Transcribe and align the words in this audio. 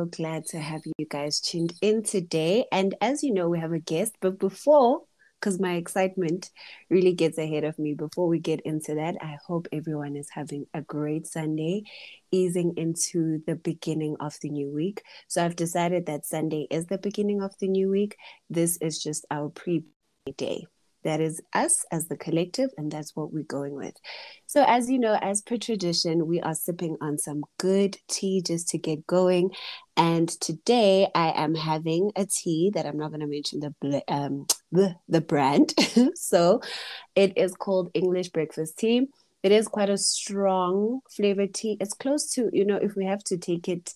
so 0.00 0.06
glad 0.06 0.46
to 0.46 0.58
have 0.58 0.80
you 0.96 1.06
guys 1.10 1.40
tuned 1.40 1.74
in 1.82 2.02
today. 2.02 2.64
And 2.72 2.94
as 3.02 3.22
you 3.22 3.34
know, 3.34 3.50
we 3.50 3.58
have 3.58 3.72
a 3.72 3.78
guest, 3.78 4.16
but 4.20 4.38
before 4.38 5.02
because 5.38 5.58
my 5.58 5.74
excitement 5.74 6.50
really 6.90 7.14
gets 7.14 7.38
ahead 7.38 7.64
of 7.64 7.78
me. 7.78 7.94
Before 7.94 8.28
we 8.28 8.38
get 8.38 8.60
into 8.60 8.94
that, 8.96 9.16
I 9.22 9.38
hope 9.46 9.68
everyone 9.72 10.16
is 10.16 10.28
having 10.30 10.66
a 10.74 10.82
great 10.82 11.26
Sunday, 11.26 11.84
easing 12.30 12.74
into 12.76 13.42
the 13.46 13.56
beginning 13.56 14.16
of 14.20 14.36
the 14.42 14.50
new 14.50 14.70
week. 14.70 15.02
So 15.28 15.42
I've 15.42 15.56
decided 15.56 16.06
that 16.06 16.26
Sunday 16.26 16.66
is 16.70 16.86
the 16.86 16.98
beginning 16.98 17.42
of 17.42 17.56
the 17.58 17.68
new 17.68 17.88
week. 17.88 18.16
This 18.50 18.76
is 18.82 19.02
just 19.02 19.24
our 19.30 19.48
pre 19.48 19.84
day. 20.36 20.66
That 21.02 21.20
is 21.20 21.40
us 21.54 21.84
as 21.90 22.08
the 22.08 22.16
collective, 22.16 22.70
and 22.76 22.90
that's 22.90 23.16
what 23.16 23.32
we're 23.32 23.44
going 23.44 23.74
with. 23.74 23.94
So, 24.46 24.64
as 24.66 24.90
you 24.90 24.98
know, 24.98 25.18
as 25.22 25.40
per 25.40 25.56
tradition, 25.56 26.26
we 26.26 26.40
are 26.40 26.54
sipping 26.54 26.96
on 27.00 27.18
some 27.18 27.42
good 27.58 27.96
tea 28.08 28.42
just 28.42 28.68
to 28.68 28.78
get 28.78 29.06
going. 29.06 29.50
And 29.96 30.28
today 30.28 31.08
I 31.14 31.32
am 31.34 31.54
having 31.54 32.10
a 32.16 32.26
tea 32.26 32.70
that 32.74 32.86
I'm 32.86 32.98
not 32.98 33.08
going 33.08 33.20
to 33.20 33.26
mention 33.26 33.60
the 33.60 34.02
um, 34.08 34.46
the, 34.72 34.96
the 35.08 35.20
brand. 35.20 35.74
so, 36.14 36.60
it 37.14 37.36
is 37.36 37.54
called 37.54 37.90
English 37.94 38.28
breakfast 38.28 38.78
tea. 38.78 39.08
It 39.42 39.52
is 39.52 39.68
quite 39.68 39.88
a 39.88 39.96
strong 39.96 41.00
flavored 41.16 41.54
tea. 41.54 41.78
It's 41.80 41.94
close 41.94 42.30
to, 42.34 42.50
you 42.52 42.64
know, 42.64 42.76
if 42.76 42.94
we 42.94 43.06
have 43.06 43.24
to 43.24 43.38
take 43.38 43.68
it 43.68 43.94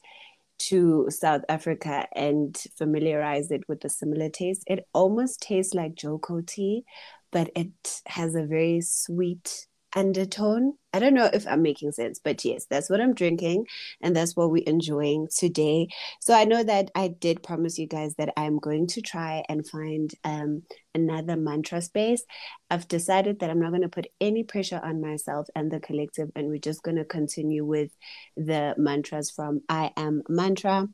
to 0.59 1.07
South 1.11 1.43
Africa 1.49 2.07
and 2.15 2.57
familiarize 2.77 3.51
it 3.51 3.63
with 3.69 3.81
the 3.81 3.89
similar 3.89 4.29
taste. 4.29 4.63
It 4.67 4.87
almost 4.93 5.43
tastes 5.43 5.75
like 5.75 5.95
Joko 5.95 6.41
tea, 6.41 6.85
but 7.33 7.51
it 7.57 8.01
has 8.07 8.35
a 8.35 8.47
very 8.47 8.81
sweet 8.81 9.67
undertone. 9.95 10.75
I 10.93 10.99
don't 10.99 11.15
know 11.15 11.29
if 11.33 11.47
I'm 11.47 11.63
making 11.63 11.93
sense, 11.93 12.21
but 12.23 12.45
yes, 12.45 12.67
that's 12.67 12.89
what 12.89 13.01
I'm 13.01 13.15
drinking 13.15 13.67
and 14.01 14.15
that's 14.15 14.37
what 14.37 14.51
we're 14.51 14.65
enjoying 14.67 15.29
today. 15.35 15.89
So 16.21 16.35
I 16.35 16.45
know 16.45 16.63
that 16.63 16.91
I 16.95 17.09
did 17.09 17.43
promise 17.43 17.79
you 17.79 17.87
guys 17.87 18.15
that 18.17 18.33
I'm 18.37 18.59
going 18.59 18.87
to 18.89 19.03
try 19.03 19.43
and 19.49 19.67
find 19.67 20.13
um, 20.25 20.63
another 20.95 21.37
mantra 21.37 21.83
space. 21.83 22.25
I've 22.71 22.89
decided 22.89 23.41
that 23.41 23.51
I'm 23.51 23.61
not 23.61 23.71
going 23.71 23.83
to 23.83 23.89
put 23.89 24.07
any 24.21 24.45
pressure 24.45 24.81
on 24.83 25.01
myself 25.01 25.49
and 25.55 25.71
the 25.71 25.81
collective, 25.81 26.31
and 26.37 26.49
we're 26.49 26.59
just 26.59 26.83
going 26.83 26.97
to 26.97 27.05
continue 27.05 27.65
with 27.65 27.91
the 28.37 28.75
mantras 28.77 29.31
from 29.31 29.63
I 29.69 29.93
Am 29.97 30.23
Mantra 30.29 30.89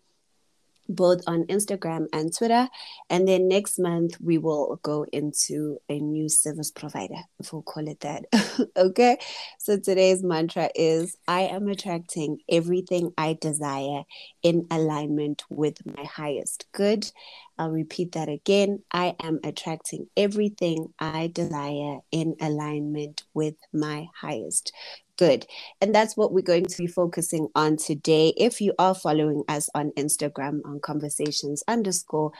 both 0.90 1.22
on 1.26 1.44
Instagram 1.44 2.06
and 2.12 2.36
Twitter. 2.36 2.68
And 3.08 3.26
then 3.26 3.48
next 3.48 3.78
month, 3.78 4.16
we 4.20 4.38
will 4.38 4.78
go 4.82 5.06
into 5.12 5.78
a 5.88 5.98
new 5.98 6.28
service 6.28 6.70
provider, 6.70 7.22
if 7.38 7.52
we'll 7.52 7.62
call 7.62 7.88
it 7.88 8.00
that. 8.00 8.24
okay. 8.76 9.18
So 9.58 9.78
today's 9.78 10.22
mantra 10.22 10.70
is 10.74 11.16
I 11.26 11.42
am 11.42 11.68
attracting 11.68 12.38
everything 12.48 13.12
I 13.16 13.38
desire 13.40 14.02
in 14.42 14.66
alignment 14.70 15.44
with 15.48 15.78
my 15.86 16.04
highest 16.04 16.66
good. 16.72 17.10
I'll 17.58 17.70
repeat 17.70 18.12
that 18.12 18.30
again. 18.30 18.82
I 18.90 19.14
am 19.22 19.38
attracting 19.44 20.06
everything 20.16 20.94
I 20.98 21.26
desire 21.26 21.98
in 22.10 22.36
alignment 22.40 23.24
with 23.34 23.56
my 23.72 24.08
highest 24.18 24.72
good. 25.20 25.46
And 25.82 25.94
that's 25.94 26.16
what 26.16 26.32
we're 26.32 26.40
going 26.40 26.64
to 26.64 26.78
be 26.78 26.86
focusing 26.86 27.48
on 27.54 27.76
today. 27.76 28.32
If 28.38 28.62
you 28.62 28.72
are 28.78 28.94
following 28.94 29.44
us 29.48 29.68
on 29.74 29.92
Instagram 29.98 30.60
on 30.64 30.80
conversations 30.80 31.62
underscore 31.68 32.32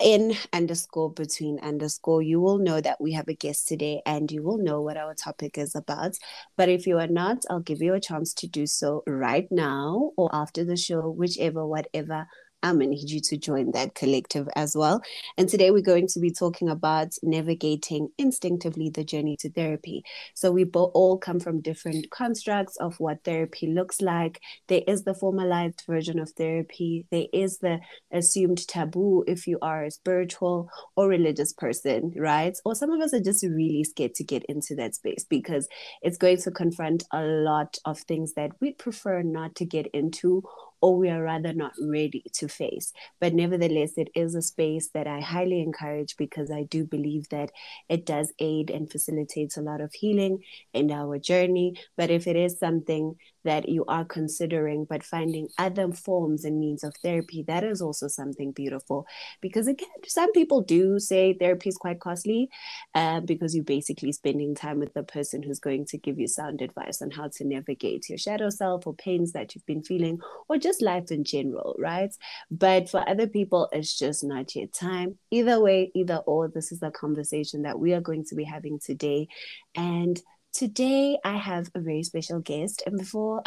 in 0.00 0.34
underscore 0.52 1.12
between 1.12 1.60
underscore, 1.60 2.20
you 2.20 2.40
will 2.40 2.58
know 2.58 2.80
that 2.80 3.00
we 3.00 3.12
have 3.12 3.28
a 3.28 3.34
guest 3.34 3.68
today 3.68 4.02
and 4.04 4.32
you 4.32 4.42
will 4.42 4.58
know 4.58 4.82
what 4.82 4.96
our 4.96 5.14
topic 5.14 5.56
is 5.56 5.76
about. 5.76 6.16
But 6.56 6.68
if 6.68 6.88
you 6.88 6.98
are 6.98 7.06
not, 7.06 7.44
I'll 7.48 7.60
give 7.60 7.80
you 7.80 7.94
a 7.94 8.00
chance 8.00 8.34
to 8.34 8.48
do 8.48 8.66
so 8.66 9.04
right 9.06 9.46
now 9.52 10.10
or 10.16 10.28
after 10.32 10.64
the 10.64 10.76
show, 10.76 11.08
whichever, 11.08 11.64
whatever 11.64 12.26
I'm 12.62 12.78
going 12.78 12.90
to 12.90 12.96
need 12.96 13.10
you 13.10 13.20
to 13.20 13.36
join 13.36 13.72
that 13.72 13.94
collective 13.94 14.48
as 14.54 14.76
well. 14.76 15.02
And 15.36 15.48
today 15.48 15.70
we're 15.70 15.82
going 15.82 16.06
to 16.08 16.20
be 16.20 16.30
talking 16.30 16.68
about 16.68 17.14
navigating 17.22 18.08
instinctively 18.18 18.90
the 18.90 19.04
journey 19.04 19.36
to 19.40 19.50
therapy. 19.50 20.04
So 20.34 20.52
we 20.52 20.64
all 20.72 21.18
come 21.18 21.40
from 21.40 21.60
different 21.60 22.10
constructs 22.10 22.76
of 22.76 22.98
what 23.00 23.24
therapy 23.24 23.66
looks 23.66 24.00
like. 24.00 24.40
There 24.68 24.82
is 24.86 25.04
the 25.04 25.14
formalized 25.14 25.82
version 25.86 26.18
of 26.18 26.30
therapy, 26.30 27.06
there 27.10 27.26
is 27.32 27.58
the 27.58 27.80
assumed 28.12 28.66
taboo 28.68 29.24
if 29.26 29.46
you 29.46 29.58
are 29.60 29.84
a 29.84 29.90
spiritual 29.90 30.68
or 30.96 31.08
religious 31.08 31.52
person, 31.52 32.12
right? 32.16 32.56
Or 32.64 32.74
some 32.74 32.90
of 32.90 33.00
us 33.00 33.12
are 33.12 33.20
just 33.20 33.44
really 33.44 33.84
scared 33.84 34.14
to 34.14 34.24
get 34.24 34.44
into 34.44 34.74
that 34.76 34.94
space 34.94 35.24
because 35.28 35.68
it's 36.02 36.18
going 36.18 36.38
to 36.38 36.50
confront 36.50 37.04
a 37.12 37.22
lot 37.22 37.78
of 37.84 37.98
things 38.00 38.34
that 38.34 38.52
we'd 38.60 38.78
prefer 38.78 39.22
not 39.22 39.54
to 39.56 39.64
get 39.64 39.86
into 39.88 40.42
or 40.82 40.96
we 40.98 41.08
are 41.08 41.22
rather 41.22 41.52
not 41.54 41.72
ready 41.80 42.24
to 42.34 42.48
face. 42.48 42.92
But 43.20 43.34
nevertheless, 43.34 43.92
it 43.96 44.08
is 44.14 44.34
a 44.34 44.42
space 44.42 44.90
that 44.94 45.06
I 45.06 45.20
highly 45.20 45.62
encourage 45.62 46.16
because 46.18 46.50
I 46.50 46.64
do 46.64 46.84
believe 46.84 47.28
that 47.30 47.52
it 47.88 48.04
does 48.04 48.32
aid 48.38 48.70
and 48.70 48.90
facilitates 48.90 49.56
a 49.56 49.62
lot 49.62 49.80
of 49.80 49.94
healing 49.94 50.40
in 50.74 50.90
our 50.90 51.18
journey. 51.18 51.74
But 51.96 52.10
if 52.10 52.26
it 52.26 52.36
is 52.36 52.58
something 52.58 53.16
that 53.44 53.68
you 53.68 53.84
are 53.86 54.04
considering, 54.04 54.84
but 54.84 55.02
finding 55.02 55.48
other 55.58 55.92
forms 55.92 56.44
and 56.44 56.58
means 56.58 56.84
of 56.84 56.94
therapy, 56.96 57.42
that 57.44 57.64
is 57.64 57.82
also 57.82 58.08
something 58.08 58.52
beautiful. 58.52 59.06
Because 59.40 59.66
again, 59.66 59.88
some 60.06 60.32
people 60.32 60.60
do 60.60 60.98
say 60.98 61.34
therapy 61.34 61.68
is 61.68 61.76
quite 61.76 62.00
costly 62.00 62.48
uh, 62.94 63.20
because 63.20 63.54
you're 63.54 63.64
basically 63.64 64.12
spending 64.12 64.54
time 64.54 64.78
with 64.78 64.94
the 64.94 65.02
person 65.02 65.42
who's 65.42 65.58
going 65.58 65.86
to 65.86 65.98
give 65.98 66.18
you 66.18 66.28
sound 66.28 66.62
advice 66.62 67.02
on 67.02 67.10
how 67.10 67.28
to 67.28 67.44
navigate 67.44 68.08
your 68.08 68.18
shadow 68.18 68.50
self 68.50 68.86
or 68.86 68.94
pains 68.94 69.32
that 69.32 69.54
you've 69.54 69.66
been 69.66 69.82
feeling 69.82 70.20
or 70.48 70.56
just 70.56 70.82
life 70.82 71.10
in 71.10 71.24
general, 71.24 71.74
right? 71.78 72.14
But 72.50 72.88
for 72.88 73.08
other 73.08 73.26
people, 73.26 73.68
it's 73.72 73.98
just 73.98 74.24
not 74.24 74.54
yet 74.54 74.72
time. 74.72 75.18
Either 75.30 75.60
way, 75.60 75.90
either 75.94 76.16
or, 76.26 76.48
this 76.48 76.72
is 76.72 76.82
a 76.82 76.90
conversation 76.90 77.62
that 77.62 77.78
we 77.78 77.92
are 77.94 78.00
going 78.00 78.24
to 78.26 78.34
be 78.34 78.44
having 78.44 78.78
today. 78.78 79.28
And 79.74 80.20
Today, 80.52 81.18
I 81.24 81.38
have 81.38 81.70
a 81.74 81.80
very 81.80 82.02
special 82.02 82.40
guest. 82.40 82.82
And 82.86 82.98
before 82.98 83.42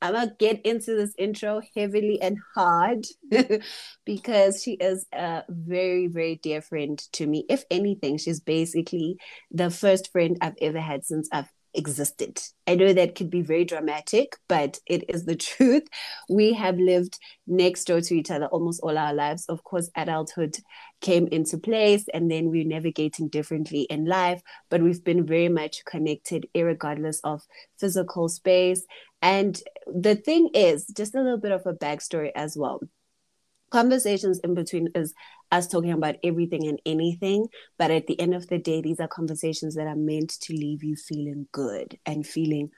I'm 0.00 0.14
going 0.14 0.28
to 0.28 0.34
get 0.38 0.64
into 0.64 0.94
this 0.94 1.12
intro 1.18 1.60
heavily 1.76 2.20
and 2.22 2.38
hard 2.54 3.04
because 4.04 4.62
she 4.62 4.74
is 4.74 5.06
a 5.12 5.42
very, 5.48 6.06
very 6.06 6.36
dear 6.36 6.62
friend 6.62 6.98
to 7.14 7.26
me. 7.26 7.44
If 7.48 7.64
anything, 7.70 8.16
she's 8.16 8.40
basically 8.40 9.16
the 9.50 9.70
first 9.70 10.12
friend 10.12 10.38
I've 10.40 10.56
ever 10.60 10.80
had 10.80 11.04
since 11.04 11.28
I've 11.32 11.50
existed. 11.74 12.40
I 12.66 12.74
know 12.76 12.92
that 12.92 13.14
could 13.14 13.30
be 13.30 13.42
very 13.42 13.64
dramatic, 13.64 14.36
but 14.48 14.78
it 14.86 15.04
is 15.08 15.24
the 15.24 15.36
truth. 15.50 15.84
We 16.28 16.52
have 16.54 16.78
lived 16.78 17.18
next 17.46 17.84
door 17.84 18.00
to 18.00 18.14
each 18.14 18.30
other 18.30 18.46
almost 18.46 18.80
all 18.82 18.96
our 18.96 19.14
lives. 19.14 19.46
Of 19.48 19.64
course, 19.64 19.90
adulthood 19.96 20.56
came 21.00 21.26
into 21.28 21.58
place 21.58 22.06
and 22.12 22.30
then 22.30 22.50
we're 22.50 22.64
navigating 22.64 23.28
differently 23.28 23.82
in 23.82 24.04
life, 24.04 24.42
but 24.68 24.82
we've 24.82 25.04
been 25.04 25.26
very 25.26 25.48
much 25.48 25.84
connected, 25.84 26.46
regardless 26.54 27.20
of 27.20 27.42
physical 27.78 28.28
space. 28.28 28.84
And 29.22 29.60
the 29.86 30.16
thing 30.16 30.50
is, 30.54 30.86
just 30.96 31.14
a 31.14 31.22
little 31.22 31.38
bit 31.38 31.52
of 31.52 31.66
a 31.66 31.72
backstory 31.72 32.30
as 32.34 32.56
well 32.56 32.80
conversations 33.70 34.40
in 34.40 34.54
between 34.54 34.88
is 34.94 35.14
us 35.50 35.66
talking 35.66 35.92
about 35.92 36.16
everything 36.22 36.66
and 36.66 36.80
anything. 36.84 37.46
But 37.78 37.90
at 37.90 38.06
the 38.06 38.20
end 38.20 38.34
of 38.34 38.48
the 38.48 38.58
day, 38.58 38.82
these 38.82 39.00
are 39.00 39.08
conversations 39.08 39.74
that 39.76 39.86
are 39.86 39.96
meant 39.96 40.30
to 40.42 40.52
leave 40.52 40.84
you 40.84 40.96
feeling 40.96 41.46
good 41.52 41.98
and 42.04 42.26
feeling 42.26 42.70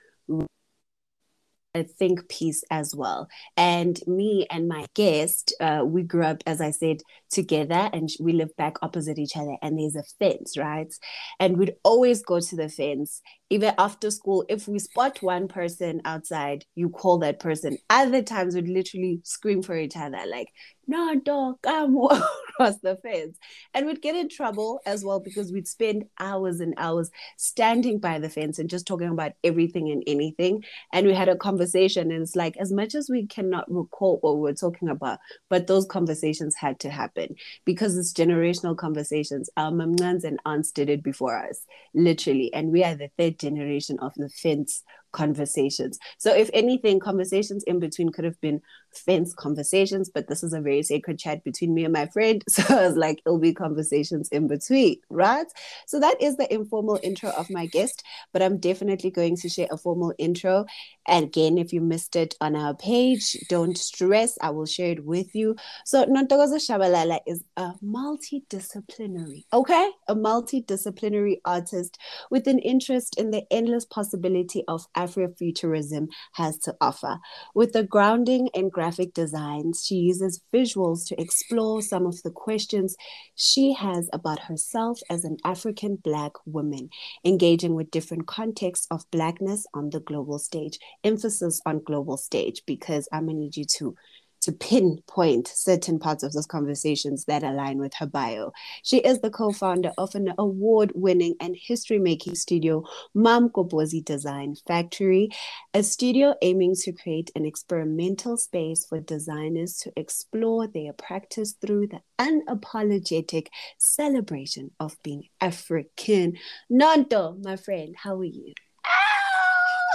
a 1.75 1.85
think 1.85 2.29
piece 2.29 2.63
as 2.71 2.95
well. 2.95 3.29
And 3.57 3.99
me 4.07 4.47
and 4.51 4.69
my 4.69 4.87
guest, 4.95 5.55
uh, 5.61 5.83
we 5.85 6.03
grew 6.03 6.25
up, 6.25 6.43
as 6.47 6.61
I 6.61 6.71
said, 6.71 6.99
together 7.31 7.91
and 7.93 8.09
we 8.21 8.33
live 8.33 8.55
back 8.57 8.75
opposite 8.83 9.19
each 9.19 9.37
other. 9.37 9.57
And 9.63 9.79
there's 9.79 9.97
a 9.97 10.05
fence, 10.19 10.57
right? 10.57 10.93
And 11.41 11.57
we'd 11.57 11.75
always 11.85 12.23
go 12.23 12.41
to 12.41 12.57
the 12.57 12.69
fence, 12.69 13.23
even 13.53 13.75
after 13.77 14.11
school. 14.11 14.47
If 14.49 14.67
we 14.67 14.79
spot 14.79 15.21
one 15.21 15.47
person 15.47 16.01
outside, 16.07 16.65
you 16.75 16.89
call 16.89 17.19
that 17.19 17.39
person. 17.39 17.77
Other 17.91 18.23
times 18.23 18.55
we'd 18.55 18.67
literally 18.67 19.21
scream 19.25 19.63
for 19.63 19.77
each 19.77 19.95
other, 19.95 20.21
like, 20.27 20.49
no, 20.87 21.15
dog, 21.21 21.63
come 21.63 21.97
across 22.49 22.79
the 22.79 22.97
fence. 22.97 23.39
And 23.75 23.87
we'd 23.87 24.03
get 24.03 24.17
in 24.17 24.29
trouble 24.29 24.81
as 24.85 25.05
well 25.05 25.21
because 25.21 25.53
we'd 25.53 25.69
spend 25.69 26.05
hours 26.19 26.61
and 26.61 26.75
hours 26.77 27.11
standing 27.37 27.99
by 27.99 28.19
the 28.19 28.29
fence 28.29 28.59
and 28.59 28.69
just 28.69 28.87
talking 28.87 29.09
about 29.09 29.33
everything 29.45 29.91
and 29.91 30.03
anything. 30.07 30.65
And 30.93 31.07
we 31.07 31.15
had 31.15 31.29
a 31.29 31.37
conversation, 31.37 32.11
and 32.11 32.23
it's 32.23 32.37
like, 32.37 32.57
as 32.57 32.73
much 32.73 32.95
as 32.95 33.09
we 33.09 33.27
cannot 33.27 33.71
recall 33.71 34.19
what 34.21 34.37
we 34.37 34.43
were 34.43 34.55
talking 34.55 34.89
about, 34.89 35.19
but 35.49 35.67
those 35.67 35.87
conversations 35.87 36.57
had 36.57 36.81
to 36.81 36.91
happen 36.91 37.37
because 37.65 37.97
it's 37.97 38.13
generational 38.13 38.77
conversations. 38.77 39.51
Our 39.57 39.71
mamans 39.71 40.25
and 40.25 40.41
aunts 40.45 40.73
did 40.73 40.91
it 40.91 41.03
before 41.03 41.39
us, 41.39 41.65
literally. 41.95 42.53
And 42.53 42.73
we 42.73 42.83
are 42.83 42.95
the 42.95 43.11
third 43.19 43.39
generation 43.43 43.99
of 44.01 44.13
the 44.17 44.29
fence 44.29 44.83
conversations. 45.13 45.99
So, 46.19 46.35
if 46.35 46.51
anything, 46.53 47.01
conversations 47.01 47.63
in 47.65 47.79
between 47.79 48.11
could 48.11 48.25
have 48.25 48.41
been 48.41 48.61
fence 48.93 49.35
conversations, 49.35 50.11
but 50.13 50.29
this 50.29 50.43
is 50.43 50.53
a 50.53 50.61
very 50.61 50.83
sacred 50.83 51.19
chat 51.19 51.45
between 51.45 51.75
me 51.75 51.85
and 51.85 51.93
my 51.93 52.07
friend. 52.07 52.43
So, 52.53 52.63
I 52.69 52.87
was 52.87 52.97
like, 52.97 53.23
it'll 53.25 53.39
be 53.39 53.55
conversations 53.55 54.29
in 54.29 54.47
between, 54.47 54.97
right? 55.09 55.47
So, 55.87 56.01
that 56.01 56.21
is 56.21 56.37
the 56.37 56.53
informal 56.53 56.99
intro 57.03 57.31
of 57.31 57.49
my 57.51 57.67
guest, 57.67 58.03
but 58.33 58.43
I'm 58.43 58.59
definitely 58.59 59.11
going 59.11 59.37
to 59.37 59.49
share 59.49 59.69
a 59.71 59.77
formal 59.79 60.13
intro. 60.19 60.67
And 61.07 61.27
again, 61.27 61.59
if 61.59 61.73
you 61.73 61.81
missed 61.81 62.15
it 62.15 62.37
on 62.41 62.55
our 62.55 62.75
page, 62.75 63.37
don't 63.49 63.77
stress, 63.77 64.39
I 64.41 64.51
will 64.51 64.67
share 64.67 64.93
it 64.93 65.05
with 65.05 65.35
you. 65.35 65.57
So, 65.85 66.05
Nontokozo 66.05 66.57
Tshabalala 66.57 67.21
is 67.27 67.43
a 67.57 67.73
multidisciplinary, 67.85 69.45
okay? 69.53 69.91
A 70.09 70.15
multidisciplinary 70.15 71.41
artist 71.45 71.99
with 72.31 72.47
an 72.47 72.59
interest 72.59 73.19
in 73.19 73.31
the 73.31 73.45
endless 73.51 73.85
possibility 73.85 74.65
of 74.69 74.87
Afrofuturism 75.03 76.09
has 76.35 76.59
to 76.59 76.75
offer. 76.81 77.19
With 77.55 77.73
the 77.73 77.85
grounding 77.85 78.49
in 78.55 78.69
graphic 78.69 79.15
designs, 79.15 79.85
she 79.87 79.97
uses 79.97 80.43
visuals 80.55 81.07
to 81.09 81.21
explore 81.21 81.83
some 81.83 82.07
of 82.07 82.23
the 82.23 82.31
questions 82.31 82.97
she 83.35 83.73
has 83.73 84.09
about 84.13 84.41
herself 84.41 85.01
as 85.11 85.25
an 85.25 85.37
African 85.45 85.97
Black 85.97 86.33
woman, 86.47 86.89
engaging 87.25 87.75
with 87.75 87.91
different 87.91 88.27
contexts 88.27 88.87
of 88.91 89.11
Blackness 89.11 89.67
on 89.75 89.91
the 89.91 90.01
global 90.01 90.39
stage. 90.39 90.79
Emphasis 91.03 91.61
on 91.67 91.83
global 91.85 92.17
stage, 92.17 92.63
because 92.67 93.09
I'm 93.13 93.27
going 93.27 93.37
to 93.37 93.43
need 93.43 93.57
you 93.57 93.65
to 93.79 93.95
to 94.43 94.53
pinpoint 94.53 95.49
certain 95.49 95.99
parts 95.99 96.23
of 96.23 96.33
those 96.33 96.47
conversations 96.47 97.25
that 97.25 97.43
align 97.43 97.79
with 97.79 97.95
her 97.95 98.07
bio. 98.07 98.53
She 98.83 98.99
is 98.99 99.21
the 99.21 99.31
co 99.31 99.53
founder 99.53 99.93
of 99.97 100.15
an 100.15 100.35
award 100.39 100.93
winning 100.95 101.35
and 101.41 101.57
history 101.57 101.99
making 101.99 102.35
studio, 102.35 102.85
Mam'Goboza 103.15 104.05
Design 104.05 104.57
Factory, 104.67 105.31
a 105.75 105.83
studio 105.83 106.35
aiming 106.43 106.75
to 106.77 106.93
create 106.93 107.31
an 107.35 107.47
experimental 107.47 108.37
space 108.37 108.85
for 108.85 109.01
designers 109.01 109.77
to 109.79 109.93
explore 109.97 110.67
their 110.67 110.93
practice 110.93 111.55
through 111.61 111.89
the 111.89 112.01
unapologetic 112.19 113.47
celebration 113.79 114.71
of 114.81 114.97
being 115.03 115.29
African. 115.41 116.37
Nonto, 116.71 117.43
my 117.43 117.57
friend, 117.57 117.95
how 117.97 118.19
are 118.19 118.25
you? 118.25 118.53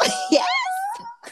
yes. 0.32 0.57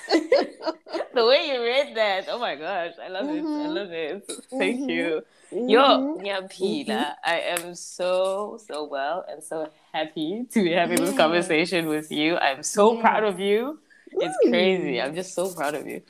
the 1.13 1.25
way 1.25 1.47
you 1.47 1.61
read 1.61 1.95
that, 1.95 2.27
oh 2.29 2.39
my 2.39 2.55
gosh, 2.55 2.93
I 3.03 3.09
love 3.09 3.25
mm-hmm. 3.25 3.35
it. 3.35 3.39
I 3.39 3.43
mm-hmm. 3.43 3.73
love 3.73 3.91
it. 3.91 4.31
Thank 4.49 4.81
mm-hmm. 4.81 4.89
you. 4.89 5.21
Mm-hmm. 5.51 5.69
Yo, 5.69 6.17
Nyampila, 6.21 6.85
mm-hmm. 6.87 7.11
I 7.23 7.39
am 7.39 7.75
so, 7.75 8.59
so 8.67 8.85
well 8.85 9.25
and 9.29 9.43
so 9.43 9.69
happy 9.93 10.45
to 10.51 10.63
be 10.63 10.71
having 10.71 10.97
this 10.97 11.15
conversation 11.15 11.87
with 11.87 12.11
you. 12.11 12.37
I'm 12.37 12.63
so 12.63 12.99
proud 12.99 13.23
of 13.23 13.39
you. 13.39 13.79
It's 14.11 14.37
crazy. 14.47 15.01
I'm 15.01 15.15
just 15.15 15.33
so 15.33 15.53
proud 15.53 15.75
of 15.75 15.87
you. 15.87 16.01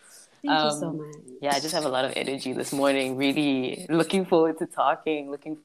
Thank 0.45 0.59
um, 0.59 0.65
you 0.65 0.79
so 0.79 0.87
um, 0.87 0.97
much. 0.97 1.15
Yeah, 1.41 1.55
I 1.55 1.59
just 1.59 1.73
have 1.73 1.85
a 1.85 1.89
lot 1.89 2.05
of 2.05 2.13
energy 2.15 2.53
this 2.53 2.71
morning. 2.71 3.17
Really 3.17 3.85
looking 3.89 4.25
forward 4.25 4.59
to 4.59 4.65
talking, 4.65 5.31
looking 5.31 5.57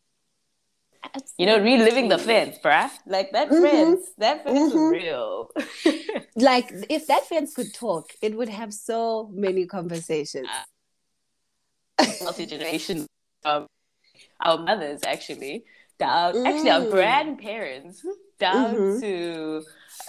Absolutely. 1.02 1.32
You 1.38 1.46
know, 1.46 1.58
reliving 1.62 2.08
the 2.08 2.18
fence, 2.18 2.58
bruh. 2.62 2.90
Like 3.06 3.32
that 3.32 3.48
mm-hmm. 3.48 3.62
fence, 3.62 4.00
that 4.18 4.44
fence 4.44 4.72
mm-hmm. 4.72 4.94
is 4.94 5.02
real. 5.02 5.50
like 6.36 6.70
if 6.88 7.06
that 7.06 7.26
fence 7.26 7.54
could 7.54 7.72
talk, 7.72 8.10
it 8.20 8.36
would 8.36 8.48
have 8.48 8.72
so 8.74 9.30
many 9.32 9.66
conversations. 9.66 10.48
Uh, 11.98 12.06
Multi 12.22 12.46
generation, 12.46 13.06
um, 13.44 13.66
our 14.40 14.58
mothers 14.58 15.00
actually 15.06 15.64
down, 15.98 16.34
mm. 16.34 16.46
actually 16.46 16.70
our 16.70 16.80
mm. 16.80 16.90
grandparents 16.90 18.04
down 18.38 18.74
mm-hmm. 18.74 19.00
to 19.00 19.62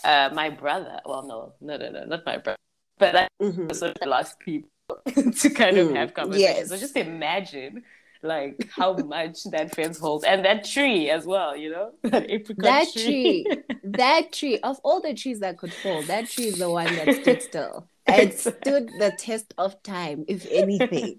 uh, 0.04 0.30
my 0.34 0.50
brother. 0.50 1.00
Well, 1.06 1.24
no, 1.24 1.54
no, 1.62 1.78
no, 1.78 1.92
no, 1.92 2.06
not 2.06 2.26
my 2.26 2.38
brother, 2.38 2.58
but 2.98 3.16
I 3.16 3.28
mm-hmm. 3.42 3.70
sort 3.72 3.92
of 3.92 3.98
the 4.02 4.08
last 4.08 4.40
people 4.40 4.70
to 5.06 5.50
kind 5.50 5.78
of 5.78 5.90
mm. 5.90 5.96
have 5.96 6.14
conversations. 6.14 6.58
Yes. 6.58 6.70
So 6.70 6.78
just 6.78 6.98
imagine 6.98 7.84
like 8.24 8.70
how 8.76 8.94
much 8.94 9.44
that 9.46 9.76
fence 9.76 10.00
holds. 10.00 10.24
And 10.24 10.46
that 10.46 10.66
tree 10.66 11.10
as 11.10 11.26
well 11.26 11.56
you 11.56 11.72
know? 11.72 11.92
That 12.04 12.30
apricot 12.30 12.64
that 12.64 12.94
tree, 12.94 13.04
tree. 13.04 13.48
That 13.84 14.32
tree. 14.32 14.60
Of 14.60 14.80
all 14.84 15.02
the 15.02 15.14
trees 15.14 15.40
that 15.40 15.58
could 15.58 15.74
fall 15.74 16.02
that 16.04 16.30
tree 16.30 16.46
is 16.48 16.58
the 16.58 16.70
one 16.70 16.96
that 16.96 17.14
stood 17.14 17.42
still 17.50 17.88
and 18.06 18.34
stood 18.34 18.90
the 19.00 19.14
test 19.18 19.54
of 19.58 19.82
time 19.84 20.26
if 20.28 20.46
anything. 20.52 21.18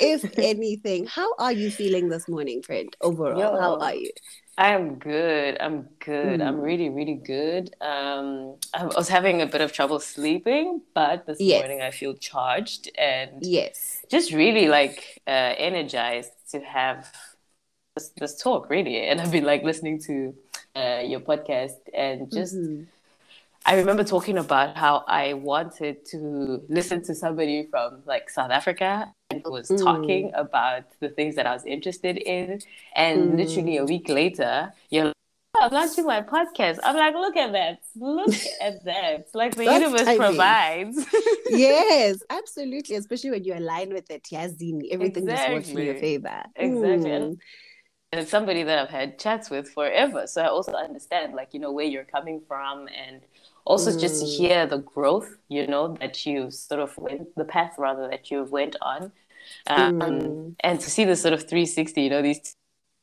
If 0.00 0.24
anything. 0.38 1.06
How 1.06 1.34
are 1.38 1.52
you 1.52 1.70
feeling 1.70 2.08
this 2.08 2.28
morning 2.28 2.62
friend 2.62 2.94
overall? 3.00 3.38
Yo, 3.38 3.60
how 3.60 3.78
are 3.78 3.94
you 3.94 4.10
I'm 4.58 4.96
good. 4.96 5.56
I'm 5.60 5.88
good. 5.98 6.40
Mm. 6.40 6.46
I'm 6.46 6.60
really, 6.60 6.90
really 6.90 7.14
good. 7.14 7.74
Um, 7.80 8.56
I 8.74 8.84
was 8.84 9.08
having 9.08 9.40
a 9.40 9.46
bit 9.46 9.62
of 9.62 9.72
trouble 9.72 9.98
sleeping, 9.98 10.82
but 10.94 11.26
this 11.26 11.40
yes. 11.40 11.60
morning 11.60 11.80
I 11.80 11.90
feel 11.90 12.14
charged 12.14 12.90
and 12.98 13.44
yes, 13.44 14.04
just 14.10 14.32
really 14.32 14.68
like 14.68 15.22
uh, 15.26 15.54
energized 15.56 16.32
to 16.50 16.60
have 16.60 17.10
this, 17.96 18.10
this, 18.18 18.42
talk. 18.42 18.68
Really, 18.68 19.08
and 19.08 19.20
I've 19.20 19.32
been 19.32 19.44
like 19.44 19.62
listening 19.62 20.00
to 20.02 20.34
uh, 20.76 21.00
your 21.04 21.20
podcast 21.20 21.78
and 21.94 22.30
just. 22.30 22.54
Mm-hmm. 22.54 22.84
I 23.64 23.76
remember 23.76 24.02
talking 24.02 24.38
about 24.38 24.76
how 24.76 25.04
I 25.06 25.34
wanted 25.34 26.04
to 26.06 26.64
listen 26.68 27.00
to 27.04 27.14
somebody 27.14 27.68
from 27.70 28.02
like 28.06 28.28
South 28.28 28.50
Africa 28.50 29.14
was 29.44 29.68
mm. 29.68 29.82
talking 29.82 30.32
about 30.34 30.84
the 31.00 31.08
things 31.08 31.36
that 31.36 31.46
I 31.46 31.52
was 31.52 31.64
interested 31.64 32.16
in. 32.16 32.60
And 32.94 33.32
mm. 33.32 33.36
literally 33.36 33.76
a 33.76 33.84
week 33.84 34.08
later, 34.08 34.72
you're 34.90 35.06
like, 35.06 35.14
oh, 35.56 35.66
I'm 35.66 35.72
launching 35.72 36.06
my 36.06 36.22
podcast. 36.22 36.78
I'm 36.82 36.96
like, 36.96 37.14
look 37.14 37.36
at 37.36 37.52
that. 37.52 37.80
Look 37.96 38.34
at 38.60 38.84
that. 38.84 39.28
Like 39.34 39.54
the 39.54 39.64
That's 39.64 39.84
universe 39.84 40.16
provides. 40.16 41.06
yes, 41.50 42.22
absolutely. 42.30 42.96
Especially 42.96 43.30
when 43.30 43.44
you 43.44 43.54
align 43.54 43.92
with 43.92 44.10
it. 44.10 44.24
Yazini, 44.24 44.90
everything 44.90 45.24
exactly. 45.24 45.56
just 45.56 45.68
works 45.68 45.68
in 45.68 45.86
your 45.86 45.96
favor. 45.96 46.42
Exactly. 46.56 47.10
Mm. 47.10 47.16
And, 47.16 47.40
and 48.12 48.20
it's 48.20 48.30
somebody 48.30 48.62
that 48.62 48.78
I've 48.78 48.90
had 48.90 49.18
chats 49.18 49.48
with 49.48 49.70
forever. 49.70 50.26
So 50.26 50.42
I 50.42 50.48
also 50.48 50.72
understand, 50.72 51.34
like, 51.34 51.54
you 51.54 51.60
know, 51.60 51.72
where 51.72 51.86
you're 51.86 52.04
coming 52.04 52.42
from 52.46 52.86
and 52.88 53.22
also 53.64 53.90
mm. 53.90 54.00
just 54.00 54.20
to 54.20 54.26
hear 54.26 54.66
the 54.66 54.78
growth 54.78 55.36
you 55.48 55.66
know 55.66 55.96
that 56.00 56.26
you 56.26 56.50
sort 56.50 56.80
of 56.80 56.96
went 56.98 57.34
the 57.36 57.44
path 57.44 57.74
rather 57.78 58.08
that 58.08 58.30
you 58.30 58.44
went 58.44 58.76
on 58.82 59.12
um, 59.66 60.00
mm. 60.00 60.54
And 60.60 60.80
to 60.80 60.90
see 60.90 61.04
the 61.04 61.16
sort 61.16 61.34
of 61.34 61.40
360, 61.40 62.02
you 62.02 62.10
know, 62.10 62.22
these 62.22 62.54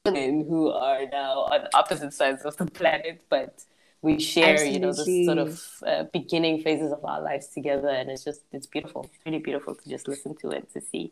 women 0.06 0.45
who 0.47 0.69
are 0.69 1.06
now 1.11 1.41
on 1.41 1.67
opposite 1.73 2.13
sides 2.13 2.44
of 2.44 2.57
the 2.57 2.65
planet, 2.79 3.21
but 3.29 3.63
we 4.01 4.19
share, 4.19 4.53
Absolutely. 4.53 4.73
you 4.73 4.79
know, 4.79 4.94
the 4.94 5.25
sort 5.25 5.38
of 5.38 5.63
uh, 5.85 6.03
beginning 6.13 6.62
phases 6.62 6.91
of 6.91 7.03
our 7.03 7.21
lives 7.21 7.47
together. 7.47 7.89
And 7.89 8.09
it's 8.09 8.23
just, 8.23 8.41
it's 8.51 8.67
beautiful. 8.67 9.09
It's 9.13 9.25
really 9.25 9.39
beautiful 9.39 9.75
to 9.75 9.89
just 9.89 10.07
listen 10.07 10.35
to 10.38 10.51
it 10.51 10.71
to 10.73 10.81
see. 10.81 11.12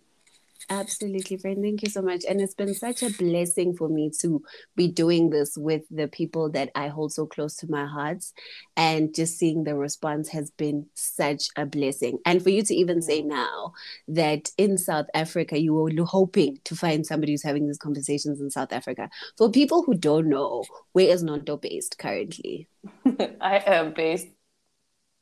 Absolutely, 0.70 1.38
friend. 1.38 1.62
Thank 1.62 1.84
you 1.84 1.90
so 1.90 2.02
much. 2.02 2.24
And 2.28 2.42
it's 2.42 2.54
been 2.54 2.74
such 2.74 3.04
a 3.04 3.10
blessing 3.10 3.76
for 3.76 3.88
me 3.88 4.12
to 4.22 4.42
be 4.76 4.88
doing 4.88 5.30
this 5.30 5.58
with 5.58 5.84
the 5.90 6.08
people 6.08 6.50
that 6.52 6.72
I 6.76 6.88
hold 6.88 7.14
so 7.14 7.26
close 7.26 7.56
to 7.58 7.72
my 7.72 7.86
hearts. 7.86 8.34
And 8.76 9.14
just 9.14 9.38
seeing 9.38 9.64
the 9.64 9.76
response 9.76 10.30
has 10.30 10.52
been 10.52 10.88
such 10.94 11.50
a 11.56 11.66
blessing. 11.66 12.20
And 12.26 12.44
for 12.44 12.50
you 12.50 12.64
to 12.64 12.76
even 12.76 13.02
say 13.02 13.22
now 13.22 13.74
that 14.08 14.52
in 14.58 14.78
South 14.78 15.08
Africa, 15.14 15.60
you 15.60 15.74
were 15.74 15.92
hoping 16.06 16.60
to 16.66 16.76
find 16.76 17.06
somebody 17.06 17.34
who's 17.34 17.44
having 17.44 17.68
these 17.68 17.78
conversations 17.78 18.42
in 18.42 18.50
South 18.50 18.74
Africa. 18.74 19.10
For 19.38 19.50
people 19.52 19.84
who 19.84 19.94
don't 19.96 20.30
know, 20.30 20.64
where 20.92 21.10
is 21.10 21.24
Nonto 21.24 21.60
based 21.62 21.98
currently? 21.98 22.68
I 23.42 23.64
am 23.66 23.94
based 23.94 24.28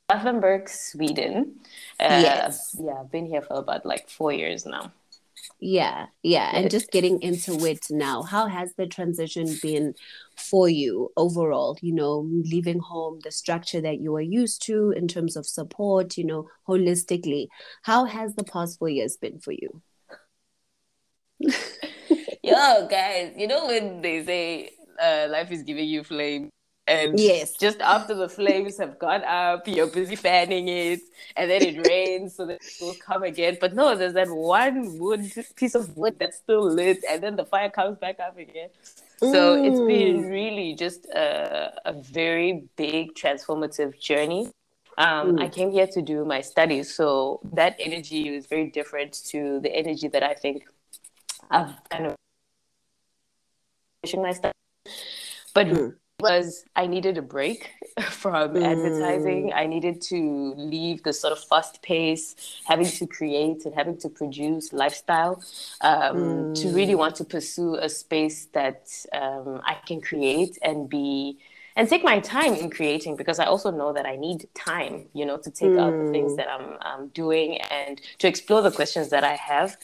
Gothenburg, 0.09 0.69
Sweden. 0.69 1.55
Uh, 2.00 2.19
yes. 2.21 2.75
Yeah, 2.79 3.00
I've 3.00 3.12
been 3.12 3.25
here 3.25 3.41
for 3.41 3.55
about 3.55 3.86
like 3.86 4.09
four 4.09 4.31
years 4.31 4.65
now. 4.65 4.91
Yeah, 5.59 6.07
yeah. 6.23 6.51
And 6.55 6.69
just 6.69 6.91
getting 6.91 7.21
into 7.21 7.65
it 7.65 7.87
now, 7.89 8.23
how 8.23 8.47
has 8.47 8.73
the 8.75 8.87
transition 8.87 9.55
been 9.61 9.95
for 10.37 10.69
you 10.69 11.11
overall? 11.17 11.77
You 11.81 11.93
know, 11.93 12.27
leaving 12.29 12.79
home, 12.79 13.19
the 13.23 13.31
structure 13.31 13.81
that 13.81 13.99
you 13.99 14.15
are 14.15 14.21
used 14.21 14.61
to 14.63 14.91
in 14.91 15.07
terms 15.07 15.35
of 15.35 15.45
support, 15.45 16.17
you 16.17 16.25
know, 16.25 16.47
holistically. 16.67 17.47
How 17.83 18.05
has 18.05 18.35
the 18.35 18.43
past 18.43 18.79
four 18.79 18.89
years 18.89 19.17
been 19.17 19.39
for 19.39 19.51
you? 19.51 19.81
Yo, 22.43 22.87
guys, 22.87 23.33
you 23.35 23.47
know 23.47 23.65
when 23.67 24.01
they 24.01 24.23
say 24.23 24.69
uh, 25.01 25.27
life 25.29 25.51
is 25.51 25.63
giving 25.63 25.87
you 25.87 26.03
flame 26.03 26.49
and 26.87 27.19
yes, 27.19 27.57
just 27.57 27.81
after 27.81 28.13
the 28.13 28.29
flames 28.29 28.77
have 28.77 28.99
gone 28.99 29.23
up, 29.23 29.67
you're 29.67 29.87
busy 29.87 30.15
fanning 30.15 30.67
it, 30.67 30.99
and 31.35 31.49
then 31.49 31.63
it 31.63 31.87
rains, 31.87 32.35
so 32.35 32.45
that 32.45 32.61
it 32.61 32.75
will 32.79 32.93
come 32.95 33.23
again. 33.23 33.57
But 33.59 33.73
no, 33.73 33.95
there's 33.95 34.13
that 34.13 34.29
one 34.29 34.99
wood 34.99 35.31
piece 35.55 35.73
of 35.73 35.97
wood 35.97 36.17
that's 36.19 36.37
still 36.37 36.61
lit, 36.61 37.03
and 37.09 37.23
then 37.23 37.37
the 37.37 37.45
fire 37.45 37.71
comes 37.71 37.97
back 37.97 38.19
up 38.19 38.37
again. 38.37 38.69
So 39.17 39.57
mm. 39.57 39.67
it's 39.67 39.79
been 39.79 40.29
really 40.29 40.75
just 40.75 41.05
a, 41.05 41.73
a 41.85 41.93
very 41.93 42.65
big 42.75 43.15
transformative 43.15 43.99
journey. 43.99 44.51
Um, 44.97 45.37
mm. 45.37 45.41
I 45.41 45.49
came 45.49 45.71
here 45.71 45.87
to 45.87 46.01
do 46.03 46.23
my 46.23 46.41
studies, 46.41 46.93
so 46.93 47.39
that 47.53 47.77
energy 47.79 48.29
is 48.29 48.45
very 48.45 48.69
different 48.69 49.13
to 49.29 49.59
the 49.59 49.75
energy 49.75 50.07
that 50.09 50.21
I 50.21 50.35
think 50.35 50.67
I've 51.49 51.73
kind 51.89 52.05
of 52.07 52.15
my 54.17 54.33
studies. 54.33 54.53
But 55.55 55.67
mm 55.67 55.95
was 56.19 56.65
I 56.75 56.88
needed 56.88 57.17
a 57.17 57.22
break 57.22 57.72
from 58.10 58.53
mm. 58.53 58.63
advertising. 58.63 59.53
I 59.53 59.65
needed 59.65 60.01
to 60.03 60.53
leave 60.55 61.03
the 61.03 61.13
sort 61.13 61.34
of 61.34 61.43
fast 61.43 61.81
pace, 61.81 62.36
having 62.65 62.88
to 62.88 63.07
create 63.07 63.65
and 63.65 63.75
having 63.75 63.98
to 63.98 64.10
produce 64.10 64.72
lifestyle, 64.74 65.43
um, 65.81 66.15
mm. 66.15 66.62
to 66.62 66.69
really 66.69 66.93
mm. 66.93 67.00
want 67.00 67.15
to 67.17 67.25
pursue 67.25 67.75
a 67.75 67.89
space 67.89 68.48
that 68.53 68.89
um, 69.13 69.62
I 69.65 69.77
can 69.86 70.01
create 70.01 70.57
and 70.62 70.89
be 70.89 71.38
and 71.77 71.89
take 71.89 72.05
my 72.05 72.22
time 72.22 72.53
in 72.53 72.69
creating 72.69 73.17
because 73.17 73.38
I 73.38 73.45
also 73.45 73.69
know 73.69 73.91
that 73.91 74.05
I 74.05 74.15
need 74.15 74.48
time, 74.53 75.07
you 75.13 75.25
know, 75.25 75.38
to 75.38 75.51
take 75.51 75.72
mm. 75.72 75.81
out 75.81 75.91
the 75.91 76.10
things 76.10 76.31
mm. 76.31 76.38
that 76.38 76.48
I'm, 76.50 76.77
I'm 76.79 77.07
doing 77.10 77.60
and 77.69 78.00
to 78.19 78.29
explore 78.29 78.62
the 78.62 78.72
questions 78.72 79.10
that 79.10 79.25
I 79.25 79.36
have 79.36 79.75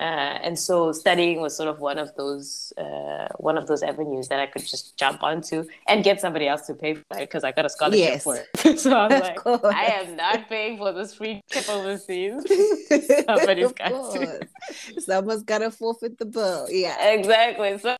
uh, 0.00 0.38
and 0.42 0.58
so 0.58 0.92
studying 0.92 1.42
was 1.42 1.54
sort 1.54 1.68
of 1.68 1.80
one 1.80 1.98
of 1.98 2.14
those 2.14 2.72
uh, 2.78 3.28
one 3.36 3.58
of 3.58 3.66
those 3.66 3.82
avenues 3.82 4.28
that 4.28 4.40
I 4.40 4.46
could 4.46 4.66
just 4.66 4.96
jump 4.96 5.22
onto 5.22 5.66
and 5.86 6.02
get 6.02 6.22
somebody 6.22 6.48
else 6.48 6.62
to 6.68 6.74
pay 6.74 6.94
for 6.94 7.18
it 7.18 7.20
because 7.20 7.44
I 7.44 7.52
got 7.52 7.66
a 7.66 7.68
scholarship 7.68 7.98
yes. 7.98 8.24
for 8.24 8.36
it. 8.36 8.78
so 8.80 8.96
I 8.96 9.08
was 9.08 9.20
like. 9.44 9.46
I 9.46 9.84
am 10.00 10.16
not 10.16 10.48
paying 10.48 10.78
for 10.78 10.92
this 10.92 11.12
free 11.12 11.42
trip 11.50 11.68
overseas. 11.68 12.42
Somebody's 13.26 13.72
got 13.72 14.14
to. 14.14 14.48
Someone's 15.00 15.42
got 15.42 15.58
to 15.58 15.70
forfeit 15.70 16.18
the 16.18 16.24
bill. 16.24 16.66
Yeah, 16.70 17.10
exactly. 17.10 17.78
So 17.78 17.94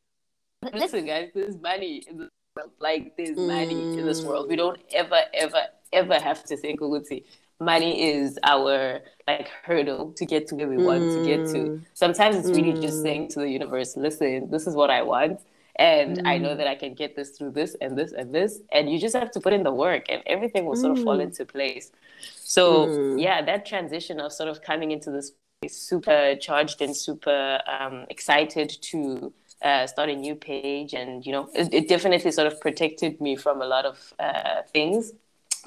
listen, 0.72 1.04
guys, 1.04 1.28
there's 1.34 1.60
money 1.60 2.02
in 2.08 2.16
this 2.16 2.30
world. 2.56 2.70
Like 2.80 3.14
there's 3.18 3.36
mm. 3.36 3.46
money 3.46 3.98
in 3.98 4.06
this 4.06 4.22
world. 4.22 4.48
We 4.48 4.56
don't 4.56 4.80
ever, 4.94 5.20
ever, 5.34 5.64
ever 5.92 6.18
have 6.18 6.44
to 6.44 6.56
think, 6.56 6.80
Uguti, 6.80 7.24
money 7.60 8.10
is 8.10 8.38
our 8.42 9.00
like 9.28 9.48
hurdle 9.62 10.12
to 10.12 10.24
get 10.26 10.48
to 10.48 10.54
where 10.56 10.68
we 10.68 10.78
want 10.78 11.02
mm. 11.02 11.14
to 11.14 11.24
get 11.24 11.46
to. 11.52 11.58
Mm. 11.58 11.84
Sometimes 11.94 12.36
it's 12.36 12.48
really 12.48 12.72
mm. 12.72 12.82
just 12.82 13.02
saying 13.02 13.28
to 13.28 13.40
the 13.40 13.48
universe, 13.48 13.96
listen, 13.96 14.50
this 14.50 14.66
is 14.66 14.74
what 14.74 14.90
I 14.90 15.02
want. 15.02 15.40
And 15.76 16.18
mm. 16.18 16.26
I 16.26 16.38
know 16.38 16.54
mm. 16.54 16.56
that 16.56 16.66
I 16.66 16.74
can 16.74 16.94
get 16.94 17.14
this 17.14 17.30
through 17.30 17.52
this 17.52 17.76
and 17.80 17.96
this 17.96 18.12
and 18.12 18.34
this. 18.34 18.60
And 18.72 18.90
you 18.90 18.98
just 18.98 19.14
have 19.14 19.30
to 19.32 19.40
put 19.40 19.52
in 19.52 19.62
the 19.62 19.72
work 19.72 20.06
and 20.08 20.22
everything 20.26 20.64
will 20.64 20.76
sort 20.76 20.98
of 20.98 21.04
fall 21.04 21.18
mm. 21.18 21.24
into 21.24 21.44
place. 21.44 21.92
So 22.36 23.16
yeah, 23.16 23.42
that 23.42 23.66
transition 23.66 24.18
of 24.20 24.32
sort 24.32 24.48
of 24.48 24.62
coming 24.62 24.90
into 24.90 25.10
this 25.10 25.32
super 25.68 26.36
charged 26.36 26.80
and 26.80 26.96
super 26.96 27.60
um, 27.66 28.06
excited 28.08 28.70
to 28.80 29.32
uh, 29.62 29.86
start 29.86 30.08
a 30.08 30.16
new 30.16 30.34
page 30.34 30.94
and 30.94 31.26
you 31.26 31.32
know 31.32 31.50
it, 31.54 31.72
it, 31.74 31.86
definitely 31.86 32.30
sort 32.30 32.46
of 32.46 32.58
protected 32.62 33.20
me 33.20 33.36
from 33.36 33.60
a 33.60 33.66
lot 33.66 33.84
of 33.84 34.14
uh, 34.18 34.62
things 34.72 35.12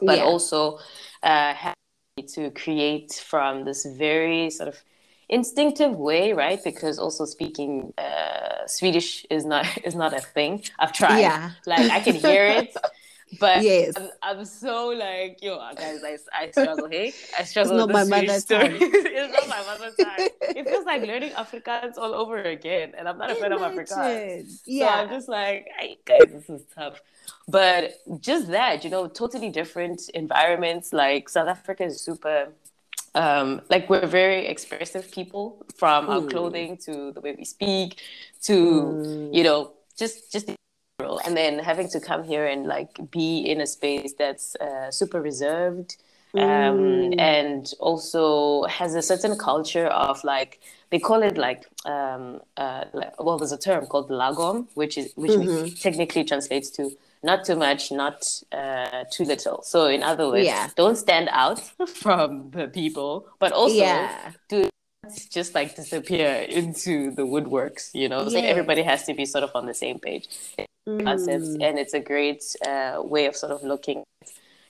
but 0.01 0.17
yeah. 0.17 0.23
also 0.23 0.79
uh, 1.21 1.53
to 2.21 2.51
create 2.51 3.11
from 3.13 3.65
this 3.65 3.85
very 3.85 4.49
sort 4.51 4.69
of 4.69 4.83
instinctive 5.29 5.95
way, 5.95 6.31
right? 6.33 6.63
Because 6.63 6.99
also 6.99 7.25
speaking 7.25 7.91
uh, 7.97 8.67
Swedish 8.67 9.25
is 9.31 9.45
not 9.45 9.65
is 9.83 9.95
not 9.95 10.13
a 10.13 10.19
thing. 10.21 10.63
I've 10.79 10.93
tried. 10.93 11.21
Yeah. 11.21 11.51
Like 11.65 11.89
I 11.91 11.99
can 12.01 12.15
hear 12.15 12.45
it. 12.45 12.75
But 13.39 13.63
yes. 13.63 13.93
I'm, 13.95 14.09
I'm, 14.21 14.45
so 14.45 14.87
like, 14.87 15.39
yo, 15.41 15.57
guys, 15.75 16.03
I, 16.03 16.17
I 16.33 16.51
struggle, 16.51 16.89
hey? 16.89 17.13
I 17.37 17.43
struggle 17.43 17.79
it's 17.79 17.87
with 17.87 17.95
not 17.95 18.07
my 18.07 18.21
mother's 18.21 18.45
tongue. 18.51 18.77
it's 18.79 19.33
not 19.33 19.47
my 19.47 19.63
mother's 19.65 19.95
tongue. 19.95 20.29
It 20.41 20.67
feels 20.67 20.85
like 20.85 21.01
learning 21.07 21.31
Afrikaans 21.31 21.97
all 21.97 22.13
over 22.13 22.41
again. 22.41 22.93
And 22.97 23.07
I'm 23.07 23.17
not 23.17 23.31
a 23.31 23.35
fan 23.35 23.51
of 23.51 23.61
Afrikaans. 23.61 24.61
Yeah. 24.65 24.87
So 24.87 24.93
I'm 24.93 25.09
just 25.09 25.29
like, 25.29 25.67
hey, 25.77 25.97
guys, 26.05 26.31
this 26.31 26.49
is 26.49 26.63
tough. 26.75 27.01
But 27.47 28.01
just 28.19 28.47
that, 28.47 28.83
you 28.83 28.89
know, 28.89 29.07
totally 29.07 29.49
different 29.49 30.09
environments. 30.13 30.93
Like 30.93 31.29
South 31.29 31.47
Africa 31.47 31.85
is 31.85 32.01
super 32.01 32.49
um, 33.15 33.61
like 33.69 33.89
we're 33.89 34.07
very 34.07 34.47
expressive 34.47 35.11
people 35.11 35.65
from 35.75 36.09
our 36.09 36.21
hmm. 36.21 36.29
clothing 36.29 36.77
to 36.77 37.11
the 37.11 37.21
way 37.21 37.35
we 37.37 37.45
speak 37.45 38.01
to 38.41 38.53
mm. 38.53 39.33
you 39.33 39.43
know 39.43 39.71
just 39.95 40.31
just 40.31 40.49
and 40.99 41.35
then 41.35 41.59
having 41.59 41.89
to 41.89 41.99
come 41.99 42.23
here 42.23 42.45
and 42.45 42.65
like 42.65 42.99
be 43.11 43.39
in 43.39 43.61
a 43.61 43.67
space 43.67 44.13
that's 44.17 44.55
uh, 44.57 44.91
super 44.91 45.21
reserved 45.21 45.97
um, 46.35 46.41
mm. 46.41 47.19
and 47.19 47.73
also 47.79 48.63
has 48.63 48.95
a 48.95 49.01
certain 49.01 49.37
culture 49.37 49.87
of 49.87 50.23
like 50.23 50.59
they 50.89 50.99
call 50.99 51.23
it 51.23 51.37
like, 51.37 51.65
um, 51.85 52.39
uh, 52.57 52.85
like 52.93 53.23
well 53.23 53.37
there's 53.37 53.51
a 53.51 53.57
term 53.57 53.85
called 53.85 54.09
lagom 54.09 54.67
which 54.75 54.97
is 54.97 55.13
which 55.15 55.31
mm-hmm. 55.31 55.73
technically 55.75 56.23
translates 56.23 56.69
to 56.71 56.91
not 57.23 57.45
too 57.45 57.55
much 57.55 57.91
not 57.91 58.25
uh, 58.51 59.03
too 59.11 59.23
little 59.23 59.61
so 59.63 59.87
in 59.87 60.03
other 60.03 60.27
words 60.27 60.45
yeah. 60.45 60.69
don't 60.75 60.97
stand 60.97 61.29
out 61.31 61.59
from 61.87 62.49
the 62.51 62.67
people 62.67 63.27
but 63.39 63.51
also 63.51 63.75
yeah. 63.75 64.31
do 64.49 64.69
just 65.29 65.53
like 65.53 65.75
disappear 65.75 66.45
into 66.49 67.11
the 67.11 67.23
woodworks 67.23 67.93
you 67.93 68.07
know 68.07 68.27
so 68.29 68.37
everybody 68.37 68.81
has 68.81 69.05
to 69.05 69.13
be 69.13 69.25
sort 69.25 69.43
of 69.43 69.51
on 69.53 69.65
the 69.65 69.73
same 69.73 69.99
page 69.99 70.29
mm. 70.87 71.03
concepts 71.03 71.49
and 71.49 71.79
it's 71.79 71.93
a 71.93 71.99
great 71.99 72.43
uh, 72.65 73.01
way 73.03 73.25
of 73.25 73.35
sort 73.35 73.51
of 73.51 73.63
looking 73.63 74.03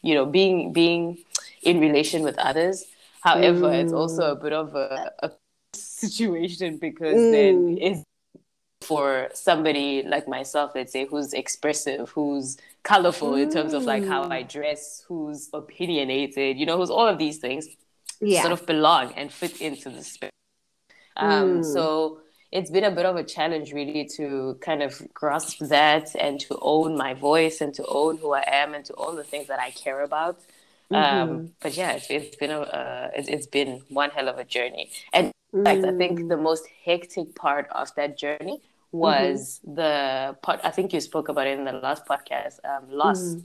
you 0.02 0.14
know 0.14 0.26
being 0.26 0.74
being 0.74 1.18
in 1.62 1.80
relation 1.80 2.24
with 2.24 2.38
others 2.38 2.86
however 3.22 3.68
mm. 3.68 3.84
it's 3.84 3.94
also 3.94 4.32
a 4.32 4.36
bit 4.36 4.54
of 4.54 4.76
a, 4.76 5.12
a 5.20 5.32
situation 5.74 6.78
because 6.78 7.16
mm. 7.16 7.32
then 7.32 7.78
it's 7.80 8.04
for 8.82 9.30
somebody 9.34 10.04
like 10.04 10.28
myself 10.28 10.72
let's 10.76 10.92
say 10.92 11.06
who's 11.06 11.34
expressive 11.34 12.10
who's 12.10 12.58
colorful 12.84 13.36
in 13.36 13.50
terms 13.50 13.74
of 13.74 13.84
like 13.84 14.06
how 14.06 14.24
i 14.24 14.44
mm. 14.44 14.50
dress 14.50 15.06
who's 15.08 15.50
opinionated 15.54 16.58
you 16.58 16.66
know 16.66 16.78
who's 16.78 16.90
all 16.90 17.08
of 17.08 17.18
these 17.18 17.38
things 17.38 17.68
yeah. 18.20 18.42
sort 18.42 18.52
of 18.52 18.66
belong 18.66 19.14
and 19.14 19.32
fit 19.32 19.62
into 19.62 19.90
the 19.90 20.04
space 20.04 20.30
um, 21.16 21.62
mm. 21.62 21.74
so 21.74 22.20
it's 22.54 22.70
been 22.70 22.84
a 22.84 22.92
bit 22.92 23.06
of 23.06 23.16
a 23.16 23.24
challenge 23.24 23.74
really 23.74 24.06
to 24.06 24.56
kind 24.62 24.84
of 24.84 25.02
grasp 25.12 25.58
that 25.58 26.16
and 26.16 26.40
to 26.40 26.56
own 26.62 26.96
my 26.96 27.16
voice 27.16 27.62
and 27.62 27.74
to 27.74 27.84
own 27.88 28.18
who 28.18 28.34
I 28.34 28.44
am 28.46 28.76
and 28.76 28.86
to 28.86 28.94
own 28.96 29.16
the 29.16 29.24
things 29.24 29.48
that 29.48 29.60
I 29.60 29.72
care 29.72 30.04
about. 30.04 30.38
Um, 30.92 30.98
mm-hmm. 30.98 31.32
Um, 31.32 31.52
but 31.62 31.76
yeah, 31.76 31.94
it's, 31.94 32.10
it's 32.12 32.36
been 32.36 32.52
a 32.52 32.62
uh, 32.62 33.10
it's, 33.16 33.28
it's 33.28 33.48
been 33.48 33.82
one 33.90 34.12
hell 34.12 34.30
of 34.30 34.38
a 34.38 34.44
journey. 34.44 34.92
And 35.12 35.32
in 35.52 35.66
fact, 35.66 35.84
I 35.84 35.98
think 35.98 36.30
the 36.30 36.36
mm. 36.36 36.44
most 36.44 36.68
hectic 36.86 37.34
part 37.34 37.68
of 37.72 37.94
that 37.96 38.20
journey 38.20 38.62
was 38.92 39.60
mm-hmm. 39.66 39.76
the 39.76 40.38
part. 40.44 40.60
I 40.64 40.70
think 40.70 40.94
you 40.94 41.02
spoke 41.02 41.30
about 41.30 41.48
it 41.48 41.58
in 41.58 41.66
the 41.66 41.74
last 41.74 42.06
podcast. 42.06 42.60
Um, 42.64 42.84
loss. 42.88 43.36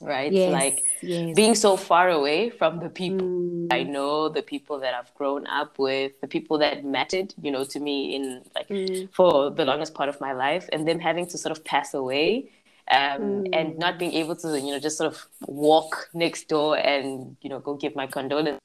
Right? 0.00 0.32
Yes, 0.32 0.52
like 0.52 0.84
yes. 1.02 1.34
being 1.34 1.54
so 1.54 1.76
far 1.76 2.10
away 2.10 2.50
from 2.50 2.80
the 2.80 2.88
people 2.88 3.26
mm. 3.26 3.68
I 3.70 3.82
know, 3.82 4.28
the 4.28 4.42
people 4.42 4.78
that 4.80 4.94
I've 4.94 5.12
grown 5.14 5.46
up 5.46 5.78
with, 5.78 6.20
the 6.20 6.28
people 6.28 6.58
that 6.58 6.84
mattered, 6.84 7.34
you 7.40 7.50
know, 7.50 7.64
to 7.64 7.80
me 7.80 8.14
in 8.14 8.42
like 8.54 8.68
mm. 8.68 9.12
for 9.12 9.50
the 9.50 9.64
longest 9.64 9.94
part 9.94 10.08
of 10.08 10.20
my 10.20 10.32
life, 10.32 10.68
and 10.72 10.86
them 10.86 11.00
having 11.00 11.26
to 11.26 11.38
sort 11.38 11.56
of 11.56 11.64
pass 11.64 11.94
away. 11.94 12.50
Um, 12.88 13.42
mm. 13.42 13.48
and 13.52 13.78
not 13.78 13.98
being 13.98 14.12
able 14.12 14.36
to, 14.36 14.60
you 14.60 14.70
know, 14.70 14.78
just 14.78 14.96
sort 14.96 15.12
of 15.12 15.26
walk 15.40 16.08
next 16.14 16.46
door 16.46 16.78
and, 16.78 17.36
you 17.40 17.50
know, 17.50 17.58
go 17.58 17.74
give 17.74 17.96
my 17.96 18.06
condolences 18.06 18.60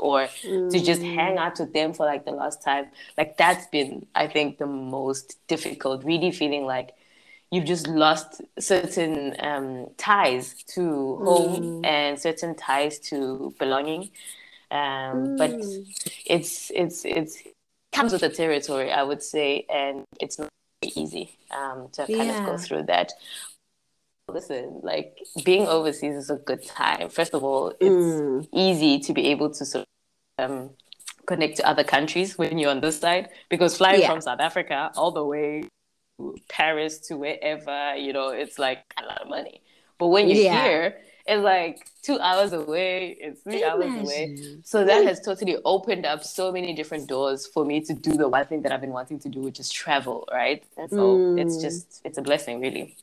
or 0.00 0.28
to 0.42 0.80
just 0.80 1.02
hang 1.02 1.36
mm. 1.36 1.38
out 1.38 1.60
with 1.60 1.74
them 1.74 1.92
for 1.92 2.06
like 2.06 2.24
the 2.24 2.30
last 2.30 2.62
time. 2.64 2.86
Like 3.18 3.36
that's 3.36 3.66
been, 3.66 4.06
I 4.14 4.28
think, 4.28 4.56
the 4.56 4.66
most 4.66 5.36
difficult, 5.46 6.04
really 6.04 6.30
feeling 6.30 6.64
like 6.64 6.94
you've 7.50 7.64
just 7.64 7.86
lost 7.86 8.42
certain 8.58 9.36
um, 9.40 9.88
ties 9.96 10.54
to 10.74 11.16
home 11.16 11.82
mm. 11.82 11.86
and 11.86 12.18
certain 12.18 12.54
ties 12.54 12.98
to 12.98 13.54
belonging. 13.58 14.10
Um, 14.70 14.78
mm. 14.78 15.38
But 15.38 15.50
it's 16.26 16.70
it's 16.74 17.04
it's 17.04 17.36
it 17.36 17.54
comes 17.92 18.12
with 18.12 18.22
the 18.22 18.28
territory, 18.28 18.92
I 18.92 19.02
would 19.02 19.22
say, 19.22 19.66
and 19.72 20.04
it's 20.20 20.38
not 20.38 20.48
easy 20.82 21.38
um, 21.50 21.88
to 21.92 22.06
kind 22.06 22.28
yeah. 22.28 22.40
of 22.40 22.46
go 22.46 22.58
through 22.58 22.84
that. 22.84 23.12
Listen, 24.28 24.80
like 24.82 25.18
being 25.44 25.68
overseas 25.68 26.16
is 26.16 26.30
a 26.30 26.36
good 26.36 26.66
time. 26.66 27.08
First 27.10 27.32
of 27.32 27.44
all, 27.44 27.72
it's 27.78 27.88
mm. 27.88 28.48
easy 28.52 28.98
to 28.98 29.12
be 29.12 29.28
able 29.28 29.50
to 29.50 29.64
sort 29.64 29.86
of, 30.38 30.50
um, 30.50 30.70
connect 31.26 31.56
to 31.56 31.68
other 31.68 31.84
countries 31.84 32.36
when 32.36 32.58
you're 32.58 32.70
on 32.70 32.80
this 32.80 32.98
side 32.98 33.28
because 33.48 33.76
flying 33.76 34.00
yeah. 34.00 34.10
from 34.10 34.20
South 34.20 34.40
Africa 34.40 34.90
all 34.96 35.12
the 35.12 35.24
way 35.24 35.62
Paris 36.48 36.98
to 37.08 37.16
wherever, 37.16 37.94
you 37.96 38.12
know, 38.12 38.28
it's 38.28 38.58
like 38.58 38.94
a 39.02 39.04
lot 39.04 39.22
of 39.22 39.28
money. 39.28 39.60
But 39.98 40.08
when 40.08 40.28
you're 40.28 40.38
yeah. 40.38 40.62
here, 40.62 40.96
it's 41.26 41.42
like 41.42 41.88
two 42.02 42.18
hours 42.20 42.52
away, 42.52 43.16
it's 43.18 43.40
three 43.42 43.62
Imagine. 43.62 43.82
hours 43.82 44.00
away. 44.00 44.58
So 44.62 44.84
that 44.84 45.04
has 45.04 45.20
totally 45.20 45.56
opened 45.64 46.06
up 46.06 46.22
so 46.22 46.52
many 46.52 46.74
different 46.74 47.08
doors 47.08 47.46
for 47.46 47.64
me 47.64 47.80
to 47.80 47.94
do 47.94 48.12
the 48.12 48.28
one 48.28 48.46
thing 48.46 48.62
that 48.62 48.72
I've 48.72 48.80
been 48.80 48.92
wanting 48.92 49.18
to 49.20 49.28
do, 49.28 49.40
which 49.40 49.58
is 49.58 49.70
travel, 49.70 50.28
right? 50.32 50.62
And 50.76 50.90
so 50.90 51.16
mm. 51.16 51.40
it's 51.40 51.60
just, 51.60 52.02
it's 52.04 52.18
a 52.18 52.22
blessing, 52.22 52.60
really. 52.60 52.96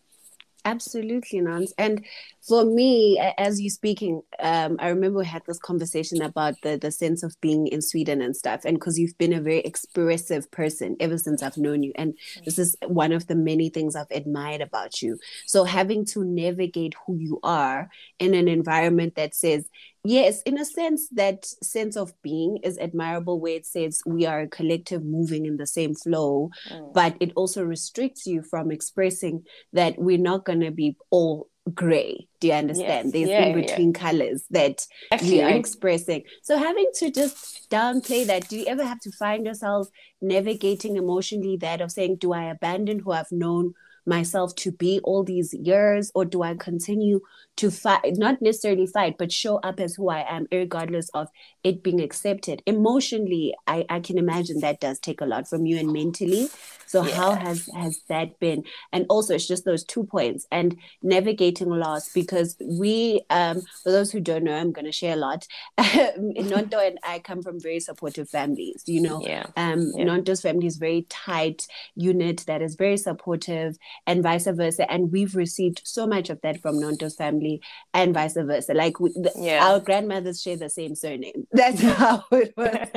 Absolutely, 0.66 1.42
Nance. 1.42 1.74
And 1.78 2.06
for 2.42 2.64
me, 2.64 3.20
as 3.38 3.60
you're 3.60 3.70
speaking, 3.70 4.22
um, 4.40 4.78
I 4.80 4.88
remember 4.90 5.20
we 5.20 5.26
had 5.26 5.42
this 5.46 5.60
conversation 5.60 6.22
about 6.22 6.54
the 6.64 6.78
the 6.78 6.90
sense 6.90 7.22
of 7.22 7.36
being 7.42 7.68
in 7.68 7.82
Sweden 7.82 8.22
and 8.22 8.34
stuff. 8.34 8.62
And 8.64 8.76
because 8.78 8.98
you've 8.98 9.18
been 9.18 9.34
a 9.34 9.42
very 9.42 9.60
expressive 9.60 10.50
person 10.52 10.96
ever 11.02 11.18
since 11.18 11.44
I've 11.44 11.58
known 11.58 11.84
you, 11.84 11.92
and 11.96 12.18
this 12.46 12.58
is 12.58 12.78
one 12.88 13.12
of 13.12 13.28
the 13.28 13.36
many 13.36 13.70
things 13.70 13.94
I've 13.94 14.08
admired 14.10 14.62
about 14.62 15.02
you. 15.02 15.20
So 15.48 15.66
having 15.66 16.06
to 16.08 16.24
navigate 16.24 16.94
who 17.06 17.18
you 17.18 17.40
are 17.44 17.90
in 18.20 18.34
an 18.34 18.48
environment 18.48 19.16
that 19.16 19.36
says 19.36 19.68
yes, 20.04 20.42
in 20.44 20.60
a 20.60 20.66
sense, 20.66 21.08
that 21.10 21.46
sense 21.46 21.96
of 21.96 22.14
being 22.22 22.58
is 22.64 22.78
admirable 22.78 23.40
where 23.40 23.56
it 23.56 23.66
says 23.66 24.02
we 24.06 24.26
are 24.26 24.42
a 24.42 24.48
collective 24.48 25.04
moving 25.04 25.46
in 25.46 25.58
the 25.58 25.68
same 25.68 25.96
flow, 25.96 26.50
mm. 26.70 26.94
but 26.94 27.16
it 27.20 27.32
also 27.36 27.64
restricts 27.64 28.26
you 28.26 28.42
from 28.42 28.72
expressing 28.72 29.44
that 29.74 29.98
we're 29.98 30.18
not 30.18 30.46
going 30.46 30.62
to 30.62 30.72
be 30.72 30.98
all 31.10 31.50
gray. 31.74 32.28
Do 32.40 32.48
you 32.48 32.54
understand? 32.54 33.06
Yes. 33.06 33.14
There's 33.14 33.30
yeah, 33.30 33.46
in 33.46 33.62
between 33.62 33.92
yeah. 33.92 34.00
colors 34.00 34.44
that 34.50 34.86
Actually, 35.12 35.40
you're 35.40 35.50
I... 35.50 35.54
expressing. 35.54 36.24
So 36.42 36.58
having 36.58 36.90
to 36.96 37.12
just 37.12 37.70
downplay 37.70 38.26
that, 38.26 38.50
do 38.50 38.58
you 38.58 38.66
ever 38.66 38.84
have 38.84 39.00
to 39.02 39.12
find 39.12 39.46
yourself 39.46 39.88
navigating 40.22 40.98
emotionally 40.98 41.58
that 41.58 41.82
of 41.82 41.92
saying, 41.92 42.18
do 42.18 42.34
I 42.34 42.46
abandon 42.46 43.00
who 43.00 43.12
I've 43.12 43.32
known 43.32 43.74
myself 44.06 44.56
to 44.56 44.72
be 44.72 45.00
all 45.04 45.24
these 45.24 45.54
years, 45.54 46.12
or 46.16 46.26
do 46.26 46.42
I 46.42 46.56
continue 46.56 47.22
to 47.58 47.70
fight, 47.70 48.18
not 48.18 48.42
necessarily 48.42 48.88
fight, 48.88 49.18
but 49.18 49.32
show 49.32 49.58
up 49.58 49.80
as 49.80 49.96
who 49.96 50.10
I 50.10 50.26
am, 50.28 50.48
regardless 50.52 51.10
of 51.10 51.28
it 51.64 51.84
being 51.84 52.02
accepted? 52.02 52.62
Emotionally, 52.66 53.54
I, 53.68 53.86
I 53.90 54.00
can 54.00 54.18
imagine 54.18 54.60
that 54.60 54.80
does 54.80 55.00
take 55.00 55.22
a 55.22 55.26
lot 55.26 55.48
from 55.48 55.66
you 55.66 55.78
and 55.78 55.92
mentally. 55.92 56.50
So 56.86 57.04
yeah. 57.04 57.16
how 57.16 57.36
has 57.36 57.68
has 57.76 58.02
that 58.10 58.40
been? 58.40 58.64
And 58.92 59.08
also, 59.10 59.34
it's 59.34 59.48
just 59.48 59.66
those 59.66 59.84
two 59.84 60.04
points 60.04 60.46
and 60.52 60.78
navigating 61.02 61.70
loss 61.70 62.12
because 62.14 62.56
we, 62.62 63.22
um, 63.32 63.62
for 63.82 63.92
those 63.92 64.12
who 64.12 64.20
don't 64.20 64.44
know, 64.44 64.56
I'm 64.56 64.72
going 64.72 64.86
to 64.86 64.92
share 64.92 65.14
a 65.14 65.18
lot. 65.18 65.48
Nonto 65.80 66.88
and 66.88 67.00
I 67.04 67.18
come 67.18 67.42
from 67.42 67.60
very 67.60 67.80
supportive 67.80 68.30
families. 68.30 68.84
You 68.86 69.02
know, 69.02 69.22
yeah. 69.26 69.48
Um, 69.58 69.92
yeah. 69.96 70.06
Nonto's 70.06 70.42
family 70.42 70.68
is 70.68 70.78
very 70.78 71.08
tight 71.10 71.66
unit 71.96 72.44
that 72.46 72.62
is 72.62 72.76
very 72.76 72.98
supportive, 72.98 73.76
and 74.08 74.24
vice 74.24 74.48
versa. 74.48 74.90
And 74.92 75.12
we've 75.12 75.36
received 75.36 75.82
so 75.84 76.08
much 76.08 76.30
of 76.30 76.42
that 76.42 76.62
from 76.62 76.76
Nonto's 76.76 77.16
family, 77.16 77.62
and 77.94 78.14
vice 78.14 78.34
versa. 78.36 78.74
Like 78.74 79.00
we, 79.00 79.10
the, 79.12 79.32
yeah. 79.36 79.66
our 79.66 79.80
grandmothers 79.80 80.42
share 80.42 80.58
the 80.58 80.70
same 80.70 80.96
surname. 80.96 81.48
That's 81.52 81.82
how 81.82 82.26
it 82.32 82.54
was. 82.58 82.88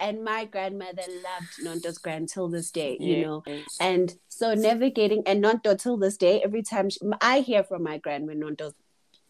and 0.00 0.24
my 0.24 0.44
grandmother 0.44 1.02
loved 1.06 1.82
Nonto's 1.84 1.98
grand 1.98 2.28
till 2.28 2.48
this 2.48 2.70
day. 2.70 2.96
You 3.00 3.24
know 3.24 3.42
and 3.80 4.14
so 4.28 4.54
navigating 4.54 5.22
and 5.26 5.40
not 5.40 5.64
till 5.78 5.96
this 5.96 6.16
day, 6.16 6.42
every 6.42 6.62
time 6.62 6.90
she, 6.90 6.98
I 7.20 7.40
hear 7.40 7.64
from 7.64 7.82
my 7.82 7.98
grandma 7.98 8.34
Nonto's 8.34 8.74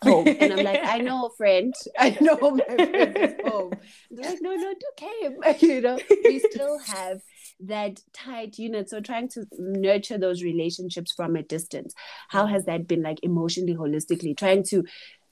home. 0.03 0.29
And 0.29 0.53
I'm 0.53 0.65
like, 0.65 0.81
I 0.85 0.99
know 0.99 1.27
a 1.27 1.31
friend. 1.31 1.75
I 1.99 2.17
know 2.21 2.39
my 2.39 2.65
friend 2.65 3.17
is 3.17 3.35
home. 3.45 3.73
They're 4.11 4.31
like, 4.31 4.39
no, 4.41 4.55
no, 4.55 4.75
do 4.75 4.87
okay. 4.93 5.57
You 5.67 5.81
know, 5.81 5.99
we 6.25 6.39
still 6.39 6.79
have 6.79 7.21
that 7.61 8.00
tight 8.12 8.59
unit. 8.59 8.91
So 8.91 9.00
trying 9.00 9.29
to 9.31 9.47
nurture 9.59 10.19
those 10.19 10.43
relationships 10.43 11.12
from 11.12 11.37
a 11.37 11.43
distance. 11.43 11.95
How 12.29 12.47
has 12.47 12.65
that 12.67 12.87
been 12.87 13.03
like 13.03 13.19
emotionally, 13.23 13.75
holistically? 13.75 14.37
Trying 14.37 14.62
to 14.65 14.85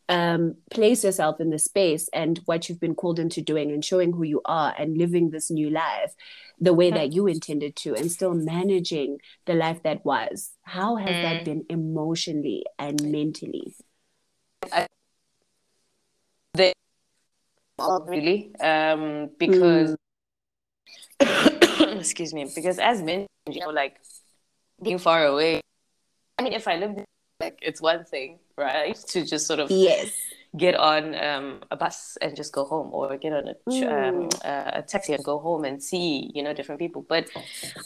um, 0.08 0.54
place 0.70 1.04
yourself 1.04 1.40
in 1.40 1.50
the 1.50 1.58
space 1.58 2.08
and 2.12 2.40
what 2.44 2.68
you've 2.68 2.80
been 2.80 2.94
called 2.94 3.18
into 3.18 3.40
doing 3.40 3.72
and 3.72 3.84
showing 3.84 4.12
who 4.12 4.22
you 4.22 4.40
are 4.44 4.74
and 4.78 4.96
living 4.96 5.30
this 5.30 5.50
new 5.50 5.70
life 5.70 6.14
the 6.60 6.72
way 6.72 6.90
that 6.90 7.12
you 7.12 7.26
intended 7.26 7.76
to 7.76 7.94
and 7.94 8.10
still 8.10 8.32
managing 8.32 9.18
the 9.46 9.54
life 9.54 9.82
that 9.82 10.04
was 10.04 10.52
how 10.62 10.96
has 10.96 11.10
mm. 11.10 11.22
that 11.22 11.44
been 11.44 11.64
emotionally 11.68 12.64
and 12.78 13.02
mentally 13.02 13.74
I, 14.72 14.86
they, 16.54 16.72
really 17.78 18.54
um, 18.60 19.30
because 19.38 19.96
mm. 21.20 21.55
Excuse 21.98 22.32
me 22.32 22.50
because 22.54 22.78
as 22.78 23.02
men 23.02 23.26
you 23.48 23.60
know 23.60 23.70
like 23.70 23.96
being 24.82 24.98
far 24.98 25.26
away 25.26 25.60
i 26.38 26.42
mean 26.42 26.52
if 26.52 26.68
i 26.68 26.76
lived 26.76 27.00
like 27.40 27.58
it's 27.62 27.80
one 27.80 28.04
thing 28.04 28.38
right? 28.56 28.96
To 29.08 29.24
just 29.24 29.46
sort 29.46 29.60
of 29.60 29.70
yes. 29.70 30.12
get 30.56 30.74
on 30.74 31.14
um, 31.16 31.60
a 31.70 31.76
bus 31.76 32.16
and 32.20 32.34
just 32.34 32.52
go 32.52 32.64
home 32.64 32.90
or 32.92 33.16
get 33.16 33.32
on 33.32 33.48
a, 33.48 34.08
um, 34.08 34.28
a 34.44 34.82
taxi 34.82 35.12
and 35.12 35.22
go 35.24 35.38
home 35.38 35.64
and 35.64 35.82
see 35.82 36.30
you 36.34 36.42
know 36.42 36.52
different 36.52 36.78
people. 36.78 37.04
But 37.08 37.28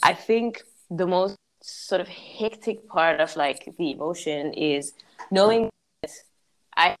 i 0.03 0.13
think 0.13 0.63
the 0.89 1.07
most 1.07 1.35
sort 1.61 2.01
of 2.01 2.07
hectic 2.07 2.87
part 2.87 3.19
of 3.19 3.35
like 3.35 3.73
the 3.77 3.91
emotion 3.91 4.53
is 4.53 4.93
knowing 5.29 5.69
that 6.01 6.11
i 6.75 6.95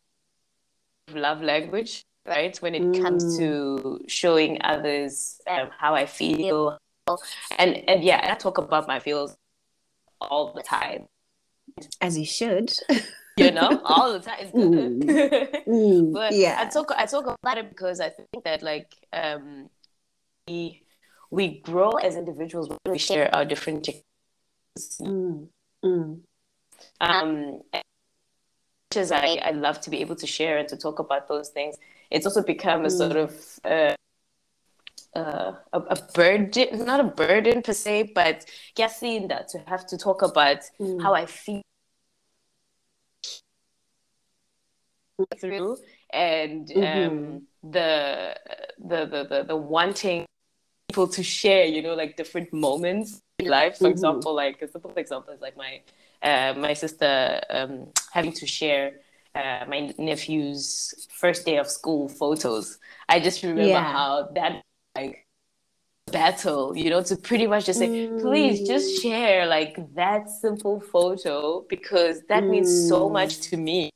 love 1.13 1.41
language 1.41 2.03
right? 2.27 2.55
When 2.61 2.75
it 2.75 2.83
mm. 2.83 3.01
comes 3.01 3.35
to 3.39 3.99
showing 4.07 4.59
others 4.61 5.41
um, 5.47 5.69
how 5.75 5.95
i 5.95 6.05
feel 6.05 6.77
and 7.57 7.77
and 7.89 8.03
yeah 8.03 8.29
i 8.31 8.35
talk 8.35 8.57
about 8.57 8.87
my 8.87 8.99
feels 8.99 9.35
all 10.19 10.53
the 10.53 10.63
time 10.63 11.07
as 12.01 12.17
you 12.17 12.25
should 12.25 12.71
you 13.37 13.51
know, 13.51 13.81
all 13.85 14.13
the 14.13 14.19
time. 14.19 14.47
Mm. 14.53 15.63
Mm. 15.67 16.13
but 16.13 16.33
yeah, 16.33 16.57
I 16.59 16.65
talk 16.65 16.91
I 16.95 17.05
talk 17.05 17.25
about 17.25 17.57
it 17.57 17.69
because 17.69 17.99
I 17.99 18.09
think 18.09 18.43
that 18.43 18.61
like 18.61 18.95
um, 19.13 19.69
we 20.47 20.83
we 21.29 21.59
grow 21.59 21.91
as 21.91 22.15
individuals 22.15 22.67
when 22.67 22.91
we 22.91 22.97
share 22.97 23.33
our 23.33 23.45
different. 23.45 23.87
Mm. 25.01 25.47
Mm. 25.83 26.19
Um, 26.99 27.61
as 28.95 29.11
I, 29.11 29.39
I 29.41 29.51
love 29.51 29.79
to 29.81 29.89
be 29.89 30.01
able 30.01 30.15
to 30.17 30.27
share 30.27 30.57
and 30.57 30.67
to 30.67 30.75
talk 30.75 30.99
about 30.99 31.29
those 31.29 31.49
things. 31.49 31.75
It's 32.09 32.25
also 32.25 32.43
become 32.43 32.83
a 32.83 32.89
mm. 32.89 32.97
sort 32.97 33.15
of 33.15 33.59
uh, 33.63 33.95
uh, 35.15 35.53
a, 35.73 35.79
a, 35.79 35.97
burden, 36.13 36.85
not 36.85 36.99
a 36.99 37.03
burden 37.03 37.61
per 37.61 37.73
se, 37.73 38.11
but 38.15 38.45
guessing 38.75 39.27
that 39.27 39.49
to 39.49 39.59
have 39.67 39.85
to 39.87 39.97
talk 39.97 40.21
about 40.21 40.59
mm. 40.79 41.01
how 41.01 41.13
I 41.13 41.25
feel 41.25 41.61
through 45.39 45.77
and 46.11 46.67
mm-hmm. 46.67 47.11
um, 47.11 47.41
the, 47.63 48.35
the, 48.79 49.05
the 49.05 49.27
the 49.29 49.43
the 49.49 49.55
wanting 49.55 50.25
people 50.89 51.07
to 51.07 51.23
share 51.23 51.65
you 51.65 51.81
know 51.81 51.93
like 51.93 52.17
different 52.17 52.51
moments 52.51 53.21
in 53.39 53.47
life 53.47 53.77
for 53.77 53.85
mm-hmm. 53.85 53.91
example 53.91 54.33
like 54.33 54.61
a 54.61 54.67
simple 54.67 54.91
example 54.95 55.33
is 55.33 55.41
like 55.41 55.55
my 55.55 55.81
uh, 56.23 56.53
my 56.57 56.73
sister 56.73 57.41
um, 57.49 57.87
having 58.11 58.31
to 58.31 58.45
share 58.45 58.93
uh, 59.35 59.63
my 59.67 59.93
nephew's 59.97 61.07
first 61.11 61.45
day 61.45 61.57
of 61.57 61.67
school 61.67 62.09
photos 62.09 62.79
i 63.07 63.19
just 63.19 63.43
remember 63.43 63.63
yeah. 63.63 63.91
how 63.91 64.27
that 64.33 64.61
like 64.95 65.25
battle 66.11 66.75
you 66.75 66.89
know 66.89 67.01
to 67.01 67.15
pretty 67.15 67.47
much 67.47 67.65
just 67.65 67.79
say 67.79 67.87
mm. 67.87 68.21
please 68.21 68.67
just 68.67 68.99
mm. 68.99 69.01
share 69.01 69.45
like 69.45 69.77
that 69.95 70.29
simple 70.29 70.79
photo 70.79 71.65
because 71.69 72.21
that 72.27 72.43
mm. 72.43 72.49
means 72.49 72.89
so 72.89 73.09
much 73.09 73.37
mm. 73.37 73.49
to 73.49 73.57
me 73.57 73.89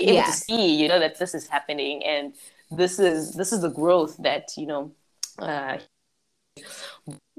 able 0.00 0.14
yeah. 0.14 0.24
to 0.24 0.32
see 0.32 0.76
you 0.80 0.88
know 0.88 0.98
that 0.98 1.18
this 1.18 1.34
is 1.34 1.46
happening 1.48 2.02
and 2.04 2.34
this 2.70 2.98
is 2.98 3.34
this 3.34 3.52
is 3.52 3.60
the 3.60 3.68
growth 3.68 4.16
that 4.18 4.48
you 4.56 4.66
know 4.66 4.90
uh 5.38 5.76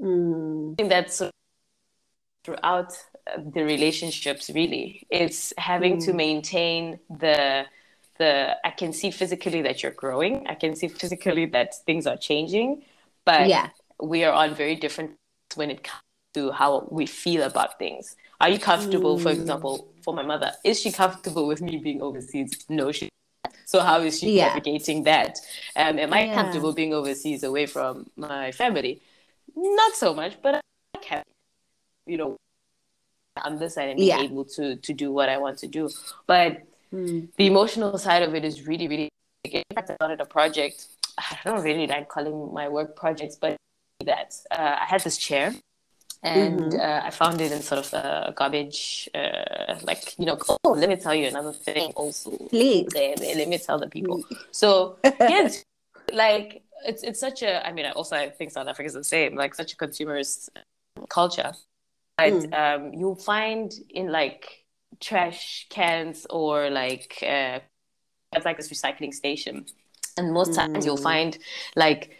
mm. 0.00 0.88
that's 0.88 1.22
throughout 2.44 2.92
uh, 3.26 3.40
the 3.54 3.64
relationships 3.64 4.50
really 4.54 5.06
it's 5.10 5.52
having 5.58 5.96
mm. 5.96 6.04
to 6.04 6.12
maintain 6.12 6.98
the 7.10 7.64
the 8.18 8.56
i 8.64 8.70
can 8.70 8.92
see 8.92 9.10
physically 9.10 9.62
that 9.62 9.82
you're 9.82 9.92
growing 9.92 10.46
i 10.46 10.54
can 10.54 10.74
see 10.74 10.88
physically 10.88 11.46
that 11.46 11.74
things 11.84 12.06
are 12.06 12.16
changing 12.16 12.82
but 13.24 13.48
yeah 13.48 13.68
we 14.02 14.24
are 14.24 14.32
on 14.32 14.54
very 14.54 14.74
different 14.74 15.12
when 15.54 15.70
it 15.70 15.82
comes 15.84 16.02
to 16.34 16.50
how 16.50 16.86
we 16.90 17.06
feel 17.06 17.42
about 17.42 17.78
things 17.78 18.16
are 18.40 18.48
you 18.50 18.58
comfortable, 18.58 19.16
mm. 19.16 19.22
for 19.22 19.30
example, 19.30 19.88
for 20.02 20.12
my 20.12 20.22
mother? 20.22 20.52
Is 20.64 20.80
she 20.80 20.92
comfortable 20.92 21.46
with 21.46 21.62
me 21.62 21.78
being 21.78 22.02
overseas? 22.02 22.52
No, 22.68 22.92
she. 22.92 23.08
So 23.64 23.80
how 23.80 24.00
is 24.00 24.18
she 24.18 24.36
yeah. 24.36 24.48
navigating 24.48 25.04
that? 25.04 25.38
Um, 25.76 25.98
am 25.98 26.12
I 26.12 26.24
yeah. 26.24 26.34
comfortable 26.34 26.72
being 26.72 26.92
overseas 26.92 27.42
away 27.42 27.64
from 27.66 28.10
my 28.16 28.52
family? 28.52 29.00
Not 29.56 29.94
so 29.94 30.12
much, 30.12 30.36
but 30.42 30.56
I 30.56 30.98
can, 30.98 31.22
you 32.06 32.18
know, 32.18 32.36
on 33.42 33.58
this 33.58 33.74
side 33.74 33.90
and 33.90 33.96
being 33.96 34.08
yeah. 34.08 34.20
able 34.20 34.44
to 34.56 34.76
to 34.76 34.92
do 34.92 35.10
what 35.12 35.28
I 35.28 35.38
want 35.38 35.58
to 35.58 35.66
do. 35.66 35.88
But 36.26 36.62
mm. 36.94 37.28
the 37.36 37.46
emotional 37.46 37.98
side 37.98 38.22
of 38.22 38.34
it 38.34 38.44
is 38.44 38.66
really, 38.66 38.88
really. 38.88 39.08
In 39.44 39.62
fact, 39.74 39.90
I 39.90 39.94
started 39.94 40.20
a 40.20 40.24
project. 40.26 40.86
I 41.18 41.38
don't 41.44 41.62
really 41.62 41.86
like 41.86 42.08
calling 42.08 42.52
my 42.52 42.68
work 42.68 42.96
projects, 42.96 43.36
but 43.36 43.56
that 44.04 44.34
uh, 44.50 44.76
I 44.80 44.84
had 44.86 45.00
this 45.02 45.16
chair 45.16 45.54
and 46.24 46.60
mm-hmm. 46.60 46.80
uh, 46.80 47.06
I 47.06 47.10
found 47.10 47.40
it 47.40 47.52
in 47.52 47.60
sort 47.60 47.84
of 47.84 47.92
a 47.92 48.32
garbage, 48.34 49.08
uh, 49.14 49.76
like 49.82 50.18
you 50.18 50.24
know. 50.24 50.38
Oh, 50.64 50.70
let 50.70 50.88
me 50.88 50.96
tell 50.96 51.14
you 51.14 51.28
another 51.28 51.52
thing. 51.52 51.92
Also, 51.94 52.30
please 52.48 52.88
let, 52.94 53.20
let 53.20 53.46
me 53.46 53.58
tell 53.58 53.78
the 53.78 53.88
people. 53.88 54.24
So 54.50 54.96
yes, 55.04 55.62
like 56.12 56.62
it's 56.86 57.02
it's 57.02 57.20
such 57.20 57.42
a. 57.42 57.66
I 57.66 57.72
mean, 57.72 57.84
I 57.84 57.90
also 57.90 58.16
I 58.16 58.30
think 58.30 58.52
South 58.52 58.66
Africa 58.66 58.86
is 58.86 58.94
the 58.94 59.04
same. 59.04 59.36
Like 59.36 59.54
such 59.54 59.74
a 59.74 59.76
consumerist 59.76 60.48
culture, 61.10 61.52
but 62.16 62.32
mm. 62.32 62.54
um, 62.54 62.94
you'll 62.94 63.16
find 63.16 63.74
in 63.90 64.10
like 64.10 64.63
trash 65.00 65.66
cans 65.70 66.26
or 66.30 66.70
like 66.70 67.22
uh, 67.22 67.60
like 68.44 68.56
this 68.56 68.70
recycling 68.70 69.12
station, 69.12 69.66
and 70.16 70.32
most 70.32 70.52
mm. 70.52 70.56
times 70.56 70.86
you'll 70.86 70.96
mm. 70.96 71.02
find 71.02 71.38
like 71.76 72.16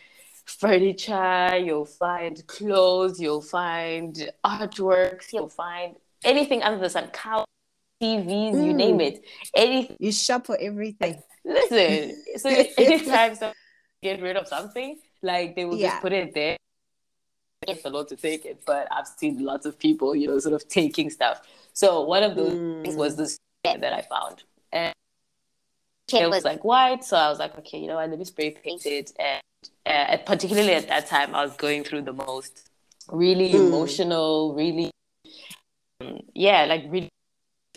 furniture, 0.46 1.56
you'll 1.56 1.86
find 1.86 2.46
clothes, 2.46 3.20
you'll 3.20 3.40
find 3.40 4.30
artworks, 4.44 5.32
you'll 5.32 5.48
find 5.48 5.96
anything 6.22 6.62
under 6.62 6.80
the 6.80 6.90
sun, 6.90 7.08
cow 7.12 7.44
TVs, 8.02 8.54
mm. 8.54 8.66
you 8.66 8.72
name 8.74 9.00
it. 9.00 9.24
Anything. 9.54 9.96
You 10.00 10.12
shop 10.12 10.46
for 10.46 10.58
everything. 10.60 11.22
Listen, 11.44 12.22
so 12.36 12.48
anytime 12.78 13.34
someone 13.34 13.54
get 14.02 14.20
rid 14.20 14.36
of 14.36 14.48
something, 14.48 14.98
like 15.22 15.56
they 15.56 15.64
will 15.64 15.76
yeah. 15.76 15.90
just 15.90 16.02
put 16.02 16.12
it 16.12 16.34
there. 16.34 16.56
It's 17.68 17.84
a 17.84 17.90
lot 17.90 18.08
to 18.08 18.16
take 18.16 18.44
it, 18.44 18.62
but 18.66 18.88
I've 18.90 19.06
seen 19.06 19.44
lots 19.44 19.66
of 19.66 19.78
people, 19.78 20.14
you 20.14 20.28
know, 20.28 20.38
sort 20.38 20.54
of 20.54 20.68
taking 20.68 21.10
stuff. 21.10 21.40
So 21.72 22.02
one 22.02 22.22
of 22.22 22.36
those 22.36 22.52
mm. 22.52 22.82
things 22.82 22.96
was 22.96 23.16
this 23.16 23.38
that 23.64 23.92
I 23.92 24.02
found. 24.02 24.42
And 24.72 24.94
it 26.12 26.30
was 26.30 26.44
like 26.44 26.64
white, 26.64 27.04
so 27.04 27.16
I 27.16 27.28
was 27.28 27.38
like, 27.38 27.56
okay, 27.58 27.78
you 27.78 27.86
know 27.86 27.96
what, 27.96 28.08
let 28.10 28.18
me 28.18 28.24
spray 28.24 28.50
paint 28.50 28.84
it. 28.86 29.12
And 29.18 29.40
uh, 29.86 30.18
particularly 30.26 30.74
at 30.74 30.88
that 30.88 31.06
time, 31.06 31.34
I 31.34 31.44
was 31.44 31.56
going 31.56 31.84
through 31.84 32.02
the 32.02 32.12
most 32.12 32.68
really 33.10 33.50
mm. 33.50 33.66
emotional, 33.66 34.54
really, 34.54 34.90
um, 36.00 36.20
yeah, 36.34 36.66
like 36.66 36.84
really 36.88 37.08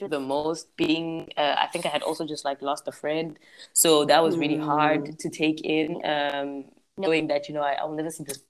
the 0.06 0.20
most 0.20 0.76
being 0.78 1.28
uh, 1.38 1.56
i 1.58 1.66
think 1.66 1.84
i 1.84 1.90
had 1.90 2.04
also 2.04 2.24
just 2.24 2.46
like 2.46 2.62
lost 2.62 2.88
a 2.88 2.92
friend 2.92 3.40
so 3.74 4.06
that 4.06 4.22
was 4.24 4.38
really 4.38 4.58
mm. 4.58 4.64
hard 4.64 5.18
to 5.18 5.28
take 5.28 5.60
in 5.62 6.00
um 6.06 6.66
knowing 6.98 7.28
that 7.28 7.48
you 7.50 7.56
know 7.56 7.62
I, 7.62 7.74
i'll 7.74 7.92
never 7.92 8.12
see 8.12 8.24
this 8.24 8.44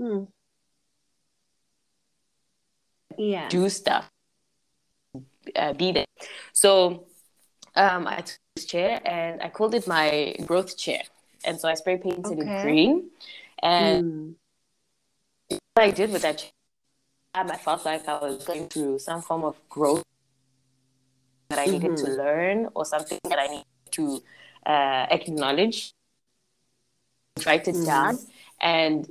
mm. 0.00 0.26
yeah 3.16 3.48
do 3.48 3.68
stuff 3.68 4.10
uh, 5.54 5.72
be 5.72 5.92
there 5.92 6.06
so 6.52 7.04
um 7.74 8.06
i 8.06 8.16
took 8.16 8.38
this 8.54 8.66
chair 8.66 9.00
and 9.04 9.42
i 9.42 9.48
called 9.48 9.74
it 9.74 9.86
my 9.86 10.34
growth 10.44 10.76
chair 10.76 11.02
and 11.44 11.60
so 11.60 11.68
i 11.68 11.74
spray 11.74 11.96
painted 11.96 12.38
okay. 12.38 12.58
it 12.58 12.62
green 12.62 13.10
and 13.62 14.36
mm. 15.50 15.58
what 15.74 15.84
i 15.84 15.90
did 15.90 16.10
with 16.10 16.22
that 16.22 16.38
chair 16.38 16.50
I 17.36 17.56
felt 17.56 17.84
like 17.84 18.08
I 18.08 18.18
was 18.18 18.44
going 18.44 18.68
through 18.68 18.98
some 18.98 19.20
form 19.20 19.44
of 19.44 19.56
growth 19.68 20.02
that 21.50 21.58
I 21.58 21.66
needed 21.66 21.92
mm-hmm. 21.92 22.06
to 22.06 22.12
learn 22.12 22.68
or 22.74 22.84
something 22.84 23.18
that 23.24 23.38
I 23.38 23.46
need 23.48 23.64
to 23.92 24.22
uh, 24.64 25.06
acknowledge, 25.10 25.92
write 27.44 27.68
it 27.68 27.74
mm-hmm. 27.74 27.84
down, 27.84 28.18
and 28.60 29.06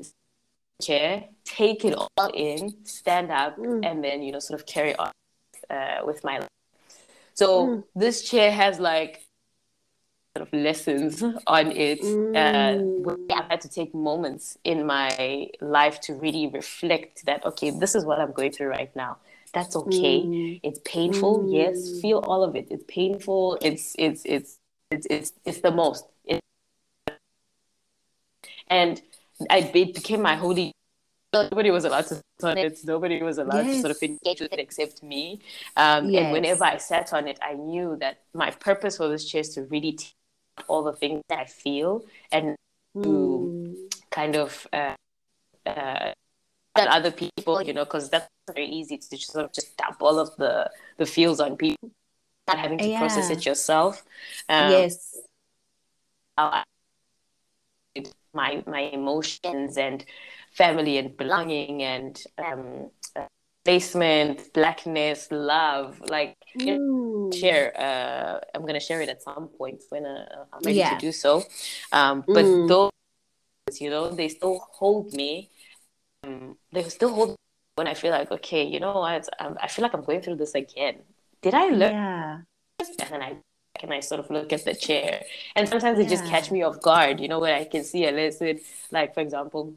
chair, 0.81 1.25
take 1.43 1.85
it 1.85 1.95
all 1.95 2.31
in, 2.33 2.85
stand 2.85 3.31
up, 3.31 3.57
mm. 3.57 3.85
and 3.85 4.03
then 4.03 4.21
you 4.21 4.31
know 4.31 4.39
sort 4.39 4.59
of 4.59 4.65
carry 4.65 4.95
on 4.95 5.11
uh, 5.69 5.99
with 6.05 6.23
my 6.23 6.39
life. 6.39 6.49
So 7.33 7.67
mm. 7.67 7.83
this 7.95 8.21
chair 8.29 8.51
has 8.51 8.79
like 8.79 9.25
sort 10.35 10.47
of 10.47 10.53
lessons 10.53 11.23
on 11.47 11.71
it. 11.71 11.99
Uh, 12.01 12.79
mm. 12.79 13.07
Uh, 13.07 13.33
I 13.33 13.45
had 13.49 13.61
to 13.61 13.69
take 13.69 13.93
moments 13.93 14.57
in 14.63 14.85
my 14.85 15.49
life 15.61 16.01
to 16.01 16.13
really 16.13 16.47
reflect 16.47 17.25
that, 17.25 17.45
okay, 17.45 17.71
this 17.71 17.95
is 17.95 18.05
what 18.05 18.19
I'm 18.19 18.31
going 18.31 18.51
through 18.51 18.67
right 18.67 18.93
now. 18.95 19.17
That's 19.53 19.75
okay. 19.75 20.21
Mm. 20.21 20.59
It's 20.63 20.79
painful. 20.83 21.39
Mm. 21.39 21.53
Yes, 21.53 22.01
feel 22.01 22.19
all 22.19 22.43
of 22.43 22.55
it. 22.57 22.67
It's 22.69 22.83
painful. 22.89 23.57
It's 23.61 23.95
it's 23.97 24.23
it's 24.25 24.59
it's 24.91 25.07
it's, 25.09 25.31
it's 25.45 25.61
the 25.61 25.71
most. 25.71 26.05
It's... 26.25 26.41
and 28.67 29.01
I 29.49 29.59
it 29.59 29.93
became 29.93 30.21
my 30.21 30.35
holy. 30.35 30.71
Nobody 31.33 31.69
was 31.69 31.83
allowed 31.83 32.07
to 32.07 32.15
sit 32.15 32.23
on 32.43 32.57
it. 32.57 32.79
Nobody 32.85 33.21
was 33.21 33.37
allowed 33.37 33.65
yes. 33.65 33.75
to 33.75 33.81
sort 33.81 33.91
of 33.91 34.01
engage 34.01 34.39
with 34.39 34.53
it 34.53 34.59
except 34.59 35.03
me. 35.03 35.41
Um, 35.75 36.09
yes. 36.09 36.23
And 36.23 36.31
whenever 36.31 36.63
I 36.63 36.77
sat 36.77 37.11
on 37.11 37.27
it, 37.27 37.37
I 37.41 37.53
knew 37.53 37.97
that 37.99 38.21
my 38.33 38.51
purpose 38.51 38.97
for 38.97 39.09
this 39.09 39.25
chair 39.25 39.41
is 39.41 39.49
to 39.55 39.63
really 39.63 39.93
take 39.93 40.13
all 40.67 40.83
the 40.83 40.93
things 40.93 41.21
that 41.27 41.39
I 41.39 41.45
feel 41.45 42.05
and 42.31 42.55
mm. 42.95 43.03
to 43.03 43.89
kind 44.11 44.37
of 44.37 44.65
uh, 44.71 44.95
uh, 45.65 46.13
tell 46.77 46.87
other 46.87 47.11
people, 47.11 47.61
you 47.61 47.73
know, 47.73 47.83
because 47.83 48.09
that's 48.09 48.29
very 48.53 48.67
easy 48.67 48.97
to 48.97 49.09
just 49.09 49.31
sort 49.31 49.43
of 49.43 49.51
just 49.51 49.75
dump 49.75 50.01
all 50.01 50.19
of 50.19 50.35
the 50.37 50.71
the 50.97 51.05
feels 51.05 51.41
on 51.41 51.57
people, 51.57 51.91
not 52.47 52.59
having 52.59 52.77
to 52.77 52.87
yeah. 52.87 52.99
process 52.99 53.29
it 53.29 53.45
yourself. 53.45 54.03
Um, 54.47 54.71
yes. 54.71 55.17
I, 56.37 56.63
my 58.35 58.63
my 58.67 58.81
emotions 58.81 59.77
and 59.77 60.05
family 60.51 60.97
and 60.97 61.17
belonging 61.17 61.83
and 61.83 62.23
um, 62.37 62.89
placement, 63.65 64.53
blackness, 64.53 65.27
love, 65.31 65.99
like 66.09 66.37
you 66.55 66.77
know, 66.77 67.31
share. 67.31 67.73
Uh, 67.75 68.39
I'm 68.53 68.65
gonna 68.65 68.79
share 68.79 69.01
it 69.01 69.09
at 69.09 69.21
some 69.23 69.47
point 69.47 69.83
when 69.89 70.05
uh, 70.05 70.45
I'm 70.53 70.61
ready 70.63 70.77
yeah. 70.77 70.93
to 70.93 70.99
do 70.99 71.11
so. 71.11 71.43
Um, 71.91 72.23
but 72.27 72.45
mm. 72.45 72.67
those, 72.67 73.81
you 73.81 73.89
know, 73.89 74.09
they 74.11 74.29
still 74.29 74.59
hold 74.71 75.13
me. 75.13 75.49
Um, 76.23 76.57
they 76.71 76.83
still 76.83 77.13
hold 77.13 77.35
when 77.75 77.87
I 77.87 77.93
feel 77.93 78.11
like, 78.11 78.31
okay, 78.31 78.63
you 78.63 78.79
know 78.79 78.99
what? 78.99 79.27
Um, 79.39 79.57
I 79.61 79.67
feel 79.67 79.83
like 79.83 79.93
I'm 79.93 80.03
going 80.03 80.21
through 80.21 80.37
this 80.37 80.55
again. 80.55 80.99
Did 81.41 81.53
I 81.53 81.67
learn? 81.69 81.93
Yeah. 81.93 82.37
And 82.79 83.09
then 83.09 83.21
I 83.21 83.37
and 83.81 83.93
I 83.93 83.99
sort 83.99 84.19
of 84.19 84.29
look 84.29 84.53
at 84.53 84.65
the 84.65 84.75
chair, 84.75 85.23
and 85.55 85.67
sometimes 85.67 85.99
yeah. 85.99 86.05
it 86.05 86.09
just 86.09 86.25
catch 86.25 86.51
me 86.51 86.63
off 86.63 86.81
guard. 86.81 87.19
You 87.19 87.27
know, 87.27 87.39
when 87.39 87.53
I 87.53 87.65
can 87.65 87.83
see 87.83 88.05
a 88.05 88.11
lesson, 88.11 88.59
like 88.91 89.13
for 89.13 89.21
example, 89.21 89.75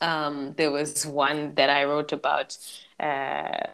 um, 0.00 0.54
there 0.56 0.70
was 0.70 1.06
one 1.06 1.54
that 1.54 1.70
I 1.70 1.84
wrote 1.84 2.12
about 2.12 2.56
uh, 3.00 3.68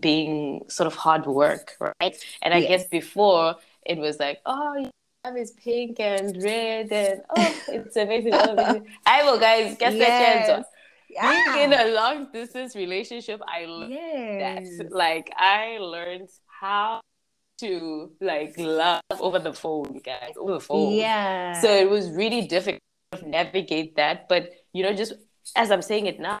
being 0.00 0.64
sort 0.68 0.86
of 0.86 0.94
hard 0.94 1.26
work, 1.26 1.76
right? 1.80 2.16
And 2.42 2.54
I 2.54 2.58
yes. 2.58 2.68
guess 2.68 2.88
before 2.88 3.56
it 3.84 3.98
was 3.98 4.18
like, 4.18 4.40
oh, 4.46 4.90
is 5.36 5.50
pink 5.50 6.00
and 6.00 6.42
red, 6.42 6.90
and 6.90 7.22
oh, 7.36 7.62
it's 7.68 7.96
amazing. 7.96 8.32
I 8.32 9.22
will, 9.24 9.38
guys, 9.48 9.76
guess 9.78 9.94
yes. 9.94 10.46
that 10.46 10.66
yeah. 11.10 11.54
Being 11.54 11.72
in 11.72 11.78
a 11.78 11.94
long 11.94 12.28
distance 12.32 12.76
relationship, 12.76 13.40
I 13.46 13.64
learned 13.64 13.92
yes. 13.92 14.78
that. 14.78 14.92
Like, 14.92 15.32
I 15.36 15.78
learned 15.78 16.28
how 16.46 17.00
to 17.58 18.10
like 18.20 18.54
love 18.58 19.02
over 19.20 19.38
the 19.38 19.52
phone, 19.52 20.00
guys, 20.04 20.34
over 20.36 20.54
the 20.54 20.60
phone. 20.60 20.92
Yeah. 20.92 21.60
So 21.60 21.72
it 21.72 21.88
was 21.88 22.10
really 22.10 22.46
difficult 22.46 22.80
to 23.12 23.28
navigate 23.28 23.96
that, 23.96 24.28
but 24.28 24.50
you 24.72 24.82
know, 24.82 24.92
just 24.92 25.14
as 25.56 25.70
I'm 25.70 25.82
saying 25.82 26.06
it 26.06 26.20
now, 26.20 26.38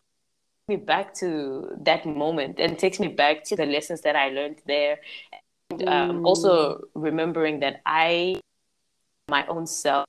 me 0.68 0.76
back 0.76 1.14
to 1.14 1.76
that 1.80 2.06
moment 2.06 2.60
and 2.60 2.78
takes 2.78 3.00
me 3.00 3.08
back 3.08 3.42
to 3.44 3.56
the 3.56 3.66
lessons 3.66 4.02
that 4.02 4.14
I 4.14 4.28
learned 4.28 4.60
there. 4.66 4.98
And 5.70 5.88
um, 5.88 6.10
mm. 6.20 6.26
also 6.26 6.82
remembering 6.94 7.60
that 7.60 7.80
I, 7.86 8.40
my 9.28 9.46
own 9.46 9.66
self, 9.66 10.06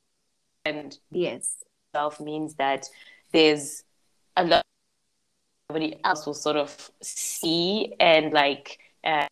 and 0.66 0.98
yes, 1.12 1.64
self 1.96 2.20
means 2.20 2.56
that 2.56 2.88
there's 3.32 3.84
a 4.36 4.44
lot 4.44 4.64
somebody 5.70 6.00
else 6.04 6.26
will 6.26 6.34
sort 6.34 6.56
of 6.56 6.92
see 7.02 7.94
and 8.00 8.34
like 8.34 8.80
uh, 9.04 9.28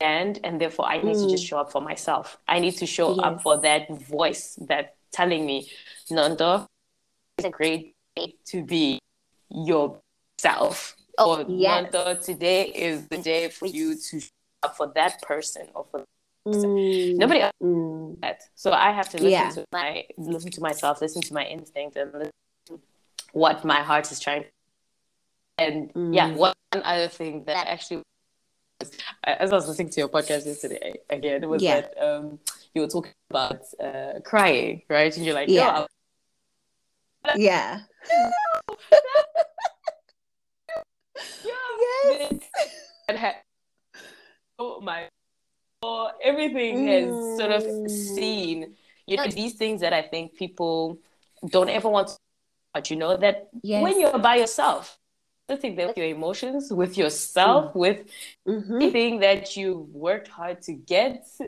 and 0.00 0.38
and 0.44 0.60
therefore 0.60 0.86
I 0.86 1.02
need 1.02 1.16
mm. 1.16 1.24
to 1.24 1.30
just 1.30 1.44
mm. 1.44 1.48
show 1.48 1.58
up 1.58 1.72
for 1.72 1.80
myself. 1.80 2.38
I 2.48 2.58
need 2.58 2.76
to 2.78 2.86
show 2.86 3.14
yes. 3.14 3.20
up 3.24 3.42
for 3.42 3.60
that 3.60 3.90
voice 4.02 4.58
that 4.68 4.96
telling 5.12 5.46
me, 5.46 5.70
Nonto, 6.10 6.66
it's 7.38 7.46
a 7.46 7.50
great 7.50 7.94
day 8.16 8.34
to 8.46 8.64
be 8.64 8.98
yourself. 9.50 10.96
Or 11.18 11.44
yes. 11.48 11.92
Nonto, 11.92 12.24
today 12.24 12.66
is 12.66 13.06
the 13.08 13.18
day 13.18 13.48
for 13.48 13.66
you 13.66 13.96
to 13.96 14.20
show 14.20 14.28
up 14.62 14.76
for 14.76 14.92
that 14.94 15.20
person 15.22 15.66
or 15.74 15.86
for 15.90 16.04
Mm. 16.46 17.16
Nobody 17.16 17.40
else 17.40 17.52
mm. 17.62 18.18
that. 18.20 18.42
So 18.54 18.72
I 18.72 18.92
have 18.92 19.08
to 19.10 19.18
listen 19.18 19.30
yeah. 19.30 19.50
to 19.50 19.64
my 19.72 20.04
listen 20.16 20.50
to 20.52 20.60
myself, 20.60 21.00
listen 21.00 21.22
to 21.22 21.34
my 21.34 21.44
instinct, 21.44 21.96
and 21.96 22.12
listen 22.12 22.30
to 22.66 22.80
what 23.32 23.64
my 23.64 23.82
heart 23.82 24.10
is 24.10 24.20
trying. 24.20 24.44
And 25.58 25.92
mm. 25.92 26.14
yeah, 26.14 26.32
one 26.32 26.54
other 26.72 27.08
thing 27.08 27.44
that 27.44 27.66
actually, 27.66 28.02
as 29.24 29.52
I 29.52 29.54
was 29.54 29.68
listening 29.68 29.90
to 29.90 30.00
your 30.00 30.08
podcast 30.08 30.46
yesterday 30.46 30.94
again, 31.08 31.48
was 31.48 31.62
yeah. 31.62 31.82
that 31.82 32.02
um, 32.02 32.38
you 32.74 32.82
were 32.82 32.88
talking 32.88 33.12
about 33.28 33.62
uh, 33.82 34.20
crying, 34.24 34.82
right? 34.88 35.14
And 35.16 35.24
you're 35.24 35.34
like, 35.34 35.48
yeah, 35.48 35.86
yeah. 37.36 37.80
And 43.08 43.18
had, 43.18 43.34
oh 44.58 44.80
my, 44.80 45.08
oh, 45.82 46.10
everything 46.22 46.86
mm. 46.86 46.88
has 46.88 47.38
sort 47.38 47.50
of 47.50 47.62
mm. 47.64 47.90
seen, 47.90 48.76
you 49.06 49.16
know, 49.16 49.26
these 49.26 49.54
things 49.54 49.80
that 49.80 49.92
I 49.92 50.02
think 50.02 50.36
people 50.36 51.00
don't 51.48 51.68
ever 51.68 51.88
want 51.88 52.08
to, 52.08 52.16
but 52.72 52.88
you 52.88 52.96
know, 52.96 53.16
that 53.16 53.48
yes. 53.62 53.82
when 53.82 54.00
you're 54.00 54.16
by 54.20 54.36
yourself, 54.36 54.99
sitting 55.50 55.74
there 55.74 55.88
with 55.88 55.96
your 55.96 56.06
emotions, 56.06 56.72
with 56.72 56.96
yourself, 56.96 57.72
mm. 57.72 57.76
with 57.84 57.98
mm-hmm. 58.46 58.74
everything 58.74 59.20
that 59.20 59.56
you've 59.56 59.88
worked 59.92 60.28
hard 60.28 60.62
to 60.62 60.72
get, 60.72 61.26
uh, 61.40 61.46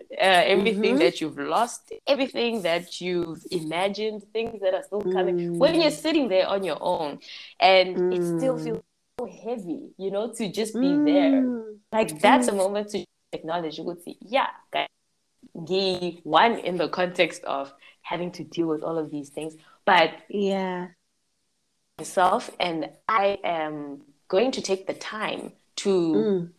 everything 0.54 0.94
mm-hmm. 0.94 0.98
that 0.98 1.20
you've 1.20 1.38
lost, 1.38 1.92
everything 2.06 2.62
that 2.62 3.00
you've 3.00 3.42
imagined, 3.50 4.24
things 4.32 4.60
that 4.60 4.74
are 4.74 4.82
still 4.82 5.02
coming. 5.02 5.36
Mm. 5.36 5.58
When 5.58 5.80
you're 5.80 5.92
sitting 6.06 6.28
there 6.28 6.48
on 6.48 6.64
your 6.64 6.78
own 6.80 7.20
and 7.60 7.96
mm. 7.96 8.14
it 8.16 8.38
still 8.38 8.56
mm. 8.58 8.64
feels 8.64 8.82
so 9.20 9.26
heavy, 9.44 9.90
you 9.96 10.10
know, 10.10 10.32
to 10.32 10.50
just 10.50 10.74
be 10.74 10.88
mm. 10.88 11.04
there. 11.04 11.64
Like 11.92 12.20
that's 12.20 12.48
a 12.48 12.52
moment 12.52 12.88
to 12.90 13.04
acknowledge 13.32 13.78
you 13.78 13.84
would 13.84 14.02
say, 14.02 14.16
yeah, 14.20 14.48
guys, 14.72 14.88
one 16.24 16.58
in 16.58 16.76
the 16.76 16.88
context 16.88 17.44
of 17.44 17.72
having 18.02 18.32
to 18.32 18.42
deal 18.42 18.66
with 18.66 18.82
all 18.82 18.98
of 18.98 19.12
these 19.12 19.28
things. 19.28 19.54
But 19.84 20.10
yeah 20.28 20.88
myself 22.02 22.50
and 22.58 22.90
I 23.08 23.38
am 23.44 24.00
going 24.26 24.50
to 24.52 24.60
take 24.60 24.88
the 24.88 24.94
time 24.94 25.52
to 25.76 26.50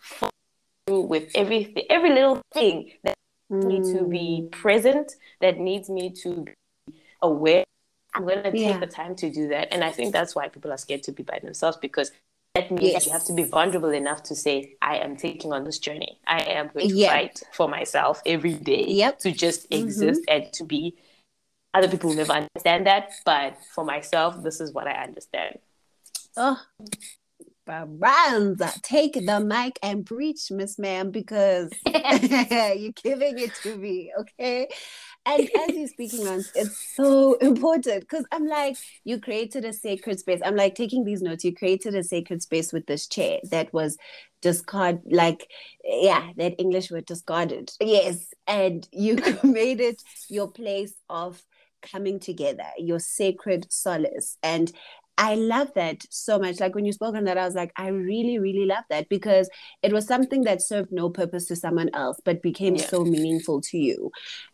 mm. 0.90 1.08
with 1.10 1.32
everything, 1.36 1.84
every 1.90 2.12
little 2.12 2.42
thing 2.54 2.94
that 3.04 3.16
mm. 3.52 3.64
needs 3.66 3.90
me 3.90 4.00
to 4.00 4.06
be 4.06 4.42
mm. 4.44 4.52
present, 4.52 5.12
that 5.42 5.60
needs 5.60 5.90
me 5.90 6.12
to 6.24 6.46
be 6.46 6.94
aware. 7.22 7.66
I'm 8.14 8.24
going 8.24 8.44
to 8.44 8.52
take 8.52 8.62
yeah. 8.62 8.78
the 8.78 8.88
time 8.88 9.16
to 9.18 9.30
do 9.30 9.50
that. 9.50 9.74
And 9.74 9.84
I 9.84 9.92
think 9.92 10.14
that's 10.14 10.34
why 10.34 10.48
people 10.48 10.72
are 10.72 10.78
scared 10.78 11.04
to 11.04 11.12
be 11.12 11.24
by 11.24 11.40
themselves 11.44 11.78
because 11.82 12.12
that 12.56 12.72
means 12.72 12.94
yes. 12.94 13.06
you 13.06 13.12
have 13.12 13.26
to 13.26 13.34
be 13.34 13.44
vulnerable 13.44 13.90
enough 13.90 14.24
to 14.24 14.36
say, 14.36 14.76
I 14.82 14.98
am 14.98 15.18
taking 15.18 15.52
on 15.52 15.66
this 15.66 15.80
journey. 15.80 16.20
I 16.26 16.40
am 16.40 16.70
going 16.74 16.88
to 16.88 16.96
yep. 16.96 17.12
fight 17.12 17.44
for 17.52 17.68
myself 17.68 18.22
every 18.26 18.54
day 18.54 18.86
yep. 18.88 19.20
to 19.20 19.32
just 19.32 19.70
mm-hmm. 19.70 19.84
exist 19.84 20.22
and 20.30 20.54
to 20.54 20.64
be. 20.64 20.96
Other 21.74 21.88
people 21.88 22.10
will 22.10 22.18
never 22.18 22.34
understand 22.34 22.86
that, 22.88 23.14
but 23.26 23.58
for 23.74 23.84
myself, 23.84 24.44
this 24.44 24.62
is 24.62 24.74
what 24.74 24.88
I 24.88 25.04
understand. 25.04 25.58
Oh, 26.38 26.60
Baranza, 27.66 28.74
take 28.82 29.14
the 29.14 29.40
mic 29.40 29.80
and 29.82 30.06
preach, 30.06 30.52
Miss 30.52 30.78
Ma'am, 30.78 31.12
because 31.12 31.72
you're 31.86 32.92
giving 32.92 33.40
it 33.40 33.56
to 33.64 33.76
me, 33.76 34.12
okay? 34.20 34.68
And 35.26 35.50
as 35.62 35.76
you're 35.76 35.88
speaking 35.88 36.28
on, 36.28 36.44
it's 36.54 36.94
so 36.96 37.36
important 37.36 38.02
because 38.02 38.26
I'm 38.32 38.46
like, 38.46 38.78
you 39.06 39.20
created 39.20 39.64
a 39.64 39.72
sacred 39.72 40.20
space. 40.20 40.42
I'm 40.44 40.56
like 40.56 40.76
taking 40.76 41.06
these 41.06 41.22
notes. 41.22 41.46
You 41.46 41.56
created 41.56 41.96
a 41.96 42.04
sacred 42.04 42.42
space 42.42 42.74
with 42.74 42.86
this 42.88 43.08
chair 43.08 43.40
that 43.50 43.74
was 43.74 43.98
discard, 44.42 45.00
like, 45.06 45.48
yeah, 45.86 46.30
that 46.36 46.60
English 46.60 46.92
word 46.92 47.06
discarded. 47.06 47.72
Yes, 47.80 48.34
and 48.48 48.88
you 48.92 49.18
made 49.44 49.80
it 49.80 50.04
your 50.30 50.52
place 50.52 50.94
of 51.10 51.42
coming 51.92 52.20
together, 52.20 52.66
your 52.78 53.00
sacred 53.00 53.68
solace. 53.72 54.38
And 54.42 54.72
I 55.18 55.36
love 55.36 55.72
that 55.76 56.06
so 56.10 56.40
much. 56.40 56.60
Like 56.60 56.74
when 56.74 56.86
you 56.86 56.92
spoke 56.92 57.16
on 57.16 57.26
that, 57.26 57.38
I 57.38 57.46
was 57.46 57.54
like, 57.54 57.72
I 57.78 57.88
really, 57.88 58.40
really 58.40 58.66
love 58.66 58.84
that 58.90 59.10
because 59.10 59.50
it 59.84 59.94
was 59.94 60.08
something 60.08 60.42
that 60.44 60.62
served 60.62 60.92
no 60.92 61.10
purpose 61.10 61.46
to 61.48 61.56
someone 61.56 61.90
else, 61.94 62.20
but 62.26 62.42
became 62.42 62.76
yeah. 62.76 62.86
so 62.88 63.04
meaningful 63.04 63.62
to 63.62 63.78
you. 63.78 64.12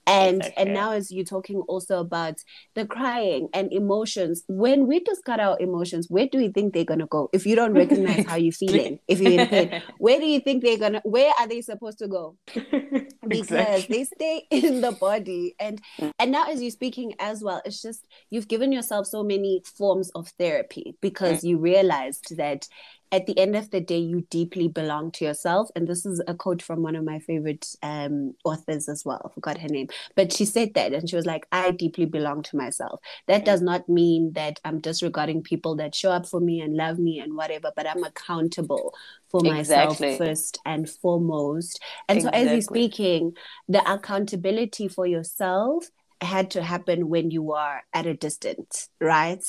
And 0.10 0.44
okay. 0.44 0.54
and 0.58 0.74
now 0.74 0.92
as 0.92 1.12
you're 1.12 1.26
talking 1.26 1.62
also 1.68 2.00
about 2.00 2.36
the 2.76 2.86
crying 2.86 3.50
and 3.54 3.72
emotions, 3.72 4.44
when 4.48 4.88
we 4.88 5.00
discuss 5.00 5.40
our 5.40 5.58
emotions, 5.60 6.08
where 6.10 6.28
do 6.28 6.38
we 6.38 6.50
think 6.50 6.74
they're 6.74 6.86
gonna 6.86 7.08
go? 7.08 7.30
If 7.32 7.46
you 7.46 7.56
don't 7.56 7.74
recognize 7.74 8.26
how 8.26 8.36
you're 8.36 8.52
feeling, 8.64 9.00
if 9.08 9.20
you're 9.20 9.40
in 9.40 9.48
pain, 9.48 9.82
where 9.98 10.20
do 10.20 10.26
you 10.26 10.40
think 10.40 10.64
they're 10.64 10.78
gonna 10.78 11.02
where 11.04 11.32
are 11.40 11.48
they 11.48 11.62
supposed 11.62 12.00
to 12.00 12.08
go? 12.08 12.38
Because 13.28 13.52
exactly. 13.52 13.96
they 13.96 14.04
stay 14.06 14.48
in 14.50 14.82
the 14.82 14.92
body. 14.92 15.54
And 15.60 15.80
mm. 16.00 16.12
and 16.18 16.32
now 16.32 16.50
as 16.50 16.62
you're 16.62 16.72
speaking 16.72 17.14
as 17.20 17.44
well, 17.44 17.62
it's 17.64 17.80
just 17.80 18.08
you've 18.32 18.48
given 18.48 18.72
yourself 18.72 19.06
so 19.06 19.24
many 19.24 19.62
forms 19.78 20.10
of 20.16 20.30
therapy 20.40 20.50
therapy 20.50 20.96
because 21.02 21.42
mm. 21.42 21.50
you 21.50 21.58
realized 21.58 22.38
that 22.38 22.68
at 23.12 23.26
the 23.26 23.38
end 23.40 23.56
of 23.56 23.72
the 23.72 23.80
day, 23.80 23.98
you 23.98 24.22
deeply 24.30 24.68
belong 24.68 25.12
to 25.12 25.26
yourself. 25.26 25.70
And 25.76 25.88
this 25.88 26.06
is 26.06 26.22
a 26.28 26.34
quote 26.34 26.62
from 26.62 26.84
one 26.84 26.96
of 26.96 27.04
my 27.04 27.20
favorite 27.20 27.68
um, 27.82 28.36
authors 28.44 28.88
as 28.88 29.04
well. 29.04 29.22
I 29.26 29.34
forgot 29.34 29.58
her 29.58 29.68
name. 29.68 29.88
But 30.16 30.32
she 30.32 30.46
said 30.46 30.76
that 30.76 30.94
and 30.94 31.10
she 31.10 31.16
was 31.16 31.26
like, 31.26 31.48
I 31.52 31.72
deeply 31.72 32.06
belong 32.06 32.44
to 32.44 32.58
myself. 32.58 33.00
That 33.28 33.46
does 33.46 33.62
not 33.62 33.90
mean 33.90 34.34
that 34.34 34.60
I'm 34.64 34.80
disregarding 34.80 35.42
people 35.42 35.76
that 35.78 35.96
show 35.96 36.12
up 36.12 36.28
for 36.28 36.40
me 36.40 36.62
and 36.62 36.76
love 36.76 37.00
me 37.00 37.20
and 37.20 37.36
whatever, 37.36 37.72
but 37.76 37.88
I'm 37.88 38.04
accountable 38.04 38.94
for 39.28 39.42
myself 39.42 39.98
first 39.98 40.60
and 40.66 40.88
foremost. 40.90 41.82
And 42.08 42.20
exactly. 42.20 42.40
so, 42.40 42.46
as 42.46 42.52
you're 42.52 42.62
speaking, 42.62 43.34
the 43.68 43.92
accountability 43.92 44.88
for 44.88 45.08
yourself 45.08 45.90
had 46.22 46.52
to 46.52 46.62
happen 46.62 47.10
when 47.10 47.32
you 47.32 47.54
are 47.54 47.82
at 47.94 48.06
a 48.06 48.14
distance, 48.14 48.90
right? 49.00 49.44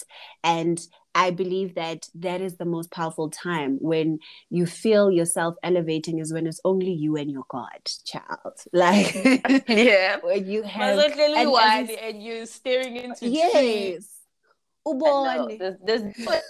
And 0.45 0.81
I 1.15 1.31
believe 1.31 1.75
that 1.75 2.09
that 2.15 2.41
is 2.41 2.57
the 2.57 2.65
most 2.65 2.91
powerful 2.91 3.31
time 3.31 3.79
when 3.81 4.19
you 4.49 4.67
feel 4.67 5.11
yourself 5.11 5.57
elevating 5.63 6.19
is 6.19 6.33
when 6.33 6.47
it's 6.47 6.61
only 6.65 6.93
you 6.93 7.17
and 7.17 7.31
your 7.31 7.45
God, 7.49 7.81
child. 8.05 8.55
Like 8.73 9.15
yeah, 9.69 10.19
when 10.23 10.47
you 10.47 10.63
have 10.63 10.99
and, 10.99 11.13
and, 11.19 11.91
and, 11.91 12.23
you're 12.23 12.47
staring 12.47 12.97
into 12.97 13.29
yes. 13.29 13.53
trees. 13.53 14.11
Yes. 14.87 15.59
There's, 15.59 15.77
there's, 15.85 16.17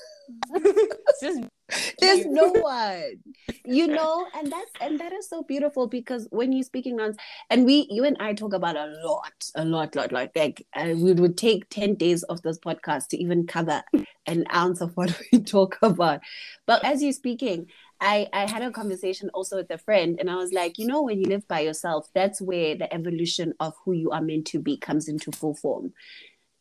just 1.22 1.40
there's 2.00 2.26
no 2.26 2.48
one 2.52 3.16
you 3.64 3.86
know 3.86 4.26
and 4.34 4.50
that's 4.50 4.70
and 4.80 5.00
that 5.00 5.12
is 5.12 5.28
so 5.28 5.42
beautiful 5.42 5.86
because 5.86 6.26
when 6.30 6.52
you're 6.52 6.62
speaking 6.62 7.00
on 7.00 7.14
and 7.50 7.64
we 7.64 7.86
you 7.90 8.04
and 8.04 8.16
i 8.20 8.32
talk 8.32 8.52
about 8.52 8.76
a 8.76 8.86
lot 9.04 9.50
a 9.54 9.64
lot 9.64 9.80
lot 9.96 10.12
lot 10.12 10.12
like 10.12 10.66
uh, 10.74 10.92
we 10.96 11.12
would 11.12 11.36
take 11.36 11.68
10 11.70 11.94
days 11.94 12.22
of 12.24 12.42
this 12.42 12.58
podcast 12.58 13.08
to 13.08 13.16
even 13.16 13.46
cover 13.46 13.82
an 14.26 14.44
ounce 14.54 14.80
of 14.80 14.96
what 14.96 15.20
we 15.32 15.40
talk 15.40 15.78
about. 15.82 16.20
But 16.66 16.84
as 16.84 17.02
you're 17.02 17.12
speaking 17.12 17.66
I, 18.02 18.28
I 18.32 18.50
had 18.50 18.62
a 18.62 18.70
conversation 18.70 19.28
also 19.34 19.58
with 19.58 19.70
a 19.70 19.76
friend 19.76 20.16
and 20.18 20.30
I 20.30 20.36
was 20.36 20.54
like, 20.54 20.78
you 20.78 20.86
know, 20.86 21.02
when 21.02 21.18
you 21.18 21.26
live 21.26 21.46
by 21.46 21.60
yourself, 21.60 22.08
that's 22.14 22.40
where 22.40 22.74
the 22.74 22.90
evolution 22.94 23.52
of 23.60 23.74
who 23.84 23.92
you 23.92 24.10
are 24.10 24.22
meant 24.22 24.46
to 24.46 24.58
be 24.58 24.78
comes 24.78 25.06
into 25.06 25.30
full 25.30 25.54
form 25.54 25.92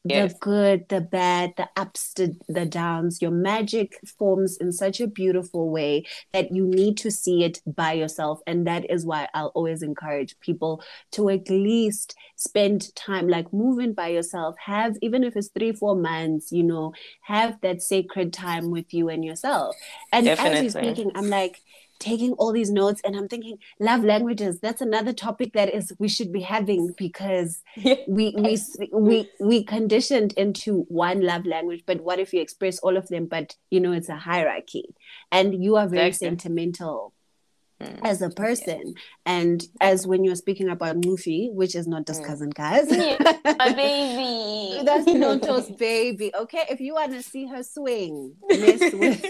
yes. 0.04 0.34
the 0.34 0.40
good, 0.40 0.90
the 0.90 1.02
bad, 1.02 1.54
the 1.58 1.70
ups, 1.76 2.14
the, 2.14 2.36
the 2.48 2.66
downs. 2.66 3.22
Your 3.22 3.32
magic 3.32 4.00
forms 4.18 4.58
in 4.58 4.72
such 4.72 5.00
a 5.00 5.08
beautiful 5.08 5.70
way 5.70 6.06
that 6.34 6.54
you 6.54 6.66
need 6.66 6.98
to 6.98 7.12
see 7.12 7.44
it 7.44 7.62
by 7.66 7.94
yourself. 7.94 8.40
And 8.48 8.66
that 8.68 8.90
is 8.90 9.06
why 9.06 9.28
I'll 9.34 9.52
always 9.56 9.82
encourage 9.82 10.40
people 10.40 10.84
to 11.12 11.30
at 11.30 11.50
least 11.50 12.16
spend 12.36 12.94
time, 12.96 13.28
like 13.28 13.52
moving 13.52 13.94
by 13.94 14.08
yourself, 14.08 14.56
have, 14.66 14.96
even 15.02 15.24
if 15.24 15.36
it's 15.36 15.50
three, 15.50 15.74
four 15.74 15.96
months, 15.96 16.52
you 16.52 16.64
know, 16.64 16.94
have 17.22 17.60
that 17.62 17.82
sacred 17.82 18.32
time 18.34 18.72
with 18.72 18.94
you 18.94 19.10
and 19.10 19.26
yourself. 19.26 19.76
And 20.12 20.26
Definitely. 20.26 20.68
as 20.68 20.76
you're 20.76 20.84
speaking, 20.84 21.12
I'm 21.16 21.30
like, 21.30 21.62
taking 22.00 22.34
all 22.34 22.52
these 22.52 22.72
notes 22.72 23.02
and 23.04 23.16
I'm 23.16 23.28
thinking 23.28 23.58
love 23.80 24.04
languages 24.04 24.60
that's 24.60 24.82
another 24.82 25.14
topic 25.14 25.54
that 25.54 25.74
is 25.74 25.94
we 26.00 26.08
should 26.08 26.32
be 26.32 26.42
having 26.42 26.94
because 26.98 27.62
we 28.08 28.34
we 28.38 28.58
we 28.94 29.30
we 29.40 29.64
conditioned 29.64 30.34
into 30.34 30.86
one 30.88 31.22
love 31.22 31.46
language 31.46 31.84
but 31.86 32.02
what 32.02 32.20
if 32.20 32.34
you 32.34 32.42
express 32.42 32.80
all 32.80 32.98
of 32.98 33.08
them 33.10 33.26
but 33.26 33.56
you 33.70 33.80
know 33.80 33.92
it's 33.92 34.10
a 34.10 34.16
hierarchy? 34.16 34.86
And 35.32 35.64
you 35.64 35.76
are 35.76 35.88
very 35.88 36.08
exactly. 36.08 36.30
sentimental 36.30 37.14
Mm. 37.82 38.00
as 38.04 38.22
a 38.22 38.30
person 38.30 38.88
yeah. 38.88 38.94
and 39.26 39.64
as 39.80 40.06
when 40.06 40.26
you're 40.26 40.36
speaking 40.36 40.68
about 40.68 40.98
Mufi, 40.98 41.50
which 41.54 41.76
is 41.76 41.88
not 41.88 42.06
just 42.06 42.22
mm. 42.22 42.26
cousin 42.26 42.50
guys 42.50 42.90
my 42.90 43.72
baby 43.74 44.84
that's 44.84 45.06
Nonto's 45.08 45.72
baby 45.78 46.30
okay 46.36 46.66
if 46.70 46.82
you 46.82 46.96
want 46.96 47.14
to 47.14 47.24
see 47.24 47.48
her 47.48 47.64
swing 47.64 48.36
miss 48.50 48.82
with 48.94 49.26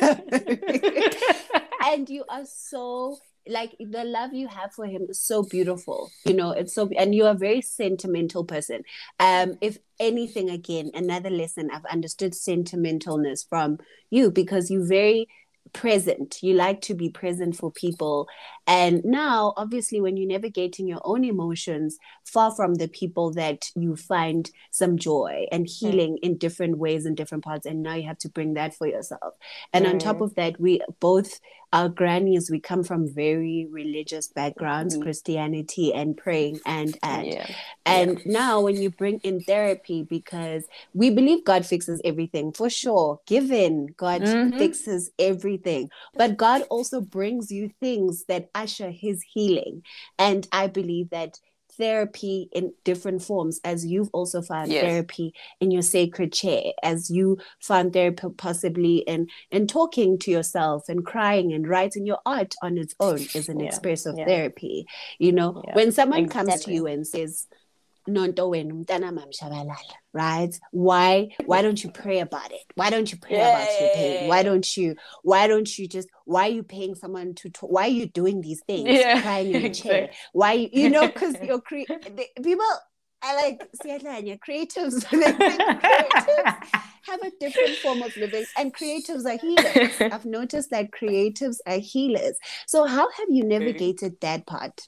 and 1.86 2.10
you 2.10 2.26
are 2.28 2.46
so 2.46 3.20
like 3.48 3.76
the 3.80 4.04
love 4.04 4.34
you 4.34 4.48
have 4.48 4.74
for 4.74 4.88
him 4.88 5.06
is 5.10 5.24
so 5.24 5.44
beautiful 5.44 6.10
you 6.26 6.34
know 6.34 6.50
it's 6.50 6.74
so 6.74 6.90
and 6.98 7.14
you're 7.14 7.30
a 7.30 7.36
very 7.36 7.62
sentimental 7.62 8.44
person 8.44 8.82
um 9.20 9.60
if 9.62 9.78
anything 10.00 10.50
again 10.50 10.90
another 10.96 11.30
lesson 11.30 11.70
i've 11.72 11.86
understood 11.86 12.34
sentimentalness 12.34 13.48
from 13.48 13.78
you 14.10 14.32
because 14.32 14.72
you 14.72 14.84
very 14.88 15.28
present 15.74 16.39
you 16.41 16.54
like 16.54 16.82
to 16.82 16.93
be 16.93 17.10
present 17.10 17.56
for 17.56 17.72
people 17.72 18.28
and 18.65 19.04
now 19.06 19.54
obviously 19.56 20.02
when 20.02 20.17
you're 20.17 20.28
navigating 20.28 20.88
your 20.88 21.02
own 21.04 21.24
emotions 21.24 21.98
far 22.26 22.54
from 22.56 22.76
the 22.76 22.88
people 22.88 23.32
that 23.32 23.69
you 23.76 23.95
find 23.95 24.50
some 24.72 24.98
joy 24.98 25.45
and 25.52 25.67
healing 25.67 26.13
mm. 26.13 26.19
in 26.24 26.38
different 26.38 26.78
ways 26.78 27.06
in 27.06 27.13
different 27.13 27.43
parts 27.43 27.65
and 27.65 27.84
now 27.84 27.93
you 27.93 28.08
have 28.08 28.17
to 28.17 28.30
bring 28.30 28.56
that 28.56 28.74
for 28.74 28.88
yourself 28.88 29.36
and 29.72 29.86
mm. 29.86 29.91
on 29.91 30.00
top 30.00 30.22
of 30.22 30.34
that 30.36 30.60
we 30.60 30.82
both 31.00 31.39
our 31.72 31.90
grannies 31.90 32.50
we 32.50 32.60
come 32.60 32.84
from 32.84 33.08
very 33.08 33.68
religious 33.72 34.28
backgrounds 34.28 34.94
mm-hmm. 34.94 35.04
christianity 35.04 35.94
and 35.94 36.18
praying 36.18 36.60
and 36.66 36.98
and 37.04 37.28
yeah. 37.28 37.48
and 37.86 38.20
yeah. 38.20 38.32
now 38.32 38.62
when 38.62 38.76
you 38.76 38.90
bring 38.90 39.20
in 39.20 39.40
therapy 39.42 40.04
because 40.04 40.66
we 40.94 41.10
believe 41.10 41.44
god 41.46 41.66
fixes 41.66 42.02
everything 42.04 42.52
for 42.52 42.70
sure 42.70 43.20
given 43.28 43.88
god 43.98 44.22
mm-hmm. 44.22 44.58
fixes 44.58 45.12
everything 45.20 45.90
but 46.16 46.38
god 46.38 46.64
also 46.70 47.02
brings 47.02 47.52
you 47.52 47.70
things 47.80 48.26
that 48.26 48.50
usher 48.56 48.90
his 48.90 49.24
healing 49.34 49.84
and 50.18 50.48
i 50.52 50.68
believe 50.68 51.10
that 51.10 51.40
therapy 51.80 52.50
in 52.52 52.74
different 52.84 53.24
forms, 53.24 53.60
as 53.63 53.86
you've 53.86 54.10
also 54.13 54.42
found 54.44 54.72
yes. 54.72 54.84
therapy 54.84 55.34
in 55.60 55.72
your 55.72 55.82
sacred 55.82 56.32
chair, 56.32 56.74
as 56.84 57.10
you 57.10 57.39
found 57.60 57.94
therapy 57.94 58.28
possibly 58.38 58.98
in 58.98 59.28
in 59.50 59.65
talking 59.65 60.20
to 60.20 60.30
yourself 60.30 60.89
and 60.89 61.06
crying 61.06 61.54
and 61.54 61.68
writing 61.68 62.06
your 62.06 62.20
art 62.26 62.54
on 62.62 62.78
its 62.78 62.94
own 63.00 63.20
is 63.34 63.50
an 63.50 63.60
yeah. 63.60 63.68
expressive 63.68 64.15
yeah. 64.18 64.26
therapy. 64.26 64.86
You 65.18 65.32
know, 65.32 65.63
yeah. 65.65 65.76
when 65.76 65.92
someone 65.92 66.26
exactly. 66.26 66.52
comes 66.52 66.65
to 66.65 66.74
you 66.74 66.86
and 66.86 67.08
says, 67.08 67.48
wena 68.10 68.74
umntana 68.74 69.12
mamshabalala 69.12 69.76
right? 70.13 70.60
Why 70.72 71.30
why 71.45 71.62
don't 71.62 71.84
you 71.84 71.91
pray 71.91 72.19
about 72.19 72.52
it? 72.52 72.62
Why 72.76 72.89
don't 72.89 73.12
you 73.12 73.17
pray 73.19 73.38
yeah, 73.38 73.50
about 73.50 73.80
your 73.80 73.89
pain? 73.89 74.17
Why 74.28 74.43
don't 74.43 74.78
you 74.78 74.95
why 75.24 75.48
don't 75.48 75.78
you 75.78 75.88
just 75.88 76.10
why 76.26 76.48
are 76.48 76.52
you 76.52 76.63
paying 76.63 76.95
someone 76.95 77.36
to 77.36 77.50
talk, 77.50 77.72
why 77.72 77.84
are 77.84 77.88
you 77.89 78.08
doing 78.08 78.41
these 78.41 78.62
things? 78.62 78.89
Yeah, 78.89 79.22
crying 79.22 79.52
in 79.52 79.62
the 79.63 79.69
chair. 79.82 80.10
why 80.34 80.69
you 80.72 80.89
know 80.89 81.08
because 81.08 81.36
you're 81.43 81.62
cre- 81.62 81.84
people 82.41 82.65
I 83.22 83.36
like 83.36 83.62
Siadlanya, 83.84 84.39
creatives, 84.39 85.04
creatives 85.06 86.56
have 87.04 87.22
a 87.22 87.32
different 87.39 87.76
form 87.82 88.02
of 88.02 88.15
living, 88.15 88.45
and 88.58 88.74
creatives 88.74 89.26
are 89.26 89.38
healers. 89.38 90.02
I've 90.10 90.26
noticed 90.26 90.69
that 90.72 90.91
creatives 90.91 91.58
are 91.67 91.80
healers. 91.80 92.38
So, 92.65 92.86
how 92.86 93.10
have 93.12 93.28
you 93.30 93.43
navigated 93.43 94.22
that 94.22 94.48
part? 94.48 94.88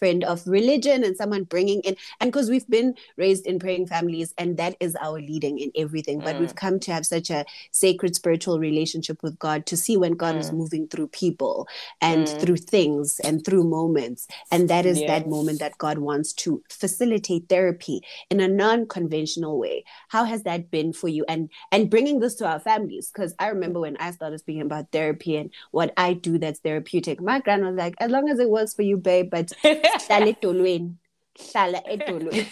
Friend 0.00 0.24
of 0.24 0.44
religion 0.46 1.04
and 1.04 1.16
someone 1.16 1.44
bringing 1.44 1.80
in 1.82 1.94
and 2.20 2.32
because 2.32 2.48
we've 2.50 2.68
been 2.68 2.94
raised 3.16 3.46
in 3.46 3.58
praying 3.58 3.86
families 3.86 4.34
and 4.38 4.56
that 4.56 4.74
is 4.80 4.96
our 4.96 5.20
leading 5.20 5.58
in 5.58 5.70
everything 5.76 6.18
but 6.18 6.36
mm. 6.36 6.40
we've 6.40 6.54
come 6.54 6.80
to 6.80 6.90
have 6.90 7.04
such 7.04 7.28
a 7.30 7.44
sacred 7.70 8.16
spiritual 8.16 8.58
relationship 8.58 9.22
with 9.22 9.38
god 9.38 9.66
to 9.66 9.76
see 9.76 9.96
when 9.98 10.12
god 10.12 10.34
mm. 10.34 10.38
is 10.38 10.50
moving 10.52 10.88
through 10.88 11.06
people 11.08 11.68
and 12.00 12.26
mm. 12.26 12.40
through 12.40 12.56
things 12.56 13.20
and 13.20 13.44
through 13.44 13.62
moments 13.62 14.26
and 14.50 14.70
that 14.70 14.86
is 14.86 14.98
that 15.06 15.28
moment 15.28 15.58
that 15.58 15.76
god 15.76 15.98
wants 15.98 16.32
to 16.32 16.62
facilitate 16.70 17.46
therapy 17.48 18.00
in 18.30 18.40
a 18.40 18.48
non-conventional 18.48 19.58
way 19.58 19.84
how 20.08 20.24
has 20.24 20.44
that 20.44 20.70
been 20.70 20.94
for 20.94 21.08
you 21.08 21.26
and 21.28 21.50
and 21.72 21.90
bringing 21.90 22.20
this 22.20 22.34
to 22.34 22.46
our 22.46 22.58
families 22.58 23.10
because 23.12 23.34
i 23.38 23.48
remember 23.48 23.80
when 23.80 23.98
i 23.98 24.10
started 24.10 24.38
speaking 24.38 24.62
about 24.62 24.90
therapy 24.92 25.36
and 25.36 25.50
what 25.72 25.92
i 25.98 26.14
do 26.14 26.38
that's 26.38 26.60
therapeutic 26.60 27.20
my 27.20 27.38
grandma 27.38 27.68
was 27.68 27.76
like 27.76 27.94
as 28.00 28.10
long 28.10 28.30
as 28.30 28.38
it 28.38 28.48
works 28.48 28.72
for 28.72 28.82
you 28.82 28.96
babe 28.96 29.30
but 29.30 29.52
hlala 29.98 30.26
edolweni 30.26 30.94
hlala 31.38 31.80
edolweni 31.86 32.46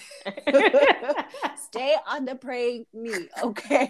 stay 1.66 1.96
on 2.06 2.24
the 2.24 2.34
praying 2.34 2.86
knee 2.92 3.28
okay 3.42 3.88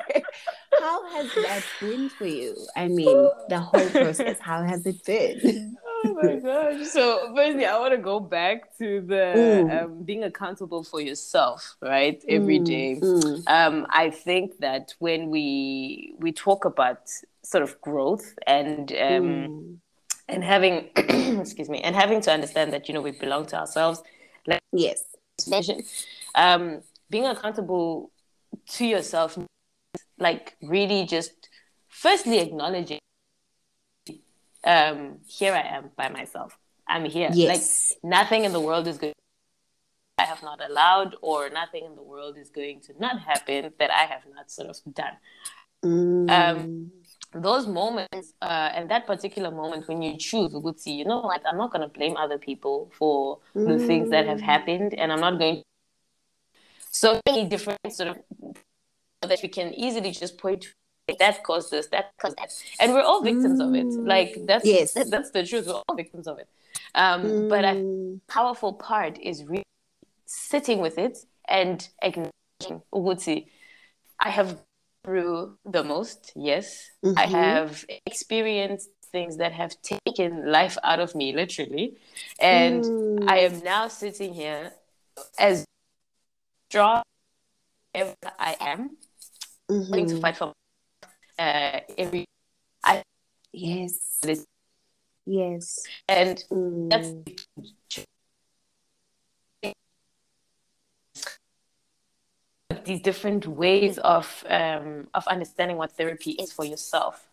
how 0.80 1.08
has 1.08 1.26
that 1.34 1.62
been 1.80 2.08
for 2.08 2.26
you 2.26 2.54
i 2.76 2.88
mean 2.88 3.30
the 3.48 3.58
whole 3.58 3.88
process 3.90 4.38
how 4.40 4.62
has 4.62 4.86
it 4.86 5.04
been 5.04 5.76
oh 6.04 6.20
my 6.22 6.36
gosh 6.36 6.86
so 6.86 7.32
firstly 7.34 7.66
i 7.66 7.78
want 7.78 7.92
to 7.92 7.98
go 7.98 8.20
back 8.20 8.76
to 8.76 9.00
the 9.00 9.32
mm. 9.36 9.82
um, 9.82 10.02
being 10.02 10.24
accountable 10.24 10.82
for 10.82 11.00
yourself 11.00 11.76
right 11.82 12.24
every 12.28 12.58
mm. 12.60 12.64
day. 12.64 13.00
Mm. 13.00 13.42
Um, 13.46 13.86
i 13.90 14.10
think 14.10 14.58
that 14.58 14.94
when 14.98 15.30
we 15.30 16.14
we 16.18 16.32
talk 16.32 16.64
about 16.64 17.08
sort 17.42 17.62
of 17.62 17.80
growth 17.80 18.34
and 18.46 18.92
um, 18.92 18.98
mm 18.98 19.78
and 20.28 20.44
having 20.44 20.90
excuse 20.96 21.68
me 21.68 21.80
and 21.80 21.96
having 21.96 22.20
to 22.22 22.30
understand 22.30 22.72
that 22.72 22.88
you 22.88 22.94
know 22.94 23.00
we 23.00 23.12
belong 23.12 23.46
to 23.46 23.56
ourselves. 23.58 24.02
Like 24.46 24.60
yes 24.72 25.04
um 26.34 26.80
being 27.10 27.26
accountable 27.26 28.10
to 28.66 28.84
yourself 28.84 29.38
like 30.18 30.56
really 30.62 31.04
just 31.06 31.48
firstly 31.88 32.38
acknowledging 32.38 32.98
um 34.64 35.18
here 35.26 35.54
i 35.54 35.60
am 35.60 35.90
by 35.96 36.08
myself. 36.08 36.58
I'm 36.90 37.04
here. 37.04 37.28
Yes. 37.32 37.92
like 38.02 38.10
nothing 38.10 38.44
in 38.44 38.52
the 38.52 38.60
world 38.60 38.88
is 38.88 38.98
good 38.98 39.12
i 40.18 40.24
have 40.24 40.42
not 40.42 40.60
allowed 40.68 41.16
or 41.20 41.50
nothing 41.50 41.84
in 41.84 41.94
the 41.94 42.02
world 42.02 42.36
is 42.38 42.48
going 42.50 42.80
to 42.80 42.94
not 42.98 43.20
happen 43.20 43.72
that 43.78 43.90
i 43.90 44.04
have 44.04 44.22
not 44.34 44.50
sort 44.50 44.68
of 44.68 44.76
done. 44.94 45.16
Mm. 45.84 46.30
um 46.30 46.90
those 47.32 47.66
moments 47.66 48.32
uh, 48.42 48.70
and 48.74 48.90
that 48.90 49.06
particular 49.06 49.50
moment 49.50 49.86
when 49.88 50.00
you 50.02 50.16
choose 50.16 50.52
see, 50.76 50.92
you 50.92 51.04
know 51.04 51.20
like 51.20 51.42
i'm 51.46 51.58
not 51.58 51.70
going 51.70 51.82
to 51.82 51.88
blame 51.88 52.16
other 52.16 52.38
people 52.38 52.90
for 52.98 53.38
mm. 53.54 53.66
the 53.68 53.86
things 53.86 54.10
that 54.10 54.26
have 54.26 54.38
mm. 54.38 54.42
happened 54.42 54.94
and 54.94 55.12
i'm 55.12 55.20
not 55.20 55.38
going 55.38 55.56
to. 55.56 55.62
so 56.90 57.20
many 57.26 57.46
different 57.46 57.78
sort 57.90 58.08
of 58.08 58.18
that 59.22 59.40
we 59.42 59.48
can 59.48 59.74
easily 59.74 60.10
just 60.10 60.38
point 60.38 60.62
to 60.62 60.68
that 61.18 61.42
caused 61.42 61.70
this 61.70 61.86
that 61.88 62.12
caused 62.18 62.36
that 62.38 62.50
and 62.80 62.92
we're 62.92 63.02
all 63.02 63.22
victims 63.22 63.60
mm. 63.60 63.68
of 63.68 63.74
it 63.74 63.86
like 64.06 64.34
mm. 64.34 64.46
that's 64.46 64.64
yes 64.64 64.92
that, 64.92 65.10
that's 65.10 65.30
the 65.30 65.44
truth 65.44 65.66
we're 65.66 65.82
all 65.88 65.96
victims 65.96 66.26
of 66.26 66.38
it 66.38 66.48
um, 66.94 67.22
mm. 67.22 67.48
but 67.48 67.64
a 67.64 68.32
powerful 68.32 68.72
part 68.72 69.18
is 69.18 69.44
really 69.44 69.64
sitting 70.28 70.78
with 70.78 70.98
it 70.98 71.18
and 71.48 71.88
acknowledging 72.02 72.82
Uguti, 72.92 73.46
I 74.20 74.30
have 74.30 74.58
through 75.08 75.56
the 75.64 75.82
most, 75.82 76.32
yes. 76.36 76.90
Mm-hmm. 77.02 77.18
I 77.18 77.26
have 77.26 77.84
experienced 78.04 78.90
things 79.10 79.38
that 79.38 79.52
have 79.52 79.74
taken 79.80 80.52
life 80.52 80.76
out 80.84 81.00
of 81.00 81.14
me, 81.14 81.32
literally. 81.32 81.96
And 82.38 82.84
mm. 82.84 83.26
I 83.26 83.38
am 83.38 83.60
now 83.60 83.88
sitting 83.88 84.34
here 84.34 84.70
as 85.38 85.64
strong 86.68 87.02
as 87.94 88.14
I 88.38 88.56
am, 88.60 88.98
mm-hmm. 89.70 89.90
wanting 89.90 90.08
to 90.08 90.20
fight 90.20 90.36
for 90.36 90.52
uh, 91.38 91.80
every. 91.96 92.26
I, 92.84 93.02
yes. 93.54 94.20
Yes. 95.24 95.86
And 96.06 96.44
mm. 96.50 96.90
that's 96.90 98.04
these 102.88 103.02
different 103.02 103.46
ways 103.46 103.98
of 103.98 104.26
um, 104.48 105.06
of 105.14 105.26
understanding 105.28 105.76
what 105.76 105.92
therapy 105.92 106.32
is 106.32 106.50
for 106.52 106.64
yourself. 106.64 107.28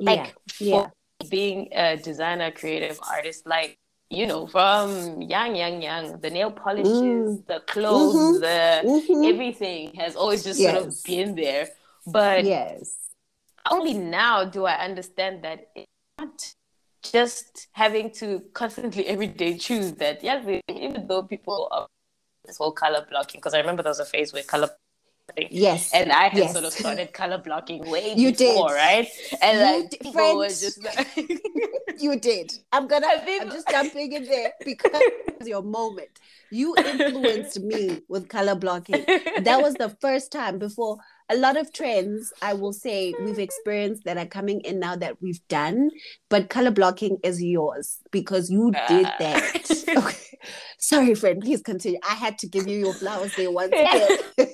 Like 0.00 0.34
yeah. 0.58 0.80
for 0.80 0.92
yeah. 1.20 1.28
being 1.30 1.68
a 1.72 1.96
designer, 1.96 2.50
creative 2.50 2.98
artist, 3.08 3.46
like 3.46 3.76
you 4.08 4.26
know, 4.26 4.46
from 4.46 5.20
young, 5.20 5.54
young, 5.54 5.82
young, 5.82 6.18
the 6.20 6.30
nail 6.30 6.50
polishes, 6.50 6.92
mm. 6.92 7.46
the 7.46 7.60
clothes, 7.66 8.14
mm-hmm. 8.14 8.40
the 8.40 8.58
mm-hmm. 8.88 9.24
everything 9.32 9.94
has 9.96 10.16
always 10.16 10.42
just 10.42 10.58
yes. 10.58 10.74
sort 10.74 10.86
of 10.86 11.04
been 11.04 11.34
there. 11.34 11.68
But 12.06 12.44
yes, 12.44 12.96
only 13.70 13.94
now 13.94 14.44
do 14.44 14.64
I 14.64 14.76
understand 14.88 15.44
that 15.44 15.68
it's 15.74 15.86
not 16.18 16.54
just 17.02 17.68
having 17.72 18.10
to 18.12 18.42
constantly 18.54 19.06
every 19.06 19.26
day 19.26 19.58
choose 19.58 19.92
that. 19.94 20.24
Yes, 20.24 20.40
even 20.68 21.06
though 21.06 21.22
people 21.22 21.68
are 21.70 21.86
this 22.46 22.56
whole 22.56 22.72
color 22.72 23.04
blocking 23.10 23.40
because 23.40 23.54
I 23.54 23.58
remember 23.58 23.82
there 23.82 23.90
was 23.90 24.00
a 24.00 24.04
phase 24.04 24.32
where 24.32 24.42
color 24.42 24.70
Yes. 25.50 25.92
And 25.92 26.12
I 26.12 26.28
had 26.28 26.38
yes. 26.38 26.52
sort 26.52 26.64
of 26.64 26.72
started 26.72 27.12
color 27.12 27.38
blocking 27.38 27.88
way 27.90 28.14
you 28.16 28.32
before, 28.32 28.68
did. 28.68 28.74
right? 28.74 29.08
And 29.42 29.58
you 29.58 29.64
like 29.64 29.90
people 30.00 30.12
friends, 30.12 30.36
were 30.36 30.48
just 30.48 30.82
like 30.84 31.08
You 31.98 32.18
did. 32.18 32.52
I'm 32.72 32.86
gonna 32.86 33.08
I'm 33.08 33.50
just 33.50 33.68
jumping 33.68 34.12
in 34.12 34.24
there 34.24 34.52
because 34.64 35.02
your 35.44 35.62
moment. 35.62 36.20
You 36.50 36.76
influenced 36.84 37.60
me 37.60 38.02
with 38.08 38.28
color 38.28 38.54
blocking. 38.54 39.08
That 39.36 39.62
was 39.62 39.76
the 39.76 39.90
first 40.00 40.30
time 40.32 40.58
before 40.58 40.98
a 41.28 41.36
lot 41.36 41.56
of 41.56 41.72
trends 41.72 42.32
I 42.40 42.54
will 42.54 42.72
say 42.72 43.14
we've 43.20 43.38
experienced 43.38 44.04
that 44.04 44.16
are 44.16 44.26
coming 44.26 44.60
in 44.60 44.78
now 44.78 44.96
that 44.96 45.20
we've 45.20 45.46
done, 45.48 45.90
but 46.28 46.48
color 46.48 46.70
blocking 46.70 47.18
is 47.22 47.42
yours 47.42 47.98
because 48.10 48.50
you 48.50 48.70
did 48.88 49.06
ah. 49.06 49.14
that. 49.18 49.84
okay. 49.96 50.38
Sorry, 50.78 51.14
friend, 51.14 51.42
please 51.42 51.62
continue. 51.62 51.98
I 52.08 52.14
had 52.14 52.38
to 52.38 52.48
give 52.48 52.66
you 52.68 52.78
your 52.78 52.94
flowers 52.94 53.34
there 53.34 53.50
once 53.50 53.72
again. 53.72 54.18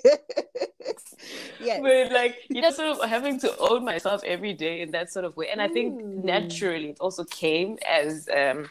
yes. 1.60 1.80
But 1.82 2.12
like 2.12 2.36
you 2.48 2.62
know, 2.62 2.70
sort 2.70 2.98
of 2.98 3.08
having 3.08 3.38
to 3.40 3.56
own 3.58 3.84
myself 3.84 4.22
every 4.24 4.54
day 4.54 4.80
in 4.80 4.92
that 4.92 5.12
sort 5.12 5.24
of 5.24 5.36
way. 5.36 5.48
And 5.50 5.60
I 5.60 5.68
think 5.68 6.00
mm. 6.00 6.24
naturally 6.24 6.90
it 6.90 6.98
also 7.00 7.24
came 7.24 7.78
as 7.88 8.28
um 8.34 8.70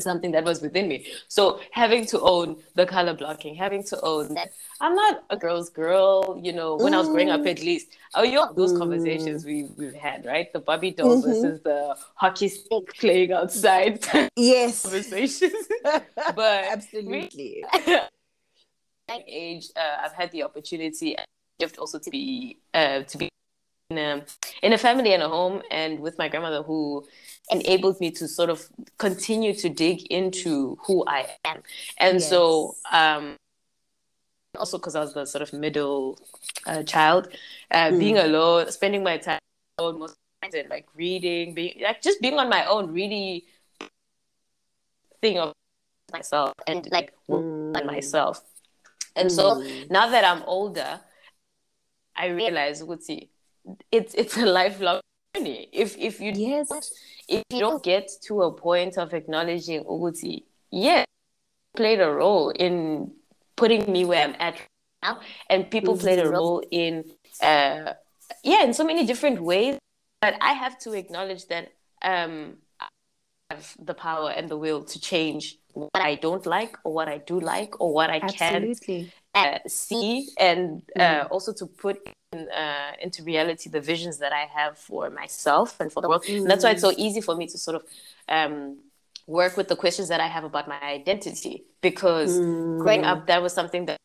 something 0.00 0.32
that 0.32 0.44
was 0.44 0.60
within 0.60 0.88
me. 0.88 1.06
So 1.28 1.60
having 1.70 2.06
to 2.06 2.20
own 2.20 2.56
the 2.74 2.86
color 2.86 3.14
blocking, 3.14 3.54
having 3.54 3.82
to 3.84 4.00
own 4.02 4.34
that 4.34 4.52
I'm 4.80 4.94
not 4.94 5.24
a 5.30 5.36
girl's 5.36 5.70
girl, 5.70 6.40
you 6.42 6.52
know, 6.52 6.76
when 6.76 6.92
mm. 6.92 6.96
I 6.96 6.98
was 6.98 7.08
growing 7.08 7.30
up 7.30 7.46
at 7.46 7.60
least. 7.60 7.96
Oh, 8.14 8.22
you 8.22 8.34
know, 8.34 8.52
those 8.52 8.72
mm. 8.72 8.78
conversations 8.78 9.44
we, 9.44 9.68
we've 9.76 9.94
had, 9.94 10.24
right? 10.24 10.52
The 10.52 10.60
Barbie 10.60 10.92
doll 10.92 11.20
mm-hmm. 11.20 11.28
versus 11.28 11.60
the 11.62 11.96
hockey 12.14 12.48
stick 12.48 12.94
playing 12.98 13.32
outside. 13.32 14.04
Yes. 14.36 14.82
conversations. 14.82 15.66
but 15.82 16.64
absolutely. 16.70 17.64
At 19.08 19.22
age, 19.26 19.68
uh, 19.76 20.04
I've 20.04 20.12
had 20.12 20.32
the 20.32 20.42
opportunity 20.42 21.16
gift 21.58 21.78
also 21.78 21.98
to 21.98 22.10
be 22.10 22.58
uh, 22.74 23.02
to 23.02 23.18
be 23.18 23.30
in 23.90 23.98
a, 23.98 24.24
in 24.62 24.72
a 24.72 24.78
family 24.78 25.14
and 25.14 25.22
a 25.22 25.28
home 25.28 25.62
and 25.70 26.00
with 26.00 26.18
my 26.18 26.28
grandmother 26.28 26.62
who 26.62 27.06
enabled 27.50 28.00
me 28.00 28.10
to 28.10 28.28
sort 28.28 28.50
of 28.50 28.68
continue 28.98 29.54
to 29.54 29.68
dig 29.68 30.06
into 30.06 30.78
who 30.86 31.04
I 31.06 31.26
am. 31.44 31.62
And 31.98 32.14
yes. 32.14 32.28
so, 32.28 32.74
um, 32.90 33.36
also 34.58 34.78
because 34.78 34.96
I 34.96 35.00
was 35.00 35.14
the 35.14 35.24
sort 35.26 35.42
of 35.42 35.52
middle 35.52 36.18
uh, 36.66 36.82
child, 36.82 37.28
uh, 37.70 37.90
mm. 37.90 37.98
being 37.98 38.18
alone, 38.18 38.70
spending 38.70 39.02
my 39.02 39.18
time 39.18 39.38
alone, 39.78 39.98
most 39.98 40.16
times, 40.42 40.54
like 40.70 40.86
reading, 40.94 41.54
being 41.54 41.80
like 41.82 42.02
just 42.02 42.20
being 42.20 42.38
on 42.38 42.48
my 42.48 42.64
own, 42.66 42.92
really 42.92 43.44
thing 45.20 45.38
of 45.38 45.52
myself 46.12 46.52
and 46.66 46.88
like 46.90 47.12
mm. 47.28 47.76
on 47.76 47.86
myself. 47.86 48.42
And 49.14 49.28
mm. 49.28 49.32
so 49.32 49.62
now 49.90 50.08
that 50.10 50.24
I'm 50.24 50.42
older, 50.44 51.00
I 52.14 52.28
realize, 52.28 52.82
Wutsi, 52.82 53.28
it's 53.90 54.14
it's 54.14 54.36
a 54.36 54.46
lifelong 54.46 55.00
journey. 55.36 55.68
If 55.72 55.96
if 55.98 56.20
you 56.20 56.32
yes 56.34 56.68
if 57.28 57.42
you 57.50 57.60
don't 57.60 57.82
get 57.82 58.10
to 58.22 58.42
a 58.42 58.52
point 58.52 58.98
of 58.98 59.14
acknowledging 59.14 59.84
Uguti, 59.84 60.44
yeah, 60.70 61.04
played 61.76 62.00
a 62.00 62.10
role 62.10 62.50
in 62.50 63.12
putting 63.56 63.90
me 63.90 64.04
where 64.04 64.24
I'm 64.24 64.36
at 64.38 64.56
now, 65.02 65.20
and 65.50 65.70
people 65.70 65.96
played 65.96 66.18
a 66.18 66.30
role 66.30 66.62
in, 66.70 67.04
uh, 67.42 67.92
yeah, 68.42 68.64
in 68.64 68.72
so 68.74 68.84
many 68.84 69.04
different 69.06 69.40
ways. 69.40 69.78
But 70.20 70.34
I 70.40 70.52
have 70.52 70.78
to 70.80 70.92
acknowledge 70.92 71.46
that 71.48 71.72
um, 72.02 72.56
I 72.80 72.88
have 73.50 73.74
the 73.78 73.94
power 73.94 74.30
and 74.30 74.48
the 74.48 74.56
will 74.56 74.84
to 74.84 75.00
change 75.00 75.58
what 75.76 76.02
I 76.02 76.14
don't 76.16 76.46
like 76.46 76.76
or 76.84 76.92
what 76.94 77.08
I 77.08 77.18
do 77.18 77.38
like 77.40 77.80
or 77.80 77.92
what 77.92 78.10
I 78.10 78.20
Absolutely. 78.20 79.12
can 79.12 79.12
uh, 79.34 79.58
see 79.66 80.28
and 80.38 80.82
uh, 80.98 81.24
Mm. 81.26 81.30
also 81.30 81.52
to 81.52 81.66
put 81.66 81.96
in, 82.32 82.48
uh, 82.48 82.92
into 83.00 83.22
reality 83.22 83.68
the 83.70 83.80
visions 83.80 84.18
that 84.18 84.32
I 84.32 84.46
have 84.58 84.78
for 84.78 85.10
myself 85.10 85.78
and 85.80 85.92
for 85.92 86.00
the 86.02 86.08
world. 86.08 86.24
And 86.26 86.46
that's 86.50 86.64
why 86.64 86.70
it's 86.70 86.80
so 86.80 86.92
Mm. 86.92 86.98
easy 87.06 87.20
for 87.20 87.36
me 87.36 87.46
to 87.46 87.58
sort 87.58 87.76
of 87.76 87.82
um, 88.28 88.78
work 89.26 89.56
with 89.56 89.68
the 89.68 89.76
questions 89.76 90.08
that 90.08 90.20
I 90.20 90.28
have 90.28 90.44
about 90.44 90.66
my 90.68 90.80
identity 90.80 91.64
because 91.82 92.40
growing 92.78 93.02
Mm. 93.02 93.10
up, 93.10 93.26
that 93.26 93.42
was 93.42 93.52
something 93.52 93.86
that 93.86 93.98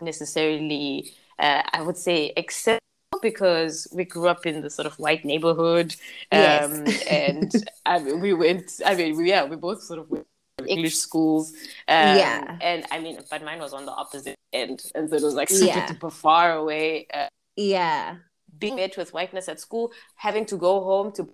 necessarily, 0.00 1.12
uh, 1.38 1.62
I 1.72 1.82
would 1.82 1.96
say, 1.96 2.32
acceptable 2.36 2.80
because 3.22 3.86
we 3.94 4.04
grew 4.04 4.26
up 4.28 4.46
in 4.46 4.62
the 4.62 4.70
sort 4.70 4.86
of 4.86 4.94
white 4.98 5.24
neighborhood. 5.24 5.94
Yes. 6.32 6.64
Um, 6.72 6.84
and 7.08 7.52
I 7.86 7.98
mean, 8.00 8.20
we 8.20 8.32
went, 8.32 8.80
I 8.84 8.94
mean, 8.96 9.16
we, 9.16 9.28
yeah, 9.28 9.44
we 9.44 9.56
both 9.56 9.82
sort 9.82 10.00
of 10.00 10.10
went 10.10 10.26
English 10.66 10.96
schools. 10.96 11.52
Um, 11.88 12.16
Yeah. 12.16 12.58
And 12.60 12.86
I 12.90 12.98
mean, 12.98 13.18
but 13.30 13.44
mine 13.44 13.60
was 13.60 13.72
on 13.72 13.86
the 13.86 13.92
opposite 13.92 14.36
end. 14.52 14.82
And 14.94 15.08
so 15.08 15.16
it 15.16 15.22
was 15.22 15.34
like 15.34 15.50
super, 15.50 16.06
Yeah. 16.06 16.10
far 16.10 16.52
away. 16.52 17.06
Uh, 17.12 17.28
Yeah. 17.56 18.16
being 18.58 18.76
met 18.76 18.96
with 18.96 19.12
whiteness 19.12 19.48
at 19.48 19.58
school, 19.60 19.92
having 20.16 20.44
to 20.46 20.56
go 20.56 20.82
home 20.84 21.12
to, 21.12 21.28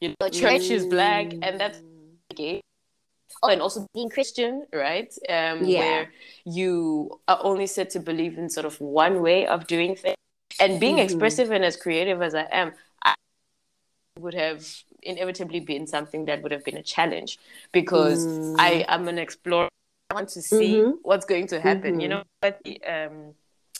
you 0.00 0.14
know, 0.20 0.28
church 0.28 0.70
is 0.70 0.86
black, 0.86 1.32
and 1.42 1.58
that's 1.58 1.82
gay. 2.34 2.60
Oh, 3.42 3.48
and 3.48 3.60
also 3.60 3.86
being 3.92 4.08
Christian, 4.08 4.66
right? 4.72 5.12
Um, 5.28 5.64
Yeah. 5.64 5.80
Where 5.80 6.12
you 6.44 7.20
are 7.28 7.40
only 7.42 7.66
said 7.66 7.90
to 7.90 8.00
believe 8.00 8.38
in 8.38 8.48
sort 8.48 8.66
of 8.66 8.80
one 8.80 9.20
way 9.20 9.46
of 9.46 9.66
doing 9.66 9.96
things. 9.96 10.16
And 10.60 10.80
being 10.80 10.96
Mhm. 10.96 11.04
expressive 11.04 11.50
and 11.50 11.64
as 11.64 11.76
creative 11.76 12.22
as 12.22 12.34
I 12.34 12.46
am, 12.50 12.72
I 13.04 13.14
would 14.18 14.34
have 14.34 14.64
inevitably 15.06 15.60
been 15.60 15.86
something 15.86 16.24
that 16.26 16.42
would 16.42 16.52
have 16.52 16.64
been 16.64 16.76
a 16.76 16.82
challenge 16.82 17.38
because 17.72 18.26
Mm. 18.26 18.54
I 18.58 18.84
am 18.88 19.08
an 19.08 19.18
explorer. 19.18 19.68
I 20.10 20.14
want 20.14 20.28
to 20.30 20.42
see 20.42 20.80
Mhm. 20.80 20.98
what's 21.02 21.26
going 21.26 21.46
to 21.48 21.60
happen. 21.60 22.00
You 22.00 22.08
Mhm. 22.08 22.10
know, 22.10 22.22
but 22.40 22.60
um, 22.86 23.34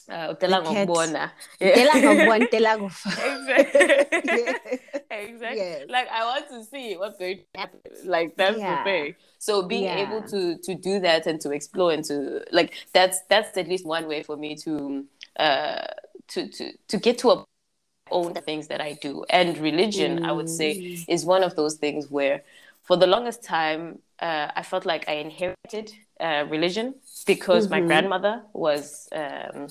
uh, 0.09 0.29
utela 0.35 0.63
The 0.63 0.71
ngokubona. 0.71 1.31
Tela 1.59 1.93
ngokubona, 2.03 2.49
exactly. 3.31 4.81
exactly. 5.11 5.57
Yes. 5.57 5.87
Like 5.89 6.09
I 6.11 6.25
want 6.25 6.49
to 6.51 6.65
see 6.65 6.97
what's 6.97 7.19
going 7.19 7.39
to 7.39 7.61
happen. 7.61 7.81
Like 8.05 8.37
that's 8.37 8.59
Yeah. 8.59 8.77
the 8.77 8.83
thing. 8.91 9.15
So 9.39 9.63
being 9.67 9.85
Yeah. 9.85 10.03
able 10.05 10.23
to 10.23 10.59
to 10.59 10.75
do 10.75 11.01
that 11.01 11.27
and 11.27 11.41
to 11.41 11.51
explore 11.51 11.93
and 11.93 12.05
to 12.05 12.43
like 12.53 12.73
that's 12.93 13.21
that's 13.29 13.57
at 13.57 13.69
least 13.69 13.85
one 13.87 14.07
way 14.09 14.23
for 14.23 14.37
me 14.37 14.55
to 14.65 15.05
uh 15.39 15.87
to 16.29 16.49
to 16.49 16.73
to 16.89 16.97
get 16.99 17.19
to 17.19 17.31
a 17.31 17.45
own 18.11 18.33
the 18.33 18.41
things 18.41 18.69
that 18.69 18.81
I 18.81 18.93
do. 18.95 19.25
And 19.31 19.59
religion, 19.59 20.21
I 20.23 20.33
would 20.33 20.49
say, 20.49 20.75
Mm. 20.75 21.05
is 21.09 21.25
one 21.25 21.43
of 21.43 21.55
those 21.57 21.77
things 21.77 22.11
where 22.11 22.43
for 22.83 22.97
the 22.97 23.07
longest 23.07 23.43
time 23.43 23.99
uh, 24.21 24.49
I 24.55 24.63
felt 24.63 24.87
like 24.87 25.09
I 25.09 25.15
inherited 25.15 25.93
uh, 26.21 26.45
religion 26.49 26.95
because 27.27 27.69
my 27.69 27.81
Mhm. 27.81 27.87
grandmother 27.87 28.43
was 28.53 29.09
um, 29.13 29.69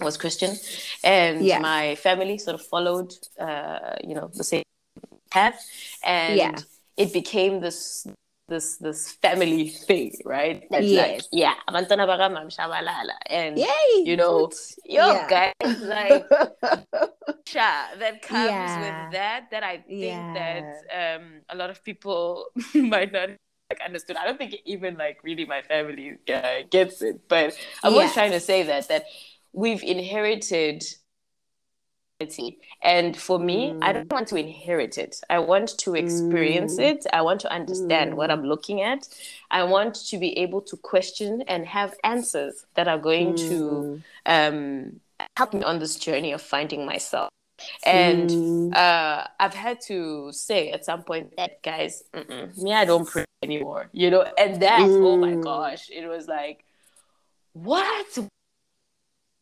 was 0.00 0.16
Christian, 0.16 0.56
and 1.04 1.44
Yeah. 1.46 1.60
my 1.60 1.94
family 1.96 2.38
sort 2.38 2.54
of 2.60 2.66
followed 2.66 3.12
uh, 3.38 3.96
you 4.02 4.14
know 4.14 4.28
the 4.34 4.44
same 4.44 4.64
path, 5.30 5.58
and 6.02 6.38
Yeah. 6.38 6.58
it 6.96 7.12
became 7.12 7.60
this 7.60 8.06
this 8.48 8.76
this 8.78 9.12
family 9.22 9.68
thing, 9.68 10.12
right? 10.24 10.64
That's 10.70 10.92
like 10.92 11.22
yeah, 11.32 11.54
abantwana 11.68 12.06
baka 12.06 12.28
Mam 12.32 12.48
Tshabalala, 12.48 13.16
and 13.26 13.58
Yay! 13.58 14.02
you 14.04 14.16
know, 14.16 14.50
yo 14.84 15.24
Yeah. 15.24 15.26
guys, 15.28 15.52
like 15.80 16.26
sure, 17.46 17.84
that 17.98 18.22
comes 18.22 18.76
Yeah. 18.76 18.80
with 18.80 19.10
that 19.12 19.50
that 19.50 19.62
I 19.62 19.84
think 20.00 20.32
Yeah. 20.32 20.60
that 20.90 21.18
um 21.18 21.40
a 21.48 21.56
lot 21.56 21.70
of 21.70 21.82
people 21.84 22.46
might 22.74 23.12
not 23.12 23.30
like 23.70 23.80
understood. 23.84 24.16
I 24.16 24.24
don't 24.26 24.38
think 24.38 24.54
even 24.64 24.96
like 24.96 25.18
really 25.22 25.46
my 25.46 25.62
family 25.62 26.16
uh, 26.28 26.66
gets 26.70 27.02
it, 27.02 27.28
but 27.28 27.56
I'm 27.82 27.92
always 27.92 28.12
trying 28.12 28.32
to 28.32 28.40
say 28.40 28.62
that 28.64 28.88
that 28.88 29.04
we've 29.52 29.82
inherited 29.82 30.84
and 32.82 33.16
for 33.16 33.38
me, 33.38 33.74
I 33.82 33.92
don't 33.92 34.12
want 34.12 34.28
to 34.28 34.36
inherit 34.36 34.98
it. 34.98 35.20
I 35.28 35.40
want 35.40 35.76
to 35.78 35.94
experience 35.94 36.76
Mm. 36.78 36.90
it. 36.90 37.06
I 37.12 37.22
want 37.22 37.40
to 37.40 37.52
understand 37.52 38.14
what 38.16 38.30
I'm 38.30 38.44
looking 38.44 38.82
at. 38.82 39.08
I 39.50 39.64
want 39.64 39.96
to 40.10 40.18
be 40.18 40.38
able 40.38 40.62
to 40.62 40.76
question 40.76 41.42
and 41.48 41.66
have 41.66 41.94
answers 42.04 42.66
that 42.74 42.86
are 42.86 42.98
going 42.98 43.34
to 43.48 44.00
um, 44.26 45.00
help 45.36 45.54
me 45.54 45.62
on 45.64 45.78
this 45.80 45.96
journey 45.96 46.32
of 46.32 46.40
finding 46.40 46.86
myself. 46.86 47.30
And 47.84 48.30
Mm. 48.30 48.74
uh, 48.76 49.26
I've 49.40 49.54
had 49.54 49.80
to 49.82 50.30
say 50.32 50.70
at 50.70 50.84
some 50.84 51.02
point 51.02 51.36
that, 51.36 51.62
guys, 51.62 52.04
me, 52.56 52.72
I 52.72 52.84
don't 52.84 53.08
pray 53.08 53.24
anymore, 53.42 53.88
you 53.92 54.10
know? 54.10 54.22
And 54.38 54.62
that, 54.62 54.88
oh 55.02 55.16
my 55.16 55.34
Mm. 55.34 55.42
gosh, 55.42 55.90
it 55.90 56.06
was 56.06 56.28
like, 56.28 56.64
what? 57.54 58.18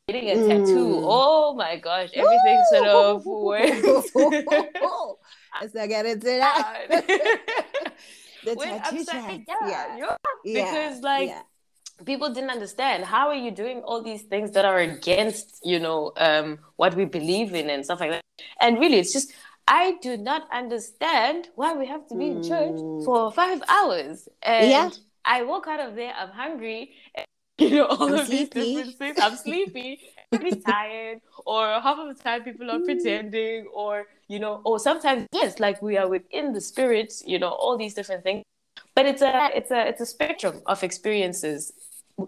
Getting 0.08 0.30
a 0.30 0.34
tattoo. 0.34 0.96
Mm. 0.96 1.02
Oh 1.04 1.54
my 1.54 1.76
gosh, 1.76 2.10
everything 2.14 2.62
sort 2.72 2.88
of 2.88 3.24
works. 3.24 4.10
As 5.62 5.76
I 5.76 5.86
get 5.86 6.06
into 6.06 6.26
that. 6.26 6.86
the 8.44 8.54
Went 8.54 8.82
tattoo 8.84 9.04
down, 9.04 9.44
Yeah. 9.46 9.96
yeah. 9.96 10.16
yeah. 10.44 10.64
Because, 10.64 11.02
like, 11.02 11.28
yeah. 11.28 11.42
people 12.04 12.32
didn't 12.34 12.50
understand 12.50 13.04
how 13.04 13.28
are 13.28 13.34
you 13.34 13.50
doing 13.52 13.82
all 13.82 14.02
these 14.02 14.22
things 14.22 14.50
that 14.52 14.64
are 14.64 14.78
against 14.78 15.60
you 15.62 15.78
know 15.78 16.10
um, 16.16 16.58
what 16.76 16.94
we 16.96 17.04
believe 17.04 17.54
in 17.54 17.70
and 17.70 17.84
stuff 17.84 18.00
like 18.00 18.10
that 18.10 18.22
and 18.60 18.80
really 18.80 18.96
it's 18.98 19.12
just 19.12 19.32
i 19.68 19.94
do 20.02 20.16
not 20.16 20.48
understand 20.50 21.46
why 21.54 21.72
we 21.74 21.86
have 21.86 22.04
to 22.08 22.16
be 22.16 22.26
in 22.26 22.42
church 22.42 22.72
Mm. 22.74 23.04
for 23.04 23.30
five 23.30 23.62
hours 23.68 24.28
and 24.42 24.68
Yeah. 24.68 24.90
i 25.24 25.42
walk 25.44 25.68
out 25.68 25.78
of 25.78 25.94
there 25.94 26.12
i'm 26.18 26.30
hungry 26.30 26.90
and, 27.14 27.26
you 27.70 27.76
know 27.78 27.86
all 27.86 28.08
I'm 28.08 28.20
of 28.20 28.28
these 28.28 28.48
sleepy. 28.48 28.74
different 28.74 28.98
things 28.98 29.16
i'm 29.20 29.36
sleepy 29.36 29.90
i'm 30.32 30.60
tired 30.72 31.20
or 31.46 31.66
half 31.86 31.98
of 31.98 32.06
the 32.16 32.22
time 32.22 32.42
people 32.42 32.70
are 32.70 32.80
pretending 32.80 33.66
or 33.82 34.06
you 34.28 34.38
know 34.38 34.60
or 34.64 34.78
sometimes 34.78 35.26
yes 35.32 35.58
like 35.60 35.80
we 35.82 35.96
are 35.96 36.08
within 36.08 36.52
the 36.52 36.60
spirit 36.60 37.12
you 37.26 37.38
know 37.38 37.50
all 37.50 37.76
these 37.76 37.94
different 37.94 38.22
things 38.22 38.42
but 38.94 39.06
it's 39.06 39.22
a 39.22 39.50
it's 39.54 39.70
a 39.70 39.80
it's 39.90 40.00
a 40.00 40.06
spectrum 40.06 40.60
of 40.66 40.82
experiences 40.82 41.72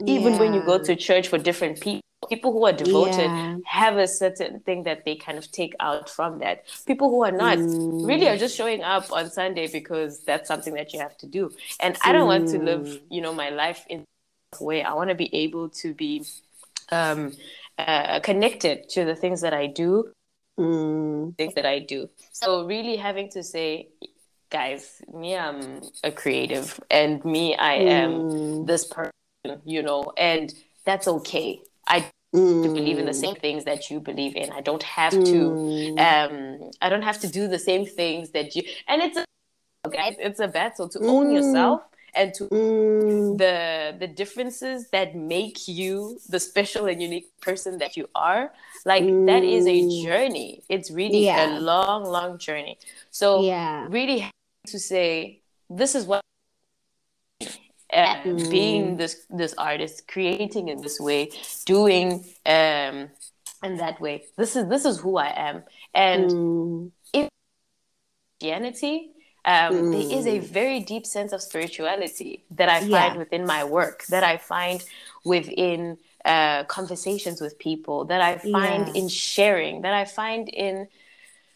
even 0.07 0.39
when 0.39 0.55
you 0.55 0.63
go 0.63 0.79
to 0.79 0.97
church 0.97 1.29
for 1.29 1.39
different 1.39 1.77
people 1.81 2.01
people 2.31 2.53
who 2.53 2.65
are 2.65 2.73
devoted 2.73 3.31
Yeah. 3.31 3.59
have 3.67 3.97
a 3.99 4.09
certain 4.09 4.61
thing 4.61 4.85
that 4.85 5.05
they 5.05 5.15
kind 5.15 5.37
of 5.37 5.51
take 5.53 5.75
out 5.79 6.09
from 6.09 6.39
that 6.39 6.65
people 6.87 7.11
who 7.11 7.23
are 7.23 7.37
not 7.45 7.59
Mm. 7.59 8.07
really 8.11 8.27
are 8.29 8.39
just 8.39 8.57
showing 8.57 8.83
up 8.83 9.13
on 9.13 9.31
sunday 9.31 9.67
because 9.79 10.13
that's 10.25 10.49
something 10.49 10.73
that 10.75 10.89
you 10.95 11.01
have 11.01 11.17
to 11.19 11.27
do 11.27 11.51
and 11.81 11.93
i 12.03 12.13
don't 12.13 12.27
want 12.27 12.49
to 12.49 12.59
live 12.59 12.85
Mm. 12.87 13.01
you 13.11 13.21
know 13.25 13.35
my 13.35 13.51
life 13.51 13.85
in 13.91 14.05
way 14.61 14.83
i 14.83 14.93
want 14.93 15.09
to 15.11 15.15
be 15.15 15.35
able 15.35 15.69
to 15.69 15.95
be 15.95 16.25
um 16.91 17.33
uh, 17.79 18.21
connected 18.21 18.89
to 18.89 19.05
the 19.05 19.15
things 19.17 19.41
that 19.41 19.55
i 19.55 19.67
do 19.67 20.13
Mm. 20.59 21.37
things 21.37 21.55
that 21.55 21.67
I 21.67 21.81
do. 21.81 22.09
So 22.31 22.65
really 22.65 22.95
having 22.97 23.29
to 23.31 23.43
say, 23.43 23.89
guys, 24.51 25.03
me, 25.13 25.37
I'm 25.37 25.83
a 26.05 26.13
creative, 26.13 26.79
and 26.91 27.25
me, 27.25 27.57
I 27.57 27.75
am 27.75 28.11
Mm. 28.13 28.67
this 28.67 28.85
person, 28.87 29.11
you 29.65 29.83
know, 29.83 30.13
and 30.17 30.55
that's 30.85 31.09
okay. 31.09 31.61
I 31.89 32.09
believe 32.33 32.99
in 32.99 33.07
the 33.07 33.11
Mm. 33.11 33.21
same 33.21 33.35
things 33.35 33.65
that 33.65 33.91
you 33.91 33.99
believe 33.99 34.37
in. 34.37 34.53
I 34.53 34.61
don't 34.61 34.83
have 34.85 35.13
to. 35.13 35.51
Mm. 35.51 35.99
Um, 35.99 36.71
I 36.81 36.89
don't 36.89 37.03
have 37.03 37.19
to 37.23 37.29
do 37.29 37.49
the 37.49 37.59
same 37.59 37.85
things 37.85 38.31
that 38.31 38.55
you. 38.55 38.63
And 38.87 39.03
it's 39.03 39.17
a, 39.17 39.25
guys, 39.91 40.15
it's 40.21 40.39
a 40.39 40.47
battle 40.47 40.89
to 40.91 41.01
own 41.01 41.31
Mm. 41.31 41.35
yourself 41.35 41.83
and 42.17 42.33
to 42.35 42.49
Mm. 42.49 43.39
the 43.39 43.97
the 43.99 44.07
differences 44.07 44.89
that 44.91 45.15
make 45.15 45.67
you 45.69 46.19
the 46.29 46.39
special 46.41 46.87
and 46.87 47.03
unique 47.03 47.29
person 47.41 47.79
that 47.79 47.97
you 47.97 48.09
are 48.15 48.53
like 48.85 49.05
that 49.27 49.43
is 49.45 49.67
a 49.67 49.83
Mm. 49.83 50.03
journey 50.05 50.63
it's 50.69 50.91
really 50.91 51.25
Yeah. 51.25 51.59
a 51.59 51.61
long 51.61 52.05
long 52.05 52.39
journey 52.39 52.79
so 53.11 53.43
yeah. 53.43 53.87
really 53.91 54.31
to 54.67 54.79
say 54.79 55.41
this 55.69 55.95
is 55.95 56.07
what 56.07 56.23
uh, 57.93 58.17
Mm. 58.25 58.51
being 58.51 58.97
this 58.97 59.27
this 59.31 59.55
artist 59.59 60.07
creating 60.09 60.69
in 60.69 60.81
this 60.81 60.99
way 61.01 61.31
doing 61.67 62.25
um 62.47 63.11
in 63.63 63.77
that 63.77 64.01
way 64.01 64.25
this 64.37 64.57
is 64.57 64.69
this 64.69 64.85
is 64.85 64.99
who 65.01 65.17
i 65.17 65.31
am 65.49 65.63
and 65.95 66.31
Mm. 66.31 66.91
Christianity, 68.41 69.11
um, 69.45 69.89
there 69.91 70.07
is 70.09 70.27
a 70.27 70.39
Mm. 70.39 70.49
very 70.51 70.81
deep 70.81 71.07
sense 71.07 71.33
of 71.33 71.43
spirituality 71.43 72.45
that 72.51 72.69
I 72.69 72.81
find 72.81 73.17
Yeah. 73.17 73.17
within 73.17 73.47
my 73.47 73.65
work, 73.65 74.07
that 74.09 74.25
I 74.25 74.37
find 74.39 74.85
within 75.25 75.99
uh, 76.25 76.65
conversations 76.65 77.41
with 77.41 77.59
people, 77.59 78.07
that 78.07 78.21
I 78.23 78.39
find 78.39 78.89
Yeah. 78.89 78.95
in 78.95 79.09
sharing, 79.09 79.83
that 79.83 79.93
I 79.95 80.07
find 80.07 80.49
in 80.49 80.89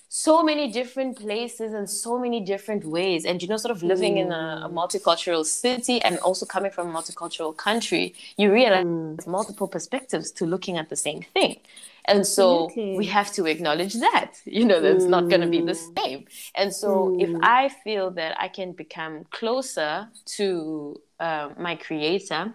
so 0.09 0.43
many 0.43 0.71
different 0.73 1.19
places 1.19 1.73
and 1.75 1.89
so 1.89 2.19
many 2.19 2.41
different 2.41 2.85
ways. 2.85 3.25
And, 3.25 3.43
you 3.43 3.49
know, 3.49 3.57
sort 3.59 3.73
of 3.77 3.83
living 3.83 4.17
in 4.19 4.33
a, 4.33 4.63
a 4.65 4.69
Mm. 4.69 4.75
multicultural 4.75 5.45
city 5.45 6.01
and 6.03 6.19
also 6.21 6.47
coming 6.47 6.71
from 6.71 6.89
a 6.89 6.93
multicultural 6.99 7.57
country, 7.57 8.15
you 8.37 8.53
realize 8.53 8.85
Mm. 8.85 9.27
multiple 9.27 9.69
perspectives 9.69 10.31
to 10.33 10.47
looking 10.47 10.77
at 10.79 10.89
the 10.89 10.97
same 10.97 11.23
thing. 11.35 11.61
And 12.07 12.27
so 12.27 12.79
we 12.91 13.07
have 13.07 13.33
to 13.35 13.47
acknowledge 13.47 13.95
that, 13.95 14.33
you 14.47 14.65
know, 14.65 14.81
that's 14.81 15.09
not 15.09 15.29
going 15.29 15.43
to 15.43 15.47
be 15.49 15.61
the 15.61 15.73
Mm. 15.73 15.99
same. 15.99 16.25
And 16.55 16.75
so 16.75 17.15
if 17.19 17.31
Mm. 17.33 17.41
I 17.43 17.69
feel 17.69 18.11
that 18.13 18.41
I 18.41 18.49
can 18.49 18.73
become 18.73 19.25
closer 19.31 20.09
to 20.37 21.01
uh, 21.21 21.51
my 21.59 21.77
creator, 21.77 22.55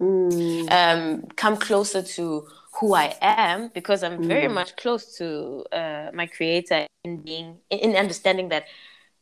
Mm. 0.00 0.70
um, 0.70 1.22
come 1.36 1.56
closer 1.56 2.02
to 2.02 2.46
who 2.74 2.94
I 2.94 3.14
am 3.20 3.68
because 3.74 4.02
I'm 4.02 4.20
very 4.22 4.48
Mm. 4.48 4.54
much 4.54 4.76
close 4.76 5.16
to 5.18 5.64
uh, 5.72 6.10
my 6.14 6.26
creator 6.26 6.86
in 7.04 7.22
being 7.22 7.58
in, 7.70 7.78
in 7.78 7.96
understanding 7.96 8.48
that 8.50 8.64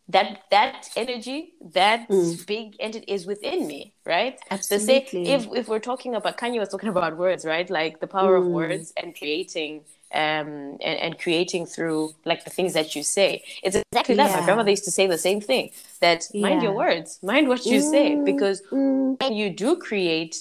that 0.09 0.43
that 0.51 0.89
energy, 0.97 1.55
that 1.73 2.09
Mm. 2.09 2.47
big 2.47 2.77
entity 2.81 3.05
is 3.09 3.27
within 3.27 3.67
me, 3.67 3.95
right? 4.05 4.39
The 4.49 4.55
Absolutely. 4.55 5.29
if 5.33 5.47
if 5.55 5.69
we're 5.69 5.81
talking 5.81 6.15
about 6.15 6.37
Kanye 6.39 6.59
was 6.59 6.69
talking 6.69 6.89
about 6.89 7.17
words, 7.17 7.45
right? 7.45 7.69
Like 7.69 8.01
the 8.01 8.07
power 8.07 8.37
of 8.37 8.45
Mm. 8.45 8.53
words 8.53 8.93
and 8.97 9.15
creating 9.17 9.85
um 10.15 10.79
and, 10.89 10.99
and 11.05 11.19
creating 11.19 11.67
through 11.67 12.15
like 12.25 12.45
the 12.45 12.51
things 12.51 12.73
that 12.75 12.95
you 12.95 13.03
say. 13.03 13.43
It's 13.63 13.77
exactly 13.77 14.15
that. 14.17 14.33
My 14.33 14.43
grandmother 14.43 14.71
used 14.71 14.85
to 14.85 14.91
say 14.93 15.07
the 15.07 15.19
same 15.19 15.41
thing 15.41 15.71
that 16.01 16.29
mind 16.35 16.63
your 16.63 16.73
words, 16.73 17.19
mind 17.23 17.49
what 17.49 17.65
you 17.71 17.81
say, 17.81 18.17
Mm. 18.17 18.25
because 18.25 18.63
Mm. 18.71 19.21
when 19.21 19.33
you 19.35 19.51
do 19.51 19.77
create 19.77 20.37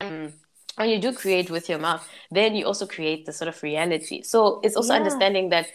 um, 0.00 0.32
when 0.76 0.88
you 0.90 0.98
do 0.98 1.12
create 1.12 1.50
with 1.50 1.68
your 1.68 1.78
mouth 1.78 2.08
then 2.30 2.54
you 2.54 2.64
also 2.66 2.86
create 2.86 3.26
the 3.26 3.32
sort 3.32 3.48
of 3.48 3.62
reality 3.62 4.22
so 4.22 4.60
it's 4.62 4.76
also 4.76 4.92
Yeah. 4.92 4.94
understanding 4.94 5.50
that 5.50 5.66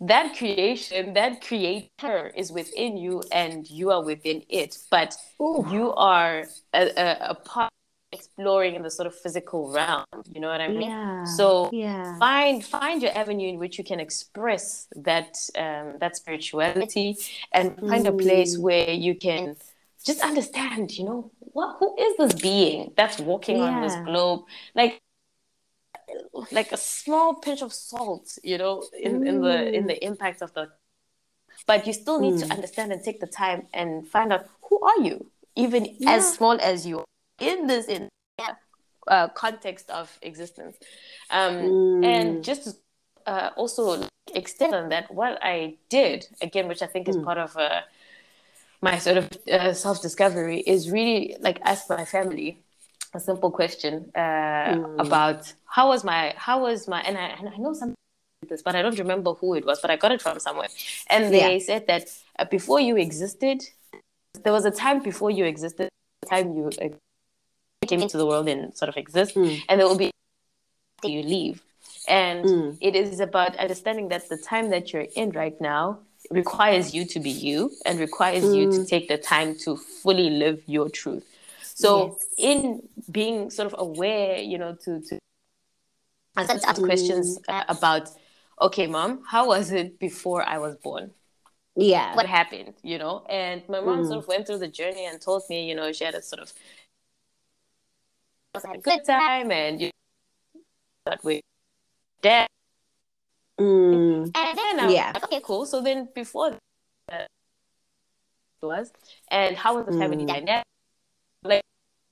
that 0.00 0.36
creation 0.36 1.14
that 1.14 1.40
creator 1.42 2.30
is 2.36 2.52
within 2.52 2.96
you 2.96 3.22
and 3.32 3.68
you 3.70 3.90
are 3.90 4.02
within 4.04 4.42
it 4.48 4.76
but 4.90 5.16
Ooh. 5.40 5.64
you 5.68 5.92
are 5.94 6.44
a, 6.74 6.82
a, 6.96 7.16
a 7.30 7.34
part 7.34 7.70
exploring 8.12 8.74
in 8.74 8.82
the 8.82 8.90
sort 8.90 9.06
of 9.06 9.14
physical 9.14 9.70
realm 9.70 10.04
you 10.32 10.40
know 10.40 10.48
what 10.48 10.60
i 10.60 10.68
mean 10.68 10.84
Yeah. 10.84 11.24
so 11.24 11.72
yeah. 11.72 12.14
find 12.18 12.64
find 12.64 13.02
your 13.02 13.16
avenue 13.16 13.48
in 13.48 13.58
which 13.58 13.78
you 13.78 13.84
can 13.84 14.00
express 14.00 14.88
that 14.96 15.36
um, 15.56 15.98
that 16.00 16.16
spirituality 16.16 17.16
and 17.52 17.76
find 17.88 18.06
a 18.06 18.12
place 18.12 18.56
Mm. 18.56 18.62
where 18.62 18.90
you 18.90 19.14
can 19.14 19.56
just 20.04 20.20
understand 20.20 20.90
you 20.96 21.04
know 21.04 21.30
what 21.38 21.76
who 21.78 21.94
is 21.98 22.16
this 22.16 22.40
being 22.40 22.92
that's 22.96 23.18
walking 23.18 23.60
on 23.60 23.80
this 23.82 23.94
globe 24.04 24.40
like 24.74 25.00
like 26.52 26.72
a 26.72 26.76
small 26.76 27.34
pinch 27.34 27.62
of 27.62 27.72
salt 27.72 28.38
you 28.42 28.56
know 28.58 28.82
in, 29.00 29.26
in 29.26 29.40
the 29.40 29.76
in 29.76 29.86
the 29.86 30.02
impact 30.04 30.42
of 30.42 30.52
the 30.54 30.68
but 31.66 31.86
you 31.86 31.92
still 31.92 32.20
need 32.20 32.34
Mm. 32.34 32.40
to 32.46 32.52
understand 32.54 32.92
and 32.92 33.02
take 33.02 33.20
the 33.20 33.26
time 33.26 33.66
and 33.74 34.06
find 34.08 34.32
out 34.32 34.46
who 34.62 34.80
are 34.80 35.00
you 35.02 35.30
even 35.56 35.96
Yeah. 35.98 36.16
as 36.16 36.34
small 36.34 36.58
as 36.60 36.86
you 36.86 36.98
are 37.00 37.04
in 37.40 37.66
this 37.66 37.86
in 37.86 38.08
uh, 39.08 39.28
context 39.28 39.90
of 39.90 40.18
existence 40.22 40.76
um, 41.30 41.54
Mm. 41.54 42.04
and 42.04 42.44
just 42.44 42.78
uh, 43.26 43.50
also 43.56 44.06
extend 44.34 44.74
on 44.74 44.88
that 44.90 45.12
what 45.12 45.38
i 45.42 45.74
did 45.88 46.26
again 46.42 46.68
which 46.68 46.82
i 46.82 46.86
think 46.86 47.08
is 47.08 47.16
Mm. 47.16 47.24
part 47.24 47.38
of 47.38 47.56
uh, 47.56 47.80
my 48.80 48.98
sort 48.98 49.16
of 49.16 49.30
uh, 49.50 49.72
self-discovery 49.72 50.60
is 50.60 50.90
really 50.90 51.36
like 51.40 51.58
ask 51.64 51.88
my 51.90 52.04
family 52.04 52.62
a 53.14 53.20
simple 53.20 53.50
question 53.50 54.10
uh, 54.14 54.18
Mm. 54.68 55.00
about 55.06 55.52
how 55.76 55.88
was 55.88 56.04
my 56.04 56.34
how 56.36 56.60
was 56.62 56.86
my 56.88 57.00
and 57.08 57.16
i, 57.16 57.26
and 57.38 57.48
I 57.48 57.56
know 57.56 57.72
some 57.72 57.94
this 58.48 58.62
but 58.62 58.74
i 58.74 58.82
don't 58.82 58.98
remember 58.98 59.32
who 59.34 59.54
it 59.54 59.64
was 59.64 59.80
but 59.80 59.90
i 59.90 59.96
got 59.96 60.12
it 60.12 60.20
from 60.22 60.38
somewhere 60.40 60.68
and 61.08 61.32
they 61.34 61.38
Yeah. 61.54 61.58
said 61.58 61.86
that 61.86 62.04
uh, 62.38 62.44
before 62.56 62.80
you 62.80 62.96
existed 62.96 63.58
there 64.44 64.52
was 64.52 64.64
a 64.64 64.70
time 64.70 65.02
before 65.02 65.30
you 65.30 65.44
existed 65.44 65.88
time 66.28 66.54
you 66.56 66.70
uh, 66.82 66.88
came 67.86 68.02
into 68.02 68.16
the 68.18 68.26
world 68.26 68.48
and 68.48 68.76
sort 68.76 68.88
of 68.88 68.96
exist 68.96 69.34
Mm. 69.34 69.62
and 69.68 69.80
there 69.80 69.88
will 69.88 69.96
be 70.06 70.10
you 71.04 71.22
leave 71.22 71.62
and 72.08 72.44
Mm. 72.44 72.76
it 72.80 72.94
is 72.96 73.20
about 73.20 73.56
understanding 73.56 74.08
that 74.08 74.28
the 74.28 74.36
time 74.52 74.70
that 74.70 74.92
you're 74.92 75.08
in 75.22 75.30
right 75.30 75.58
now 75.60 75.98
requires 76.30 76.94
you 76.94 77.04
to 77.06 77.20
be 77.20 77.30
you 77.30 77.70
and 77.86 77.98
requires 77.98 78.54
you 78.54 78.66
to 78.66 78.78
Mm. 78.80 78.88
take 78.88 79.08
the 79.08 79.16
time 79.18 79.56
to 79.64 79.76
fully 79.76 80.30
live 80.30 80.62
your 80.66 80.88
truth 80.88 81.24
so 81.62 81.88
Yes. 81.96 82.26
in 82.36 82.88
being 83.10 83.50
sort 83.50 83.72
of 83.72 83.74
aware 83.78 84.36
you 84.38 84.58
know 84.58 84.74
to 84.84 85.00
to 85.00 85.18
I 86.36 86.44
started 86.44 86.62
to 86.62 86.68
ask 86.68 86.82
questions 86.82 87.38
uh, 87.48 87.64
about 87.68 88.10
okay 88.60 88.86
mom 88.86 89.22
how 89.26 89.48
was 89.48 89.70
it 89.72 89.98
before 89.98 90.42
i 90.44 90.58
was 90.58 90.76
born 90.76 91.12
Yeah. 91.76 92.14
what 92.16 92.26
happened, 92.26 92.74
you 92.82 92.98
know? 92.98 93.24
And 93.30 93.62
my 93.68 93.80
mom 93.80 94.00
Mm. 94.02 94.08
sort 94.08 94.18
of 94.18 94.26
went 94.28 94.46
through 94.46 94.58
the 94.58 94.66
journey 94.80 95.04
and 95.06 95.20
told 95.20 95.42
me, 95.48 95.68
you 95.68 95.76
know, 95.76 95.92
she 95.92 96.04
had 96.04 96.14
a 96.14 96.22
sort 96.22 96.42
of 96.42 96.52
had 98.66 98.76
a 98.76 98.78
good 98.80 99.04
time 99.04 99.52
and 99.52 99.80
you 99.80 99.86
know, 99.86 100.60
that 101.06 101.22
way 101.24 101.40
dad. 102.20 102.48
Mm. 103.58 104.30
And 104.34 104.58
then 104.58 104.80
I 104.80 104.86
was 104.86 104.94
Yeah. 104.94 105.10
like, 105.14 105.24
okay, 105.24 105.40
cool. 105.42 105.66
So 105.66 105.80
then 105.80 106.08
before 106.14 106.56
that 107.08 107.26
was, 108.62 108.92
and 109.30 109.56
how 109.56 109.76
was 109.76 109.86
the 109.86 109.92
family 109.92 110.24
Mm. 110.24 110.28
dynamic? 110.28 110.64
Like 111.42 111.62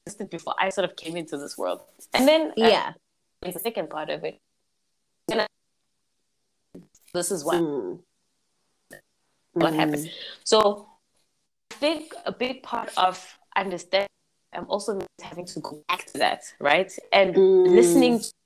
existed 0.06 0.30
before 0.30 0.54
I 0.58 0.70
sort 0.70 0.88
of 0.88 0.96
came 0.96 1.16
into 1.16 1.36
this 1.38 1.56
world. 1.58 1.82
And 2.14 2.26
then 2.26 2.50
uh, 2.50 2.54
Yeah. 2.56 2.92
is 3.44 3.54
the 3.54 3.60
second 3.60 3.90
part 3.90 4.10
of 4.10 4.24
it. 4.24 4.38
I- 5.30 5.46
This 7.12 7.30
is 7.30 7.44
what 7.44 7.62
Mm. 7.62 8.02
what 9.54 9.72
Mm. 9.72 9.76
happened. 9.76 10.10
So 10.44 10.88
I 11.70 11.74
think 11.76 12.14
a 12.24 12.32
big 12.32 12.62
part 12.62 12.90
of 12.96 13.38
understanding 13.56 14.08
I'm 14.52 14.68
also 14.70 15.00
having 15.22 15.44
to 15.46 15.60
go 15.60 15.82
back 15.88 16.06
to 16.06 16.18
that, 16.18 16.42
right? 16.60 16.92
And 17.12 17.34
Mm. 17.34 17.74
listening 17.74 18.20
to 18.20 18.26
what 18.26 18.45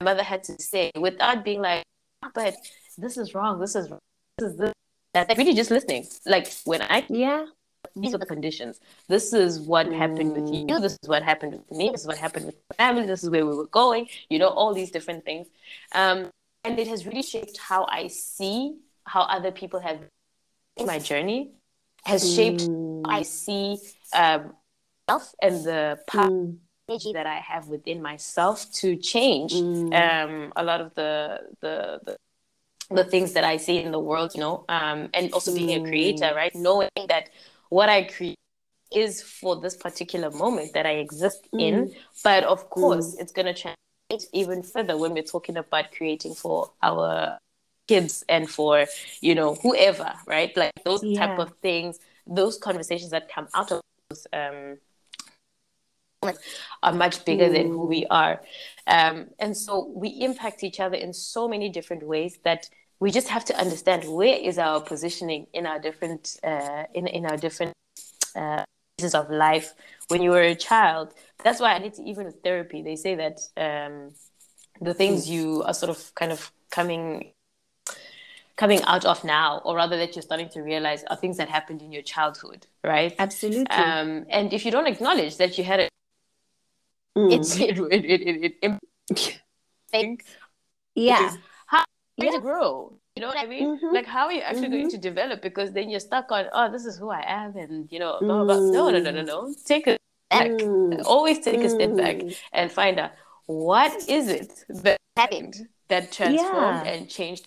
my 0.00 0.04
mother 0.12 0.22
had 0.22 0.44
to 0.44 0.60
say 0.60 0.90
without 0.98 1.44
being 1.44 1.60
like, 1.60 1.82
"Ah, 2.22 2.30
but 2.34 2.54
this 2.98 3.16
is 3.16 3.34
wrong, 3.34 3.58
this 3.60 3.74
is 3.74 3.90
wrong, 3.90 4.00
this 4.38 4.50
is 4.50 4.56
this. 4.58 4.72
That's 5.14 5.28
like 5.28 5.38
really 5.38 5.54
just 5.54 5.70
listening. 5.70 6.06
Like 6.26 6.52
when 6.64 6.82
I 6.82 7.06
Yeah. 7.08 7.46
these 7.94 8.12
are 8.14 8.18
the 8.18 8.26
conditions. 8.26 8.80
This 9.08 9.32
is 9.32 9.60
what 9.60 9.86
happened 9.92 10.32
with 10.34 10.44
Mm. 10.50 10.68
you. 10.68 10.80
This 10.80 10.98
is 11.02 11.08
what 11.08 11.22
happened 11.22 11.52
with 11.52 11.70
me. 11.78 11.88
This 11.90 12.02
is 12.02 12.06
what 12.06 12.18
happened 12.18 12.46
with 12.46 12.56
my 12.68 12.76
family. 12.76 13.06
This 13.06 13.22
is 13.22 13.30
where 13.30 13.46
we 13.46 13.54
were 13.56 13.68
going. 13.68 14.08
You 14.28 14.38
know, 14.40 14.48
all 14.48 14.74
these 14.74 14.90
different 14.90 15.24
things. 15.24 15.46
Um, 15.92 16.28
and 16.64 16.78
it 16.78 16.88
has 16.88 17.06
really 17.06 17.22
shaped 17.22 17.56
how 17.58 17.86
I 17.88 18.08
see 18.08 18.76
how 19.04 19.22
other 19.22 19.52
people 19.52 19.80
have 19.80 20.00
in 20.76 20.86
my 20.86 20.98
journey. 20.98 21.52
Has 22.04 22.34
shaped 22.34 22.60
Mm. 22.62 23.06
how 23.06 23.18
I 23.18 23.22
see 23.22 23.78
um, 24.12 24.56
myself 25.08 25.34
and 25.40 25.64
the 25.64 25.98
power 26.06 26.28
Mm. 26.28 26.58
Energy 26.88 27.12
that 27.12 27.26
I 27.26 27.36
have 27.36 27.68
within 27.68 28.02
myself 28.02 28.70
to 28.74 28.96
change 28.96 29.52
Mm. 29.52 29.92
um, 29.94 30.52
a 30.56 30.64
lot 30.64 30.80
of 30.80 30.94
the, 30.94 31.40
the 31.60 32.00
the 32.04 32.16
the 32.90 33.02
things 33.04 33.32
that 33.32 33.42
I 33.42 33.56
see 33.56 33.78
in 33.78 33.90
the 33.90 33.98
world, 33.98 34.32
you 34.34 34.40
know, 34.40 34.64
um, 34.68 35.08
and 35.12 35.32
also 35.32 35.52
being 35.52 35.70
a 35.70 35.80
creator, 35.90 36.32
right? 36.36 36.54
Knowing 36.54 36.88
that 37.08 37.30
what 37.68 37.88
I 37.88 38.04
create 38.04 38.36
is 38.92 39.20
for 39.22 39.60
this 39.60 39.76
particular 39.76 40.30
moment 40.30 40.72
that 40.74 40.86
I 40.86 40.92
exist 40.92 41.48
in, 41.58 41.92
but 42.22 42.44
of 42.44 42.70
course, 42.70 43.16
it's 43.18 43.32
gonna 43.32 43.54
change 43.54 43.76
even 44.32 44.62
further 44.62 44.96
when 44.96 45.14
we're 45.14 45.24
talking 45.24 45.56
about 45.56 45.90
creating 45.90 46.34
for 46.34 46.70
our 46.80 47.38
kids 47.88 48.24
and 48.28 48.48
for 48.48 48.86
you 49.20 49.34
know 49.34 49.54
whoever, 49.56 50.12
right? 50.26 50.56
Like 50.56 50.72
those 50.84 51.02
type 51.12 51.38
of 51.40 51.52
things, 51.60 51.98
those 52.24 52.56
conversations 52.56 53.10
that 53.10 53.28
come 53.28 53.48
out 53.54 53.72
of 53.72 53.80
those 54.10 54.26
um, 54.32 54.78
are 56.82 56.92
much 56.92 57.24
bigger 57.24 57.48
than 57.48 57.68
who 57.68 57.86
we 57.86 58.06
are. 58.06 58.40
Um, 58.86 59.28
and 59.38 59.56
so 59.56 59.92
we 59.94 60.08
impact 60.08 60.62
each 60.64 60.80
other 60.80 60.96
in 60.96 61.12
so 61.12 61.48
many 61.48 61.68
different 61.68 62.06
ways 62.06 62.38
that 62.44 62.68
we 63.00 63.10
just 63.10 63.28
have 63.28 63.44
to 63.46 63.58
understand 63.58 64.04
where 64.04 64.38
is 64.38 64.58
our 64.58 64.80
positioning 64.80 65.46
in 65.52 65.66
our 65.66 65.78
different 65.78 66.36
uh, 66.42 66.84
in, 66.94 67.06
in 67.06 67.26
our 67.26 67.36
different 67.36 67.72
uh, 68.34 68.64
phases 68.98 69.14
of 69.14 69.30
life. 69.30 69.74
When 70.08 70.22
you 70.22 70.30
were 70.30 70.42
a 70.42 70.54
child, 70.54 71.12
that's 71.42 71.60
why 71.60 71.74
I 71.74 71.78
need 71.78 71.94
to 71.94 72.02
even 72.02 72.26
with 72.26 72.42
therapy. 72.42 72.82
They 72.82 72.96
say 72.96 73.14
that 73.16 73.40
um, 73.56 74.14
the 74.80 74.94
things 74.94 75.28
you 75.28 75.62
are 75.64 75.74
sort 75.74 75.90
of 75.90 76.14
kind 76.14 76.32
of 76.32 76.50
coming 76.70 77.32
coming 78.56 78.82
out 78.84 79.04
of 79.04 79.22
now, 79.22 79.60
or 79.64 79.76
rather 79.76 79.98
that 79.98 80.16
you're 80.16 80.22
starting 80.22 80.48
to 80.48 80.62
realize, 80.62 81.04
are 81.10 81.16
things 81.16 81.36
that 81.36 81.48
happened 81.50 81.82
in 81.82 81.92
your 81.92 82.02
childhood, 82.02 82.66
right? 82.82 83.14
Absolutely. 83.18 83.66
Um, 83.66 84.24
and 84.30 84.52
if 84.54 84.64
you 84.64 84.70
don't 84.70 84.86
acknowledge 84.86 85.36
that 85.36 85.58
you 85.58 85.64
had 85.64 85.80
a 85.80 85.88
Mm. 87.16 87.32
it's 87.32 87.56
it 87.56 87.78
it 87.78 88.04
it, 88.04 88.20
it, 88.44 88.54
it 88.62 89.40
think 89.90 90.24
yeah. 90.94 91.26
is 91.26 91.38
how 91.66 91.84
Yeah. 92.18 92.32
to 92.32 92.40
grow 92.40 92.98
you 93.14 93.20
know 93.22 93.28
what 93.28 93.38
i 93.38 93.46
mean 93.46 93.78
Mhm. 93.78 93.92
like 93.96 94.06
how 94.06 94.26
are 94.26 94.32
you 94.32 94.40
actually 94.48 94.68
going 94.68 94.86
Mhm. 94.88 94.90
to 94.96 94.98
develop 94.98 95.40
because 95.42 95.72
then 95.72 95.88
you're 95.90 96.00
stuck 96.10 96.30
on 96.30 96.44
oh 96.52 96.70
this 96.70 96.84
is 96.84 96.98
who 96.98 97.08
i 97.10 97.22
am 97.26 97.56
and 97.56 97.90
you 97.92 97.98
know 97.98 98.18
blah, 98.20 98.44
blah, 98.44 98.58
no 98.76 98.90
no 98.90 98.98
no 99.00 99.10
no 99.10 99.22
no 99.22 99.38
take 99.64 99.86
a 99.86 99.96
back 100.30 100.50
Mm. 100.50 101.02
always 101.06 101.38
take 101.40 101.62
a 101.64 101.70
step 101.70 101.96
back 101.96 102.16
Mm. 102.16 102.36
and 102.52 102.66
find 102.72 102.98
out 103.00 103.12
what 103.46 103.92
is 104.08 104.28
it 104.28 104.50
that 104.84 104.98
happened 105.16 105.54
that 105.88 106.12
transformed 106.12 106.82
Yeah. 106.84 106.92
and 106.92 107.08
changed 107.08 107.46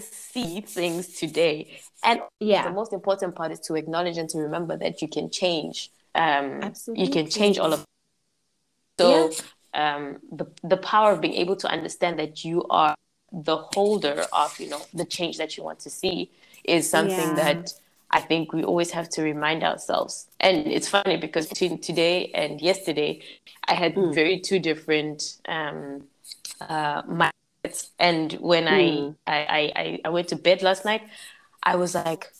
see 0.00 0.62
things 0.62 1.18
today 1.20 1.58
and 2.02 2.22
yeah, 2.40 2.62
the 2.68 2.72
most 2.80 2.92
important 2.94 3.34
part 3.34 3.52
is 3.52 3.60
to 3.60 3.74
acknowledge 3.74 4.16
and 4.16 4.28
to 4.30 4.38
remember 4.38 4.74
that 4.84 5.02
you 5.02 5.08
can 5.16 5.28
change 5.28 5.90
um 6.14 6.72
you 6.94 7.08
can 7.10 7.28
change 7.28 7.58
all 7.58 7.72
of 7.76 7.84
so 9.02 9.44
um, 9.74 10.18
the 10.30 10.46
the 10.62 10.76
power 10.76 11.12
of 11.12 11.20
being 11.20 11.34
able 11.34 11.56
to 11.56 11.68
understand 11.68 12.18
that 12.18 12.44
you 12.44 12.64
are 12.70 12.94
the 13.32 13.56
holder 13.56 14.24
of 14.32 14.58
you 14.60 14.68
know 14.68 14.82
the 14.92 15.04
change 15.04 15.38
that 15.38 15.56
you 15.56 15.62
want 15.64 15.80
to 15.80 15.90
see 15.90 16.30
is 16.64 16.88
something 16.88 17.36
Yeah. 17.36 17.52
that 17.52 17.72
I 18.12 18.20
think 18.20 18.52
we 18.52 18.62
always 18.62 18.90
have 18.90 19.08
to 19.10 19.22
remind 19.22 19.64
ourselves. 19.64 20.26
And 20.38 20.66
it's 20.66 20.86
funny 20.86 21.16
because 21.16 21.46
between 21.46 21.78
today 21.78 22.30
and 22.34 22.60
yesterday, 22.60 23.22
I 23.66 23.74
had 23.74 23.94
mm. 23.94 24.14
very 24.14 24.38
two 24.38 24.58
different 24.58 25.38
um, 25.48 26.04
uh, 26.60 27.02
mindsets. 27.04 27.88
And 27.98 28.34
when 28.34 28.64
mm. 28.64 29.16
I, 29.26 29.32
I, 29.32 29.72
I, 29.74 30.00
I 30.04 30.08
went 30.10 30.28
to 30.28 30.36
bed 30.36 30.62
last 30.62 30.84
night, 30.84 31.02
I 31.62 31.76
was 31.76 31.94
like, 31.94 32.30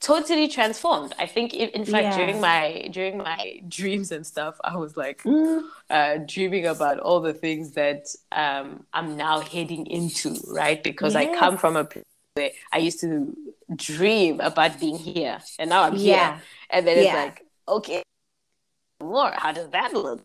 totally 0.00 0.48
transformed. 0.48 1.14
I 1.18 1.26
think, 1.26 1.54
in 1.54 1.84
fact, 1.84 2.04
yeah. 2.04 2.16
during 2.16 2.40
my 2.40 2.88
during 2.90 3.18
my 3.18 3.60
dreams 3.68 4.10
and 4.10 4.26
stuff, 4.26 4.58
I 4.64 4.76
was 4.76 4.96
like 4.96 5.22
mm. 5.22 5.62
uh, 5.88 6.18
dreaming 6.26 6.66
about 6.66 6.98
all 6.98 7.20
the 7.20 7.34
things 7.34 7.72
that 7.72 8.06
um, 8.32 8.84
I'm 8.92 9.16
now 9.16 9.40
heading 9.40 9.86
into, 9.86 10.36
right? 10.48 10.82
Because 10.82 11.14
yes. 11.14 11.28
I 11.28 11.38
come 11.38 11.56
from 11.56 11.76
a 11.76 11.84
place 11.84 12.04
where 12.34 12.50
I 12.72 12.78
used 12.78 13.00
to 13.00 13.36
dream 13.76 14.40
about 14.40 14.80
being 14.80 14.98
here, 14.98 15.38
and 15.58 15.70
now 15.70 15.82
I'm 15.82 15.96
yeah. 15.96 16.02
here, 16.32 16.42
and 16.70 16.86
then 16.86 16.98
it's 16.98 17.14
like, 17.14 17.46
okay, 17.68 18.02
more. 19.02 19.32
How 19.36 19.52
does 19.52 19.70
that 19.70 19.92
look? 19.92 20.24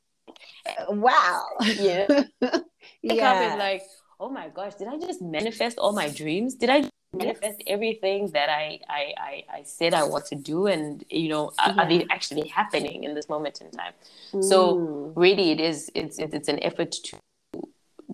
Wow. 0.89 1.45
Yeah. 1.61 2.23
yeah. 3.01 3.55
Like, 3.57 3.83
oh 4.19 4.29
my 4.29 4.49
gosh, 4.49 4.75
did 4.75 4.87
I 4.87 4.97
just 4.97 5.21
manifest 5.21 5.77
all 5.77 5.93
my 5.93 6.09
dreams? 6.09 6.55
Did 6.55 6.69
I 6.69 6.89
manifest 7.13 7.63
everything 7.67 8.29
that 8.31 8.49
I, 8.49 8.79
I, 8.89 9.13
I, 9.17 9.43
I, 9.57 9.63
said 9.63 9.93
I 9.93 10.03
want 10.03 10.25
to 10.27 10.35
do 10.35 10.67
and 10.67 11.03
you 11.09 11.29
know 11.29 11.51
yeah. 11.57 11.75
are, 11.77 11.87
they 11.87 12.05
actually 12.09 12.47
happening 12.47 13.03
in 13.03 13.13
this 13.13 13.29
moment 13.29 13.61
in 13.61 13.71
time 13.71 13.93
mm. 14.33 14.43
so 14.43 15.13
really 15.15 15.51
it 15.51 15.59
is 15.59 15.89
it's 15.95 16.19
it's 16.19 16.47
an 16.47 16.61
effort 16.63 16.91
to 16.91 17.17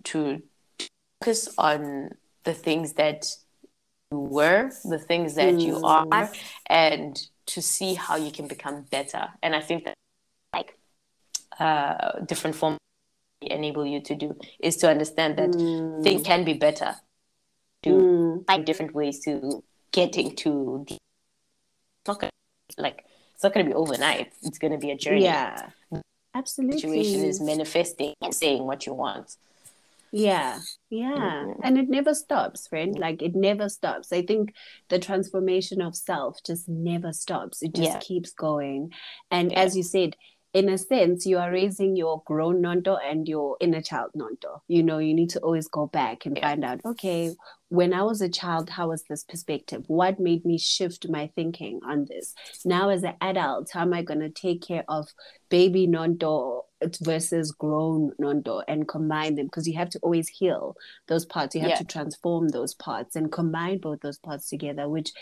to 0.04 0.42
focus 1.20 1.50
on 1.58 2.12
the 2.44 2.54
things 2.54 2.94
that 2.94 3.36
you 4.12 4.20
were 4.20 4.72
the 4.86 5.00
things 5.00 5.36
that 5.36 5.54
mm. 5.54 5.66
you 5.66 5.84
are 5.84 6.32
and 6.68 7.28
to 7.46 7.62
see 7.62 7.94
how 7.96 8.16
you 8.16 8.32
can 8.32 8.48
become 8.48 8.84
better 8.92 9.30
and 9.42 9.56
I 9.56 9.62
think 9.62 9.86
that 9.86 9.96
like 10.54 10.78
uh, 11.60 12.20
different 12.26 12.56
forms 12.56 12.78
enable 13.42 13.86
you 13.86 14.00
to 14.02 14.16
do 14.16 14.38
is 14.60 14.78
to 14.78 14.90
understand 14.90 15.38
that 15.38 15.52
mm. 15.52 16.04
things 16.04 16.24
can 16.24 16.44
be 16.44 16.54
better 16.54 16.96
to 17.84 17.90
find 18.48 18.66
different 18.66 18.94
ways 18.94 19.20
to 19.26 19.64
getting 19.92 20.36
to 20.38 20.86
the 20.88 20.96
it's 20.96 22.08
not 22.08 22.20
gonna, 22.20 22.32
like 22.78 23.06
it's 23.34 23.44
not 23.44 23.54
going 23.54 23.66
to 23.66 23.72
be 23.72 23.76
overnight. 23.76 24.32
It's 24.44 24.58
going 24.58 24.74
to 24.74 24.78
be 24.78 24.92
a 24.92 24.98
journey. 24.98 25.24
Yeah. 25.24 25.70
Absolutely. 26.34 26.80
Situation 26.80 27.26
is 27.26 27.42
manifesting 27.42 28.14
and 28.22 28.34
saying 28.34 28.66
what 28.66 28.86
you 28.86 28.94
want. 28.94 29.36
Yeah. 30.12 30.60
Yeah. 30.90 31.16
Mm-hmm. 31.16 31.62
and 31.64 31.78
it 31.78 31.90
never 31.90 32.14
stops 32.14 32.68
friend 32.68 33.00
like 33.00 33.22
it 33.22 33.34
never 33.34 33.70
stops. 33.70 34.12
I 34.12 34.24
think 34.24 34.54
the 34.90 35.00
transformation 35.00 35.82
of 35.82 35.96
self 35.96 36.44
just 36.44 36.68
never 36.68 37.14
stops. 37.14 37.62
It 37.62 37.74
just 37.74 37.92
yeah. 37.92 38.00
keeps 38.00 38.32
going. 38.32 38.92
And 39.30 39.52
yeah. 39.52 39.60
as 39.60 39.76
you 39.76 39.84
said 39.84 40.16
in 40.54 40.68
a 40.68 40.78
sense, 40.78 41.26
you 41.26 41.38
are 41.38 41.52
raising 41.52 41.96
your 41.96 42.24
grown 42.26 42.62
nonto 42.62 42.98
and 43.04 43.28
your 43.28 43.56
inner 43.62 43.82
child 43.82 44.12
nonto. 44.16 44.62
You 44.68 44.84
know, 44.84 44.98
you 44.98 45.14
need 45.14 45.30
to 45.32 45.40
always 45.40 45.68
go 45.68 45.88
back 45.88 46.26
and 46.26 46.38
find 46.38 46.66
out, 46.66 46.82
okay, 46.84 47.34
when 47.70 47.94
I 47.94 48.04
was 48.04 48.20
a 48.20 48.28
child, 48.28 48.70
how 48.70 48.90
was 48.90 49.04
this 49.04 49.24
perspective? 49.24 49.86
What 49.88 50.20
made 50.20 50.44
me 50.44 50.58
shift 50.58 51.08
my 51.08 51.32
thinking 51.36 51.80
on 51.86 52.06
this? 52.10 52.34
Now, 52.66 52.90
as 52.90 53.04
an 53.04 53.14
adult, 53.22 53.70
how 53.72 53.82
am 53.82 53.94
I 53.94 54.02
going 54.02 54.20
to 54.20 54.30
take 54.30 54.62
care 54.62 54.84
of 54.90 55.08
baby 55.50 55.88
nonto 55.88 56.64
versus 57.02 57.54
grown 57.54 58.12
nonto 58.20 58.62
and 58.68 58.90
combine 58.90 59.36
them? 59.36 59.46
Because 59.46 59.70
you 59.70 59.78
have 59.78 59.90
to 59.92 60.00
always 60.00 60.28
heal 60.28 60.76
those 61.08 61.26
parts. 61.26 61.56
You 61.56 61.62
have 61.62 61.70
yeah. 61.70 61.78
to 61.78 61.86
transform 61.86 62.50
those 62.50 62.74
parts 62.74 63.16
and 63.16 63.32
combine 63.32 63.78
both 63.78 64.02
those 64.02 64.18
parts 64.18 64.50
together, 64.50 64.90
which 64.90 65.14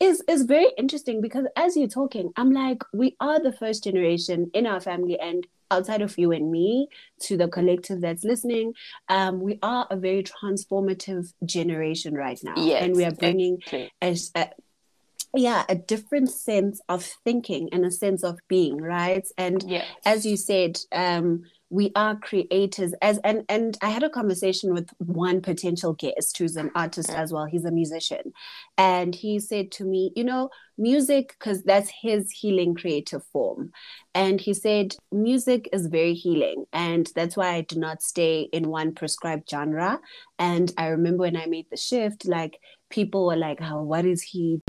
is 0.00 0.22
is 0.26 0.44
very 0.44 0.68
interesting 0.78 1.20
because 1.20 1.46
as 1.56 1.76
you're 1.76 1.88
talking, 1.88 2.32
I'm 2.36 2.52
like, 2.52 2.82
we 2.92 3.16
are 3.20 3.40
the 3.40 3.52
first 3.52 3.84
generation 3.84 4.50
in 4.54 4.66
our 4.66 4.80
family 4.80 5.18
and 5.20 5.46
outside 5.70 6.02
of 6.02 6.18
you 6.18 6.32
and 6.32 6.50
me 6.50 6.88
to 7.20 7.36
the 7.36 7.46
collective 7.48 8.00
that's 8.00 8.24
listening 8.24 8.74
um, 9.08 9.40
we 9.40 9.58
are 9.62 9.86
a 9.90 9.96
very 9.96 10.22
transformative 10.22 11.32
generation 11.44 12.14
right 12.14 12.40
now. 12.42 12.54
Yes, 12.56 12.82
and 12.82 12.96
we 12.96 13.04
are 13.04 13.12
bringing 13.12 13.58
a, 13.72 14.16
a, 14.34 14.48
yeah 15.34 15.64
a 15.68 15.76
different 15.76 16.30
sense 16.30 16.80
of 16.88 17.04
thinking 17.24 17.68
and 17.72 17.84
a 17.84 17.90
sense 17.90 18.24
of 18.24 18.38
being 18.48 18.78
right? 18.78 19.26
And 19.38 19.62
yes. 19.68 19.86
as 20.04 20.26
you 20.26 20.36
said 20.36 20.78
um, 20.92 21.44
we 21.70 21.92
are 21.94 22.16
creators 22.16 22.92
as 23.00 23.18
and 23.18 23.44
and 23.48 23.78
i 23.80 23.88
had 23.88 24.02
a 24.02 24.10
conversation 24.10 24.74
with 24.74 24.90
one 24.98 25.40
potential 25.40 25.92
guest 25.94 26.36
who's 26.36 26.56
an 26.56 26.70
artist 26.74 27.08
mm. 27.08 27.14
as 27.14 27.32
well. 27.32 27.44
He's 27.44 27.64
a 27.64 27.70
musician. 27.70 28.32
And 28.76 29.14
he 29.14 29.38
said 29.38 29.70
to 29.72 29.84
me 29.84 30.12
you 30.16 30.24
know 30.24 30.50
music 30.76 31.36
because 31.38 31.62
that's 31.62 31.90
his 32.02 32.30
healing 32.30 32.74
creative 32.74 33.24
form. 33.32 33.70
And 34.14 34.40
he 34.40 34.54
said 34.54 34.96
music 35.12 35.68
is 35.72 35.86
very 35.86 36.14
healing. 36.14 36.64
And 36.72 37.10
that's 37.14 37.36
why 37.36 37.54
i 37.54 37.60
do 37.60 37.78
not 37.78 38.02
stay 38.02 38.48
in 38.52 38.68
one 38.68 38.94
prescribed 38.94 39.48
genre. 39.48 40.00
And 40.38 40.72
i 40.76 40.88
remember 40.88 41.22
when 41.22 41.36
i 41.36 41.46
made 41.46 41.66
the 41.70 41.76
shift 41.76 42.26
like 42.26 42.58
people 42.90 43.26
were 43.26 43.36
like 43.36 43.60
oh 43.62 43.82
what 43.82 44.04
is 44.04 44.22
he 44.22 44.60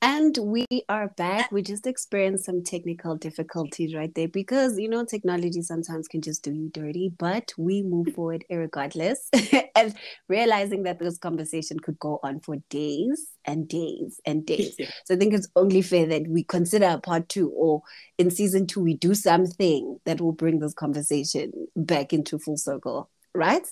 And 0.00 0.38
we 0.40 0.64
are 0.88 1.08
back. 1.16 1.50
We 1.50 1.62
just 1.62 1.84
experienced 1.84 2.44
some 2.44 2.62
technical 2.62 3.16
difficulties 3.16 3.96
right 3.96 4.14
there 4.14 4.28
because, 4.28 4.78
you 4.78 4.88
know, 4.88 5.04
technology 5.04 5.60
sometimes 5.60 6.06
can 6.06 6.20
just 6.20 6.44
do 6.44 6.52
you 6.52 6.70
dirty, 6.72 7.10
but 7.18 7.52
we 7.58 7.82
move 7.82 8.14
forward 8.14 8.44
regardless 8.48 9.28
and 9.74 9.94
realizing 10.28 10.84
that 10.84 11.00
this 11.00 11.18
conversation 11.18 11.80
could 11.80 11.98
go 11.98 12.20
on 12.22 12.38
for 12.38 12.56
days 12.70 13.30
and 13.44 13.68
days 13.68 14.20
and 14.24 14.46
days. 14.46 14.76
So 15.04 15.14
I 15.14 15.18
think 15.18 15.34
it's 15.34 15.48
only 15.56 15.82
fair 15.82 16.06
that 16.06 16.28
we 16.28 16.44
consider 16.44 16.86
a 16.86 16.98
part 16.98 17.28
two 17.28 17.50
or 17.50 17.82
in 18.18 18.30
season 18.30 18.68
two, 18.68 18.80
we 18.80 18.94
do 18.94 19.14
something 19.14 19.98
that 20.04 20.20
will 20.20 20.32
bring 20.32 20.60
this 20.60 20.74
conversation 20.74 21.52
back 21.74 22.12
into 22.12 22.38
full 22.38 22.56
circle, 22.56 23.10
right? 23.34 23.66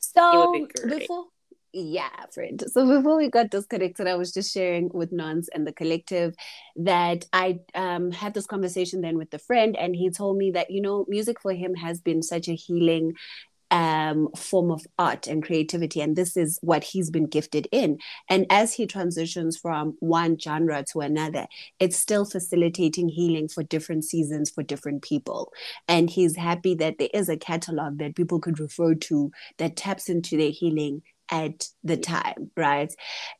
So 0.00 0.66
before 0.88 1.26
yeah, 1.72 2.08
friend. 2.32 2.62
So 2.72 2.86
before 2.86 3.16
we 3.16 3.28
got 3.28 3.50
disconnected, 3.50 4.06
I 4.06 4.14
was 4.14 4.32
just 4.32 4.52
sharing 4.52 4.90
with 4.92 5.12
Nons 5.12 5.48
and 5.48 5.66
the 5.66 5.72
collective 5.72 6.34
that 6.76 7.26
I 7.32 7.60
um, 7.74 8.10
had 8.10 8.34
this 8.34 8.46
conversation 8.46 9.00
then 9.00 9.18
with 9.18 9.30
the 9.30 9.38
friend, 9.38 9.76
and 9.76 9.94
he 9.94 10.10
told 10.10 10.38
me 10.38 10.50
that, 10.52 10.70
you 10.70 10.80
know, 10.80 11.04
music 11.08 11.40
for 11.40 11.52
him 11.52 11.74
has 11.74 12.00
been 12.00 12.22
such 12.22 12.48
a 12.48 12.54
healing 12.54 13.14
um, 13.70 14.28
form 14.34 14.70
of 14.70 14.86
art 14.98 15.26
and 15.26 15.44
creativity. 15.44 16.00
And 16.00 16.16
this 16.16 16.36
is 16.36 16.58
what 16.62 16.84
he's 16.84 17.10
been 17.10 17.26
gifted 17.26 17.68
in. 17.70 17.98
And 18.28 18.46
as 18.50 18.72
he 18.72 18.86
transitions 18.86 19.58
from 19.58 19.96
one 20.00 20.38
genre 20.38 20.84
to 20.92 21.00
another, 21.00 21.46
it's 21.78 21.96
still 21.96 22.24
facilitating 22.24 23.08
healing 23.08 23.48
for 23.48 23.62
different 23.62 24.04
seasons 24.04 24.50
for 24.50 24.62
different 24.62 25.02
people. 25.02 25.52
And 25.86 26.08
he's 26.08 26.36
happy 26.36 26.74
that 26.76 26.96
there 26.98 27.10
is 27.12 27.28
a 27.28 27.36
catalog 27.36 27.98
that 27.98 28.16
people 28.16 28.40
could 28.40 28.58
refer 28.58 28.94
to 28.94 29.30
that 29.58 29.76
taps 29.76 30.08
into 30.08 30.36
their 30.36 30.50
healing 30.50 31.02
at 31.30 31.66
the 31.84 31.96
time 31.96 32.50
right 32.56 32.92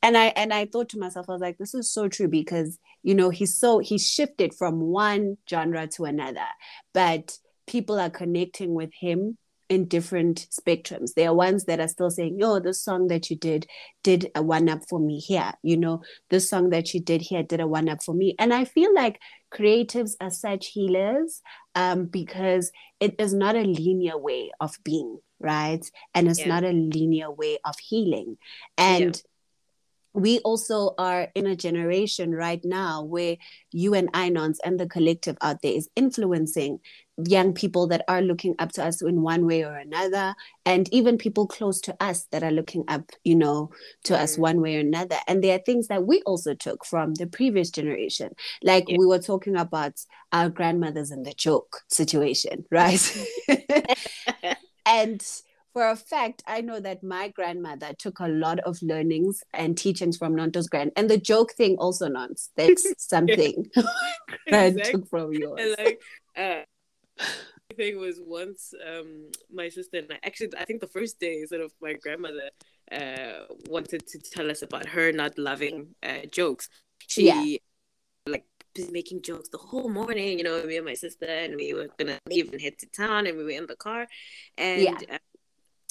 and 0.02 0.16
i 0.16 0.26
and 0.26 0.52
i 0.52 0.66
thought 0.66 0.88
to 0.88 0.98
myself 0.98 1.26
i 1.28 1.32
was 1.32 1.40
like 1.40 1.58
this 1.58 1.74
is 1.74 1.90
so 1.90 2.08
true 2.08 2.28
because 2.28 2.78
you 3.02 3.14
know 3.14 3.30
he's 3.30 3.58
so 3.58 3.78
he 3.78 3.98
shifted 3.98 4.54
from 4.54 4.80
one 4.80 5.36
genre 5.48 5.86
to 5.86 6.04
another 6.04 6.46
but 6.92 7.38
people 7.66 7.98
are 7.98 8.10
connecting 8.10 8.74
with 8.74 8.90
him 8.98 9.36
in 9.68 9.86
different 9.86 10.46
spectrums. 10.50 11.14
There 11.14 11.28
are 11.28 11.34
ones 11.34 11.64
that 11.64 11.80
are 11.80 11.88
still 11.88 12.10
saying, 12.10 12.38
"Oh, 12.42 12.58
this 12.58 12.82
song 12.82 13.08
that 13.08 13.30
you 13.30 13.36
did 13.36 13.66
did 14.02 14.30
a 14.34 14.42
one 14.42 14.68
up 14.68 14.80
for 14.88 14.98
me 14.98 15.18
here." 15.18 15.52
You 15.62 15.76
know, 15.76 16.02
this 16.30 16.48
song 16.48 16.70
that 16.70 16.94
you 16.94 17.00
did 17.00 17.20
here 17.22 17.42
did 17.42 17.60
a 17.60 17.66
one 17.66 17.88
up 17.88 18.02
for 18.02 18.14
me. 18.14 18.34
And 18.38 18.54
I 18.54 18.64
feel 18.64 18.92
like 18.94 19.20
creatives 19.52 20.12
are 20.20 20.30
such 20.30 20.68
healers 20.68 21.42
um, 21.74 22.06
because 22.06 22.72
it 23.00 23.14
is 23.18 23.34
not 23.34 23.56
a 23.56 23.62
linear 23.62 24.18
way 24.18 24.50
of 24.60 24.76
being 24.84 25.18
right? 25.40 25.84
And 26.14 26.28
it's 26.28 26.40
yeah. 26.40 26.48
not 26.48 26.64
a 26.64 26.72
linear 26.72 27.30
way 27.30 27.58
of 27.64 27.78
healing. 27.78 28.38
And 28.76 29.16
yeah 29.16 29.22
we 30.18 30.40
also 30.40 30.94
are 30.98 31.28
in 31.34 31.46
a 31.46 31.56
generation 31.56 32.34
right 32.34 32.64
now 32.64 33.02
where 33.02 33.36
you 33.72 33.94
and 33.94 34.12
Inons 34.12 34.56
and 34.64 34.78
the 34.78 34.88
collective 34.88 35.36
out 35.40 35.62
there 35.62 35.72
is 35.72 35.88
influencing 35.96 36.80
young 37.26 37.52
people 37.52 37.88
that 37.88 38.04
are 38.08 38.22
looking 38.22 38.54
up 38.58 38.70
to 38.72 38.84
us 38.84 39.02
in 39.02 39.22
one 39.22 39.44
way 39.44 39.64
or 39.64 39.74
another, 39.74 40.34
and 40.64 40.92
even 40.92 41.18
people 41.18 41.46
close 41.46 41.80
to 41.80 41.96
us 42.00 42.26
that 42.30 42.44
are 42.44 42.52
looking 42.52 42.84
up, 42.88 43.10
you 43.24 43.34
know, 43.34 43.70
to 44.04 44.12
mm-hmm. 44.12 44.22
us 44.22 44.38
one 44.38 44.60
way 44.60 44.76
or 44.76 44.80
another. 44.80 45.16
And 45.26 45.42
there 45.42 45.56
are 45.56 45.62
things 45.62 45.88
that 45.88 46.06
we 46.06 46.22
also 46.22 46.54
took 46.54 46.84
from 46.84 47.14
the 47.14 47.26
previous 47.26 47.70
generation. 47.70 48.30
Like 48.62 48.88
yeah. 48.88 48.96
we 48.98 49.06
were 49.06 49.18
talking 49.18 49.56
about 49.56 49.94
our 50.32 50.48
grandmothers 50.48 51.10
and 51.10 51.26
the 51.26 51.32
joke 51.32 51.80
situation, 51.88 52.64
right? 52.70 53.26
and 54.88 55.24
for 55.72 55.86
a 55.88 55.96
fact, 55.96 56.42
I 56.46 56.60
know 56.62 56.80
that 56.80 57.04
my 57.04 57.28
grandmother 57.28 57.92
took 57.98 58.18
a 58.20 58.26
lot 58.26 58.58
of 58.60 58.82
learnings 58.82 59.44
and 59.52 59.76
teachings 59.76 60.16
from 60.16 60.34
Nonto's 60.34 60.68
grand. 60.68 60.92
And 60.96 61.08
the 61.08 61.18
joke 61.18 61.52
thing 61.52 61.76
also, 61.76 62.08
Nons, 62.08 62.50
that's 62.56 62.84
something 62.98 63.70
that 63.76 64.66
exactly. 64.66 64.92
took 64.92 65.08
from 65.08 65.32
yours. 65.34 65.76
like, 65.78 66.00
uh, 66.36 66.62
thing 67.76 67.98
was 67.98 68.18
once 68.20 68.74
um, 68.84 69.30
my 69.52 69.68
sister 69.68 69.98
and 69.98 70.10
I 70.10 70.18
actually 70.24 70.48
I 70.58 70.64
think 70.64 70.80
the 70.80 70.88
first 70.88 71.20
day 71.20 71.44
sort 71.44 71.60
of 71.60 71.70
my 71.80 71.92
grandmother 71.92 72.50
uh, 72.90 73.44
wanted 73.68 74.06
to 74.08 74.18
tell 74.18 74.50
us 74.50 74.62
about 74.62 74.86
her 74.86 75.12
not 75.12 75.38
loving 75.38 75.94
uh, 76.02 76.26
jokes. 76.32 76.68
She 77.06 77.26
yeah. 77.26 77.58
Been 78.78 78.92
making 78.92 79.22
jokes 79.22 79.48
the 79.48 79.58
whole 79.58 79.88
morning. 79.88 80.38
You 80.38 80.44
know, 80.44 80.62
me 80.64 80.76
and 80.76 80.86
my 80.86 80.94
sister, 80.94 81.26
and 81.26 81.56
we 81.56 81.74
were 81.74 81.88
gonna 81.98 82.18
leave 82.28 82.52
and 82.52 82.60
head 82.60 82.78
to 82.78 82.86
town, 82.86 83.26
and 83.26 83.36
we 83.36 83.44
were 83.44 83.50
in 83.50 83.66
the 83.66 83.76
car, 83.76 84.06
and. 84.56 84.82
Yeah. 84.82 84.98
Uh, 85.10 85.18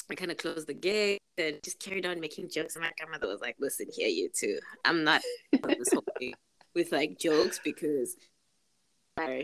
I 0.09 0.15
kind 0.15 0.31
of 0.31 0.37
closed 0.37 0.67
the 0.67 0.73
gate 0.73 1.19
and 1.37 1.61
just 1.63 1.81
carried 1.81 2.05
on 2.05 2.21
making 2.21 2.49
jokes. 2.49 2.77
And 2.77 2.83
my 2.85 2.91
grandmother 2.97 3.27
was 3.27 3.41
like, 3.41 3.57
"Listen 3.59 3.87
here, 3.91 4.07
you 4.07 4.29
two. 4.33 4.57
I'm 4.85 5.03
not 5.03 5.21
this 5.51 5.91
whole 5.91 6.01
thing 6.17 6.33
with 6.73 6.93
like 6.93 7.19
jokes 7.19 7.59
because, 7.61 8.15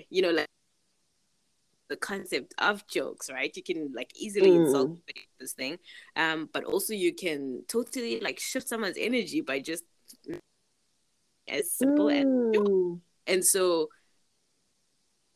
you 0.09 0.21
know, 0.21 0.29
like 0.29 0.47
the 1.89 1.97
concept 1.97 2.53
of 2.59 2.87
jokes, 2.87 3.29
right? 3.29 3.55
You 3.55 3.63
can 3.63 3.91
like 3.93 4.11
easily 4.15 4.51
mm. 4.51 4.65
insult 4.65 4.97
this 5.39 5.53
thing, 5.53 5.77
um, 6.15 6.49
but 6.53 6.63
also 6.63 6.93
you 6.93 7.13
can 7.13 7.63
totally 7.67 8.19
like 8.19 8.39
shift 8.39 8.67
someone's 8.67 8.97
energy 8.97 9.41
by 9.41 9.59
just 9.59 9.83
as 11.47 11.71
simple 11.71 12.05
mm. 12.05 12.95
as 12.95 12.99
and 13.27 13.43
so 13.43 13.89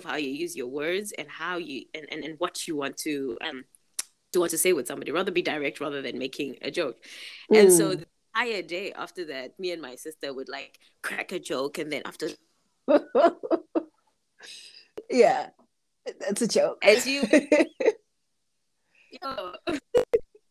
how 0.03 0.15
you 0.15 0.29
use 0.29 0.55
your 0.55 0.67
words 0.67 1.11
and 1.17 1.27
how 1.27 1.57
you 1.57 1.83
and, 1.93 2.05
and, 2.11 2.23
and 2.23 2.35
what 2.39 2.67
you 2.67 2.75
want 2.75 2.95
to 2.97 3.37
um 3.41 3.63
to 4.31 4.39
want 4.39 4.51
to 4.51 4.57
say 4.57 4.73
with 4.73 4.87
somebody 4.87 5.11
rather 5.11 5.31
be 5.31 5.41
direct 5.41 5.79
rather 5.79 6.01
than 6.01 6.17
making 6.17 6.55
a 6.61 6.69
joke 6.69 6.97
mm. 7.51 7.59
and 7.59 7.73
so 7.73 7.95
mm. 7.95 7.99
the 7.99 8.05
entire 8.35 8.61
day 8.61 8.93
after 8.93 9.25
that 9.25 9.59
me 9.59 9.71
and 9.71 9.81
my 9.81 9.95
sister 9.95 10.33
would 10.33 10.49
like 10.49 10.77
crack 11.01 11.31
a 11.31 11.39
joke 11.39 11.79
and 11.79 11.91
then 11.91 12.03
after 12.05 12.29
yeah 15.09 15.47
that's 16.19 16.41
a 16.41 16.47
joke. 16.47 16.79
As 16.83 17.07
you. 17.07 17.23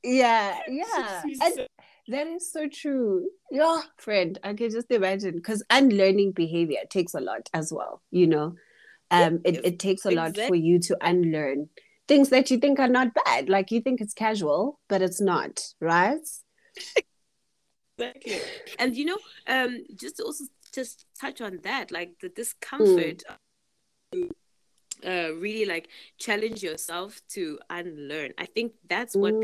yeah, 0.03 0.59
yeah. 0.68 1.22
And 1.43 1.68
that 2.09 2.27
is 2.27 2.53
so 2.53 2.69
true. 2.69 3.29
Yeah, 3.51 3.81
friend, 3.99 4.39
I 4.43 4.55
can 4.55 4.71
just 4.71 4.91
imagine 4.91 5.37
because 5.37 5.63
unlearning 5.71 6.33
behavior 6.33 6.81
takes 6.89 7.15
a 7.15 7.21
lot 7.21 7.49
as 7.55 7.73
well, 7.73 8.03
you 8.11 8.27
know. 8.27 8.55
Um, 9.11 9.41
it, 9.45 9.65
it 9.65 9.79
takes 9.79 10.05
a 10.05 10.11
lot 10.11 10.37
for 10.37 10.57
you 10.57 10.81
to 10.81 10.97
unlearn 11.01 11.69
things 12.09 12.31
that 12.31 12.51
you 12.51 12.59
think 12.59 12.81
are 12.81 12.89
not 12.89 13.15
bad. 13.25 13.49
Like 13.49 13.71
you 13.71 13.81
think 13.81 14.01
it's 14.01 14.15
casual, 14.15 14.81
but 14.89 15.03
it's 15.03 15.21
not, 15.21 15.61
right? 15.81 16.19
exactly. 17.99 18.41
And 18.79 18.97
you 18.97 19.05
know, 19.05 19.19
um, 19.47 19.85
just 19.95 20.21
also 20.21 20.45
just 20.73 21.07
touch 21.21 21.41
on 21.41 21.61
that, 21.63 21.91
like 21.91 22.19
the 22.21 22.29
discomfort 22.29 23.23
mm 24.15 24.31
uh, 25.05 25.35
really 25.35 25.65
like 25.65 25.89
challenge 26.19 26.63
yourself 26.63 27.21
to 27.29 27.59
unlearn. 27.71 28.33
I 28.39 28.47
think 28.47 28.73
that's 28.89 29.15
what 29.15 29.35
mm. 29.35 29.41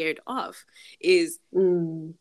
Scared 0.00 0.20
of 0.26 0.56
is 1.00 1.38
mm. 1.54 2.14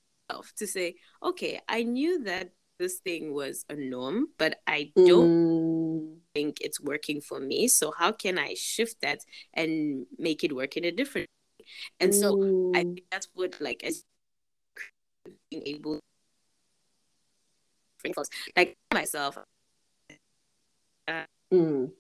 to 0.57 0.67
say, 0.67 0.95
okay, 1.23 1.61
I 1.67 1.83
knew 1.83 2.23
that 2.23 2.51
this 2.77 2.99
thing 2.99 3.33
was 3.33 3.65
a 3.69 3.75
norm, 3.75 4.27
but 4.37 4.59
I 4.65 4.91
don't 4.95 5.29
mm. 5.29 6.17
think 6.33 6.57
it's 6.61 6.79
working 6.79 7.21
for 7.21 7.39
me. 7.39 7.67
So 7.67 7.91
how 7.97 8.11
can 8.11 8.37
I 8.37 8.55
shift 8.55 9.01
that 9.01 9.19
and 9.53 10.05
make 10.17 10.43
it 10.43 10.55
work 10.55 10.77
in 10.77 10.85
a 10.85 10.91
different 10.91 11.27
way? 11.59 11.65
And 11.99 12.15
so 12.15 12.29
I 12.73 12.83
mm. 12.83 12.95
think 12.95 13.05
that's 13.11 13.27
what 13.33 13.59
like 13.59 13.83
as 13.83 14.03
being 15.51 15.63
able 15.65 15.99
like 18.55 18.77
myself 18.93 19.37
uh, 21.05 21.23
mm. 21.51 21.91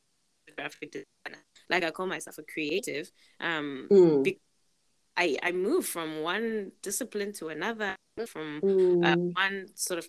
graphic 0.55 0.91
designer. 0.91 1.43
Like 1.69 1.83
I 1.83 1.91
call 1.91 2.07
myself 2.07 2.37
a 2.37 2.43
creative. 2.43 3.11
Um, 3.41 3.87
mm. 3.91 4.23
be- 4.23 4.39
I 5.19 5.37
I 5.43 5.51
move 5.51 5.85
from 5.85 6.21
one 6.21 6.71
discipline 6.81 7.33
to 7.33 7.49
another, 7.49 7.95
from 8.25 8.57
uh, 8.57 8.67
mm. 8.67 9.05
uh, 9.05 9.17
one 9.33 9.67
sort 9.75 9.99
of 9.99 10.07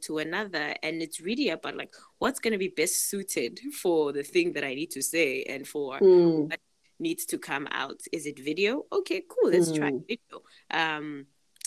to 0.00 0.18
another 0.18 0.74
and 0.82 1.02
it's 1.02 1.20
really 1.20 1.50
about 1.50 1.76
like 1.76 1.94
what's 2.18 2.38
going 2.38 2.52
to 2.52 2.58
be 2.58 2.68
best 2.68 3.10
suited 3.10 3.60
for 3.74 4.10
the 4.10 4.22
thing 4.22 4.54
that 4.54 4.64
i 4.64 4.74
need 4.74 4.90
to 4.90 5.02
say 5.02 5.42
and 5.42 5.68
for 5.68 5.98
mm. 6.00 6.48
what 6.48 6.58
needs 6.98 7.26
to 7.26 7.36
come 7.36 7.68
out 7.70 8.00
is 8.10 8.24
it 8.24 8.38
video 8.42 8.84
okay 8.90 9.22
cool 9.28 9.50
let's 9.50 9.70
mm. 9.70 9.76
try 9.76 9.90
video 10.08 10.42
um 10.70 11.26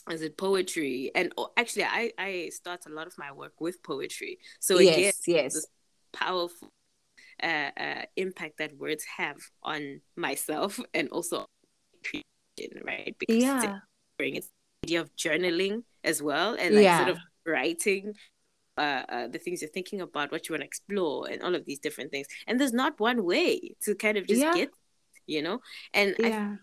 is 0.10 0.24
it 0.24 0.36
poetry 0.38 1.12
and 1.14 1.32
oh, 1.38 1.52
actually 1.56 1.84
i 1.84 2.12
i 2.18 2.50
start 2.52 2.84
a 2.88 2.90
lot 2.90 3.06
of 3.06 3.16
my 3.20 3.32
work 3.32 3.62
with 3.62 3.82
poetry 3.84 4.40
so 4.60 4.80
yes 4.80 4.98
again, 4.98 5.14
yes 5.46 5.68
powerful 6.12 6.68
uh, 7.44 7.70
uh, 7.80 8.02
impact 8.16 8.58
that 8.58 8.76
words 8.76 9.06
have 9.18 9.38
on 9.62 10.02
myself 10.16 10.80
and 10.96 11.10
also 11.10 11.46
creation, 12.60 12.82
right? 12.86 13.16
Because 13.20 13.44
yeah. 13.44 13.80
it's 14.20 14.50
the 14.84 14.88
idea 14.88 15.02
of 15.02 15.16
journaling 15.16 15.84
as 16.04 16.22
well 16.22 16.56
and 16.60 16.76
like 16.76 16.84
yeah. 16.84 16.98
sort 17.00 17.10
of 17.10 17.18
writing 17.46 18.14
uh, 18.78 19.04
uh, 19.10 19.28
the 19.28 19.40
things 19.40 19.62
you're 19.62 19.72
thinking 19.72 20.02
about, 20.02 20.32
what 20.32 20.48
you 20.48 20.54
want 20.54 20.62
to 20.62 20.66
explore, 20.66 21.28
and 21.30 21.42
all 21.44 21.56
of 21.56 21.66
these 21.66 21.80
different 21.80 22.12
things. 22.12 22.28
And 22.48 22.60
there's 22.60 22.74
not 22.74 23.00
one 23.00 23.26
way 23.26 23.76
to 23.84 23.96
kind 23.96 24.18
of 24.18 24.28
just 24.28 24.42
yeah. 24.42 24.54
get, 24.54 24.70
you 25.28 25.42
know. 25.42 25.60
And 25.94 26.16
yeah. 26.20 26.56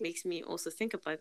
Makes 0.00 0.24
me 0.24 0.42
also 0.42 0.70
think 0.70 0.94
about 0.94 1.18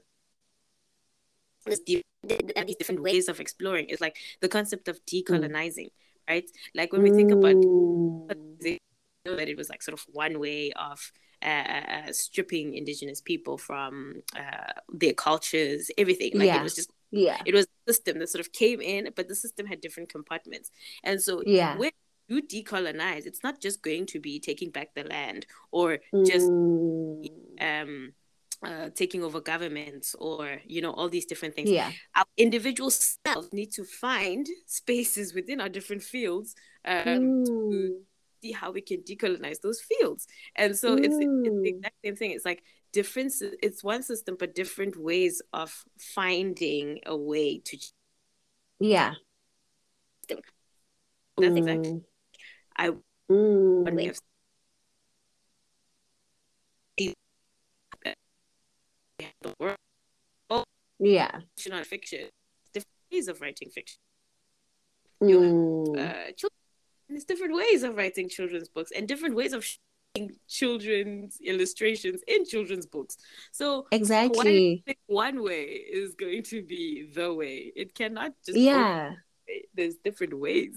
this 1.66 1.82
deep, 1.82 2.06
these 2.24 2.78
different 2.78 3.04
ways 3.04 3.28
of 3.28 3.42
exploring. 3.42 3.88
It's 3.90 4.00
like 4.00 4.16
the 4.40 4.48
concept 4.48 4.88
of 4.88 5.00
decolonizing. 5.06 5.88
Mm 5.88 5.92
right? 6.30 6.50
Like 6.76 6.94
when 6.94 7.02
we 7.02 7.10
think 7.10 7.32
about 7.32 7.56
that 9.26 9.50
it 9.50 9.58
was 9.58 9.70
like 9.70 9.82
sort 9.82 10.00
of 10.00 10.06
one 10.12 10.40
way 10.40 10.72
of 10.72 11.12
uh, 11.42 12.12
stripping 12.12 12.76
indigenous 12.76 13.22
people 13.22 13.58
from 13.58 14.22
uh, 14.36 14.74
their 14.90 15.14
cultures, 15.14 15.90
everything. 15.98 16.32
Like 16.34 16.48
yeah. 16.48 16.60
it 16.60 16.64
was 16.64 16.76
just 16.76 16.92
yeah, 17.12 17.42
it 17.46 17.54
was 17.54 17.66
a 17.66 17.94
system 17.94 18.20
that 18.20 18.30
sort 18.30 18.46
of 18.46 18.52
came 18.52 18.82
in, 18.82 19.10
but 19.16 19.28
the 19.28 19.36
system 19.36 19.66
had 19.66 19.82
different 19.82 20.10
compartments, 20.10 20.72
and 21.04 21.22
so 21.22 21.42
yeah. 21.46 21.78
when 21.78 21.92
you 22.28 22.44
decolonize, 22.44 23.26
it's 23.26 23.44
not 23.44 23.60
just 23.60 23.82
going 23.82 24.06
to 24.08 24.20
be 24.20 24.40
taking 24.40 24.70
back 24.70 24.94
the 24.94 25.04
land 25.04 25.48
or 25.72 26.00
just 26.26 26.48
mm. 26.48 27.26
um 27.60 28.14
uh, 28.62 28.90
taking 28.94 29.24
over 29.24 29.40
governments 29.40 30.16
or 30.20 30.60
you 30.68 30.82
know 30.82 30.92
all 30.92 31.08
these 31.08 31.26
different 31.26 31.56
things 31.56 31.70
yeah 31.70 31.92
our 32.16 32.26
individual 32.36 32.90
selves 32.90 33.54
need 33.54 33.72
to 33.72 33.86
find 33.86 34.46
spaces 34.66 35.34
within 35.34 35.62
our 35.62 35.70
different 35.70 36.04
fields 36.04 36.56
um, 36.84 37.06
mm. 37.06 37.46
to 37.46 38.02
see 38.42 38.52
how 38.52 38.72
we 38.72 38.82
can 38.82 39.02
decolonize 39.02 39.62
those 39.62 39.82
fields 39.82 40.28
and 40.56 40.78
so 40.78 40.96
mm. 40.96 41.00
it's, 41.00 41.16
it's 41.16 41.62
the 41.64 41.70
exact 41.70 41.96
same 42.04 42.16
thing 42.16 42.32
it's 42.32 42.46
like 42.46 42.64
different 42.92 43.32
it's 43.62 43.84
one 43.84 44.02
system 44.02 44.36
but 44.40 44.56
different 44.56 44.96
ways 44.98 45.42
of 45.54 45.84
finding 45.98 47.00
a 47.06 47.16
way 47.16 47.60
to 47.60 47.78
yeah 48.80 49.14
that's 50.28 50.42
mm. 51.40 51.58
exactly 51.58 52.02
i 52.78 52.92
mm 53.30 54.14
the 59.42 59.54
world. 59.60 60.66
Yeah. 61.00 61.40
Fiction 61.56 61.74
on 61.74 61.84
fiction. 61.84 62.30
Different 62.74 62.96
ways 63.12 63.28
of 63.28 63.42
writing 63.42 63.70
fiction. 63.70 64.00
You 65.22 65.40
mm. 65.40 65.98
have 65.98 66.10
uh, 66.10 66.32
children. 66.38 66.59
There's 67.10 67.26
different 67.26 67.56
ways 67.56 67.84
of 67.84 67.96
writing 67.96 68.30
children's 68.30 68.70
books 68.70 68.92
and 68.96 69.08
different 69.08 69.36
ways 69.36 69.54
of 69.54 69.66
children's 70.48 71.40
illustrations 71.44 72.22
in 72.28 72.46
children's 72.46 72.86
books. 72.86 73.18
So 73.52 73.88
exactly 73.92 74.84
one 75.08 75.44
way 75.44 75.64
is 75.64 76.16
going 76.16 76.44
to 76.44 76.62
be 76.64 77.10
the 77.14 77.34
way. 77.34 77.72
It 77.76 77.96
cannot 77.96 78.34
just 78.46 78.58
yeah. 78.58 79.14
There's 79.74 79.96
different 79.96 80.40
ways. 80.40 80.76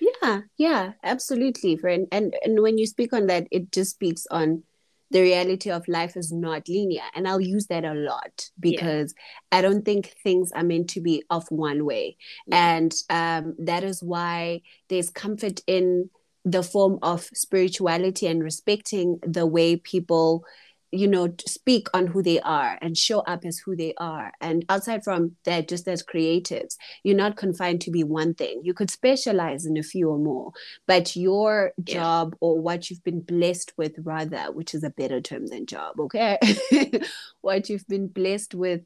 Yeah, 0.00 0.40
yeah, 0.56 0.92
absolutely, 1.04 1.76
friend. 1.76 2.08
And 2.10 2.34
and 2.44 2.60
when 2.60 2.78
you 2.78 2.86
speak 2.86 3.12
on 3.12 3.26
that, 3.26 3.46
it 3.50 3.70
just 3.72 3.92
speaks 3.92 4.26
on 4.30 4.64
the 5.10 5.22
reality 5.22 5.70
of 5.70 5.88
life 5.88 6.16
is 6.16 6.32
not 6.32 6.68
linear. 6.68 7.02
And 7.14 7.26
I'll 7.26 7.40
use 7.40 7.66
that 7.68 7.84
a 7.84 7.94
lot 7.94 8.50
because 8.60 9.14
yeah. 9.52 9.58
I 9.58 9.62
don't 9.62 9.84
think 9.84 10.14
things 10.22 10.52
are 10.52 10.62
meant 10.62 10.90
to 10.90 11.00
be 11.00 11.24
of 11.30 11.46
one 11.50 11.84
way. 11.84 12.16
Yeah. 12.46 12.76
And 12.76 12.94
um, 13.08 13.54
that 13.58 13.84
is 13.84 14.02
why 14.02 14.62
there's 14.88 15.10
comfort 15.10 15.60
in 15.66 16.10
the 16.44 16.62
form 16.62 16.98
of 17.02 17.22
spirituality 17.34 18.26
and 18.26 18.42
respecting 18.42 19.18
the 19.26 19.46
way 19.46 19.76
people 19.76 20.44
you 20.90 21.06
know 21.06 21.34
speak 21.46 21.88
on 21.94 22.06
who 22.06 22.22
they 22.22 22.40
are 22.40 22.78
and 22.80 22.96
show 22.96 23.20
up 23.20 23.44
as 23.44 23.58
who 23.58 23.76
they 23.76 23.94
are. 23.98 24.32
And 24.40 24.64
outside 24.68 25.04
from 25.04 25.36
that 25.44 25.68
just 25.68 25.88
as 25.88 26.02
creatives 26.02 26.76
you're 27.02 27.16
not 27.16 27.36
confined 27.36 27.80
to 27.82 27.90
be 27.90 28.04
one 28.04 28.34
thing. 28.34 28.60
You 28.62 28.74
could 28.74 28.90
specialize 28.90 29.66
in 29.66 29.76
a 29.76 29.82
few 29.82 30.10
or 30.10 30.18
more 30.18 30.52
but 30.86 31.16
your 31.16 31.72
yeah. 31.86 31.94
job 31.94 32.36
or 32.40 32.60
what 32.60 32.90
you've 32.90 33.04
been 33.04 33.20
blessed 33.20 33.72
with 33.76 33.94
rather 33.98 34.52
which 34.52 34.74
is 34.74 34.82
a 34.82 34.90
better 34.90 35.20
term 35.20 35.46
than 35.46 35.66
job 35.66 35.98
okay? 36.00 36.38
What 37.40 37.68
you've 37.68 37.86
been 37.86 38.08
blessed 38.08 38.54
with 38.54 38.82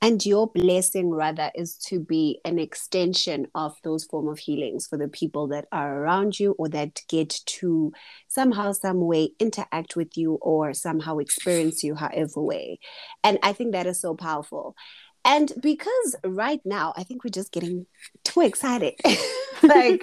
and 0.00 0.24
your 0.24 0.46
blessing 0.46 1.10
rather 1.10 1.50
is 1.54 1.76
to 1.88 1.98
be 1.98 2.40
an 2.44 2.58
extension 2.58 3.48
of 3.54 3.76
those 3.82 4.04
form 4.04 4.28
of 4.28 4.38
healings 4.38 4.86
for 4.86 4.96
the 4.96 5.08
people 5.08 5.48
that 5.48 5.66
are 5.72 6.02
around 6.02 6.38
you 6.38 6.52
or 6.58 6.68
that 6.68 7.02
get 7.08 7.30
to 7.46 7.92
somehow 8.28 8.72
some 8.72 9.00
way 9.00 9.30
interact 9.40 9.96
with 9.96 10.16
you 10.16 10.34
or 10.34 10.72
somehow 10.72 11.18
experience 11.18 11.82
you 11.82 11.94
however 11.94 12.40
way. 12.40 12.78
And 13.24 13.38
i 13.42 13.52
think 13.52 13.72
that 13.72 13.86
is 13.86 14.00
so 14.00 14.14
powerful 14.14 14.76
and 15.28 15.52
because 15.60 16.16
right 16.24 16.60
now, 16.64 16.94
I 16.96 17.04
think 17.04 17.22
we're 17.22 17.28
just 17.28 17.52
getting 17.52 17.84
too 18.24 18.40
excited. 18.40 18.94
like 19.62 20.02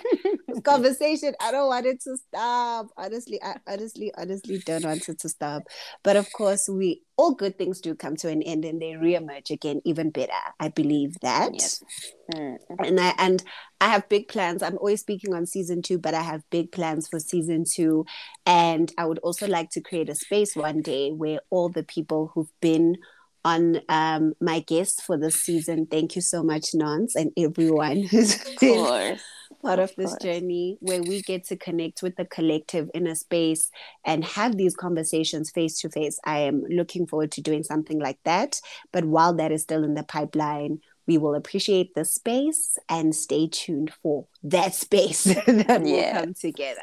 conversation, 0.63 1.33
I 1.41 1.51
don't 1.51 1.67
want 1.67 1.87
it 1.87 1.99
to 2.01 2.15
stop. 2.15 2.89
Honestly, 2.95 3.41
I 3.41 3.55
honestly, 3.67 4.11
honestly 4.15 4.59
don't 4.59 4.85
want 4.85 5.09
it 5.09 5.19
to 5.19 5.29
stop. 5.29 5.63
But 6.03 6.15
of 6.15 6.31
course, 6.31 6.69
we 6.69 7.01
all 7.17 7.33
good 7.33 7.57
things 7.57 7.81
do 7.81 7.95
come 7.95 8.15
to 8.17 8.29
an 8.29 8.43
end 8.43 8.65
and 8.65 8.79
they 8.79 8.91
reemerge 8.91 9.49
again 9.49 9.81
even 9.83 10.11
better. 10.11 10.31
I 10.59 10.67
believe 10.67 11.19
that. 11.21 11.53
Yes. 11.53 11.83
Mm-hmm. 12.31 12.83
And 12.83 12.99
I 12.99 13.13
and 13.17 13.43
I 13.81 13.87
have 13.87 14.07
big 14.07 14.27
plans. 14.27 14.61
I'm 14.61 14.77
always 14.77 15.01
speaking 15.01 15.33
on 15.33 15.47
season 15.47 15.81
two, 15.81 15.97
but 15.97 16.13
I 16.13 16.21
have 16.21 16.43
big 16.51 16.71
plans 16.71 17.07
for 17.07 17.19
season 17.19 17.63
two. 17.67 18.05
And 18.45 18.91
I 18.95 19.07
would 19.07 19.19
also 19.19 19.47
like 19.47 19.71
to 19.71 19.81
create 19.81 20.09
a 20.09 20.15
space 20.15 20.55
one 20.55 20.81
day 20.81 21.09
where 21.11 21.39
all 21.49 21.69
the 21.69 21.83
people 21.83 22.31
who've 22.35 22.51
been 22.61 22.97
on 23.45 23.79
um, 23.89 24.33
my 24.41 24.59
guest 24.61 25.03
for 25.03 25.17
this 25.17 25.35
season. 25.35 25.85
Thank 25.85 26.15
you 26.15 26.21
so 26.21 26.43
much, 26.43 26.73
Nance, 26.73 27.15
and 27.15 27.31
everyone 27.37 28.03
who's 28.03 28.37
been 28.59 29.17
part 29.61 29.79
of, 29.79 29.91
of 29.91 29.95
this 29.95 30.15
journey 30.21 30.77
where 30.81 31.01
we 31.01 31.21
get 31.21 31.45
to 31.45 31.55
connect 31.55 32.01
with 32.01 32.15
the 32.15 32.25
collective 32.25 32.89
in 32.95 33.05
a 33.07 33.15
space 33.15 33.69
and 34.03 34.25
have 34.25 34.57
these 34.57 34.75
conversations 34.75 35.51
face 35.51 35.79
to 35.81 35.89
face. 35.89 36.19
I 36.25 36.39
am 36.39 36.63
looking 36.69 37.05
forward 37.05 37.31
to 37.33 37.41
doing 37.41 37.63
something 37.63 37.99
like 37.99 38.19
that. 38.25 38.59
But 38.91 39.05
while 39.05 39.35
that 39.35 39.51
is 39.51 39.61
still 39.61 39.83
in 39.83 39.93
the 39.93 40.03
pipeline, 40.03 40.79
we 41.07 41.17
will 41.17 41.35
appreciate 41.35 41.93
the 41.95 42.05
space 42.05 42.77
and 42.89 43.15
stay 43.15 43.47
tuned 43.47 43.93
for 44.01 44.27
that 44.43 44.73
space 44.73 45.23
that 45.45 45.81
yeah. 45.85 46.17
will 46.17 46.25
come 46.25 46.33
together. 46.33 46.81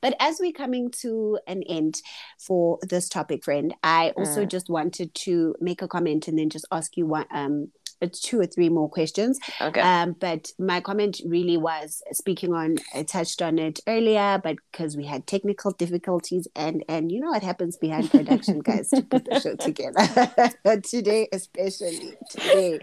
But 0.00 0.14
as 0.20 0.38
we're 0.40 0.52
coming 0.52 0.90
to 1.02 1.38
an 1.46 1.62
end 1.64 2.00
for 2.38 2.78
this 2.82 3.08
topic, 3.08 3.44
friend, 3.44 3.74
I 3.82 4.12
also 4.16 4.44
mm. 4.44 4.48
just 4.48 4.70
wanted 4.70 5.14
to 5.16 5.54
make 5.60 5.82
a 5.82 5.88
comment 5.88 6.28
and 6.28 6.38
then 6.38 6.50
just 6.50 6.66
ask 6.70 6.96
you 6.96 7.06
one 7.06 7.26
um 7.30 7.68
two 8.06 8.40
or 8.40 8.46
three 8.46 8.68
more 8.68 8.88
questions. 8.88 9.38
Okay. 9.60 9.80
Um, 9.80 10.16
but 10.18 10.52
my 10.58 10.80
comment 10.80 11.20
really 11.24 11.56
was 11.56 12.02
speaking 12.12 12.52
on. 12.54 12.76
I 12.94 13.02
touched 13.02 13.42
on 13.42 13.58
it 13.58 13.80
earlier, 13.86 14.40
but 14.42 14.56
because 14.72 14.96
we 14.96 15.04
had 15.04 15.26
technical 15.26 15.72
difficulties, 15.72 16.48
and 16.54 16.84
and 16.88 17.10
you 17.10 17.20
know 17.20 17.30
what 17.30 17.42
happens 17.42 17.76
behind 17.76 18.10
production, 18.10 18.60
guys, 18.60 18.90
to 18.90 19.02
put 19.02 19.24
the 19.24 19.40
show 19.40 19.56
together. 19.56 20.82
today, 20.82 21.28
especially 21.32 22.14
today. 22.30 22.78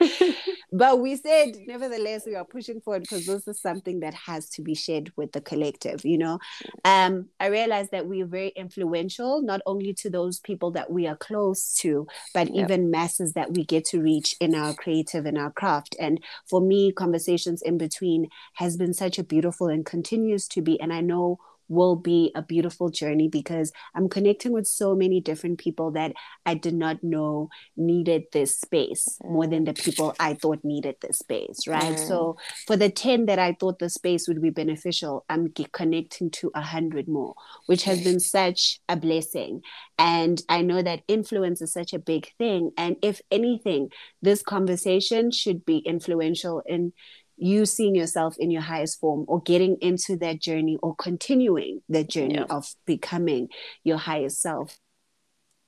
but 0.71 0.99
we 0.99 1.15
said, 1.15 1.55
nevertheless, 1.67 2.25
we 2.25 2.35
are 2.35 2.45
pushing 2.45 2.81
forward 2.81 3.03
because 3.03 3.25
this 3.25 3.47
is 3.47 3.59
something 3.59 4.01
that 4.01 4.13
has 4.13 4.49
to 4.49 4.61
be 4.61 4.75
shared 4.75 5.11
with 5.15 5.31
the 5.31 5.41
collective. 5.41 6.03
You 6.03 6.17
know, 6.17 6.39
um, 6.83 7.27
I 7.39 7.47
realized 7.47 7.91
that 7.91 8.07
we 8.07 8.21
are 8.21 8.27
very 8.27 8.49
influential, 8.49 9.41
not 9.41 9.61
only 9.65 9.93
to 9.93 10.09
those 10.09 10.39
people 10.39 10.71
that 10.71 10.91
we 10.91 11.07
are 11.07 11.15
close 11.15 11.73
to, 11.75 12.07
but 12.33 12.53
yep. 12.53 12.65
even 12.65 12.91
masses 12.91 13.33
that 13.33 13.53
we 13.53 13.63
get 13.63 13.85
to 13.85 14.01
reach 14.01 14.35
in 14.39 14.55
our 14.55 14.73
creative 14.73 15.04
creative 15.05 15.25
in 15.25 15.37
our 15.37 15.51
craft. 15.51 15.95
And 15.99 16.23
for 16.45 16.61
me, 16.61 16.91
conversations 16.91 17.61
in 17.61 17.77
between 17.77 18.27
has 18.55 18.77
been 18.77 18.93
such 18.93 19.19
a 19.19 19.23
beautiful 19.23 19.67
and 19.67 19.85
continues 19.85 20.47
to 20.49 20.61
be. 20.61 20.79
And 20.79 20.93
I 20.93 21.01
know 21.01 21.39
will 21.67 21.95
be 21.95 22.31
a 22.35 22.41
beautiful 22.41 22.89
journey 22.89 23.27
because 23.27 23.71
I'm 23.95 24.09
connecting 24.09 24.51
with 24.51 24.67
so 24.67 24.95
many 24.95 25.21
different 25.21 25.59
people 25.59 25.91
that 25.91 26.13
I 26.45 26.55
did 26.55 26.73
not 26.73 27.03
know 27.03 27.49
needed 27.75 28.25
this 28.31 28.59
space 28.59 29.17
more 29.23 29.47
than 29.47 29.65
the 29.65 29.73
people 29.73 30.15
I 30.19 30.35
thought 30.35 30.63
needed 30.63 30.95
this 31.01 31.19
space, 31.19 31.67
right? 31.67 31.95
Mm. 31.95 32.07
So 32.07 32.37
for 32.67 32.77
the 32.77 32.89
10 32.89 33.25
that 33.27 33.39
I 33.39 33.55
thought 33.59 33.79
the 33.79 33.89
space 33.89 34.27
would 34.27 34.41
be 34.41 34.49
beneficial, 34.49 35.25
I'm 35.29 35.53
connecting 35.71 36.31
to 36.31 36.51
a 36.53 36.61
hundred 36.61 37.07
more, 37.07 37.35
which 37.65 37.83
has 37.83 38.03
been 38.03 38.19
such 38.35 38.79
a 38.87 38.95
blessing. 38.95 39.61
And 39.97 40.41
I 40.49 40.61
know 40.61 40.81
that 40.81 41.03
influence 41.07 41.61
is 41.61 41.73
such 41.73 41.93
a 41.93 41.99
big 41.99 42.31
thing. 42.37 42.71
And 42.77 42.97
if 43.01 43.21
anything, 43.31 43.89
this 44.21 44.41
conversation 44.41 45.31
should 45.31 45.65
be 45.65 45.77
influential 45.79 46.61
in 46.65 46.93
you 47.37 47.65
seeing 47.65 47.95
yourself 47.95 48.35
in 48.39 48.51
your 48.51 48.61
highest 48.61 48.99
form 48.99 49.25
or 49.27 49.41
getting 49.41 49.77
into 49.81 50.15
that 50.17 50.39
journey 50.39 50.77
or 50.81 50.95
continuing 50.95 51.81
the 51.89 52.03
journey 52.03 52.35
yeah. 52.35 52.45
of 52.49 52.73
becoming 52.85 53.49
your 53.83 53.97
highest 53.97 54.41
self. 54.41 54.79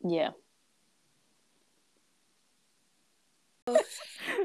Yeah. 0.04 0.32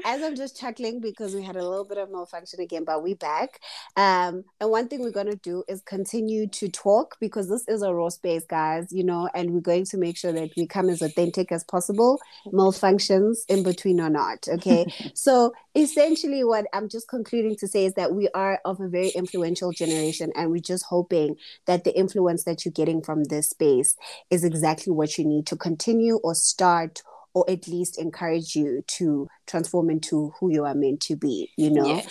As 0.05 0.21
I'm 0.21 0.35
just 0.35 0.59
chuckling 0.59 0.99
because 0.99 1.35
we 1.35 1.43
had 1.43 1.55
a 1.55 1.67
little 1.67 1.85
bit 1.85 1.97
of 1.97 2.11
malfunction 2.11 2.59
again, 2.59 2.83
but 2.83 3.03
we 3.03 3.13
back. 3.13 3.59
Um, 3.95 4.43
and 4.59 4.69
one 4.69 4.87
thing 4.87 5.01
we're 5.01 5.11
gonna 5.11 5.35
do 5.35 5.63
is 5.67 5.81
continue 5.81 6.47
to 6.47 6.69
talk 6.69 7.17
because 7.19 7.49
this 7.49 7.67
is 7.67 7.81
a 7.81 7.93
raw 7.93 8.09
space, 8.09 8.45
guys, 8.45 8.91
you 8.91 9.03
know, 9.03 9.29
and 9.33 9.51
we're 9.51 9.61
going 9.61 9.85
to 9.85 9.97
make 9.97 10.17
sure 10.17 10.31
that 10.31 10.51
we 10.57 10.67
come 10.67 10.89
as 10.89 11.01
authentic 11.01 11.51
as 11.51 11.63
possible, 11.63 12.19
malfunctions 12.47 13.37
in 13.47 13.63
between 13.63 13.99
or 13.99 14.09
not. 14.09 14.47
Okay. 14.47 14.85
so 15.13 15.53
essentially 15.75 16.43
what 16.43 16.65
I'm 16.73 16.89
just 16.89 17.07
concluding 17.07 17.55
to 17.57 17.67
say 17.67 17.85
is 17.85 17.93
that 17.93 18.13
we 18.13 18.29
are 18.33 18.59
of 18.65 18.79
a 18.79 18.87
very 18.87 19.09
influential 19.09 19.71
generation 19.71 20.31
and 20.35 20.51
we're 20.51 20.61
just 20.61 20.85
hoping 20.85 21.35
that 21.65 21.83
the 21.83 21.97
influence 21.97 22.43
that 22.43 22.65
you're 22.65 22.71
getting 22.71 23.01
from 23.01 23.23
this 23.25 23.49
space 23.49 23.95
is 24.29 24.43
exactly 24.43 24.91
what 24.91 25.17
you 25.17 25.25
need 25.25 25.47
to 25.47 25.55
continue 25.55 26.17
or 26.23 26.35
start 26.35 27.01
or 27.33 27.49
at 27.49 27.67
least 27.67 27.97
encourage 27.97 28.55
you 28.55 28.83
to 28.87 29.27
transform 29.47 29.89
into 29.89 30.33
who 30.39 30.51
you 30.51 30.63
are 30.65 30.75
meant 30.75 31.01
to 31.01 31.15
be, 31.15 31.49
you 31.57 31.69
know? 31.69 32.01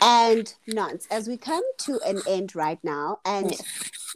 And 0.00 0.52
Nance, 0.66 1.06
as 1.10 1.28
we 1.28 1.36
come 1.36 1.64
to 1.78 2.00
an 2.06 2.20
end 2.28 2.54
right 2.54 2.78
now, 2.82 3.18
and. 3.24 3.52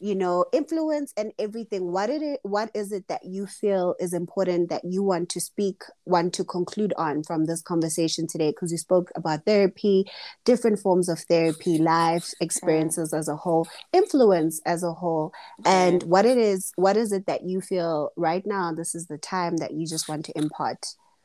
You 0.05 0.15
know, 0.15 0.45
influence 0.53 1.15
and 1.17 1.33
everything, 1.39 1.91
what 1.91 2.11
it 2.11 2.39
what 2.43 2.71
is 2.75 2.93
it 2.93 3.09
that 3.09 3.25
you 3.25 3.47
feel 3.47 3.95
is 3.99 4.13
important 4.13 4.69
that 4.69 4.83
you 4.85 5.03
want 5.03 5.31
to 5.31 5.41
speak, 5.41 5.83
want 6.05 6.35
to 6.35 6.45
conclude 6.45 6.93
on 6.99 7.23
from 7.23 7.47
this 7.47 7.63
conversation 7.63 8.27
today? 8.27 8.51
Because 8.51 8.71
you 8.71 8.77
spoke 8.77 9.11
about 9.17 9.47
therapy, 9.47 10.05
different 10.45 10.79
forms 10.79 11.09
of 11.09 11.21
therapy, 11.21 11.79
life 11.79 12.33
experiences 12.43 13.15
as 13.15 13.29
a 13.29 13.37
whole, 13.37 13.67
influence 13.95 14.61
as 14.67 14.83
a 14.83 14.93
whole, 14.93 15.33
and 15.65 16.03
what 16.03 16.27
it 16.27 16.37
is, 16.37 16.71
what 16.77 16.99
is 16.99 17.11
it 17.11 17.25
that 17.25 17.45
you 17.45 17.63
feel 17.63 18.11
right 18.15 18.45
now? 18.45 18.75
This 18.75 18.95
is 18.95 19.07
the 19.07 19.17
time 19.17 19.57
that 19.57 19.73
you 19.73 19.87
just 19.87 20.07
want 20.07 20.27
to 20.27 20.37
impart 20.37 20.85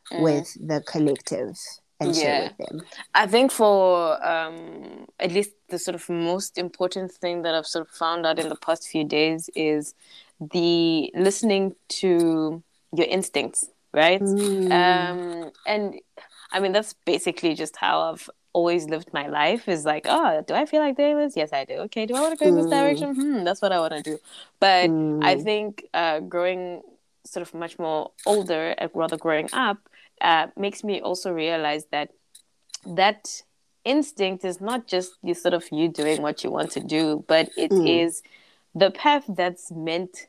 mm. 0.10 0.22
with 0.22 0.56
the 0.56 0.82
collective 0.88 1.58
and 2.00 2.16
yeah. 2.16 2.22
share 2.22 2.52
with 2.58 2.70
them? 2.70 2.82
I 3.14 3.28
think 3.28 3.52
for 3.52 4.24
um, 4.26 5.08
at 5.20 5.32
least 5.32 5.52
the 5.70 5.80
sort 5.80 5.96
of 5.96 6.10
most 6.10 6.58
important 6.58 7.12
thing 7.12 7.42
that 7.44 7.54
I've 7.56 7.68
sort 7.68 7.88
of 7.88 7.94
found 7.94 8.26
out 8.26 8.40
in 8.40 8.50
the 8.50 8.56
past 8.56 8.88
few 8.88 9.04
days 9.04 9.50
is 9.56 9.94
the 10.40 11.12
listening 11.16 11.76
to 11.90 12.64
your 12.96 13.08
instincts, 13.08 13.70
right? 13.94 14.22
Mm. 14.22 14.72
Um, 14.72 15.52
and 15.66 16.00
I 16.52 16.60
mean, 16.60 16.72
that's 16.72 16.94
basically 17.06 17.56
just 17.56 17.76
how 17.76 18.12
I've 18.12 18.30
always 18.54 18.86
lived 18.86 19.12
my 19.14 19.28
life 19.28 19.68
is 19.68 19.86
like, 19.86 20.06
oh, 20.10 20.44
do 20.48 20.54
I 20.54 20.66
feel 20.66 20.82
like 20.82 20.98
doing 20.98 21.18
this? 21.18 21.36
Yes, 21.36 21.54
I 21.54 21.66
do. 21.66 21.74
Okay, 21.74 22.06
do 22.06 22.16
I 22.16 22.22
want 22.22 22.38
to 22.38 22.44
go 22.44 22.50
in 22.50 22.56
this 22.56 22.66
mm. 22.66 22.72
direction? 22.72 23.16
Hmm, 23.16 23.44
that's 23.44 23.62
what 23.62 23.72
I 23.72 23.80
want 23.80 23.94
to 23.94 24.02
do. 24.02 24.20
But 24.60 24.90
mm. 24.90 25.24
I 25.24 25.38
think 25.38 25.86
uh, 25.94 26.20
growing 26.22 26.82
sort 27.26 27.48
of 27.48 27.54
much 27.54 27.78
more 27.78 28.12
older, 28.26 28.74
and 28.78 28.90
rather 28.94 29.18
growing 29.18 29.50
up, 29.54 29.78
uh, 30.22 30.48
makes 30.58 30.84
me 30.84 31.02
also 31.02 31.32
realize 31.32 31.86
that 31.92 32.10
that 32.86 33.42
instinct 33.86 34.46
is 34.46 34.62
not 34.62 34.88
just 34.88 35.14
you 35.24 35.34
sort 35.34 35.54
of 35.54 35.66
you 35.72 35.88
doing 35.88 36.22
what 36.22 36.44
you 36.44 36.52
want 36.52 36.72
to 36.72 36.80
do, 36.80 37.24
but 37.28 37.50
it 37.58 37.72
mm. 37.72 38.04
is 38.04 38.22
the 38.76 38.92
path 38.92 39.26
that's 39.28 39.72
meant 39.72 40.28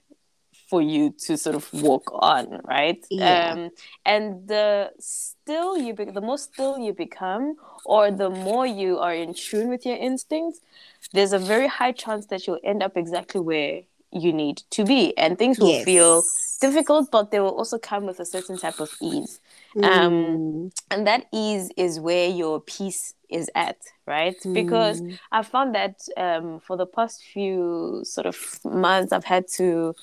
for 0.70 0.80
you 0.80 1.12
to 1.18 1.36
sort 1.36 1.56
of 1.56 1.68
walk 1.72 2.10
on, 2.14 2.60
right? 2.64 3.04
Yeah. 3.10 3.52
Um, 3.52 3.70
and 4.06 4.46
the 4.46 4.92
still 5.00 5.76
you 5.76 5.92
be- 5.94 6.04
the 6.04 6.20
more 6.20 6.38
still 6.38 6.78
you 6.78 6.92
become, 6.92 7.56
or 7.84 8.10
the 8.12 8.30
more 8.30 8.66
you 8.66 8.98
are 8.98 9.12
in 9.12 9.34
tune 9.34 9.68
with 9.68 9.84
your 9.84 9.96
instincts, 9.96 10.60
there's 11.12 11.32
a 11.32 11.38
very 11.38 11.66
high 11.66 11.92
chance 11.92 12.26
that 12.26 12.46
you'll 12.46 12.60
end 12.62 12.82
up 12.84 12.96
exactly 12.96 13.40
where 13.40 13.82
you 14.12 14.32
need 14.32 14.62
to 14.70 14.84
be, 14.84 15.16
and 15.18 15.38
things 15.38 15.58
will 15.58 15.70
yes. 15.70 15.84
feel 15.84 16.22
difficult, 16.60 17.10
but 17.10 17.30
they 17.30 17.40
will 17.40 17.56
also 17.56 17.78
come 17.78 18.06
with 18.06 18.20
a 18.20 18.24
certain 18.24 18.58
type 18.58 18.80
of 18.80 18.90
ease. 19.00 19.40
Um, 19.76 19.82
mm. 19.82 19.86
Um, 19.86 20.72
and 20.90 21.06
that 21.06 21.26
ease 21.32 21.70
is 21.76 21.98
where 21.98 22.28
your 22.28 22.60
peace 22.60 23.14
is 23.28 23.50
at, 23.54 23.78
right? 24.06 24.36
Mm. 24.42 24.54
Because 24.54 25.02
I 25.32 25.42
found 25.42 25.74
that 25.74 26.00
um, 26.16 26.60
for 26.60 26.76
the 26.76 26.86
past 26.86 27.22
few 27.22 28.02
sort 28.04 28.26
of 28.26 28.36
months, 28.64 29.12
I've 29.12 29.24
had 29.24 29.48
to 29.56 29.94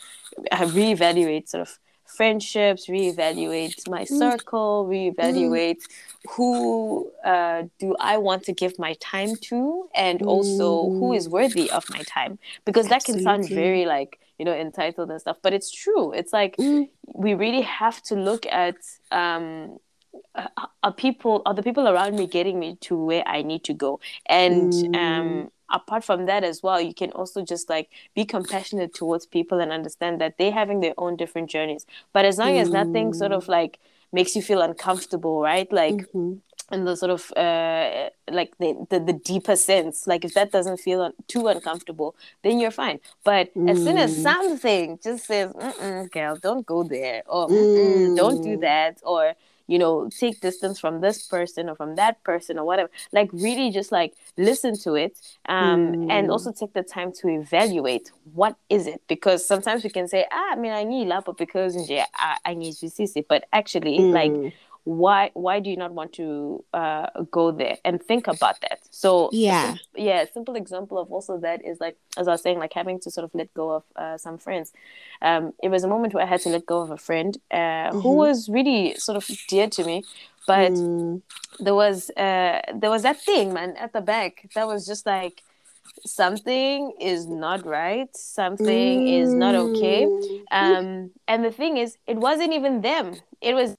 reevaluate 0.52 1.50
sort 1.50 1.62
of 1.62 1.80
friendships, 2.06 2.88
reevaluate 2.88 3.88
my 3.90 4.04
mm. 4.04 4.08
circle, 4.08 4.88
reevaluate 4.90 5.82
mm. 5.82 6.32
who 6.32 7.12
uh, 7.24 7.64
do 7.80 7.96
I 8.00 8.18
want 8.18 8.44
to 8.44 8.54
give 8.54 8.80
my 8.80 8.96
time 9.00 9.36
to, 9.50 9.90
and 9.94 10.22
also 10.22 10.90
who 10.90 11.14
is 11.14 11.30
worthy 11.30 11.70
of 11.70 11.90
my 11.90 12.02
time. 12.08 12.40
Because 12.66 12.88
that 12.88 12.98
Absolutely. 12.98 13.26
can 13.26 13.44
sound 13.44 13.50
very 13.50 13.86
like 13.86 14.20
you 14.38 14.46
know 14.46 14.54
entitled 14.54 15.10
and 15.10 15.20
stuff, 15.20 15.38
but 15.42 15.54
it's 15.54 15.72
true. 15.72 16.12
It's 16.12 16.34
like 16.34 16.58
mm. 16.58 16.90
we 17.14 17.34
really 17.34 17.62
have 17.62 18.02
to 18.04 18.16
look 18.16 18.46
at 18.48 18.76
um, 19.12 19.78
uh, 20.36 20.48
are 20.84 20.94
people 20.94 21.42
are 21.46 21.54
the 21.54 21.64
people 21.64 21.88
around 21.88 22.16
me 22.16 22.28
getting 22.28 22.60
me 22.60 22.78
to 22.82 22.96
where 22.96 23.28
I 23.28 23.42
need 23.42 23.64
to 23.66 23.74
go? 23.74 24.00
And 24.26 24.74
um, 24.74 24.92
mm. 24.92 24.96
um, 24.96 25.52
apart 25.72 26.04
from 26.04 26.26
that 26.28 26.44
as 26.44 26.62
well, 26.62 26.80
you 26.80 26.94
can 26.94 27.12
also 27.12 27.44
just 27.44 27.70
like 27.70 27.90
be 28.16 28.26
compassionate 28.26 28.94
towards 28.94 29.26
people 29.26 29.60
and 29.60 29.72
understand 29.72 30.22
that 30.22 30.38
they're 30.38 30.52
having 30.52 30.80
their 30.80 30.94
own 30.98 31.16
different 31.16 31.50
journeys. 31.50 31.86
But 32.14 32.26
as 32.26 32.38
long 32.38 32.54
mm. 32.54 32.62
as 32.62 32.70
nothing 32.70 33.14
sort 33.14 33.32
of 33.32 33.48
like 33.48 33.80
makes 34.12 34.36
you 34.36 34.42
feel 34.42 34.62
uncomfortable, 34.62 35.42
right? 35.42 35.72
Like. 35.72 35.96
Mm-hmm 35.96 36.34
in 36.72 36.86
the 36.86 36.96
sort 36.96 37.12
of 37.12 37.32
uh, 37.38 38.10
like 38.30 38.58
the, 38.60 38.86
the, 38.90 39.00
the 39.00 39.14
deeper 39.14 39.56
sense 39.56 40.08
like 40.08 40.26
if 40.26 40.34
that 40.34 40.52
doesn't 40.52 40.78
feel 40.78 41.02
un- 41.02 41.14
too 41.28 41.48
uncomfortable 41.48 42.16
then 42.44 42.60
you're 42.60 42.72
fine 42.72 43.00
but 43.24 43.54
mm. 43.56 43.70
as 43.70 43.78
soon 43.78 43.98
as 43.98 44.18
mm. 44.18 44.24
something 44.24 45.00
just 45.02 45.26
says 45.26 45.52
girl 46.12 46.36
don't 46.36 46.66
go 46.66 46.84
there 46.84 47.24
or 47.28 47.48
mm. 47.48 48.16
don't 48.16 48.42
do 48.44 48.58
that 48.58 49.00
or 49.04 49.34
you 49.68 49.78
know 49.78 50.10
take 50.10 50.40
distance 50.42 50.80
from 50.80 51.02
this 51.02 51.26
person 51.28 51.70
or 51.70 51.76
from 51.76 51.96
that 51.96 52.24
person 52.24 52.58
or 52.58 52.66
whatever 52.66 52.90
like 53.12 53.30
really 53.34 53.70
just 53.70 53.92
like 53.92 54.14
listen 54.38 54.78
to 54.78 54.96
it 54.96 55.20
um, 55.48 55.94
mm. 55.94 56.12
and 56.12 56.32
also 56.32 56.52
take 56.52 56.74
the 56.74 56.84
time 56.84 57.12
to 57.12 57.28
evaluate 57.28 58.12
what 58.34 58.56
is 58.70 58.88
it 58.88 59.02
because 59.08 59.46
sometimes 59.46 59.84
we 59.84 59.90
can 59.90 60.08
say 60.08 60.26
ah 60.32 60.54
i 60.54 60.56
mean 60.56 60.72
i 60.72 60.84
need 60.84 61.08
love 61.08 61.24
but 61.26 61.38
because 61.38 61.90
yeah, 61.90 62.06
I, 62.16 62.38
I 62.46 62.54
need 62.54 62.74
to 62.76 62.90
see 62.90 63.08
it 63.16 63.28
but 63.28 63.46
actually 63.54 64.00
mm. 64.00 64.14
like 64.14 64.54
why 64.88 65.30
why 65.34 65.60
do 65.60 65.70
you 65.70 65.76
not 65.76 65.92
want 65.92 66.14
to 66.14 66.64
uh, 66.74 67.08
go 67.30 67.52
there 67.52 67.78
and 67.84 68.02
think 68.02 68.26
about 68.26 68.60
that 68.62 68.80
so 68.90 69.30
yeah 69.34 69.76
yeah 69.96 70.24
simple 70.34 70.56
example 70.56 70.98
of 70.98 71.12
also 71.12 71.38
that 71.38 71.64
is 71.66 71.78
like 71.82 71.98
as 72.16 72.26
i 72.26 72.32
was 72.32 72.42
saying 72.42 72.58
like 72.58 72.72
having 72.72 72.98
to 72.98 73.12
sort 73.12 73.26
of 73.26 73.32
let 73.36 73.54
go 73.54 73.72
of 73.72 73.84
uh, 73.98 74.18
some 74.18 74.38
friends 74.38 74.72
um, 75.22 75.52
it 75.62 75.68
was 75.68 75.84
a 75.84 75.90
moment 75.90 76.14
where 76.14 76.24
i 76.24 76.28
had 76.28 76.40
to 76.40 76.48
let 76.48 76.66
go 76.66 76.80
of 76.80 76.90
a 76.90 76.98
friend 76.98 77.38
uh, 77.52 77.58
mm-hmm. 77.58 78.00
who 78.00 78.16
was 78.16 78.48
really 78.48 78.96
sort 78.96 79.18
of 79.18 79.30
dear 79.50 79.68
to 79.68 79.84
me 79.84 80.06
but 80.48 80.72
mm. 80.72 81.22
there 81.60 81.76
was 81.76 82.10
uh, 82.12 82.62
there 82.74 82.90
was 82.90 83.04
that 83.04 83.22
thing 83.22 83.54
man 83.54 83.76
at 83.76 83.92
the 83.92 84.00
back 84.00 84.50
that 84.56 84.68
was 84.68 84.86
just 84.86 85.06
like 85.06 85.44
something 86.06 86.94
is 87.02 87.28
not 87.28 87.66
right 87.66 88.16
something 88.16 89.02
mm. 89.02 89.22
is 89.22 89.34
not 89.34 89.54
okay 89.54 90.06
mm. 90.06 90.42
um, 90.52 91.12
and 91.28 91.44
the 91.44 91.52
thing 91.52 91.76
is 91.76 91.98
it 92.08 92.16
wasn't 92.16 92.54
even 92.54 92.80
them 92.80 93.14
it 93.42 93.54
was 93.54 93.76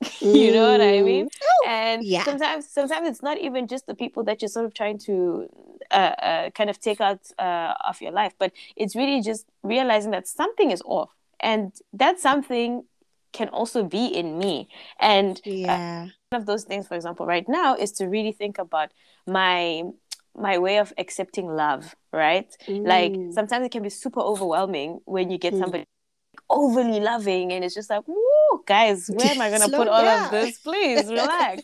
you 0.20 0.52
know 0.52 0.70
what 0.70 0.80
I 0.80 1.02
mean? 1.02 1.28
Oh, 1.42 1.68
and 1.68 2.04
yeah. 2.04 2.24
sometimes, 2.24 2.68
sometimes 2.68 3.08
it's 3.08 3.22
not 3.22 3.38
even 3.38 3.66
just 3.66 3.86
the 3.86 3.94
people 3.94 4.24
that 4.24 4.40
you're 4.40 4.48
sort 4.48 4.66
of 4.66 4.74
trying 4.74 4.98
to 5.00 5.48
uh, 5.90 5.94
uh, 5.94 6.50
kind 6.50 6.70
of 6.70 6.80
take 6.80 7.00
out 7.00 7.20
uh, 7.38 7.74
of 7.86 8.00
your 8.00 8.12
life, 8.12 8.32
but 8.38 8.52
it's 8.76 8.96
really 8.96 9.20
just 9.20 9.46
realizing 9.62 10.10
that 10.12 10.26
something 10.26 10.70
is 10.70 10.82
off, 10.84 11.10
and 11.40 11.72
that 11.92 12.18
something 12.18 12.84
can 13.32 13.48
also 13.50 13.84
be 13.84 14.06
in 14.06 14.38
me. 14.38 14.68
And 14.98 15.36
uh, 15.46 15.50
yeah, 15.50 16.06
one 16.30 16.40
of 16.40 16.46
those 16.46 16.64
things, 16.64 16.88
for 16.88 16.94
example, 16.94 17.26
right 17.26 17.48
now 17.48 17.74
is 17.74 17.92
to 17.92 18.06
really 18.06 18.32
think 18.32 18.58
about 18.58 18.92
my 19.26 19.82
my 20.36 20.58
way 20.58 20.78
of 20.78 20.92
accepting 20.96 21.48
love 21.48 21.96
right 22.12 22.56
mm. 22.68 22.86
like 22.86 23.12
sometimes 23.34 23.66
it 23.66 23.72
can 23.72 23.82
be 23.82 23.90
super 23.90 24.20
overwhelming 24.20 25.00
when 25.04 25.28
you 25.28 25.36
get 25.36 25.52
mm. 25.52 25.84
Overly 26.50 27.00
loving 27.00 27.52
and 27.52 27.64
it's 27.64 27.74
just 27.74 27.88
like 27.88 28.02
whoa 28.06 28.62
guys 28.66 29.08
where 29.14 29.28
am 29.28 29.40
i 29.40 29.48
going 29.54 29.62
to 29.62 29.76
put 29.76 29.88
all 29.88 30.04
of 30.04 30.30
this 30.30 30.58
please 30.58 31.06
relax 31.08 31.62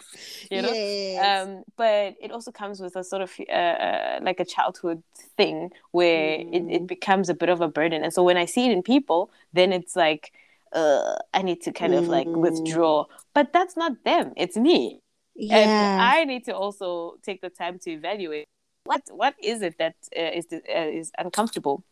you 0.51 0.63
know 0.63 0.73
yes. 0.73 1.45
um 1.45 1.65
but 1.77 2.15
it 2.21 2.31
also 2.31 2.53
comes 2.53 2.81
with 2.81 2.95
a 2.97 3.03
sort 3.03 3.21
of 3.21 3.33
uh, 3.49 3.53
uh, 3.53 4.19
like 4.23 4.39
a 4.41 4.45
childhood 4.45 5.03
thing 5.37 5.71
where 5.91 6.39
mm. 6.39 6.55
it, 6.55 6.75
it 6.75 6.83
mm. 6.83 6.87
becomes 6.87 7.29
a 7.29 7.35
bit 7.35 7.49
of 7.49 7.61
a 7.61 7.69
burden 7.69 8.05
and 8.05 8.13
so 8.13 8.23
when 8.23 8.37
i 8.37 8.45
see 8.45 8.67
it 8.67 8.73
in 8.73 8.83
people 8.83 9.31
then 9.53 9.73
it's 9.73 9.97
like 9.97 10.33
uh, 10.73 11.17
i 11.35 11.43
need 11.43 11.61
to 11.61 11.73
kind 11.73 11.93
mm. 11.93 11.99
of 11.99 12.09
like 12.09 12.29
mm. 12.29 12.37
withdraw 12.37 13.05
but 13.35 13.53
that's 13.53 13.77
not 13.77 13.93
them 14.05 14.33
it's 14.37 14.57
me 14.57 15.01
yeah. 15.35 15.57
and 15.59 16.03
i 16.03 16.25
need 16.25 16.45
to 16.45 16.55
also 16.55 17.17
take 17.23 17.41
the 17.41 17.51
time 17.51 17.79
to 17.79 17.91
evaluate 17.91 18.47
what 18.85 19.03
what 19.11 19.35
is 19.43 19.63
it 19.63 19.77
that 19.79 19.97
uh, 20.17 20.31
is 20.33 20.47
uh, 20.53 20.59
is 20.73 21.11
uncomfortable 21.19 21.83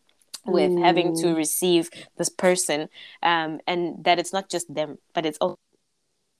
with 0.45 0.71
mm. 0.71 0.83
having 0.83 1.15
to 1.15 1.27
mm. 1.27 1.35
receive 1.35 1.89
this 2.17 2.29
person 2.29 2.87
um, 3.23 3.59
and 3.67 4.03
that 4.03 4.19
it's 4.19 4.33
not 4.33 4.49
just 4.49 4.73
them 4.73 4.97
but 5.13 5.25
it's 5.25 5.37
also 5.39 5.57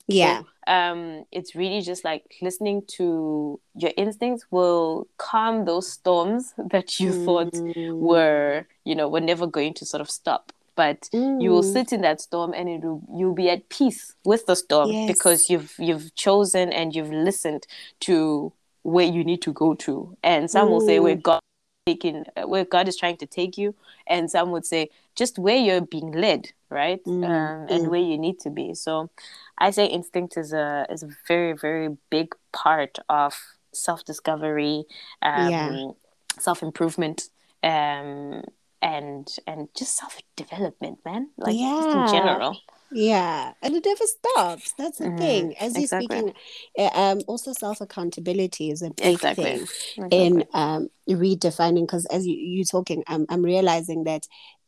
yeah 0.08 0.42
um, 0.68 1.26
it's 1.32 1.56
really 1.56 1.82
just 1.82 2.04
like 2.04 2.24
listening 2.42 2.84
to 2.88 3.60
your 3.76 3.92
instincts 3.98 4.46
will 4.52 5.08
calm 5.18 5.66
those 5.66 5.92
storms 5.92 6.54
that 6.72 7.00
you 7.00 7.12
mm. 7.12 7.26
thought 7.26 7.54
were 7.94 8.66
you 8.84 8.96
know 8.96 9.10
were 9.10 9.22
never 9.22 9.48
going 9.48 9.74
to 9.74 9.86
sort 9.86 10.02
of 10.02 10.10
stop 10.10 10.52
but 10.76 11.10
mm. 11.14 11.42
you 11.42 11.50
will 11.50 11.64
mm. 11.64 11.74
sit 11.74 11.94
in 11.94 12.02
that 12.02 12.22
storm 12.22 12.54
and 12.54 12.68
it 12.70 12.82
will, 12.82 13.02
you'll 13.16 13.34
be 13.34 13.50
at 13.50 13.70
peace 13.70 14.14
with 14.26 14.46
the 14.46 14.56
storm 14.56 14.92
yes. 14.92 15.08
because 15.08 15.50
you've 15.50 15.74
you've 15.80 16.14
chosen 16.16 16.72
and 16.72 16.96
you've 16.96 17.12
listened 17.12 17.66
to 18.02 18.52
where 18.84 19.06
you 19.06 19.24
need 19.24 19.42
to 19.42 19.52
go 19.52 19.74
to 19.74 20.16
and 20.22 20.52
some 20.52 20.68
mm. 20.68 20.72
will 20.72 20.82
say 20.82 21.00
where 21.00 21.16
god 21.16 21.40
taking 21.86 22.26
uh, 22.36 22.48
where 22.48 22.66
God 22.66 22.88
is 22.88 22.98
trying 22.98 23.18
to 23.18 23.28
take 23.28 23.58
you, 23.58 23.76
and 24.08 24.30
some 24.30 24.52
would 24.52 24.66
say 24.66 24.90
just 25.16 25.38
where 25.38 25.58
you're 25.58 25.82
being 25.82 26.12
led, 26.12 26.52
right, 26.70 27.04
mm, 27.06 27.24
um, 27.24 27.68
and 27.70 27.86
mm. 27.86 27.90
where 27.90 28.02
you 28.02 28.18
need 28.18 28.40
to 28.40 28.50
be. 28.50 28.74
So, 28.74 29.12
I 29.60 29.70
say 29.70 29.86
instinct 29.86 30.36
is 30.36 30.52
a 30.52 30.88
is 30.90 31.04
a 31.04 31.10
very 31.28 31.54
very 31.54 31.96
big 32.10 32.34
part 32.52 32.98
of 33.08 33.36
self 33.72 34.04
discovery, 34.04 34.86
um, 35.22 35.50
yeah. 35.52 35.92
self 36.40 36.64
improvement, 36.64 37.30
um, 37.62 38.44
and 38.82 39.28
and 39.46 39.70
just 39.78 39.96
self 39.96 40.18
development, 40.36 41.00
man. 41.06 41.30
Like 41.38 41.56
yeah. 41.56 42.06
in 42.06 42.12
general. 42.12 42.58
Yeah, 42.96 43.52
and 43.62 43.76
it 43.76 43.84
never 43.86 44.06
stops. 44.06 44.74
That's 44.78 45.00
the 45.00 45.06
mm, 45.06 45.18
thing. 45.18 45.58
As 45.58 45.78
you're 45.78 45.86
speaking, 45.86 46.32
uh, 46.80 46.90
um, 46.94 47.20
also 47.28 47.52
self 47.52 47.82
accountability 47.82 48.72
is 48.72 48.82
a 48.82 48.90
big 48.90 49.16
exactly. 49.16 49.44
thing 49.44 49.62
exactly. 49.98 50.26
in 50.26 50.46
um, 50.54 50.88
redefining. 51.10 51.82
Because 51.82 52.06
as 52.06 52.26
you 52.26 52.36
you 52.36 52.64
talking, 52.64 53.04
I'm 53.08 53.26
I'm 53.28 53.44
realizing 53.44 54.06
that 54.06 54.26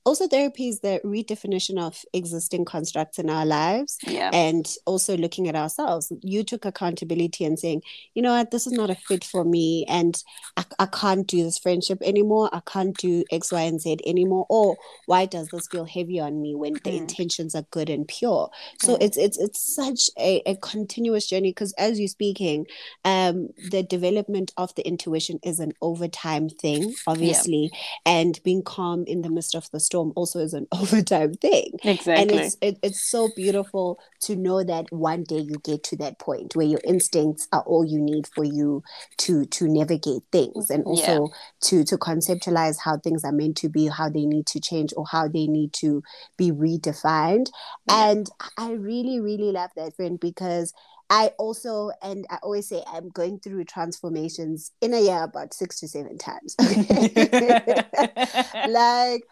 also 0.07 0.25
therapy 0.25 0.69
is 0.69 0.79
the 0.79 1.01
redefinition 1.03 1.77
of 1.77 2.05
existing 2.13 2.63
constructs 2.63 3.19
in 3.19 3.29
our 3.29 3.45
lives 3.45 3.97
yeah. 4.07 4.29
and 4.33 4.75
also 4.85 5.17
looking 5.17 5.49
at 5.49 5.55
ourselves 5.55 6.13
you 6.21 6.45
took 6.45 6.63
accountability 6.63 7.43
and 7.43 7.59
saying 7.59 7.81
you 8.13 8.21
know 8.21 8.31
what 8.31 8.49
this 8.51 8.65
is 8.65 8.71
not 8.71 8.89
a 8.89 8.95
fit 8.95 9.25
for 9.25 9.43
me 9.43 9.85
and 9.89 10.23
I, 10.55 10.63
I 10.79 10.85
can't 10.85 11.27
do 11.27 11.43
this 11.43 11.57
friendship 11.57 11.97
anymore 12.01 12.49
i 12.53 12.61
can't 12.65 12.95
do 12.95 13.25
x 13.31 13.51
y 13.51 13.63
and 13.63 13.81
z 13.81 13.97
anymore 14.05 14.45
or 14.49 14.77
why 15.07 15.25
does 15.25 15.49
this 15.49 15.67
feel 15.67 15.83
heavy 15.83 16.21
on 16.21 16.41
me 16.41 16.55
when 16.55 16.73
the 16.73 16.91
mm. 16.91 16.99
intentions 16.99 17.53
are 17.53 17.65
good 17.71 17.89
and 17.89 18.07
pure 18.07 18.49
so 18.79 18.95
mm. 18.95 19.01
it's 19.01 19.17
it's 19.17 19.37
it's 19.37 19.75
such 19.75 20.09
a, 20.17 20.41
a 20.45 20.55
continuous 20.55 21.27
journey 21.27 21.51
because 21.51 21.73
as 21.73 21.99
you're 21.99 22.07
speaking 22.07 22.65
um 23.03 23.49
the 23.71 23.83
development 23.83 24.53
of 24.55 24.73
the 24.75 24.87
intuition 24.87 25.37
is 25.43 25.59
an 25.59 25.73
overtime 25.81 26.47
thing 26.47 26.95
obviously 27.07 27.71
yeah. 27.73 27.79
and 28.05 28.39
being 28.45 28.63
calm 28.63 29.03
in 29.05 29.21
the 29.21 29.29
midst 29.29 29.53
of 29.53 29.69
the 29.71 29.79
storm 29.81 29.96
storm 29.97 30.13
also 30.15 30.39
is 30.39 30.53
an 30.53 30.67
overtime 30.71 31.33
thing. 31.33 31.73
Exactly. 31.83 32.21
And 32.21 32.31
it's 32.31 32.57
it, 32.61 32.77
it's 32.83 33.01
so 33.01 33.29
beautiful 33.35 33.99
to 34.21 34.35
know 34.35 34.63
that 34.63 34.85
one 34.91 35.23
day 35.23 35.39
you 35.39 35.55
get 35.63 35.83
to 35.85 35.97
that 35.97 36.19
point 36.19 36.55
where 36.55 36.65
your 36.65 36.81
instincts 36.83 37.47
are 37.51 37.61
all 37.61 37.85
you 37.85 37.99
need 37.99 38.27
for 38.27 38.43
you 38.43 38.83
to 39.17 39.45
to 39.45 39.67
navigate 39.67 40.23
things 40.31 40.69
and 40.69 40.83
also 40.83 41.27
yeah. 41.27 41.33
to 41.61 41.83
to 41.83 41.97
conceptualize 41.97 42.77
how 42.83 42.97
things 42.97 43.23
are 43.23 43.31
meant 43.31 43.57
to 43.57 43.69
be, 43.69 43.87
how 43.87 44.09
they 44.09 44.25
need 44.25 44.45
to 44.47 44.59
change 44.59 44.93
or 44.95 45.05
how 45.11 45.27
they 45.27 45.47
need 45.47 45.73
to 45.73 46.03
be 46.37 46.51
redefined. 46.51 47.47
Yeah. 47.89 48.11
And 48.11 48.29
I 48.57 48.73
really, 48.73 49.19
really 49.19 49.51
love 49.51 49.71
that 49.75 49.95
friend 49.95 50.19
because 50.19 50.73
I 51.09 51.31
also, 51.37 51.91
and 52.01 52.25
I 52.29 52.37
always 52.43 52.67
say 52.67 52.83
I'm 52.85 53.09
going 53.09 53.39
through 53.39 53.63
transformations 53.65 54.71
in 54.81 54.93
a 54.93 54.99
year 54.99 55.23
about 55.23 55.53
six 55.53 55.79
to 55.79 55.87
seven 55.87 56.17
times. 56.17 56.55
like 58.69 59.23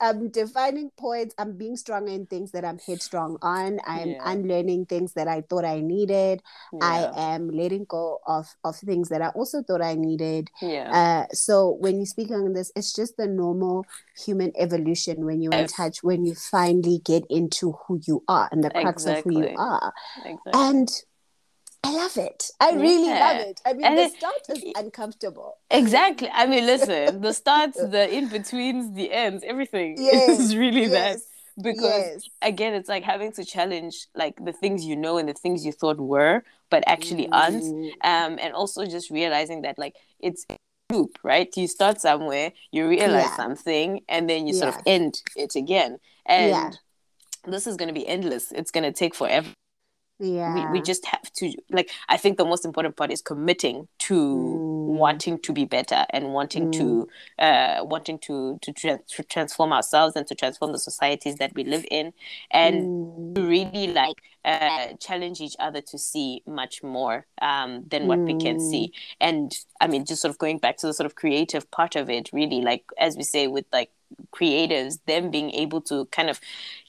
I'm 0.00 0.28
defining 0.30 0.90
points. 0.96 1.34
I'm 1.38 1.56
being 1.56 1.76
stronger 1.76 2.12
in 2.12 2.26
things 2.26 2.52
that 2.52 2.64
I'm 2.64 2.78
headstrong 2.78 3.38
on. 3.42 3.80
I'm 3.86 4.10
yeah. 4.10 4.22
unlearning 4.24 4.86
things 4.86 5.14
that 5.14 5.28
I 5.28 5.42
thought 5.42 5.64
I 5.64 5.80
needed. 5.80 6.42
Yeah. 6.72 6.78
I 6.82 7.32
am 7.34 7.50
letting 7.50 7.86
go 7.88 8.20
of 8.26 8.48
of 8.64 8.76
things 8.76 9.08
that 9.08 9.22
I 9.22 9.28
also 9.28 9.62
thought 9.62 9.82
I 9.82 9.94
needed. 9.94 10.50
Yeah. 10.60 10.90
Uh, 10.90 11.34
so 11.34 11.76
when 11.80 11.98
you 11.98 12.06
speak 12.06 12.30
on 12.30 12.52
this, 12.52 12.72
it's 12.76 12.92
just 12.92 13.16
the 13.16 13.26
normal 13.26 13.84
human 14.16 14.52
evolution 14.56 15.24
when 15.24 15.42
you're 15.42 15.54
in 15.54 15.66
touch, 15.66 16.02
when 16.02 16.24
you 16.24 16.34
finally 16.34 17.00
get 17.04 17.24
into 17.28 17.72
who 17.72 18.00
you 18.06 18.22
are 18.28 18.48
and 18.52 18.62
the 18.62 18.70
crux 18.70 19.04
exactly. 19.04 19.36
of 19.36 19.42
who 19.44 19.50
you 19.50 19.56
are. 19.58 19.92
Exactly. 20.24 20.52
And 20.54 20.88
I 21.84 21.92
love 21.92 22.16
it. 22.16 22.50
I 22.60 22.70
yeah. 22.70 22.80
really 22.80 23.10
love 23.10 23.36
it. 23.48 23.60
I 23.66 23.72
mean, 23.72 23.84
and 23.84 23.98
the 23.98 24.08
start 24.08 24.40
is 24.50 24.64
uncomfortable. 24.76 25.58
Exactly. 25.70 26.28
I 26.32 26.46
mean, 26.46 26.64
listen, 26.64 27.20
the 27.20 27.32
starts, 27.42 27.76
the 27.76 28.12
in 28.12 28.28
betweens, 28.28 28.94
the 28.94 29.12
ends, 29.12 29.42
everything 29.46 29.96
yes. 29.98 30.38
is 30.38 30.56
really 30.56 30.82
yes. 30.82 30.90
that. 30.90 31.18
Because 31.62 31.82
yes. 31.82 32.28
again, 32.40 32.74
it's 32.74 32.88
like 32.88 33.02
having 33.02 33.32
to 33.32 33.44
challenge 33.44 34.06
like 34.14 34.42
the 34.42 34.52
things 34.52 34.86
you 34.86 34.96
know 34.96 35.18
and 35.18 35.28
the 35.28 35.34
things 35.34 35.66
you 35.66 35.72
thought 35.72 35.98
were, 35.98 36.44
but 36.70 36.82
actually 36.86 37.26
mm. 37.26 37.32
aren't. 37.32 37.64
Um, 38.04 38.38
and 38.40 38.54
also 38.54 38.86
just 38.86 39.10
realizing 39.10 39.62
that 39.62 39.76
like 39.76 39.96
it's 40.18 40.46
loop, 40.90 41.18
right? 41.22 41.54
You 41.56 41.66
start 41.66 42.00
somewhere, 42.00 42.52
you 42.70 42.88
realize 42.88 43.24
yeah. 43.24 43.36
something, 43.36 44.00
and 44.08 44.30
then 44.30 44.46
you 44.46 44.54
yeah. 44.54 44.60
sort 44.60 44.74
of 44.76 44.82
end 44.86 45.20
it 45.36 45.56
again. 45.56 45.98
And 46.24 46.78
this 47.44 47.66
is 47.66 47.76
going 47.76 47.88
to 47.88 47.94
be 47.94 48.06
endless. 48.06 48.52
It's 48.52 48.70
going 48.70 48.84
to 48.84 48.92
take 48.92 49.14
forever 49.14 49.50
yeah 50.22 50.54
we, 50.54 50.78
we 50.78 50.82
just 50.82 51.04
have 51.04 51.32
to 51.32 51.52
like 51.70 51.90
i 52.08 52.16
think 52.16 52.38
the 52.38 52.44
most 52.44 52.64
important 52.64 52.96
part 52.96 53.10
is 53.10 53.20
committing 53.20 53.88
to 53.98 54.14
mm. 54.14 54.86
wanting 54.96 55.36
to 55.38 55.52
be 55.52 55.64
better 55.64 56.06
and 56.10 56.32
wanting 56.32 56.70
mm. 56.70 56.72
to 56.72 57.08
uh 57.42 57.84
wanting 57.84 58.18
to 58.18 58.58
to, 58.62 58.72
tra- 58.72 59.00
to, 59.08 59.24
transform 59.24 59.72
ourselves 59.72 60.14
and 60.14 60.26
to 60.26 60.34
transform 60.34 60.70
the 60.70 60.78
societies 60.78 61.36
that 61.36 61.52
we 61.54 61.64
live 61.64 61.84
in 61.90 62.12
and 62.52 62.84
mm. 62.84 63.34
to 63.34 63.42
really 63.42 63.88
like 63.88 64.16
uh, 64.44 64.88
challenge 64.98 65.40
each 65.40 65.54
other 65.60 65.80
to 65.80 65.96
see 65.96 66.42
much 66.46 66.82
more 66.82 67.26
um, 67.40 67.84
than 67.88 68.08
what 68.08 68.18
we 68.18 68.34
can 68.38 68.58
see 68.58 68.88
mm. 68.88 69.16
and 69.20 69.58
i 69.80 69.86
mean 69.88 70.04
just 70.04 70.22
sort 70.22 70.30
of 70.30 70.38
going 70.38 70.58
back 70.58 70.76
to 70.76 70.86
the 70.86 70.94
sort 70.94 71.06
of 71.06 71.16
creative 71.16 71.68
part 71.72 71.96
of 71.96 72.08
it 72.08 72.30
really 72.32 72.60
like 72.60 72.84
as 72.98 73.16
we 73.16 73.24
say 73.24 73.48
with 73.48 73.64
like 73.72 73.90
creators 74.30 74.98
them 75.06 75.30
being 75.30 75.50
able 75.52 75.80
to 75.80 76.06
kind 76.06 76.30
of 76.30 76.40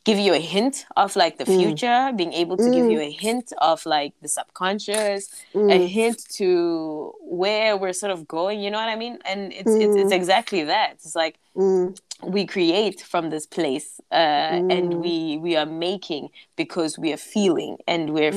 give 0.05 0.19
you 0.19 0.33
a 0.33 0.39
hint 0.39 0.85
of 0.97 1.15
like 1.15 1.37
the 1.37 1.45
mm. 1.45 1.57
future 1.57 1.87
mm. 1.87 2.17
being 2.17 2.33
able 2.33 2.57
to 2.57 2.63
mm. 2.63 2.73
give 2.73 2.91
you 2.91 2.99
a 2.99 3.11
hint 3.11 3.53
of 3.59 3.85
like 3.85 4.13
the 4.21 4.27
subconscious 4.27 5.29
mm. 5.53 5.71
a 5.71 5.87
hint 5.87 6.23
to 6.29 7.13
where 7.21 7.77
we're 7.77 7.93
sort 7.93 8.11
of 8.11 8.27
going 8.27 8.59
you 8.61 8.69
know 8.69 8.77
what 8.77 8.89
i 8.89 8.95
mean 8.95 9.17
and 9.25 9.53
it's 9.53 9.71
it's, 9.71 9.95
it's 9.95 10.11
mm. 10.11 10.15
exactly 10.15 10.63
that 10.63 10.93
it's 10.93 11.15
like 11.15 11.39
mm. 11.55 11.97
we 12.21 12.45
create 12.45 13.01
from 13.01 13.29
this 13.29 13.45
place 13.45 14.01
uh, 14.11 14.61
and 14.69 14.95
we 14.95 15.37
we 15.37 15.55
are 15.55 15.65
making 15.65 16.29
because 16.55 16.97
we 16.99 17.13
are 17.13 17.17
feeling 17.17 17.77
and 17.87 18.13
we're 18.13 18.31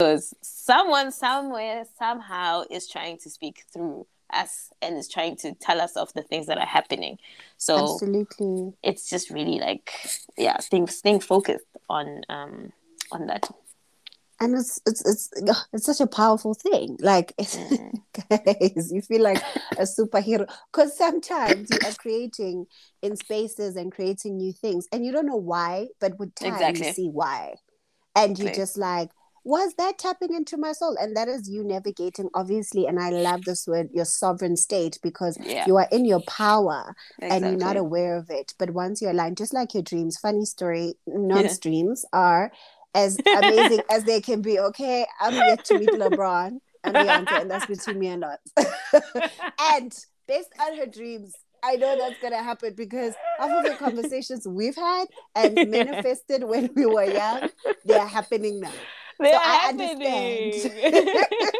because 0.00 0.34
someone 0.40 1.12
somewhere 1.12 1.84
somehow 1.98 2.62
is 2.70 2.88
trying 2.88 3.18
to 3.18 3.28
speak 3.28 3.64
through 3.72 4.06
us 4.32 4.70
and 4.82 4.96
is 4.96 5.08
trying 5.08 5.36
to 5.36 5.54
tell 5.54 5.80
us 5.80 5.96
of 5.96 6.12
the 6.14 6.22
things 6.22 6.46
that 6.46 6.58
are 6.58 6.66
happening. 6.66 7.18
So 7.56 7.76
absolutely, 7.94 8.72
it's 8.82 9.08
just 9.08 9.30
really 9.30 9.58
like 9.58 9.92
yeah, 10.36 10.58
staying 10.58 10.88
staying 10.88 11.20
focused 11.20 11.64
on 11.88 12.22
um 12.28 12.72
on 13.12 13.26
that. 13.26 13.48
And 14.42 14.54
it's 14.54 14.80
it's 14.86 15.06
it's 15.06 15.30
it's 15.72 15.84
such 15.84 16.00
a 16.00 16.06
powerful 16.06 16.54
thing. 16.54 16.96
Like, 17.00 17.36
mm. 17.36 17.92
guys, 18.30 18.90
you 18.90 19.02
feel 19.02 19.22
like 19.22 19.42
a 19.72 19.82
superhero 19.82 20.50
because 20.72 20.96
sometimes 20.96 21.68
you 21.70 21.78
are 21.86 21.94
creating 21.94 22.66
in 23.02 23.16
spaces 23.16 23.76
and 23.76 23.92
creating 23.92 24.38
new 24.38 24.52
things, 24.52 24.88
and 24.92 25.04
you 25.04 25.12
don't 25.12 25.26
know 25.26 25.36
why, 25.36 25.88
but 26.00 26.18
with 26.18 26.34
time 26.34 26.54
exactly. 26.54 26.86
you 26.86 26.92
see 26.94 27.08
why, 27.08 27.54
and 28.16 28.38
you 28.38 28.50
just 28.50 28.78
like, 28.78 29.10
was 29.44 29.74
that 29.78 29.98
tapping 29.98 30.34
into 30.34 30.56
my 30.56 30.72
soul 30.72 30.96
and 31.00 31.16
that 31.16 31.28
is 31.28 31.48
you 31.48 31.64
navigating 31.64 32.28
obviously 32.34 32.86
and 32.86 33.00
i 33.00 33.10
love 33.10 33.42
this 33.44 33.66
word 33.66 33.88
your 33.92 34.04
sovereign 34.04 34.56
state 34.56 34.98
because 35.02 35.38
yeah. 35.42 35.64
you 35.66 35.76
are 35.76 35.88
in 35.90 36.04
your 36.04 36.20
power 36.22 36.94
exactly. 37.18 37.36
and 37.36 37.44
you're 37.46 37.66
not 37.66 37.76
aware 37.76 38.16
of 38.16 38.28
it 38.30 38.52
but 38.58 38.70
once 38.70 39.00
you're 39.00 39.12
aligned 39.12 39.36
just 39.36 39.54
like 39.54 39.72
your 39.72 39.82
dreams 39.82 40.18
funny 40.18 40.44
story 40.44 40.94
non's 41.06 41.52
yeah. 41.52 41.56
dreams 41.62 42.04
are 42.12 42.52
as 42.94 43.18
amazing 43.38 43.80
as 43.90 44.04
they 44.04 44.20
can 44.20 44.42
be 44.42 44.58
okay 44.58 45.06
i'm 45.20 45.34
yet 45.34 45.64
to 45.64 45.78
meet 45.78 45.90
lebron 45.90 46.58
and 46.82 46.96
Beyonce, 46.96 47.42
and 47.42 47.50
that's 47.50 47.66
between 47.66 47.98
me 47.98 48.08
and 48.08 48.24
us 48.24 48.38
and 49.60 49.94
based 50.26 50.48
on 50.60 50.78
her 50.78 50.86
dreams 50.86 51.34
I 51.62 51.76
know 51.76 51.96
that's 51.98 52.18
gonna 52.22 52.42
happen 52.42 52.74
because 52.74 53.14
half 53.38 53.50
of 53.50 53.64
the 53.64 53.76
conversations 53.76 54.46
we've 54.48 54.76
had 54.76 55.06
and 55.34 55.54
manifested 55.70 56.44
when 56.44 56.70
we 56.74 56.86
were 56.86 57.04
young, 57.04 57.50
they 57.84 57.98
are 57.98 58.06
happening 58.06 58.60
now. 58.60 58.72
They're 59.22 59.32
so 59.34 59.38
happening. 59.38 60.52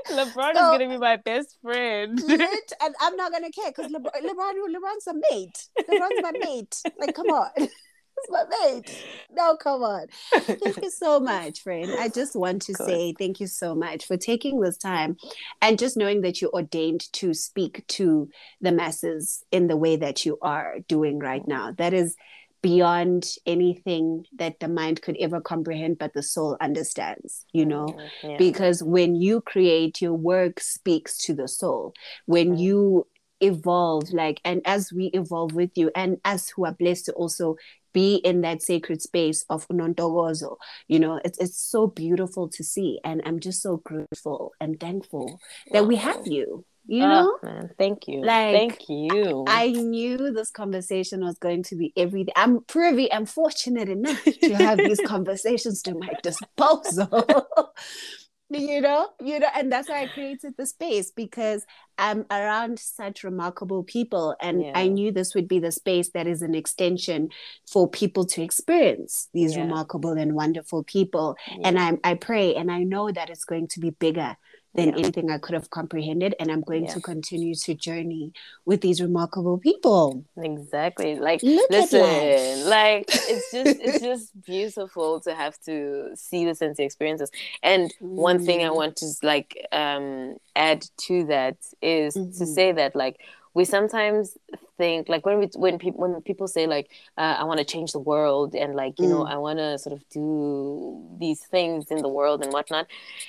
LeBron 0.09 0.55
so, 0.55 0.73
is 0.73 0.79
gonna 0.79 0.89
be 0.89 0.97
my 0.97 1.17
best 1.17 1.59
friend. 1.61 2.19
and 2.29 2.95
I'm 3.01 3.17
not 3.17 3.33
gonna 3.33 3.51
care 3.51 3.71
because 3.71 3.93
LeBron, 3.93 4.23
LeBron, 4.23 4.55
LeBron's 4.75 5.07
a 5.07 5.15
mate. 5.31 5.69
LeBron's 5.79 6.23
my 6.23 6.33
mate. 6.33 6.83
Like, 6.99 7.15
come 7.15 7.27
on. 7.27 7.51
It's 7.57 8.31
my 8.31 8.45
mate. 8.51 9.05
No, 9.31 9.57
come 9.57 9.83
on. 9.83 10.07
Thank 10.33 10.83
you 10.83 10.91
so 10.91 11.21
much, 11.21 11.63
friend. 11.63 11.91
I 11.99 12.09
just 12.09 12.35
want 12.35 12.63
to 12.63 12.75
say 12.75 13.15
thank 13.19 13.41
you 13.41 13.47
so 13.47 13.75
much 13.75 14.07
for 14.07 14.17
taking 14.17 14.61
this 14.61 14.77
time 14.77 15.17
and 15.63 15.79
just 15.79 15.97
knowing 15.97 16.23
that 16.23 16.41
you're 16.41 16.51
ordained 16.51 17.13
to 17.15 17.35
speak 17.35 17.87
to 17.89 18.29
the 18.61 18.73
masses 18.73 19.45
in 19.53 19.69
the 19.69 19.77
way 19.77 19.97
that 19.97 20.25
you 20.25 20.39
are 20.43 20.77
doing 20.89 21.19
right 21.19 21.47
now. 21.47 21.73
That 21.73 21.95
is 21.95 22.17
beyond 22.63 23.35
anything 23.47 24.25
that 24.37 24.61
the 24.61 24.69
mind 24.69 25.03
could 25.03 25.17
ever 25.19 25.41
comprehend, 25.41 25.99
but 25.99 26.13
the 26.13 26.23
soul 26.23 26.57
understands, 26.61 27.45
you 27.53 27.65
know? 27.65 27.87
Mm-hmm. 27.87 28.31
Yeah. 28.31 28.37
Because 28.39 28.83
when 28.83 29.15
you 29.15 29.41
create, 29.41 30.03
your 30.03 30.15
work 30.15 30.61
speaks 30.61 31.17
to 31.25 31.35
the 31.35 31.49
soul. 31.49 31.95
When 32.27 32.51
mm-hmm. 32.51 32.63
you 32.63 33.07
evolve, 33.41 34.13
like, 34.13 34.41
and 34.45 34.61
as 34.65 34.93
we 34.93 35.07
evolve 35.07 35.53
with 35.53 35.71
you, 35.75 35.91
and 35.95 36.19
as 36.25 36.51
who 36.51 36.67
are 36.67 36.75
blessed 36.75 37.07
to 37.07 37.13
also 37.13 37.57
be 37.93 38.17
in 38.17 38.43
that 38.43 38.63
sacred 38.63 39.03
space 39.03 39.45
of 39.49 39.67
Unontokozo, 39.69 40.57
you 40.87 41.01
know, 41.01 41.21
it's, 41.25 41.39
it's 41.39 41.59
so 41.59 41.87
beautiful 41.87 42.49
to 42.49 42.63
see. 42.63 43.01
And 43.05 43.23
I'm 43.25 43.41
just 43.41 43.63
so 43.63 43.79
grateful 43.79 44.53
and 44.61 44.79
thankful 44.79 45.41
that 45.73 45.87
we 45.87 45.97
have 45.97 46.27
you 46.27 46.65
you 46.91 47.07
know 47.07 47.39
oh, 47.43 47.47
man, 47.47 47.71
thank 47.79 48.09
you 48.09 48.21
like 48.25 48.55
thank 48.55 48.89
you 48.89 49.45
i 49.47 49.69
knew 49.69 50.33
this 50.33 50.51
conversation 50.51 51.21
was 51.25 51.39
going 51.39 51.63
to 51.63 51.77
be 51.77 51.93
every 51.97 52.25
day 52.25 52.33
i'm 52.35 52.61
privy 52.65 53.11
i'm 53.13 53.27
fortunate 53.27 53.89
enough 53.89 54.23
to 54.25 54.55
have 54.55 54.77
these 54.77 55.01
conversations 55.07 55.83
to 55.83 55.95
my 55.95 56.11
disposal 56.23 57.47
you 58.51 58.81
know 58.81 59.09
you 59.23 59.39
know 59.39 59.47
and 59.55 59.71
that's 59.71 59.89
why 59.89 60.03
i 60.03 60.07
created 60.09 60.53
the 60.59 60.67
space 60.67 61.13
because 61.13 61.65
i'm 61.97 62.27
around 62.29 62.77
such 62.81 63.23
remarkable 63.23 63.85
people 63.85 64.35
and 64.43 64.65
yeah. 64.65 64.73
i 64.75 64.89
knew 64.89 65.13
this 65.13 65.33
would 65.37 65.47
be 65.47 65.61
the 65.61 65.71
space 65.71 66.11
that 66.11 66.27
is 66.27 66.43
an 66.43 66.57
extension 66.57 67.29
for 67.71 67.89
people 67.89 68.25
to 68.25 68.43
experience 68.43 69.29
these 69.33 69.55
yeah. 69.55 69.63
remarkable 69.63 70.13
and 70.13 70.35
wonderful 70.35 70.83
people 70.83 71.37
yeah. 71.47 71.69
and 71.69 71.79
i 71.79 71.97
i 72.03 72.15
pray 72.15 72.57
and 72.57 72.73
i 72.73 72.83
know 72.83 73.13
that 73.13 73.31
it's 73.31 73.45
going 73.45 73.69
to 73.69 73.79
be 73.79 73.91
bigger 73.91 74.37
than 74.75 74.89
yeah. 74.89 74.99
anything 74.99 75.31
I 75.31 75.39
could 75.39 75.55
have 75.55 75.71
comprehended. 75.71 76.35
And 76.39 76.51
I'm 76.51 76.61
going 76.61 76.87
to 76.89 77.01
continue 77.01 77.55
to 77.55 77.75
journey 77.75 78.33
with 78.65 78.81
these 78.81 79.03
remarkable 79.03 79.59
people. 79.59 80.25
Exactly. 80.37 81.17
Like 81.19 81.43
Look 81.43 81.71
listen, 81.71 82.69
like 82.69 83.07
it's 83.09 83.51
just 83.53 83.81
it's 83.81 84.01
just 84.01 84.43
beautiful 84.45 85.21
to 85.21 85.35
have 85.35 85.59
to 85.67 86.11
see 86.15 86.45
the 86.45 86.55
sense 86.55 86.79
experiences. 86.79 87.31
And 87.63 87.93
mm. 88.01 88.09
one 88.09 88.45
thing 88.45 88.65
I 88.65 88.69
mm. 88.69 88.77
want 88.77 88.97
to 88.97 89.07
like 89.23 89.67
um 89.73 90.37
add 90.55 90.87
to 91.07 91.25
that 91.27 91.57
is 91.83 92.15
mm-hmm. 92.15 92.39
to 92.39 92.47
say 92.47 92.73
that 92.73 92.95
like 92.95 93.21
we 93.55 93.65
sometimes 93.65 94.37
think 94.79 95.09
like 95.09 95.27
when 95.27 95.39
we 95.39 95.49
when 95.55 95.79
people 95.79 96.01
when 96.01 96.21
people 96.23 96.47
say 96.47 96.67
like 96.67 96.91
uh, 97.19 97.37
I 97.39 97.45
want 97.45 97.59
to 97.59 97.65
change 97.65 97.93
the 97.93 97.99
world 97.99 98.55
and 98.55 98.75
like 98.75 98.99
you 98.99 99.07
mm. 99.07 99.11
know 99.11 99.27
I 99.27 99.37
want 99.37 99.59
to 99.59 99.79
sort 99.79 99.95
of 99.95 100.09
do 100.09 101.17
these 101.19 101.41
things 101.41 101.91
in 101.91 102.03
the 102.03 102.09
world 102.09 102.43
and 102.43 102.53
whatnot, 102.53 102.87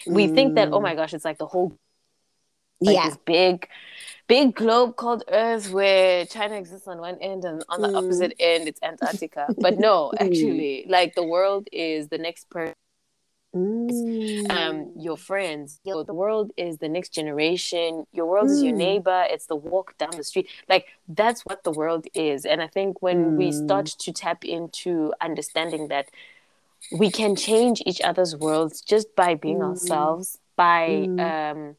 mm. 0.08 0.14
we 0.14 0.28
think 0.28 0.56
that 0.56 0.70
oh 0.72 0.80
my 0.80 0.94
mm. 0.94 0.98
gosh 0.98 1.14
it's 1.14 1.26
like 1.26 1.38
the 1.38 1.48
whole 1.48 1.78
like 2.80 2.96
yeah. 2.96 3.10
this 3.10 3.18
big 3.26 3.68
big 4.28 4.56
globe 4.56 4.96
called 4.96 5.24
Earth 5.28 5.72
where 5.72 6.26
China 6.26 6.56
exists 6.56 6.88
on 6.88 7.00
one 7.00 7.18
end 7.20 7.44
and 7.44 7.64
on 7.70 7.82
the 7.82 7.90
mm. 7.90 7.98
opposite 7.98 8.34
end 8.40 8.68
it's 8.68 8.80
Antarctica. 8.82 9.48
but 9.58 9.78
no, 9.78 10.12
mm. 10.20 10.26
actually, 10.26 10.86
like 10.88 11.16
the 11.16 11.24
world 11.24 11.68
is 11.72 12.08
the 12.10 12.18
next 12.18 12.50
person 12.50 12.76
Mm. 13.56 14.50
Um, 14.50 14.92
your 14.98 15.18
friends, 15.18 15.80
your, 15.84 16.04
the 16.04 16.14
world 16.14 16.52
is 16.56 16.78
the 16.78 16.88
next 16.88 17.10
generation. 17.10 18.06
Your 18.14 18.26
world 18.26 18.48
mm. 18.48 18.52
is 18.52 18.64
your 18.64 18.74
mm. 18.74 18.78
neighbor. 18.78 19.26
It's 19.30 19.46
the 19.48 19.56
walk 19.56 19.98
down 19.98 20.12
the 20.16 20.24
street. 20.24 20.48
Like 20.70 20.88
that's 21.08 21.42
what 21.42 21.64
the 21.64 21.72
world 21.72 22.08
is. 22.14 22.46
And 22.46 22.62
I 22.62 22.68
think 22.68 23.02
when 23.02 23.32
mm. 23.32 23.38
we 23.38 23.52
start 23.52 23.88
to 23.88 24.14
tap 24.14 24.46
into 24.46 25.14
understanding 25.20 25.90
that 25.90 26.10
we 26.92 27.12
can 27.12 27.36
change 27.36 27.82
each 27.86 28.02
other's 28.02 28.36
worlds 28.36 28.82
just 28.82 29.16
by 29.16 29.36
being 29.36 29.60
mm. 29.60 29.70
ourselves, 29.70 30.40
by 30.56 31.06
mm. 31.08 31.20
um, 31.20 31.76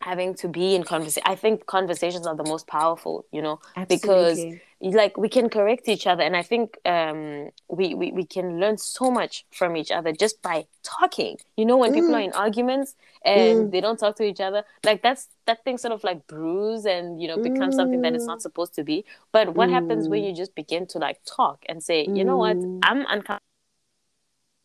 having 0.00 0.34
to 0.34 0.48
be 0.48 0.74
in 0.74 0.84
conversation. 0.84 1.22
I 1.26 1.34
think 1.34 1.66
conversations 1.66 2.26
are 2.26 2.36
the 2.36 2.44
most 2.44 2.66
powerful, 2.66 3.24
you 3.32 3.40
know, 3.40 3.60
Absolutely. 3.76 3.96
because 3.96 4.60
like 4.92 5.16
we 5.16 5.28
can 5.28 5.48
correct 5.48 5.88
each 5.88 6.06
other 6.06 6.22
and 6.22 6.36
i 6.36 6.42
think 6.42 6.76
um, 6.84 7.50
we, 7.68 7.94
we 7.94 8.12
we 8.12 8.24
can 8.24 8.60
learn 8.60 8.76
so 8.76 9.10
much 9.10 9.46
from 9.50 9.76
each 9.76 9.90
other 9.90 10.12
just 10.12 10.42
by 10.42 10.64
talking 10.82 11.36
you 11.56 11.64
know 11.64 11.76
when 11.76 11.92
mm. 11.92 11.94
people 11.94 12.14
are 12.14 12.20
in 12.20 12.32
arguments 12.32 12.94
and 13.24 13.58
mm. 13.58 13.70
they 13.70 13.80
don't 13.80 13.98
talk 13.98 14.16
to 14.16 14.24
each 14.24 14.40
other 14.40 14.62
like 14.84 15.02
that's 15.02 15.28
that 15.46 15.64
thing 15.64 15.78
sort 15.78 15.92
of 15.92 16.04
like 16.04 16.26
bruise 16.26 16.84
and 16.84 17.20
you 17.20 17.28
know 17.28 17.38
becomes 17.38 17.74
mm. 17.74 17.78
something 17.78 18.02
that 18.02 18.14
it's 18.14 18.26
not 18.26 18.38
mm. 18.38 18.42
supposed 18.42 18.74
to 18.74 18.84
be 18.84 19.04
but 19.32 19.54
what 19.54 19.70
happens 19.70 20.08
when 20.08 20.22
mm. 20.22 20.28
you 20.28 20.34
just 20.34 20.54
begin 20.54 20.86
to 20.86 20.98
like 20.98 21.18
talk 21.24 21.64
and 21.68 21.82
say 21.82 22.06
you 22.12 22.24
know 22.24 22.36
what 22.36 22.56
mm. 22.56 22.78
i'm 22.82 23.00
uncomfortable 23.08 23.40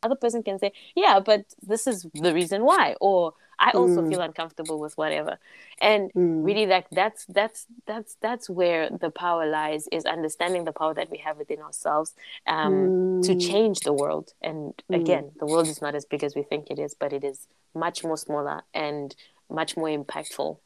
other 0.03 0.15
person 0.15 0.41
can 0.43 0.57
say 0.59 0.71
yeah 0.95 1.19
but 1.19 1.41
this 1.61 1.85
is 1.85 2.05
the 2.13 2.33
reason 2.33 2.63
why 2.63 2.95
or 3.01 3.33
I 3.59 3.71
also 3.71 4.01
mm. 4.01 4.09
feel 4.09 4.21
uncomfortable 4.21 4.79
with 4.79 4.97
whatever. 4.97 5.37
And 5.81 6.11
mm. 6.13 6.45
really 6.45 6.65
like 6.65 6.89
that's 6.89 7.25
that's 7.25 7.67
that's 7.85 8.15
that's 8.21 8.49
where 8.49 8.89
the 8.89 9.11
power 9.11 9.45
lies 9.45 9.87
is 9.91 10.05
understanding 10.05 10.63
the 10.63 10.71
power 10.71 10.93
that 10.93 11.11
we 11.11 11.17
have 11.19 11.37
within 11.37 11.59
ourselves 11.59 12.15
um, 12.47 12.73
mm. 12.73 13.25
to 13.25 13.35
change 13.35 13.81
the 13.81 13.93
world. 13.93 14.33
And 14.41 14.73
mm. 14.89 14.99
again, 14.99 15.31
the 15.39 15.45
world 15.45 15.67
is 15.67 15.81
not 15.81 15.93
as 15.93 16.05
big 16.05 16.23
as 16.23 16.35
we 16.35 16.43
think 16.43 16.71
it 16.71 16.79
is, 16.79 16.93
but 16.93 17.11
it 17.11 17.23
is 17.23 17.47
much 17.75 18.03
more 18.03 18.17
smaller 18.17 18.61
and 18.73 19.15
much 19.49 19.75
more 19.75 19.89
impactful. 19.89 20.57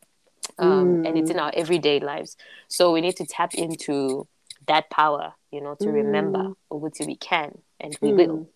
Um, 0.59 1.05
and 1.05 1.17
it's 1.17 1.31
in 1.31 1.37
mm. 1.37 1.41
our 1.41 1.51
everyday 1.55 1.99
lives. 1.99 2.37
So 2.67 2.91
we 2.91 3.01
need 3.01 3.15
to 3.17 3.25
tap 3.25 3.55
into 3.55 4.27
that 4.67 4.89
power, 4.89 5.33
you 5.51 5.61
know, 5.61 5.75
to 5.81 5.89
remember 5.89 6.39
mm. 6.39 6.55
Ubuti 6.71 7.07
we 7.07 7.15
can 7.15 7.57
and 7.79 7.97
we 8.01 8.13
will. 8.13 8.47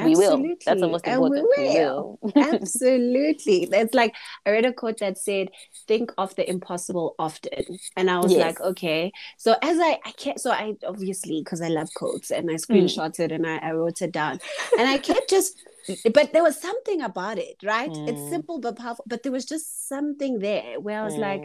We 0.00 0.16
will. 0.16 0.42
That's 0.66 0.80
the 0.80 0.88
most 0.88 1.06
important. 1.06 1.46
And 1.56 1.66
we 1.66 1.78
will. 1.78 2.18
We 2.22 2.32
will. 2.34 2.54
Absolutely. 2.54 3.66
That's 3.66 3.94
like 3.94 4.14
I 4.44 4.50
read 4.50 4.64
a 4.64 4.72
quote 4.72 4.98
that 4.98 5.18
said, 5.18 5.50
"Think 5.86 6.12
of 6.18 6.34
the 6.34 6.48
impossible 6.48 7.14
often," 7.18 7.78
and 7.96 8.10
I 8.10 8.18
was 8.18 8.32
yes. 8.32 8.40
like, 8.40 8.60
okay. 8.60 9.12
So 9.38 9.54
as 9.62 9.78
I 9.78 9.98
I 10.04 10.12
kept 10.12 10.40
so 10.40 10.50
I 10.50 10.74
obviously 10.86 11.40
because 11.42 11.60
I 11.60 11.68
love 11.68 11.88
quotes 11.94 12.30
and 12.30 12.50
I 12.50 12.54
mm. 12.54 12.66
screenshot 12.66 13.16
mm. 13.16 13.20
it 13.20 13.32
and 13.32 13.46
I, 13.46 13.58
I 13.58 13.72
wrote 13.72 14.02
it 14.02 14.12
down 14.12 14.40
and 14.78 14.88
I 14.88 14.98
kept 14.98 15.30
just 15.30 15.56
but 16.12 16.32
there 16.32 16.42
was 16.42 16.60
something 16.60 17.02
about 17.02 17.38
it, 17.38 17.56
right? 17.62 17.90
Mm. 17.90 18.08
It's 18.08 18.30
simple 18.30 18.58
but 18.58 18.76
powerful, 18.76 19.04
but 19.06 19.22
there 19.22 19.32
was 19.32 19.44
just 19.44 19.88
something 19.88 20.38
there 20.38 20.80
where 20.80 21.00
I 21.00 21.04
was 21.04 21.14
mm. 21.14 21.18
like, 21.18 21.42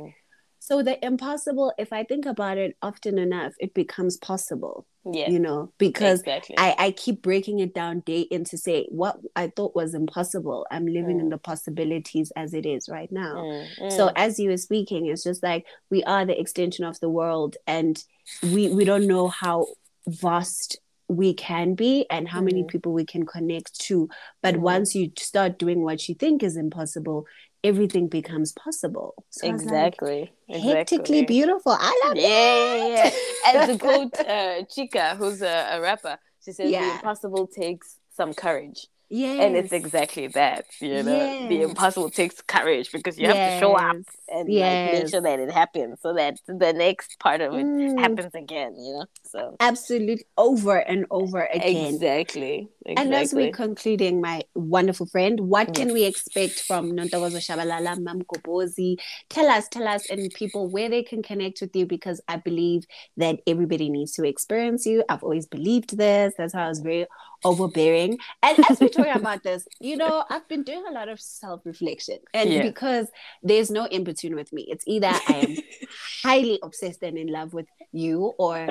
so 0.70 0.84
the 0.84 1.04
impossible, 1.04 1.74
if 1.80 1.92
I 1.92 2.04
think 2.04 2.28
about 2.28 2.60
it 2.60 2.78
often 2.84 3.18
enough, 3.18 3.54
it 3.60 3.74
becomes 3.74 4.18
possible. 4.18 4.86
Yeah. 5.12 5.28
You 5.28 5.40
know, 5.40 5.74
because 5.80 6.20
exactly. 6.20 6.56
I, 6.60 6.76
I 6.78 6.92
keep 6.92 7.24
breaking 7.24 7.60
it 7.60 7.74
down 7.74 8.02
day 8.02 8.22
in 8.22 8.44
to 8.44 8.58
say 8.58 8.86
what 8.90 9.18
I 9.36 9.48
thought 9.48 9.76
was 9.76 9.96
impossible. 9.96 10.68
I'm 10.70 10.86
living 10.86 11.18
mm. 11.18 11.22
in 11.22 11.30
the 11.30 11.40
possibilities 11.40 12.32
as 12.36 12.54
it 12.54 12.68
is 12.68 12.88
right 12.88 13.12
now. 13.12 13.38
Mm, 13.38 13.68
mm. 13.82 13.92
So 13.92 14.12
as 14.16 14.38
you 14.38 14.52
were 14.52 14.58
speaking, 14.58 15.08
it's 15.08 15.24
just 15.24 15.42
like 15.42 15.66
we 15.90 16.04
are 16.04 16.24
the 16.24 16.40
extension 16.40 16.86
of 16.86 17.00
the 17.00 17.10
world 17.10 17.58
and 17.66 18.04
we 18.44 18.70
we 18.70 18.86
don't 18.86 19.08
know 19.08 19.28
how 19.28 19.66
vast 20.06 20.78
we 21.08 21.34
can 21.34 21.74
be 21.74 22.06
and 22.12 22.28
how 22.28 22.42
many 22.42 22.64
mm. 22.64 22.68
people 22.68 22.94
we 22.94 23.06
can 23.06 23.26
connect 23.26 23.80
to. 23.80 24.08
But 24.44 24.56
mm. 24.56 24.60
once 24.60 24.94
you 24.94 25.12
start 25.18 25.58
doing 25.58 25.82
what 25.82 26.08
you 26.08 26.14
think 26.14 26.44
is 26.44 26.56
impossible, 26.56 27.26
everything 27.64 28.08
becomes 28.08 28.52
possible. 28.54 29.14
So 29.30 29.48
exactly. 29.48 30.32
Like, 30.48 30.62
Hectically 30.62 31.26
beautiful. 31.26 31.74
I 31.74 32.02
love 32.06 32.18
yeah, 32.18 32.28
it. 32.28 32.92
Yeah, 32.92 33.12
yeah. 33.54 33.60
And 33.60 33.72
to 33.72 33.86
quote 33.86 34.20
uh, 34.20 34.64
Chika, 34.66 35.18
who's 35.18 35.42
a, 35.42 35.78
a 35.78 35.82
rapper, 35.82 36.18
she 36.44 36.52
says 36.52 36.72
yeah. 36.72 36.86
the 36.86 36.92
impossible 36.96 37.48
takes 37.48 37.98
some 38.16 38.34
courage. 38.34 38.88
Yeah. 39.10 39.42
And 39.42 39.56
it's 39.56 39.74
exactly 39.74 40.28
that, 40.28 40.66
you 40.80 41.02
know. 41.04 41.16
Yes. 41.16 41.50
The 41.50 41.62
impossible 41.64 42.12
takes 42.12 42.42
courage 42.42 42.92
because 42.92 43.18
you 43.18 43.28
yes. 43.28 43.36
have 43.36 43.54
to 43.54 43.60
show 43.60 43.74
up 43.74 43.98
and 44.32 44.52
yes. 44.52 44.94
like, 44.94 45.04
make 45.04 45.12
sure 45.12 45.22
that 45.22 45.40
it 45.40 45.52
happens 45.52 46.00
so 46.02 46.14
that 46.14 46.40
the 46.48 46.74
next 46.74 47.20
part 47.20 47.42
of 47.42 47.54
it 47.54 47.66
mm. 47.66 48.00
happens 48.00 48.34
again, 48.34 48.76
you 48.78 48.94
know. 48.94 49.06
So 49.24 49.56
absolutely 49.60 50.26
over 50.38 50.78
and 50.78 51.06
over 51.12 51.46
again. 51.46 51.94
Exactly. 51.96 52.70
exactly. 52.86 52.96
And 52.98 53.14
as 53.14 53.34
we're 53.34 53.52
concluding, 53.52 54.22
my 54.22 54.42
wonderful 54.56 55.06
friend, 55.06 55.40
what 55.42 55.74
can 55.74 55.94
we 55.94 56.06
expect 56.06 56.62
from 56.62 56.92
Nontokozo 56.92 57.38
Tshabalala, 57.38 58.00
Mam 58.00 58.22
Kopozi? 58.24 58.98
Tell 59.30 59.50
us, 59.50 59.68
tell 59.68 59.88
us, 59.88 60.10
and 60.10 60.34
people 60.34 60.68
where 60.68 60.90
they 60.90 61.04
can 61.04 61.22
connect 61.22 61.62
with 61.62 61.76
you 61.76 61.86
because 61.86 62.22
I 62.28 62.38
believe 62.38 62.86
that 63.18 63.40
everybody 63.48 63.90
needs 63.90 64.14
to 64.14 64.24
experience 64.24 64.86
you. 64.86 65.04
I've 65.10 65.24
always 65.24 65.46
believed 65.46 65.98
this. 65.98 66.34
That's 66.38 66.54
how 66.54 66.66
I 66.66 66.70
was 66.70 66.80
very 66.80 67.08
overbearing. 67.44 68.18
And 68.44 68.58
as 68.70 68.80
we're 68.80 68.90
talking 68.90 69.14
about 69.14 69.44
this, 69.44 69.68
you 69.80 69.98
know, 69.98 70.24
I've 70.30 70.48
been 70.48 70.64
doing 70.64 70.84
a 70.88 70.92
lot 70.92 71.10
of 71.10 71.20
self 71.20 71.62
reflection. 71.66 72.20
And 72.34 72.50
yeah. 72.50 72.64
because 72.64 73.08
there's 73.44 73.70
no 73.70 73.86
in 73.86 74.04
with 74.24 74.52
me, 74.54 74.66
it's 74.70 74.84
either 74.88 75.08
I 75.08 75.46
am 75.48 75.56
highly 76.24 76.60
obsessed 76.62 77.02
and 77.04 77.18
in 77.18 77.28
love 77.28 77.54
with 77.54 77.68
you 77.92 78.34
or 78.38 78.70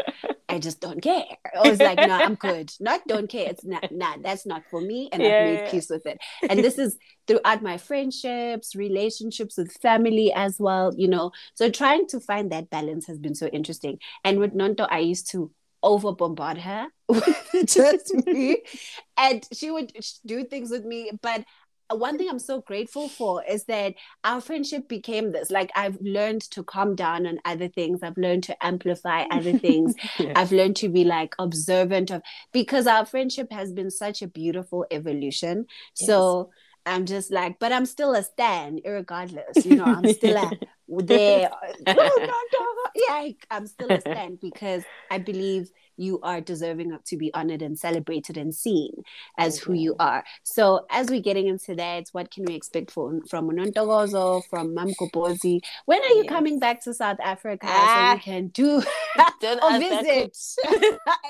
I 0.48 0.58
just 0.58 0.80
don't 0.80 1.02
care. 1.02 1.24
Or 1.54 1.66
it's 1.66 1.80
like, 1.80 1.98
no, 1.98 2.14
I'm 2.14 2.34
good. 2.34 2.70
Not 2.80 3.06
don't 3.06 3.28
care. 3.28 3.48
It's 3.48 3.64
not, 3.64 3.90
nah, 3.92 4.16
that's 4.22 4.46
not 4.46 4.62
for 4.70 4.80
me. 4.80 5.08
And 5.12 5.22
yeah, 5.22 5.28
I've 5.28 5.44
made 5.44 5.64
yeah. 5.64 5.70
peace 5.70 5.90
with 5.90 6.06
it. 6.06 6.18
And 6.48 6.60
this 6.60 6.78
is 6.78 6.96
throughout 7.26 7.62
my 7.62 7.76
friendships, 7.76 8.74
relationships 8.74 9.58
with 9.58 9.72
family 9.72 10.32
as 10.34 10.56
well, 10.58 10.92
you 10.96 11.08
know. 11.08 11.32
So 11.54 11.70
trying 11.70 12.06
to 12.08 12.20
find 12.20 12.50
that 12.52 12.70
balance 12.70 13.06
has 13.06 13.18
been 13.18 13.34
so 13.34 13.46
interesting. 13.48 13.98
And 14.24 14.38
with 14.38 14.54
Nonto, 14.54 14.86
I 14.90 15.00
used 15.00 15.30
to 15.32 15.50
over 15.82 16.12
bombard 16.12 16.58
her 16.58 16.88
with 17.08 17.66
just 17.66 18.14
me. 18.26 18.62
And 19.20 19.44
she 19.52 19.70
would 19.70 19.92
do 20.24 20.44
things 20.44 20.70
with 20.70 20.84
me. 20.84 21.10
But 21.20 21.44
one 21.90 22.18
thing 22.18 22.28
I'm 22.28 22.38
so 22.38 22.60
grateful 22.60 23.08
for 23.08 23.42
is 23.44 23.64
that 23.64 23.94
our 24.24 24.40
friendship 24.40 24.88
became 24.88 25.32
this. 25.32 25.50
Like 25.50 25.70
I've 25.74 25.98
learned 26.00 26.42
to 26.52 26.62
calm 26.62 26.94
down 26.94 27.26
on 27.26 27.38
other 27.44 27.68
things. 27.68 28.00
I've 28.02 28.18
learned 28.18 28.44
to 28.44 28.64
amplify 28.64 29.24
other 29.30 29.58
things. 29.58 29.94
yeah. 30.18 30.32
I've 30.36 30.52
learned 30.52 30.76
to 30.76 30.88
be 30.88 31.04
like 31.04 31.34
observant 31.38 32.10
of 32.10 32.22
because 32.52 32.86
our 32.86 33.06
friendship 33.06 33.50
has 33.52 33.72
been 33.72 33.90
such 33.90 34.22
a 34.22 34.28
beautiful 34.28 34.84
evolution. 34.90 35.66
Yes. 35.98 36.06
So 36.06 36.50
I'm 36.86 37.06
just 37.06 37.32
like, 37.32 37.58
but 37.58 37.72
I'm 37.72 37.86
still 37.86 38.14
a 38.14 38.22
stan, 38.22 38.80
regardless. 38.84 39.64
You 39.64 39.76
know, 39.76 39.84
I'm 39.84 40.08
still 40.12 40.36
a 40.36 40.50
there. 40.88 41.50
yeah, 41.86 43.28
I'm 43.50 43.66
still 43.66 43.90
a 43.90 44.00
stan 44.00 44.38
because 44.40 44.84
I 45.10 45.18
believe 45.18 45.70
you 45.98 46.20
are 46.22 46.40
deserving 46.40 46.92
of 46.92 47.04
to 47.04 47.16
be 47.16 47.32
honored 47.34 47.62
and 47.62 47.78
celebrated 47.78 48.36
and 48.36 48.54
seen 48.54 48.92
as 49.36 49.58
who 49.58 49.72
you 49.72 49.94
are. 49.98 50.24
So 50.42 50.86
as 50.90 51.10
we're 51.10 51.20
getting 51.22 51.46
into 51.48 51.74
that, 51.76 52.08
what 52.12 52.30
can 52.30 52.44
we 52.44 52.54
expect 52.54 52.90
from 52.90 53.22
from 53.22 53.50
Unontokozo, 53.50 54.42
from 54.48 54.74
Mam 54.74 54.90
Kopozi? 55.00 55.60
When 55.86 56.02
are 56.02 56.08
you 56.08 56.24
yes. 56.24 56.28
coming 56.28 56.58
back 56.58 56.82
to 56.84 56.94
South 56.94 57.18
Africa 57.22 57.66
ah, 57.68 58.12
so 58.12 58.16
we 58.16 58.20
can 58.22 58.48
do 58.48 58.82
a 59.18 59.78
visit? 59.78 60.36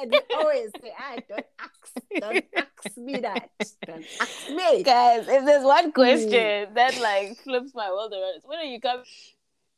and 0.01 0.15
always 0.37 0.71
say, 0.81 0.93
ah, 0.99 1.17
don't 1.29 1.47
ask, 1.61 2.21
don't 2.21 2.45
ask 2.57 2.97
me 2.97 3.17
that. 3.21 3.51
Don't 3.87 4.05
ask 4.21 4.51
me. 4.51 4.83
Guys, 4.83 5.29
if 5.29 5.45
there's 5.45 5.65
one 5.65 5.93
question 5.93 6.31
mm. 6.31 6.75
that 6.75 6.99
like 7.01 7.37
flips 7.39 7.75
my 7.75 7.91
world 7.91 8.13
around, 8.13 8.43
when 8.45 8.59
are 8.59 8.65
you 8.65 8.81
coming? 8.81 9.05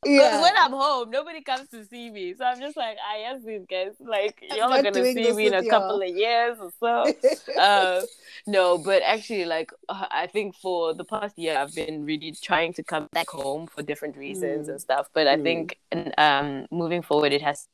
Yeah. 0.05 0.41
when 0.41 0.53
I'm 0.57 0.71
home, 0.71 1.11
nobody 1.11 1.41
comes 1.41 1.69
to 1.69 1.85
see 1.85 2.09
me. 2.09 2.33
So 2.33 2.43
I'm 2.45 2.59
just 2.59 2.75
like, 2.75 2.97
I 3.07 3.19
yes, 3.19 3.41
these 3.45 3.65
guys, 3.69 3.93
like 3.99 4.43
y'all 4.55 4.73
are 4.73 4.81
gonna 4.81 5.03
see 5.03 5.31
me 5.33 5.47
in 5.47 5.53
a 5.53 5.61
y'all. 5.61 5.69
couple 5.69 6.01
of 6.01 6.09
years 6.09 6.57
or 6.59 6.71
so. 6.79 7.59
uh, 7.59 8.01
no, 8.47 8.77
but 8.77 9.03
actually, 9.03 9.45
like 9.45 9.71
uh, 9.89 10.07
I 10.09 10.27
think 10.27 10.55
for 10.55 10.93
the 10.93 11.05
past 11.05 11.37
year, 11.37 11.57
I've 11.57 11.75
been 11.75 12.05
really 12.05 12.35
trying 12.41 12.73
to 12.73 12.83
come 12.83 13.07
back 13.11 13.29
home 13.29 13.67
for 13.67 13.83
different 13.83 14.17
reasons 14.17 14.67
mm. 14.67 14.71
and 14.71 14.81
stuff. 14.81 15.09
But 15.13 15.27
I 15.27 15.35
mm. 15.35 15.43
think 15.43 15.79
um, 16.17 16.65
moving 16.71 17.01
forward, 17.01 17.33
it 17.33 17.41
has 17.41 17.67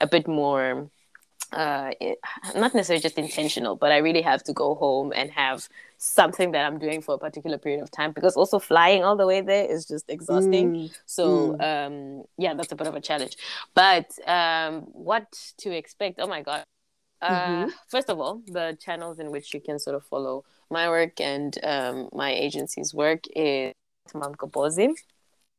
a 0.00 0.06
bit 0.06 0.26
more 0.26 0.90
uh, 1.52 1.90
it, 2.00 2.18
not 2.54 2.74
necessarily 2.74 3.02
just 3.02 3.18
intentional, 3.18 3.76
but 3.76 3.92
I 3.92 3.98
really 3.98 4.22
have 4.22 4.42
to 4.44 4.52
go 4.52 4.74
home 4.74 5.12
and 5.14 5.30
have 5.30 5.68
something 5.96 6.52
that 6.52 6.64
I'm 6.64 6.78
doing 6.78 7.02
for 7.02 7.14
a 7.14 7.18
particular 7.18 7.58
period 7.58 7.82
of 7.82 7.90
time 7.90 8.12
because 8.12 8.36
also 8.36 8.58
flying 8.58 9.02
all 9.04 9.16
the 9.16 9.26
way 9.26 9.40
there 9.40 9.64
is 9.64 9.86
just 9.86 10.08
exhausting. 10.08 10.72
Mm. 10.72 10.98
So 11.06 11.56
mm. 11.58 11.62
Um, 11.62 12.24
yeah, 12.36 12.54
that's 12.54 12.72
a 12.72 12.76
bit 12.76 12.86
of 12.86 12.94
a 12.94 13.00
challenge. 13.00 13.36
But 13.74 14.12
um, 14.26 14.82
what 14.92 15.26
to 15.58 15.76
expect? 15.76 16.20
Oh 16.20 16.26
my 16.26 16.42
god! 16.42 16.64
Uh, 17.20 17.46
mm-hmm. 17.46 17.70
First 17.88 18.10
of 18.10 18.20
all, 18.20 18.42
the 18.46 18.76
channels 18.80 19.18
in 19.18 19.30
which 19.30 19.52
you 19.52 19.60
can 19.60 19.78
sort 19.78 19.96
of 19.96 20.04
follow 20.04 20.44
my 20.70 20.88
work 20.88 21.20
and 21.20 21.58
um, 21.64 22.08
my 22.12 22.30
agency's 22.30 22.94
work 22.94 23.24
is 23.34 23.72
Goboza. 24.36 24.88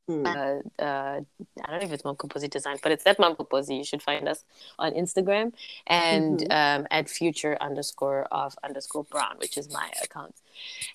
Mm. 0.10 0.26
Uh, 0.26 0.84
uh, 0.84 1.22
I 1.64 1.72
don't 1.72 1.80
know 1.80 1.86
if 1.86 1.91
it's 1.91 2.03
Mam'Goboza 2.03 2.49
Design, 2.49 2.77
but 2.81 2.91
it's 2.91 3.03
that 3.03 3.19
Mom 3.19 3.36
Composite. 3.36 3.76
You 3.76 3.84
should 3.84 4.02
find 4.02 4.27
us 4.27 4.44
on 4.80 4.94
Instagram 4.94 5.53
and 5.86 6.40
mm-hmm. 6.40 6.81
um, 6.81 6.88
at 6.90 7.07
future 7.07 7.57
underscore 7.61 8.23
of 8.31 8.56
underscore 8.64 9.03
brown, 9.03 9.36
which 9.38 9.56
is 9.57 9.72
my 9.72 9.91
account. 10.03 10.34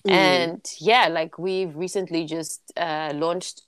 Mm. 0.05 0.11
And 0.11 0.71
yeah, 0.79 1.07
like 1.07 1.39
we've 1.39 1.73
recently 1.75 2.25
just 2.25 2.73
uh, 2.75 3.13
launched 3.15 3.61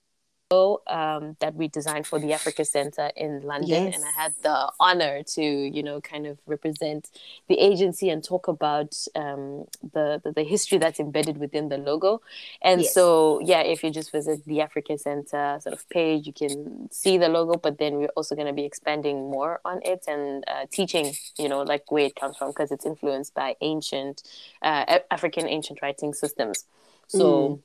um, 0.52 1.36
that 1.40 1.56
we 1.56 1.68
designed 1.68 2.08
for 2.08 2.20
the 2.20 2.32
Africa 2.32 2.64
Center 2.64 3.12
in 3.18 3.42
London, 3.42 3.86
yes. 3.86 3.96
and 3.96 4.06
I 4.06 4.12
had 4.12 4.34
the 4.42 4.72
honor 4.80 5.24
to, 5.24 5.42
you 5.42 5.84
know, 5.84 6.00
kind 6.00 6.26
of 6.26 6.38
represent 6.46 7.10
the 7.48 7.60
agency 7.60 8.10
and 8.10 8.24
talk 8.24 8.48
about 8.48 8.96
um, 9.16 9.66
the, 9.94 10.22
the, 10.24 10.32
the 10.34 10.44
history 10.44 10.78
that's 10.78 11.00
embedded 11.00 11.38
within 11.38 11.68
the 11.68 11.78
logo. 11.78 12.22
And 12.62 12.82
yes. 12.82 12.94
so, 12.94 13.42
yeah, 13.44 13.62
if 13.62 13.84
you 13.84 13.92
just 13.92 14.12
visit 14.12 14.46
the 14.46 14.62
Africa 14.62 14.98
Center 14.98 15.60
sort 15.62 15.74
of 15.74 15.88
page, 15.90 16.28
you 16.28 16.34
can 16.34 16.90
see 16.92 17.18
the 17.18 17.28
logo. 17.28 17.58
But 17.58 17.78
then 17.78 17.96
we're 17.96 18.14
also 18.16 18.36
going 18.36 18.48
to 18.48 18.54
be 18.54 18.64
expanding 18.64 19.30
more 19.30 19.60
on 19.66 19.82
it 19.84 20.06
and 20.08 20.46
uh, 20.48 20.66
teaching, 20.72 21.14
you 21.38 21.50
know, 21.50 21.64
like 21.64 21.92
where 21.92 22.06
it 22.06 22.16
comes 22.16 22.38
from 22.38 22.52
because 22.52 22.72
it's 22.72 22.86
influenced 22.86 23.34
by 23.34 23.56
ancient 23.60 24.24
uh, 24.62 25.00
African 25.12 25.48
ancient 25.48 25.82
writing 25.82 26.14
systems. 26.14 26.66
So. 27.08 27.50
Mm 27.50 27.62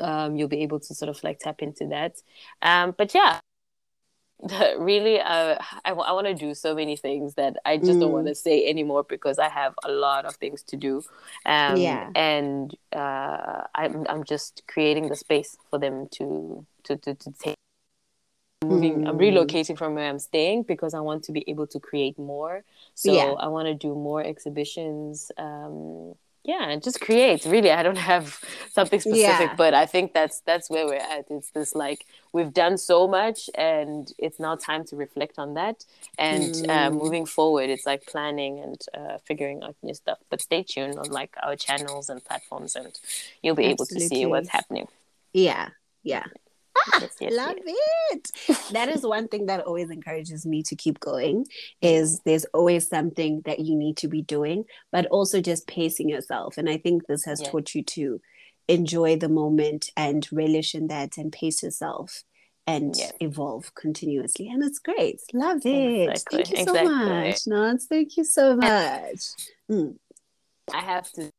um, 0.00 0.36
you'll 0.36 0.48
be 0.48 0.62
able 0.62 0.80
to 0.80 0.94
sort 0.94 1.08
of 1.08 1.22
like 1.22 1.38
tap 1.38 1.62
into 1.62 1.86
that. 1.88 2.16
Um, 2.62 2.94
but 2.96 3.14
yeah, 3.14 3.40
really, 4.78 5.20
uh, 5.20 5.56
I, 5.84 5.92
I 5.92 6.12
want 6.12 6.26
to 6.26 6.34
do 6.34 6.54
so 6.54 6.74
many 6.74 6.96
things 6.96 7.34
that 7.34 7.56
I 7.64 7.78
just 7.78 7.92
mm. 7.92 8.00
don't 8.00 8.12
want 8.12 8.26
to 8.26 8.34
say 8.34 8.68
anymore 8.68 9.04
because 9.04 9.38
I 9.38 9.48
have 9.48 9.74
a 9.84 9.90
lot 9.90 10.24
of 10.24 10.36
things 10.36 10.62
to 10.64 10.76
do. 10.76 11.02
Um, 11.46 11.76
yeah. 11.76 12.10
And 12.14 12.76
uh, 12.92 13.62
I'm, 13.74 14.06
I'm 14.08 14.24
just 14.24 14.62
creating 14.66 15.08
the 15.08 15.16
space 15.16 15.56
for 15.70 15.78
them 15.78 16.08
to, 16.12 16.66
to, 16.84 16.96
to, 16.96 17.14
to 17.14 17.32
take. 17.32 17.54
Moving, 18.64 19.04
mm. 19.04 19.08
I'm 19.08 19.18
relocating 19.18 19.76
from 19.76 19.94
where 19.94 20.08
I'm 20.08 20.18
staying 20.18 20.64
because 20.64 20.92
I 20.94 21.00
want 21.00 21.24
to 21.24 21.32
be 21.32 21.44
able 21.48 21.66
to 21.68 21.78
create 21.78 22.18
more. 22.18 22.64
So 22.94 23.12
yeah. 23.12 23.32
I 23.38 23.48
want 23.48 23.68
to 23.68 23.74
do 23.74 23.94
more 23.94 24.22
exhibitions, 24.22 25.30
um, 25.38 26.14
yeah 26.46 26.68
and 26.70 26.82
just 26.82 27.00
create 27.00 27.44
really. 27.44 27.70
I 27.70 27.82
don't 27.82 27.98
have 28.12 28.40
something 28.72 29.00
specific 29.00 29.50
yeah. 29.50 29.54
but 29.56 29.74
i 29.74 29.86
think 29.86 30.14
that's 30.14 30.40
that's 30.40 30.70
where 30.70 30.86
we're 30.86 30.94
at. 30.94 31.26
It's 31.30 31.50
this 31.50 31.74
like 31.74 32.06
we've 32.32 32.52
done 32.52 32.78
so 32.78 33.06
much 33.06 33.50
and 33.54 34.10
it's 34.18 34.38
now 34.38 34.54
time 34.56 34.84
to 34.86 34.96
reflect 34.96 35.38
on 35.38 35.54
that. 35.54 35.84
And 36.18 36.54
uh, 36.54 36.72
mm. 36.72 36.86
uh, 36.86 36.90
moving 36.90 37.26
forward 37.26 37.68
it's 37.68 37.86
like 37.86 38.06
planning 38.06 38.60
and 38.60 38.80
uh, 38.94 39.18
figuring 39.24 39.62
out 39.62 39.76
new 39.82 39.94
stuff. 39.94 40.18
But 40.30 40.40
stay 40.40 40.62
tuned 40.62 40.98
on 40.98 41.10
like 41.10 41.34
our 41.42 41.56
channels 41.56 42.08
and 42.08 42.24
platforms 42.24 42.76
and 42.76 42.92
you'll 43.42 43.56
be 43.56 43.66
Absolutely. 43.66 43.96
able 43.96 44.08
to 44.08 44.14
see 44.14 44.26
what's 44.26 44.48
happening. 44.48 44.88
Yeah. 45.32 45.70
Yeah 46.02 46.26
yes, 47.00 47.16
yes, 47.20 47.32
love 47.36 47.56
yes. 47.64 48.20
it 48.48 48.72
that 48.72 48.88
is 48.88 49.02
one 49.02 49.28
thing 49.28 49.46
that 49.46 49.60
always 49.60 49.90
encourages 49.90 50.46
me 50.46 50.62
to 50.62 50.76
keep 50.76 51.00
going 51.00 51.46
is 51.80 52.20
there's 52.24 52.44
always 52.52 52.88
something 52.88 53.42
that 53.44 53.60
you 53.60 53.74
need 53.76 53.96
to 53.96 54.08
be 54.08 54.22
doing 54.22 54.64
but 54.92 55.06
also 55.06 55.40
just 55.40 55.66
pacing 55.66 56.08
yourself 56.08 56.56
and 56.58 56.68
i 56.68 56.76
think 56.76 57.06
this 57.06 57.24
has 57.24 57.40
taught 57.42 57.74
you 57.74 57.82
to 57.82 58.20
enjoy 58.68 59.16
the 59.16 59.28
moment 59.28 59.90
and 59.96 60.26
relish 60.32 60.74
in 60.74 60.88
that 60.88 61.16
and 61.16 61.32
pace 61.32 61.62
yourself 61.62 62.24
and 62.66 62.96
evolve 63.20 63.72
continuously 63.74 64.48
and 64.48 64.62
it's 64.64 64.80
great 64.80 65.20
love 65.32 65.60
it 65.64 66.10
exactly. 66.10 66.42
thank 66.42 66.50
you 66.50 66.64
so 66.64 66.72
exactly. 66.72 67.08
much 67.08 67.38
Nance. 67.46 67.86
thank 67.86 68.16
you 68.16 68.24
so 68.24 68.56
much 68.56 69.20
mm. 69.70 69.94
i 70.74 70.80
have 70.80 71.10
to 71.12 71.30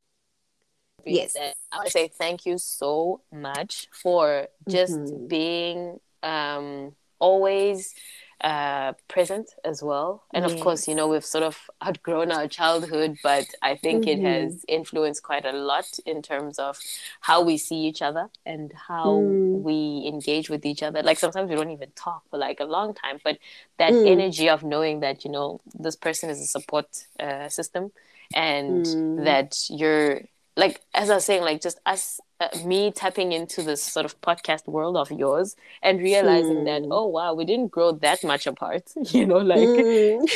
yes. 1.15 1.35
I 1.71 1.77
want 1.77 1.87
to 1.87 1.91
say 1.91 2.07
thank 2.07 2.45
you 2.45 2.57
so 2.57 3.21
much 3.31 3.87
for 3.91 4.47
just 4.67 4.93
mm-hmm. 4.93 5.27
being 5.27 5.99
um, 6.23 6.95
always 7.19 7.93
uh, 8.41 8.93
present 9.07 9.49
as 9.65 9.81
well. 9.81 10.23
And 10.33 10.43
yes. 10.43 10.53
of 10.53 10.59
course, 10.59 10.87
you 10.87 10.93
know, 10.93 11.07
we've 11.07 11.25
sort 11.25 11.43
of 11.43 11.57
outgrown 11.83 12.31
our 12.31 12.47
childhood, 12.47 13.17
but 13.23 13.47
I 13.61 13.75
think 13.75 14.05
mm-hmm. 14.05 14.25
it 14.25 14.29
has 14.29 14.65
influenced 14.67 15.23
quite 15.23 15.45
a 15.45 15.51
lot 15.51 15.85
in 16.05 16.21
terms 16.21 16.59
of 16.59 16.79
how 17.21 17.41
we 17.41 17.57
see 17.57 17.85
each 17.85 18.01
other 18.01 18.29
and 18.45 18.71
how 18.87 19.07
mm. 19.07 19.61
we 19.61 20.05
engage 20.07 20.49
with 20.49 20.65
each 20.65 20.83
other. 20.83 21.01
Like 21.01 21.17
sometimes 21.17 21.49
we 21.49 21.55
don't 21.55 21.71
even 21.71 21.91
talk 21.95 22.23
for 22.29 22.37
like 22.37 22.59
a 22.59 22.65
long 22.65 22.93
time, 22.93 23.19
but 23.23 23.39
that 23.79 23.93
mm. 23.93 24.07
energy 24.07 24.49
of 24.49 24.63
knowing 24.63 24.99
that, 24.99 25.25
you 25.25 25.31
know, 25.31 25.59
this 25.73 25.95
person 25.95 26.29
is 26.29 26.39
a 26.39 26.45
support 26.45 26.87
uh, 27.19 27.49
system 27.49 27.91
and 28.35 28.85
mm. 28.85 29.23
that 29.25 29.57
you're 29.69 30.21
like 30.57 30.81
as 30.93 31.09
I 31.09 31.15
was 31.15 31.25
saying, 31.25 31.43
like 31.43 31.61
just 31.61 31.79
us, 31.85 32.19
uh, 32.39 32.49
me 32.65 32.91
tapping 32.91 33.31
into 33.31 33.61
this 33.61 33.81
sort 33.81 34.05
of 34.05 34.19
podcast 34.21 34.67
world 34.67 34.97
of 34.97 35.11
yours 35.11 35.55
and 35.83 35.99
realizing 35.99 36.57
mm. 36.57 36.65
that 36.65 36.83
hmm. 36.83 36.91
oh 36.91 37.05
wow, 37.05 37.33
we 37.33 37.45
didn't 37.45 37.67
grow 37.67 37.91
that 37.93 38.23
much 38.23 38.47
apart. 38.47 38.91
You 39.11 39.25
know, 39.25 39.37
like 39.37 39.59
mm. 39.59 40.27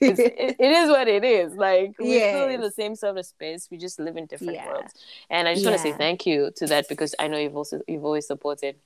it, 0.00 0.56
it 0.58 0.70
is 0.70 0.88
what 0.88 1.06
it 1.06 1.22
is. 1.22 1.52
Like 1.54 1.94
we're 1.98 2.18
yes. 2.18 2.34
still 2.34 2.48
in 2.48 2.60
the 2.62 2.70
same 2.70 2.96
sort 2.96 3.18
of 3.18 3.26
space. 3.26 3.68
We 3.70 3.76
just 3.76 4.00
live 4.00 4.16
in 4.16 4.26
different 4.26 4.54
yeah. 4.54 4.66
worlds. 4.66 4.94
And 5.28 5.46
I 5.46 5.52
just 5.52 5.64
yeah. 5.64 5.70
want 5.70 5.82
to 5.82 5.88
say 5.90 5.96
thank 5.96 6.26
you 6.26 6.50
to 6.56 6.66
that 6.66 6.88
because 6.88 7.14
I 7.18 7.28
know 7.28 7.38
you've 7.38 7.56
also 7.56 7.82
you've 7.86 8.04
always 8.04 8.26
supported 8.26 8.76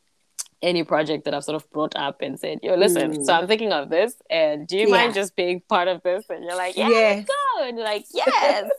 any 0.62 0.84
project 0.84 1.24
that 1.24 1.34
I've 1.34 1.44
sort 1.44 1.56
of 1.56 1.70
brought 1.72 1.96
up 1.96 2.22
and 2.22 2.38
said, 2.38 2.60
yo, 2.62 2.74
listen, 2.76 3.12
mm. 3.12 3.24
so 3.24 3.32
I'm 3.32 3.46
thinking 3.48 3.72
of 3.72 3.88
this, 3.90 4.14
and 4.30 4.66
do 4.66 4.76
you 4.76 4.86
yeah. 4.86 4.96
mind 4.96 5.14
just 5.14 5.34
being 5.34 5.60
part 5.68 5.88
of 5.88 6.02
this? 6.02 6.24
And 6.30 6.44
you're 6.44 6.56
like, 6.56 6.76
yeah, 6.76 6.88
yes. 6.88 7.26
go. 7.26 7.64
And 7.64 7.76
you're 7.76 7.86
like, 7.86 8.04
yes. 8.12 8.70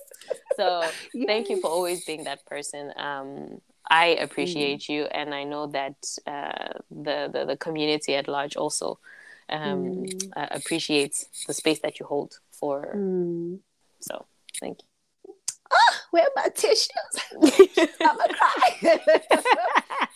So 0.56 0.84
thank 1.26 1.50
you 1.50 1.60
for 1.60 1.70
always 1.70 2.06
being 2.06 2.24
that 2.26 2.46
person. 2.46 2.92
Um, 2.96 3.62
I 3.90 4.08
appreciate 4.08 4.82
mm. 4.82 4.90
you, 4.90 5.04
and 5.06 5.34
I 5.34 5.44
know 5.44 5.68
that 5.68 5.96
uh, 6.26 6.80
the, 6.90 7.30
the, 7.32 7.46
the 7.46 7.58
community 7.58 8.16
at 8.16 8.28
large 8.28 8.56
also 8.56 9.00
um, 9.50 10.06
mm. 10.06 10.32
uh, 10.36 10.48
appreciates 10.52 11.26
the 11.48 11.54
space 11.54 11.80
that 11.80 12.00
you 12.00 12.06
hold 12.06 12.40
for. 12.52 12.94
Mm. 12.96 13.60
So 14.00 14.26
thank 14.60 14.82
you 14.82 14.88
oh, 15.74 15.96
where 16.12 16.24
are 16.24 16.32
my 16.36 16.50
tissues? 16.50 16.90
I'm 18.02 18.18
gonna 18.18 18.34
cry. 18.34 18.80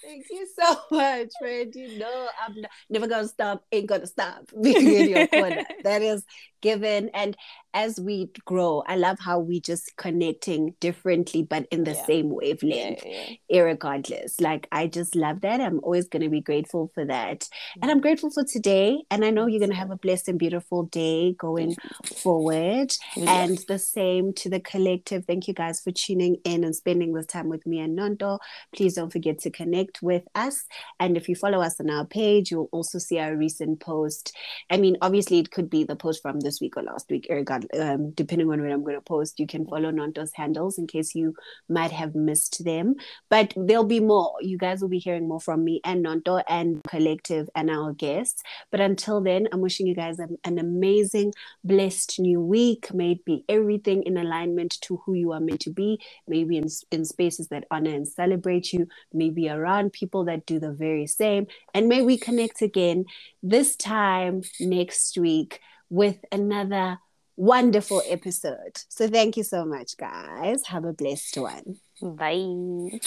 Thank 0.04 0.26
you 0.30 0.48
so 0.58 0.78
much, 0.92 1.30
friend. 1.40 1.74
You 1.76 2.00
know 2.00 2.28
I'm 2.46 2.62
not, 2.62 2.72
never 2.90 3.08
gonna 3.08 3.28
stop, 3.28 3.66
ain't 3.72 3.88
gonna 3.88 4.08
stop 4.08 4.50
being 4.62 4.88
in 4.88 5.10
your 5.10 5.28
corner. 5.28 5.66
that 5.84 6.02
is 6.02 6.24
given. 6.62 7.10
And 7.14 7.36
as 7.74 8.00
we 8.00 8.32
grow, 8.46 8.84
I 8.88 8.96
love 8.96 9.20
how 9.20 9.40
we 9.40 9.60
just 9.60 9.96
connecting 9.98 10.74
differently, 10.80 11.44
but 11.44 11.68
in 11.72 11.84
the 11.84 11.92
yeah. 11.92 12.06
same 12.06 12.30
wavelength, 12.30 13.04
yeah, 13.06 13.34
yeah. 13.50 13.62
regardless. 13.62 14.42
Like 14.42 14.68
I 14.72 14.88
just 14.88 15.16
love 15.16 15.42
that. 15.42 15.62
I'm 15.62 15.80
always 15.84 16.08
gonna 16.08 16.30
be 16.30 16.42
grateful 16.42 16.92
for 16.96 17.06
that. 17.06 17.42
Mm-hmm. 17.42 17.80
And 17.84 17.92
I'm 17.92 18.02
grateful 18.02 18.32
for 18.32 18.44
today. 18.44 19.04
And 19.12 19.24
I 19.24 19.30
know 19.30 19.46
you're 19.46 19.60
gonna 19.60 19.76
have 19.76 19.92
a 19.92 19.98
blessed 19.98 20.30
and 20.30 20.40
beautiful 20.40 20.84
day 20.84 21.34
going 21.34 21.76
forward. 22.04 22.94
And 23.16 23.60
the 23.68 23.78
same 23.78 24.34
to 24.34 24.50
the 24.50 24.60
collective. 24.60 25.26
Thank 25.26 25.48
you 25.48 25.54
guys 25.54 25.82
for 25.82 25.92
tuning 25.92 26.38
in 26.46 26.64
and 26.64 26.76
spending 26.76 27.14
this 27.14 27.28
time 27.28 27.50
with 27.50 27.66
me 27.66 27.80
and 27.80 27.96
Nonto. 27.98 28.40
Please 28.76 28.96
don't 28.96 29.12
forget 29.12 29.40
to 29.40 29.52
connect 29.52 30.02
with 30.02 30.24
us. 30.34 30.66
And 31.00 31.16
if 31.18 31.30
you 31.30 31.36
follow 31.36 31.62
us 31.62 31.80
on 31.80 31.90
our 31.90 32.06
page, 32.06 32.50
you'll 32.50 32.70
also 32.72 32.98
see 32.98 33.20
our 33.20 33.36
recent 33.36 33.80
post. 33.80 34.36
I 34.70 34.78
mean, 34.78 34.98
obviously 35.02 35.40
it 35.40 35.52
could 35.52 35.70
be 35.70 35.84
the 35.84 35.96
post 35.96 36.22
from 36.22 36.40
this 36.48 36.61
week 36.61 36.78
or 36.78 36.84
last 36.84 37.10
week, 37.10 37.30
um, 37.30 38.11
depending 38.11 38.49
on 38.49 38.61
when 38.61 38.72
I'm 38.72 38.84
going 38.84 38.95
to 38.95 39.02
post. 39.02 39.38
You 39.38 39.48
can 39.48 39.65
follow 39.65 39.91
Nonto's 39.91 40.32
handles 40.34 40.78
in 40.78 40.88
case 40.88 41.14
you 41.14 41.36
might 41.68 41.91
have 41.91 42.15
missed 42.15 42.64
them. 42.64 42.95
But 43.30 43.53
there'll 43.57 43.84
be 43.84 43.99
more. 43.99 44.36
You 44.40 44.57
guys 44.57 44.82
will 44.82 44.88
be 44.88 44.99
hearing 44.99 45.28
more 45.28 45.41
from 45.41 45.65
me 45.65 45.82
and 45.84 46.06
Nonto 46.06 46.41
and 46.48 46.82
Collective 46.88 47.49
and 47.53 47.69
our 47.69 47.91
guests. 47.91 48.41
But 48.72 48.80
until 48.80 49.19
then, 49.19 49.49
I'm 49.52 49.60
wishing 49.60 49.88
you 49.88 49.95
guys 49.95 50.19
an 50.19 50.38
amazing, 50.45 51.34
blessed 51.65 52.19
new 52.19 52.40
week. 52.40 52.94
May 52.94 53.11
it 53.11 53.26
be 53.26 53.44
everything 53.49 54.03
in 54.03 54.15
alignment 54.15 54.80
to 54.84 55.02
who 55.06 55.14
you 55.14 55.34
are 55.34 55.41
meant 55.41 55.61
to 55.61 55.69
be. 55.69 55.99
Maybe 56.28 56.56
in, 56.57 56.68
in 56.91 57.03
spaces 57.03 57.49
that 57.49 57.65
honor 57.69 57.94
and 57.94 58.07
celebrate 58.07 58.72
you. 58.72 58.88
Maybe 59.11 59.49
around 59.49 59.91
people 59.91 60.24
that 60.26 60.45
do 60.45 60.60
the 60.60 60.72
very 60.72 61.07
same. 61.07 61.48
And 61.74 61.90
may 61.90 62.02
we 62.02 62.18
connect 62.18 62.61
again 62.61 63.03
this 63.44 63.76
time 63.76 64.44
next 64.61 65.18
week 65.18 65.60
with 65.90 66.18
another 66.32 67.00
wonderful 67.36 68.02
episode. 68.08 68.82
So 68.90 69.08
thank 69.08 69.38
you 69.38 69.44
so 69.44 69.66
much, 69.66 69.98
guys. 69.98 70.66
Have 70.68 70.86
a 70.86 70.94
blessed 70.94 71.38
one. 71.38 71.78
Bye. 72.02 73.00